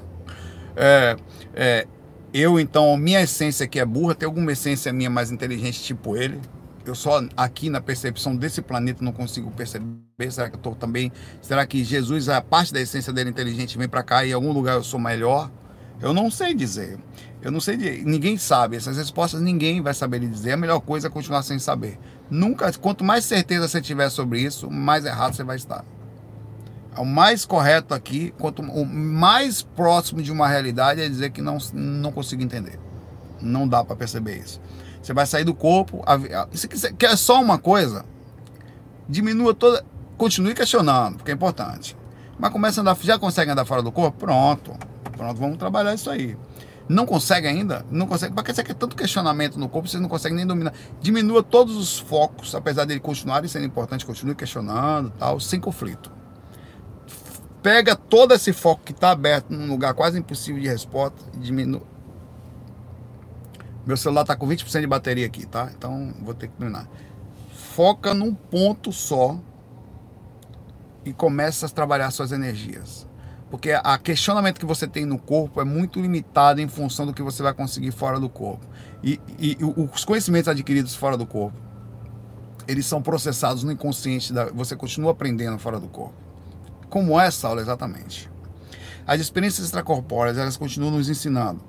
É, 0.81 1.17
é, 1.55 1.87
eu, 2.33 2.57
então, 2.57 2.95
minha 2.95 3.21
essência 3.21 3.65
aqui 3.65 3.79
é 3.79 3.85
burra. 3.85 4.15
Tem 4.15 4.25
alguma 4.25 4.51
essência 4.51 4.93
minha 4.93 5.09
mais 5.09 5.29
inteligente, 5.31 5.81
tipo 5.81 6.15
ele? 6.15 6.39
Eu 6.85 6.95
só 6.95 7.21
aqui 7.35 7.69
na 7.69 7.81
percepção 7.81 8.35
desse 8.35 8.61
planeta 8.61 9.03
não 9.03 9.11
consigo 9.11 9.51
perceber. 9.51 9.87
Será 10.29 10.49
que 10.49 10.55
eu 10.55 10.59
estou 10.59 10.75
também? 10.75 11.11
Será 11.41 11.65
que 11.65 11.83
Jesus, 11.83 12.29
a 12.29 12.41
parte 12.41 12.71
da 12.71 12.79
essência 12.79 13.11
dele 13.11 13.29
inteligente, 13.31 13.77
vem 13.77 13.89
para 13.89 14.03
cá 14.03 14.23
e 14.23 14.29
em 14.29 14.33
algum 14.33 14.51
lugar 14.53 14.75
eu 14.75 14.83
sou 14.83 14.99
melhor? 14.99 15.51
Eu 16.01 16.13
não 16.13 16.31
sei 16.31 16.53
dizer. 16.53 16.97
Eu 17.41 17.51
não 17.51 17.59
sei 17.59 17.75
dizer. 17.75 18.05
Ninguém 18.05 18.37
sabe. 18.37 18.77
Essas 18.77 18.95
respostas 18.95 19.41
ninguém 19.41 19.81
vai 19.81 19.93
saber 19.93 20.19
dizer. 20.19 20.53
A 20.53 20.57
melhor 20.57 20.79
coisa 20.79 21.07
é 21.07 21.09
continuar 21.09 21.41
sem 21.43 21.59
saber. 21.59 21.99
Nunca, 22.29 22.71
quanto 22.73 23.03
mais 23.03 23.25
certeza 23.25 23.67
você 23.67 23.81
tiver 23.81 24.09
sobre 24.09 24.39
isso, 24.41 24.69
mais 24.69 25.05
errado 25.05 25.33
você 25.33 25.43
vai 25.43 25.55
estar. 25.55 25.83
O 26.97 27.05
mais 27.05 27.45
correto 27.45 27.93
aqui, 27.93 28.33
quanto 28.37 28.61
o 28.61 28.85
mais 28.85 29.61
próximo 29.61 30.21
de 30.21 30.31
uma 30.31 30.47
realidade 30.47 31.01
é 31.01 31.07
dizer 31.07 31.31
que 31.31 31.41
não, 31.41 31.57
não 31.73 32.11
consigo 32.11 32.43
entender. 32.43 32.79
Não 33.41 33.67
dá 33.67 33.83
para 33.83 33.95
perceber 33.95 34.37
isso. 34.37 34.61
Você 35.01 35.13
vai 35.13 35.25
sair 35.25 35.43
do 35.45 35.53
corpo. 35.53 36.03
Se 36.51 36.67
quer 36.93 37.17
só 37.17 37.41
uma 37.41 37.57
coisa, 37.57 38.05
diminua 39.07 39.53
toda. 39.53 39.83
Continue 40.17 40.53
questionando, 40.53 41.17
porque 41.17 41.31
é 41.31 41.33
importante. 41.33 41.95
Mas 42.37 42.51
começa 42.51 42.79
a 42.79 42.81
andar, 42.81 42.97
já 43.01 43.17
consegue 43.17 43.51
andar 43.51 43.65
fora 43.65 43.81
do 43.81 43.91
corpo? 43.91 44.19
Pronto. 44.19 44.73
Pronto, 45.15 45.39
vamos 45.39 45.57
trabalhar 45.57 45.93
isso 45.93 46.09
aí 46.09 46.37
não 46.89 47.05
consegue 47.05 47.47
ainda, 47.47 47.85
não 47.91 48.07
consegue, 48.07 48.33
porque 48.33 48.51
você 48.51 48.63
quer 48.63 48.73
tanto 48.73 48.95
questionamento 48.95 49.59
no 49.59 49.69
corpo, 49.69 49.87
você 49.87 49.99
não 49.99 50.09
consegue 50.09 50.33
nem 50.33 50.45
dominar. 50.45 50.73
Diminua 50.99 51.43
todos 51.43 51.77
os 51.77 51.99
focos, 51.99 52.55
apesar 52.55 52.85
dele 52.85 52.99
continuarem 52.99 53.47
sendo 53.47 53.65
importante, 53.65 54.03
continue 54.03 54.33
questionando, 54.33 55.11
tal, 55.11 55.39
sem 55.39 55.59
conflito. 55.59 56.11
Pega 57.61 57.95
todo 57.95 58.33
esse 58.33 58.51
foco 58.51 58.81
que 58.83 58.91
está 58.91 59.11
aberto 59.11 59.51
num 59.51 59.67
lugar 59.67 59.93
quase 59.93 60.17
impossível 60.17 60.59
de 60.59 60.67
resposta 60.67 61.21
e 61.35 61.37
diminua. 61.37 61.83
Meu 63.85 63.95
celular 63.95 64.21
está 64.21 64.35
com 64.35 64.47
20% 64.47 64.81
de 64.81 64.87
bateria 64.87 65.27
aqui, 65.27 65.45
tá? 65.45 65.69
Então 65.77 66.11
vou 66.21 66.33
ter 66.33 66.47
que 66.47 66.57
terminar. 66.57 66.87
Foca 67.53 68.15
num 68.15 68.33
ponto 68.33 68.91
só 68.91 69.39
e 71.05 71.13
começa 71.13 71.67
a 71.67 71.69
trabalhar 71.69 72.09
suas 72.09 72.31
energias. 72.31 73.08
Porque 73.49 73.71
a 73.71 73.97
questionamento 73.97 74.59
que 74.59 74.65
você 74.65 74.87
tem 74.87 75.05
no 75.05 75.17
corpo 75.17 75.59
é 75.59 75.63
muito 75.63 75.99
limitado 75.99 76.61
em 76.61 76.67
função 76.67 77.05
do 77.05 77.13
que 77.13 77.23
você 77.23 77.41
vai 77.41 77.53
conseguir 77.53 77.91
fora 77.91 78.19
do 78.19 78.29
corpo. 78.29 78.65
E, 79.03 79.19
e, 79.39 79.57
os 79.93 80.05
conhecimentos 80.05 80.47
adquiridos 80.47 80.93
fora 80.95 81.17
do 81.17 81.25
corpo, 81.25 81.57
eles 82.67 82.85
são 82.85 83.01
processados 83.01 83.63
no 83.63 83.71
inconsciente, 83.71 84.31
da, 84.31 84.45
você 84.51 84.75
continua 84.75 85.11
aprendendo 85.11 85.57
fora 85.57 85.79
do 85.79 85.87
corpo. 85.87 86.13
Como 86.89 87.19
é, 87.19 87.31
Saulo, 87.31 87.59
exatamente. 87.59 88.29
As 89.07 89.19
experiências 89.19 89.65
extracorpóreas, 89.65 90.37
elas 90.37 90.55
continuam 90.55 90.91
nos 90.91 91.09
ensinando. 91.09 91.61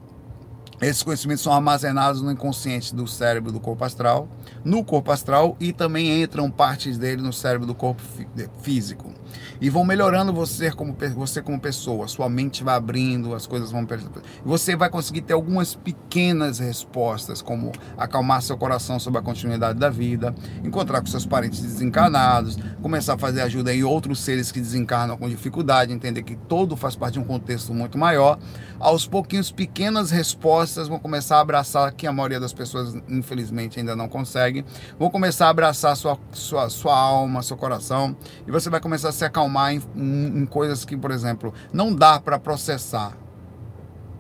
Esses 0.83 1.03
conhecimentos 1.03 1.43
são 1.43 1.53
armazenados 1.53 2.21
no 2.21 2.31
inconsciente 2.31 2.95
do 2.95 3.07
cérebro 3.07 3.53
do 3.53 3.61
corpo 3.61 3.85
astral, 3.85 4.29
no 4.63 4.85
corpo 4.85 5.13
astral 5.13 5.57
e 5.59 5.73
também 5.73 6.23
entram 6.23 6.51
partes 6.51 6.99
dele 6.99 7.23
no 7.23 7.33
cérebro 7.33 7.67
do 7.67 7.75
corpo 7.75 8.03
físico 8.63 9.15
e 9.61 9.69
vão 9.71 9.85
melhorando 9.85 10.33
você 10.33 10.71
como, 10.71 10.97
você 11.15 11.43
como 11.43 11.61
pessoa. 11.61 12.09
Sua 12.09 12.29
mente 12.29 12.65
vai 12.65 12.75
abrindo, 12.75 13.35
as 13.35 13.47
coisas 13.47 13.71
vão. 13.71 13.87
Você 14.45 14.77
vai 14.77 14.89
conseguir 14.89 15.23
ter 15.23 15.33
algumas 15.33 15.75
pequenas 15.75 16.59
respostas, 16.59 17.43
como 17.43 17.73
acalmar 17.97 18.43
seu 18.43 18.57
coração 18.57 18.99
sobre 18.99 19.21
a 19.21 19.23
continuidade 19.23 19.79
da 19.79 19.91
vida, 19.91 20.35
encontrar 20.65 21.01
com 21.01 21.07
seus 21.07 21.27
parentes 21.27 21.61
desencarnados, 21.61 22.59
começar 22.83 23.15
a 23.15 23.19
fazer 23.19 23.41
ajuda 23.43 23.75
em 23.75 23.83
outros 23.83 24.21
seres 24.21 24.53
que 24.53 24.61
desencarnam 24.61 25.17
com 25.17 25.29
dificuldade, 25.29 25.93
entender 25.93 26.23
que 26.23 26.37
todo 26.37 26.77
faz 26.77 26.97
parte 26.97 27.15
de 27.15 27.21
um 27.21 27.25
contexto 27.25 27.75
muito 27.75 27.99
maior. 27.99 28.39
Aos 28.79 29.07
pouquinhos, 29.07 29.51
pequenas 29.51 30.11
respostas 30.11 30.89
vão 30.89 30.99
começar 30.99 31.37
a 31.37 31.41
abraçar, 31.41 31.93
que 31.93 32.07
a 32.07 32.13
maioria 32.13 32.41
das 32.41 32.53
pessoas, 32.53 32.95
infelizmente, 33.09 33.79
ainda 33.79 33.95
não 33.95 34.09
consegue, 34.09 34.65
vão 34.99 35.11
começar 35.11 35.47
a 35.47 35.51
abraçar 35.51 35.97
sua, 35.97 36.19
sua, 36.33 36.69
sua 36.71 36.97
alma, 36.97 37.43
seu 37.43 37.57
coração, 37.57 38.17
e 38.47 38.51
você 38.51 38.71
vai 38.71 38.81
começar 38.81 39.11
a 39.11 39.13
se 39.21 39.25
acalmar 39.25 39.73
em, 39.73 39.83
em, 39.95 40.39
em 40.41 40.47
coisas 40.47 40.85
que, 40.85 40.97
por 40.97 41.11
exemplo, 41.11 41.55
não 41.73 41.95
dá 41.95 42.19
para 42.19 42.39
processar 42.39 43.17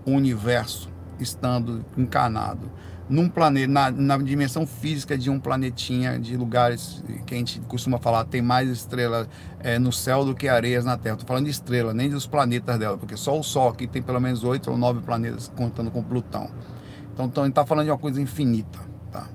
o 0.06 0.12
universo 0.12 0.89
estando 1.18 1.85
encarnado 1.97 2.70
num 3.10 3.28
planeta, 3.28 3.66
na, 3.66 3.90
na, 3.90 4.16
dimensão 4.18 4.64
física 4.64 5.18
de 5.18 5.28
um 5.28 5.40
planetinha, 5.40 6.16
de 6.16 6.36
lugares 6.36 7.02
que 7.27 7.35
a 7.35 7.36
gente 7.36 7.60
costuma 7.62 7.98
falar, 7.98 8.24
tem 8.24 8.40
mais 8.40 8.70
estrelas 8.70 9.28
é, 9.59 9.81
no 9.81 9.93
céu 9.93 10.24
do 10.24 10.32
que 10.32 10.47
areias 10.47 10.85
na 10.85 10.97
Terra. 10.97 11.16
Estou 11.16 11.27
falando 11.27 11.47
de 11.47 11.51
estrela, 11.51 11.93
nem 11.93 12.09
dos 12.09 12.24
planetas 12.24 12.78
dela, 12.78 12.97
porque 12.97 13.16
só 13.16 13.36
o 13.36 13.43
Sol 13.43 13.68
aqui 13.68 13.89
tem 13.89 14.01
pelo 14.01 14.20
menos 14.20 14.44
oito 14.44 14.70
ou 14.70 14.78
nove 14.78 15.01
planetas, 15.01 15.51
contando 15.56 15.90
com 15.90 16.05
Plutão. 16.05 16.48
Então, 17.12 17.27
então 17.27 17.43
a 17.43 17.47
gente 17.47 17.52
está 17.52 17.66
falando 17.66 17.86
de 17.86 17.90
uma 17.90 17.98
coisa 17.98 18.22
infinita. 18.22 18.78
Tá? 19.10 19.27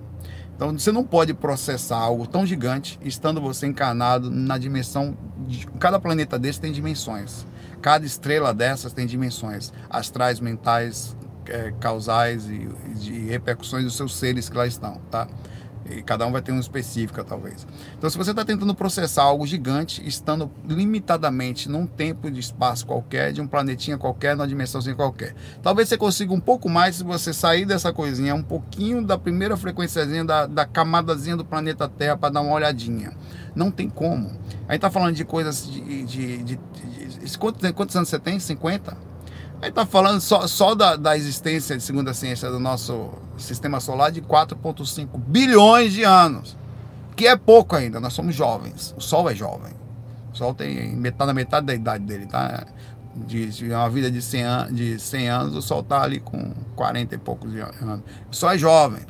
Então 0.56 0.78
você 0.78 0.92
não 0.92 1.04
pode 1.04 1.34
processar 1.34 1.98
algo 1.98 2.26
tão 2.26 2.46
gigante 2.46 2.98
estando 3.04 3.42
você 3.42 3.68
encarnado 3.68 4.32
na 4.32 4.58
dimensão. 4.58 5.18
De, 5.48 5.68
cada 5.80 6.00
planeta 6.00 6.40
desse 6.40 6.62
tem 6.62 6.72
dimensões. 6.72 7.46
Cada 7.82 8.06
estrela 8.06 8.54
dessas 8.54 8.94
tem 8.94 9.06
dimensões 9.06 9.72
astrais, 9.90 10.40
mentais, 10.40 11.16
é, 11.48 11.74
causais 11.80 12.46
e 12.50 12.68
de 12.96 13.20
repercussões 13.28 13.84
dos 13.84 13.96
seus 13.96 14.16
seres 14.16 14.50
que 14.50 14.58
lá 14.58 14.66
estão, 14.66 15.00
tá? 15.12 15.28
E 15.90 16.02
cada 16.02 16.26
um 16.26 16.32
vai 16.32 16.42
ter 16.42 16.52
uma 16.52 16.60
específica, 16.62 17.24
talvez. 17.24 17.66
Então, 17.96 18.10
se 18.10 18.18
você 18.18 18.32
está 18.32 18.44
tentando 18.44 18.74
processar 18.74 19.24
algo 19.24 19.46
gigante, 19.46 20.06
estando 20.08 20.50
limitadamente 20.68 21.70
num 21.70 21.86
tempo 21.86 22.32
de 22.32 22.40
espaço 22.40 22.88
qualquer, 22.88 23.32
de 23.32 23.40
um 23.40 23.48
planetinha 23.48 23.96
qualquer, 23.96 24.36
numa 24.36 24.48
dimensãozinha 24.48 24.96
qualquer, 24.96 25.36
talvez 25.62 25.88
você 25.88 25.98
consiga 25.98 26.34
um 26.34 26.40
pouco 26.40 26.68
mais 26.68 26.96
se 26.96 27.04
você 27.04 27.32
sair 27.32 27.66
dessa 27.66 27.94
coisinha, 27.94 28.34
um 28.34 28.42
pouquinho 28.42 29.06
da 29.06 29.16
primeira 29.18 29.56
frequênciazinha, 29.56 30.26
da, 30.26 30.48
da 30.48 30.66
camadazinha 30.66 31.38
do 31.38 31.46
planeta 31.46 31.88
Terra 31.88 32.18
para 32.18 32.34
dar 32.34 32.42
uma 32.42 32.54
olhadinha. 32.54 33.12
Não 33.56 33.70
tem 33.70 33.88
como. 33.88 34.28
A 34.68 34.74
gente 34.74 34.78
está 34.78 34.90
falando 34.90 35.16
de 35.16 35.24
coisas 35.24 35.70
de. 35.70 36.04
de, 36.04 36.38
de, 36.44 36.60
de 37.24 37.38
quantos, 37.38 37.72
quantos 37.72 37.96
anos 37.96 38.10
você 38.10 38.20
tem? 38.20 38.40
50? 38.40 39.15
Aí 39.62 39.70
está 39.70 39.86
falando 39.86 40.20
só, 40.20 40.48
só 40.48 40.76
da, 40.76 40.96
da 40.96 41.18
existência, 41.18 41.80
segundo 41.80 42.10
a 42.10 42.14
ciência, 42.14 42.50
do 42.50 42.60
nosso 42.60 43.12
sistema 43.38 43.80
solar 43.80 44.12
de 44.12 44.22
4,5 44.22 45.18
bilhões 45.18 45.94
de 45.94 46.04
anos. 46.04 46.58
Que 47.16 47.28
é 47.28 47.36
pouco 47.36 47.76
ainda, 47.76 48.00
nós 48.00 48.14
somos 48.14 48.36
jovens. 48.36 48.94
O 48.98 49.02
Sol 49.02 49.30
é 49.30 49.36
jovem. 49.36 49.74
O 50.34 50.38
Sol 50.38 50.54
tem 50.54 50.96
metade, 50.96 51.34
metade 51.34 51.66
da 51.66 51.74
idade 51.74 52.04
dele, 52.04 52.26
tá? 52.26 52.66
De, 53.16 53.48
de 53.48 53.70
uma 53.70 53.90
vida 53.90 54.12
de 54.12 54.22
100, 54.22 54.44
an 54.44 54.68
de 54.74 55.00
100 55.00 55.30
anos, 55.30 55.56
o 55.56 55.62
Sol 55.62 55.80
está 55.80 56.02
ali 56.02 56.20
com 56.20 56.52
40 56.76 57.16
e 57.16 57.18
poucos 57.18 57.50
anos. 57.56 58.02
O 58.30 58.36
Sol 58.36 58.52
é 58.52 58.58
jovem. 58.58 59.04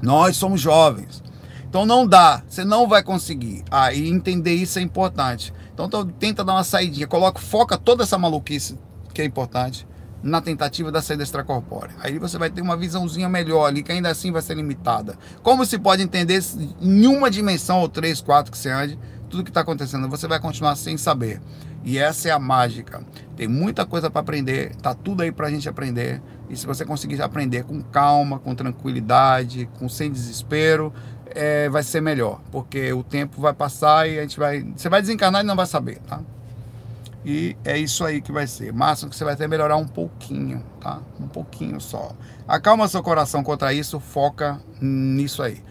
Nós 0.00 0.36
somos 0.36 0.60
jovens. 0.60 1.22
Então 1.68 1.84
não 1.84 2.06
dá, 2.06 2.42
você 2.48 2.64
não 2.64 2.88
vai 2.88 3.02
conseguir. 3.02 3.64
Aí 3.70 4.04
ah, 4.04 4.08
entender 4.08 4.54
isso 4.54 4.78
é 4.78 4.82
importante. 4.82 5.52
Então 5.74 5.88
tenta 6.06 6.44
dar 6.44 6.54
uma 6.54 6.64
saidinha, 6.64 7.06
coloca, 7.06 7.40
foca 7.40 7.76
toda 7.76 8.04
essa 8.04 8.16
maluquice 8.16 8.78
que 9.18 9.22
é 9.22 9.24
importante, 9.24 9.84
na 10.22 10.40
tentativa 10.40 10.92
da 10.92 11.02
saída 11.02 11.24
extracorpórea. 11.24 11.92
Aí 11.98 12.20
você 12.20 12.38
vai 12.38 12.50
ter 12.50 12.60
uma 12.60 12.76
visãozinha 12.76 13.28
melhor 13.28 13.66
ali, 13.66 13.82
que 13.82 13.90
ainda 13.90 14.08
assim 14.08 14.30
vai 14.30 14.40
ser 14.40 14.54
limitada. 14.54 15.18
Como 15.42 15.66
se 15.66 15.76
pode 15.76 16.04
entender 16.04 16.40
em 16.80 17.04
uma 17.08 17.28
dimensão 17.28 17.80
ou 17.80 17.88
três, 17.88 18.20
quatro 18.20 18.52
que 18.52 18.56
você 18.56 18.70
ande, 18.70 18.96
tudo 19.28 19.42
que 19.42 19.50
está 19.50 19.62
acontecendo, 19.62 20.08
você 20.08 20.28
vai 20.28 20.38
continuar 20.38 20.76
sem 20.76 20.96
saber. 20.96 21.40
E 21.84 21.98
essa 21.98 22.28
é 22.28 22.30
a 22.30 22.38
mágica. 22.38 23.04
Tem 23.36 23.48
muita 23.48 23.84
coisa 23.84 24.08
para 24.08 24.20
aprender, 24.20 24.72
tá 24.76 24.94
tudo 24.94 25.24
aí 25.24 25.32
para 25.32 25.48
a 25.48 25.50
gente 25.50 25.68
aprender. 25.68 26.22
E 26.48 26.56
se 26.56 26.64
você 26.64 26.84
conseguir 26.84 27.20
aprender 27.20 27.64
com 27.64 27.82
calma, 27.82 28.38
com 28.38 28.54
tranquilidade, 28.54 29.68
com 29.80 29.88
sem 29.88 30.12
desespero, 30.12 30.92
é, 31.26 31.68
vai 31.68 31.82
ser 31.82 32.00
melhor, 32.00 32.40
porque 32.52 32.92
o 32.92 33.02
tempo 33.02 33.40
vai 33.40 33.52
passar 33.52 34.08
e 34.08 34.16
a 34.16 34.22
gente 34.22 34.38
vai, 34.38 34.64
você 34.76 34.88
vai 34.88 35.00
desencarnar 35.00 35.42
e 35.42 35.46
não 35.46 35.56
vai 35.56 35.66
saber, 35.66 35.98
tá? 36.06 36.20
E 37.24 37.56
é 37.64 37.76
isso 37.76 38.04
aí 38.04 38.20
que 38.20 38.32
vai 38.32 38.46
ser. 38.46 38.72
Máximo 38.72 39.10
que 39.10 39.16
você 39.16 39.24
vai 39.24 39.36
ter 39.36 39.48
melhorar 39.48 39.76
um 39.76 39.86
pouquinho, 39.86 40.64
tá? 40.80 41.00
Um 41.20 41.28
pouquinho 41.28 41.80
só. 41.80 42.12
Acalma 42.46 42.88
seu 42.88 43.02
coração 43.02 43.42
contra 43.42 43.72
isso, 43.72 43.98
foca 43.98 44.60
nisso 44.80 45.42
aí. 45.42 45.62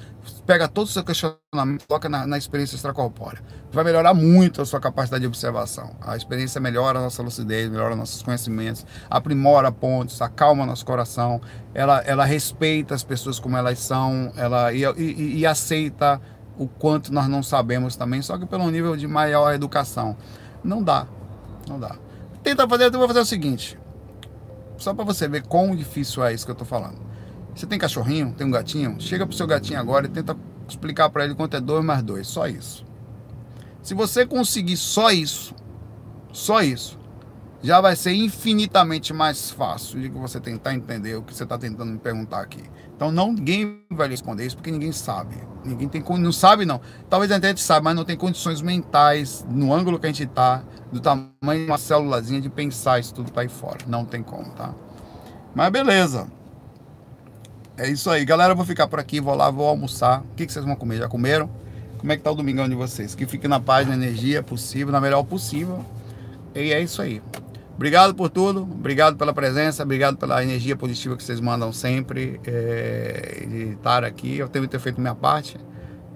Pega 0.45 0.67
todo 0.67 0.87
o 0.87 0.89
seu 0.89 1.03
questionamento, 1.03 1.87
coloca 1.87 2.09
na, 2.09 2.27
na 2.27 2.37
experiência 2.37 2.75
extracorpórea. 2.75 3.41
Vai 3.71 3.83
melhorar 3.83 4.13
muito 4.13 4.61
a 4.61 4.65
sua 4.65 4.79
capacidade 4.79 5.21
de 5.21 5.27
observação. 5.27 5.95
A 6.01 6.17
experiência 6.17 6.59
melhora 6.59 6.99
a 6.99 7.01
nossa 7.01 7.23
lucidez, 7.23 7.69
melhora 7.69 7.95
nossos 7.95 8.21
conhecimentos, 8.21 8.85
aprimora 9.09 9.71
pontos, 9.71 10.21
acalma 10.21 10.65
nosso 10.65 10.85
coração. 10.85 11.41
Ela, 11.73 12.01
ela 12.01 12.25
respeita 12.25 12.93
as 12.93 13.03
pessoas 13.03 13.39
como 13.39 13.55
elas 13.55 13.79
são, 13.79 14.31
ela 14.35 14.73
e, 14.73 14.83
e, 14.97 15.39
e 15.39 15.45
aceita 15.45 16.19
o 16.57 16.67
quanto 16.67 17.13
nós 17.13 17.27
não 17.27 17.43
sabemos 17.43 17.95
também, 17.95 18.21
só 18.21 18.37
que 18.37 18.45
pelo 18.45 18.69
nível 18.69 18.97
de 18.97 19.07
maior 19.07 19.53
educação. 19.53 20.17
Não 20.63 20.83
dá. 20.83 21.07
Não 21.67 21.79
dá. 21.79 21.97
Tenta 22.43 22.67
fazer, 22.67 22.85
eu 22.85 22.91
vou 22.91 23.07
fazer 23.07 23.19
o 23.19 23.25
seguinte. 23.25 23.77
Só 24.77 24.93
para 24.93 25.03
você 25.03 25.27
ver 25.27 25.43
quão 25.43 25.75
difícil 25.75 26.23
é 26.23 26.33
isso 26.33 26.45
que 26.45 26.51
eu 26.51 26.55
tô 26.55 26.65
falando. 26.65 26.99
Você 27.55 27.65
tem 27.65 27.79
cachorrinho, 27.79 28.33
tem 28.33 28.45
um 28.45 28.51
gatinho, 28.51 28.97
chega 28.99 29.25
pro 29.25 29.35
seu 29.35 29.47
gatinho 29.47 29.79
agora 29.79 30.05
e 30.05 30.09
tenta 30.09 30.37
explicar 30.69 31.09
para 31.09 31.25
ele 31.25 31.33
quanto 31.33 31.57
é 31.57 31.61
2 31.61 31.83
mais 31.83 32.03
2, 32.03 32.27
só 32.27 32.47
isso. 32.47 32.85
Se 33.81 33.93
você 33.93 34.25
conseguir 34.25 34.77
só 34.77 35.09
isso, 35.11 35.55
só 36.31 36.61
isso, 36.61 36.99
já 37.63 37.81
vai 37.81 37.95
ser 37.95 38.13
infinitamente 38.13 39.13
mais 39.13 39.49
fácil 39.49 39.99
de 39.99 40.07
você 40.09 40.39
tentar 40.39 40.75
entender 40.75 41.15
o 41.15 41.23
que 41.23 41.33
você 41.33 41.43
está 41.43 41.57
tentando 41.57 41.91
me 41.91 41.97
perguntar 41.97 42.41
aqui. 42.41 42.63
Então 42.97 43.11
não, 43.11 43.31
ninguém 43.31 43.83
vai 43.91 44.09
responder 44.09 44.43
isso 44.43 44.55
porque 44.55 44.71
ninguém 44.71 44.91
sabe. 44.91 45.35
Ninguém 45.63 45.87
tem 45.87 46.03
não 46.17 46.31
sabe 46.31 46.65
não. 46.65 46.81
Talvez 47.07 47.31
a 47.31 47.39
gente 47.39 47.61
saiba, 47.61 47.83
mas 47.83 47.95
não 47.95 48.03
tem 48.03 48.17
condições 48.17 48.59
mentais 48.59 49.45
no 49.47 49.71
ângulo 49.71 49.99
que 49.99 50.07
a 50.07 50.09
gente 50.09 50.23
está, 50.23 50.63
do 50.91 50.99
tamanho 50.99 51.65
de 51.65 51.65
uma 51.71 51.77
célulazinha 51.77 52.41
de 52.41 52.49
pensar 52.49 52.99
isso 52.99 53.13
tudo 53.13 53.29
tá 53.29 53.41
aí 53.41 53.47
fora. 53.47 53.77
Não 53.85 54.03
tem 54.03 54.23
como, 54.23 54.49
tá? 54.49 54.73
Mas 55.53 55.69
beleza. 55.71 56.25
É 57.77 57.87
isso 57.87 58.09
aí, 58.09 58.25
galera. 58.25 58.55
Vou 58.55 58.65
ficar 58.65 58.87
por 58.87 58.99
aqui, 58.99 59.21
vou 59.21 59.35
lá, 59.35 59.51
vou 59.51 59.67
almoçar. 59.67 60.21
O 60.21 60.35
que, 60.35 60.47
que 60.47 60.51
vocês 60.51 60.65
vão 60.65 60.75
comer? 60.75 60.97
Já 60.97 61.07
comeram? 61.07 61.47
Como 61.99 62.11
é 62.11 62.17
que 62.17 62.23
tá 62.23 62.31
o 62.31 62.35
domingão 62.35 62.67
de 62.67 62.73
vocês? 62.73 63.13
Que 63.13 63.27
fique 63.27 63.47
na 63.47 63.59
paz, 63.59 63.87
na 63.87 63.93
energia 63.93 64.41
possível, 64.41 64.91
na 64.91 64.99
melhor 64.99 65.21
possível. 65.23 65.85
E 66.55 66.73
é 66.73 66.81
isso 66.81 66.99
aí. 66.99 67.21
Obrigado 67.77 68.15
por 68.15 68.31
tudo, 68.31 68.63
obrigado 68.63 69.17
pela 69.17 69.31
presença, 69.31 69.83
obrigado 69.83 70.17
pela 70.17 70.41
energia 70.41 70.75
positiva 70.75 71.15
que 71.15 71.23
vocês 71.23 71.39
mandam 71.39 71.71
sempre 71.71 72.41
é, 72.43 73.45
de 73.47 73.73
estar 73.73 74.03
aqui. 74.03 74.35
Eu 74.35 74.49
tenho 74.49 74.65
que 74.65 74.71
ter 74.71 74.79
feito 74.79 74.99
minha 74.99 75.13
parte 75.13 75.59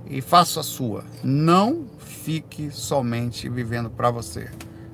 e 0.07 0.21
faço 0.21 0.59
a 0.59 0.63
sua. 0.63 1.03
Não 1.23 1.85
fique 1.99 2.71
somente 2.71 3.47
vivendo 3.47 3.91
para 3.91 4.09
você. 4.09 4.49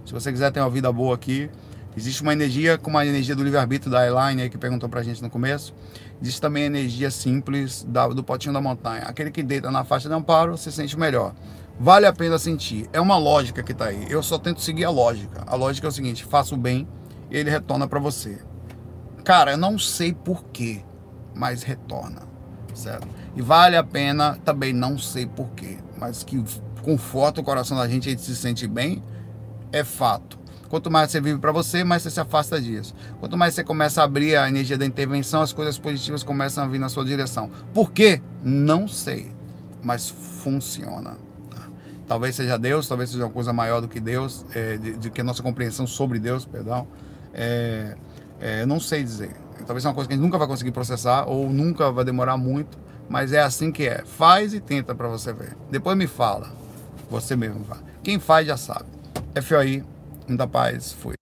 Se 0.05 0.11
você 0.11 0.29
quiser 0.29 0.51
ter 0.51 0.59
uma 0.59 0.69
vida 0.69 0.91
boa 0.91 1.15
aqui, 1.15 1.49
existe 1.95 2.21
uma 2.21 2.33
energia 2.33 2.77
como 2.77 2.97
a 2.97 3.05
energia 3.05 3.33
do 3.33 3.45
livre-arbítrio 3.45 3.89
da 3.89 4.05
Elaine 4.05 4.41
aí 4.41 4.49
que 4.49 4.57
perguntou 4.57 4.89
pra 4.89 5.01
gente 5.01 5.23
no 5.23 5.29
começo. 5.29 5.73
Existe 6.21 6.41
também 6.41 6.63
a 6.63 6.65
energia 6.65 7.09
simples 7.09 7.85
da, 7.87 8.09
do 8.09 8.25
potinho 8.25 8.53
da 8.53 8.59
montanha. 8.59 9.03
Aquele 9.03 9.31
que 9.31 9.41
deita 9.41 9.71
na 9.71 9.85
faixa 9.85 10.09
de 10.09 10.15
amparo 10.15 10.57
se 10.57 10.69
sente 10.69 10.99
melhor 10.99 11.33
vale 11.79 12.05
a 12.05 12.13
pena 12.13 12.37
sentir. 12.37 12.89
É 12.91 12.99
uma 12.99 13.17
lógica 13.17 13.63
que 13.63 13.71
está 13.71 13.85
aí. 13.85 14.05
Eu 14.09 14.23
só 14.23 14.37
tento 14.37 14.61
seguir 14.61 14.85
a 14.85 14.89
lógica. 14.89 15.43
A 15.45 15.55
lógica 15.55 15.87
é 15.87 15.89
o 15.89 15.93
seguinte: 15.93 16.25
faça 16.25 16.55
o 16.55 16.57
bem 16.57 16.87
e 17.29 17.37
ele 17.37 17.49
retorna 17.49 17.87
para 17.87 17.99
você. 17.99 18.39
Cara, 19.23 19.51
eu 19.51 19.57
não 19.57 19.77
sei 19.77 20.13
porquê, 20.13 20.81
mas 21.35 21.61
retorna, 21.61 22.21
certo? 22.73 23.07
E 23.35 23.41
vale 23.41 23.75
a 23.75 23.83
pena 23.83 24.39
também, 24.45 24.71
não 24.71 24.97
sei 24.97 25.25
porquê, 25.25 25.77
mas 25.97 26.23
que 26.23 26.41
conforta 26.81 27.41
o 27.41 27.43
coração 27.43 27.77
da 27.77 27.87
gente, 27.87 28.07
a 28.07 28.11
gente 28.11 28.21
se 28.21 28.35
sente 28.35 28.65
bem, 28.65 29.03
é 29.73 29.83
fato. 29.83 30.39
Quanto 30.69 30.89
mais 30.89 31.11
você 31.11 31.19
vive 31.19 31.39
para 31.39 31.51
você, 31.51 31.83
mais 31.83 32.03
você 32.03 32.09
se 32.09 32.19
afasta 32.19 32.59
disso. 32.59 32.93
Quanto 33.19 33.37
mais 33.37 33.53
você 33.53 33.63
começa 33.63 34.01
a 34.01 34.05
abrir 34.05 34.35
a 34.35 34.47
energia 34.47 34.77
da 34.77 34.85
intervenção, 34.85 35.41
as 35.41 35.53
coisas 35.53 35.77
positivas 35.77 36.23
começam 36.23 36.63
a 36.63 36.67
vir 36.67 36.79
na 36.79 36.89
sua 36.89 37.05
direção. 37.05 37.49
Por 37.73 37.91
quê? 37.91 38.21
Não 38.43 38.87
sei, 38.87 39.31
mas 39.83 40.09
funciona. 40.09 41.26
Talvez 42.07 42.35
seja 42.35 42.57
Deus, 42.57 42.87
talvez 42.87 43.09
seja 43.09 43.25
uma 43.25 43.31
coisa 43.31 43.51
maior 43.51 43.81
do 43.81 43.87
que 43.87 43.99
Deus, 43.99 44.45
é, 44.55 44.77
de, 44.77 44.97
de, 44.97 45.09
que 45.09 45.19
a 45.19 45.23
nossa 45.23 45.43
compreensão 45.43 45.85
sobre 45.85 46.19
Deus, 46.19 46.45
perdão. 46.45 46.87
É, 47.33 47.95
é, 48.39 48.61
eu 48.61 48.67
não 48.67 48.79
sei 48.79 49.03
dizer. 49.03 49.31
Talvez 49.65 49.83
seja 49.83 49.89
uma 49.89 49.95
coisa 49.95 50.07
que 50.07 50.13
a 50.13 50.17
gente 50.17 50.23
nunca 50.23 50.37
vai 50.37 50.47
conseguir 50.47 50.71
processar 50.71 51.25
ou 51.27 51.49
nunca 51.49 51.91
vai 51.91 52.05
demorar 52.05 52.37
muito, 52.37 52.77
mas 53.09 53.33
é 53.33 53.41
assim 53.41 53.71
que 53.71 53.87
é. 53.87 54.03
Faz 54.05 54.53
e 54.53 54.61
tenta 54.61 54.95
para 54.95 55.09
você 55.09 55.33
ver. 55.33 55.57
Depois 55.69 55.97
me 55.97 56.07
fala. 56.07 56.49
Você 57.09 57.35
mesmo 57.35 57.65
fala. 57.65 57.81
Quem 58.01 58.19
faz 58.19 58.47
já 58.47 58.55
sabe. 58.55 58.85
FOI, 59.41 59.83
muita 60.27 60.47
paz, 60.47 60.93
fui. 60.93 61.16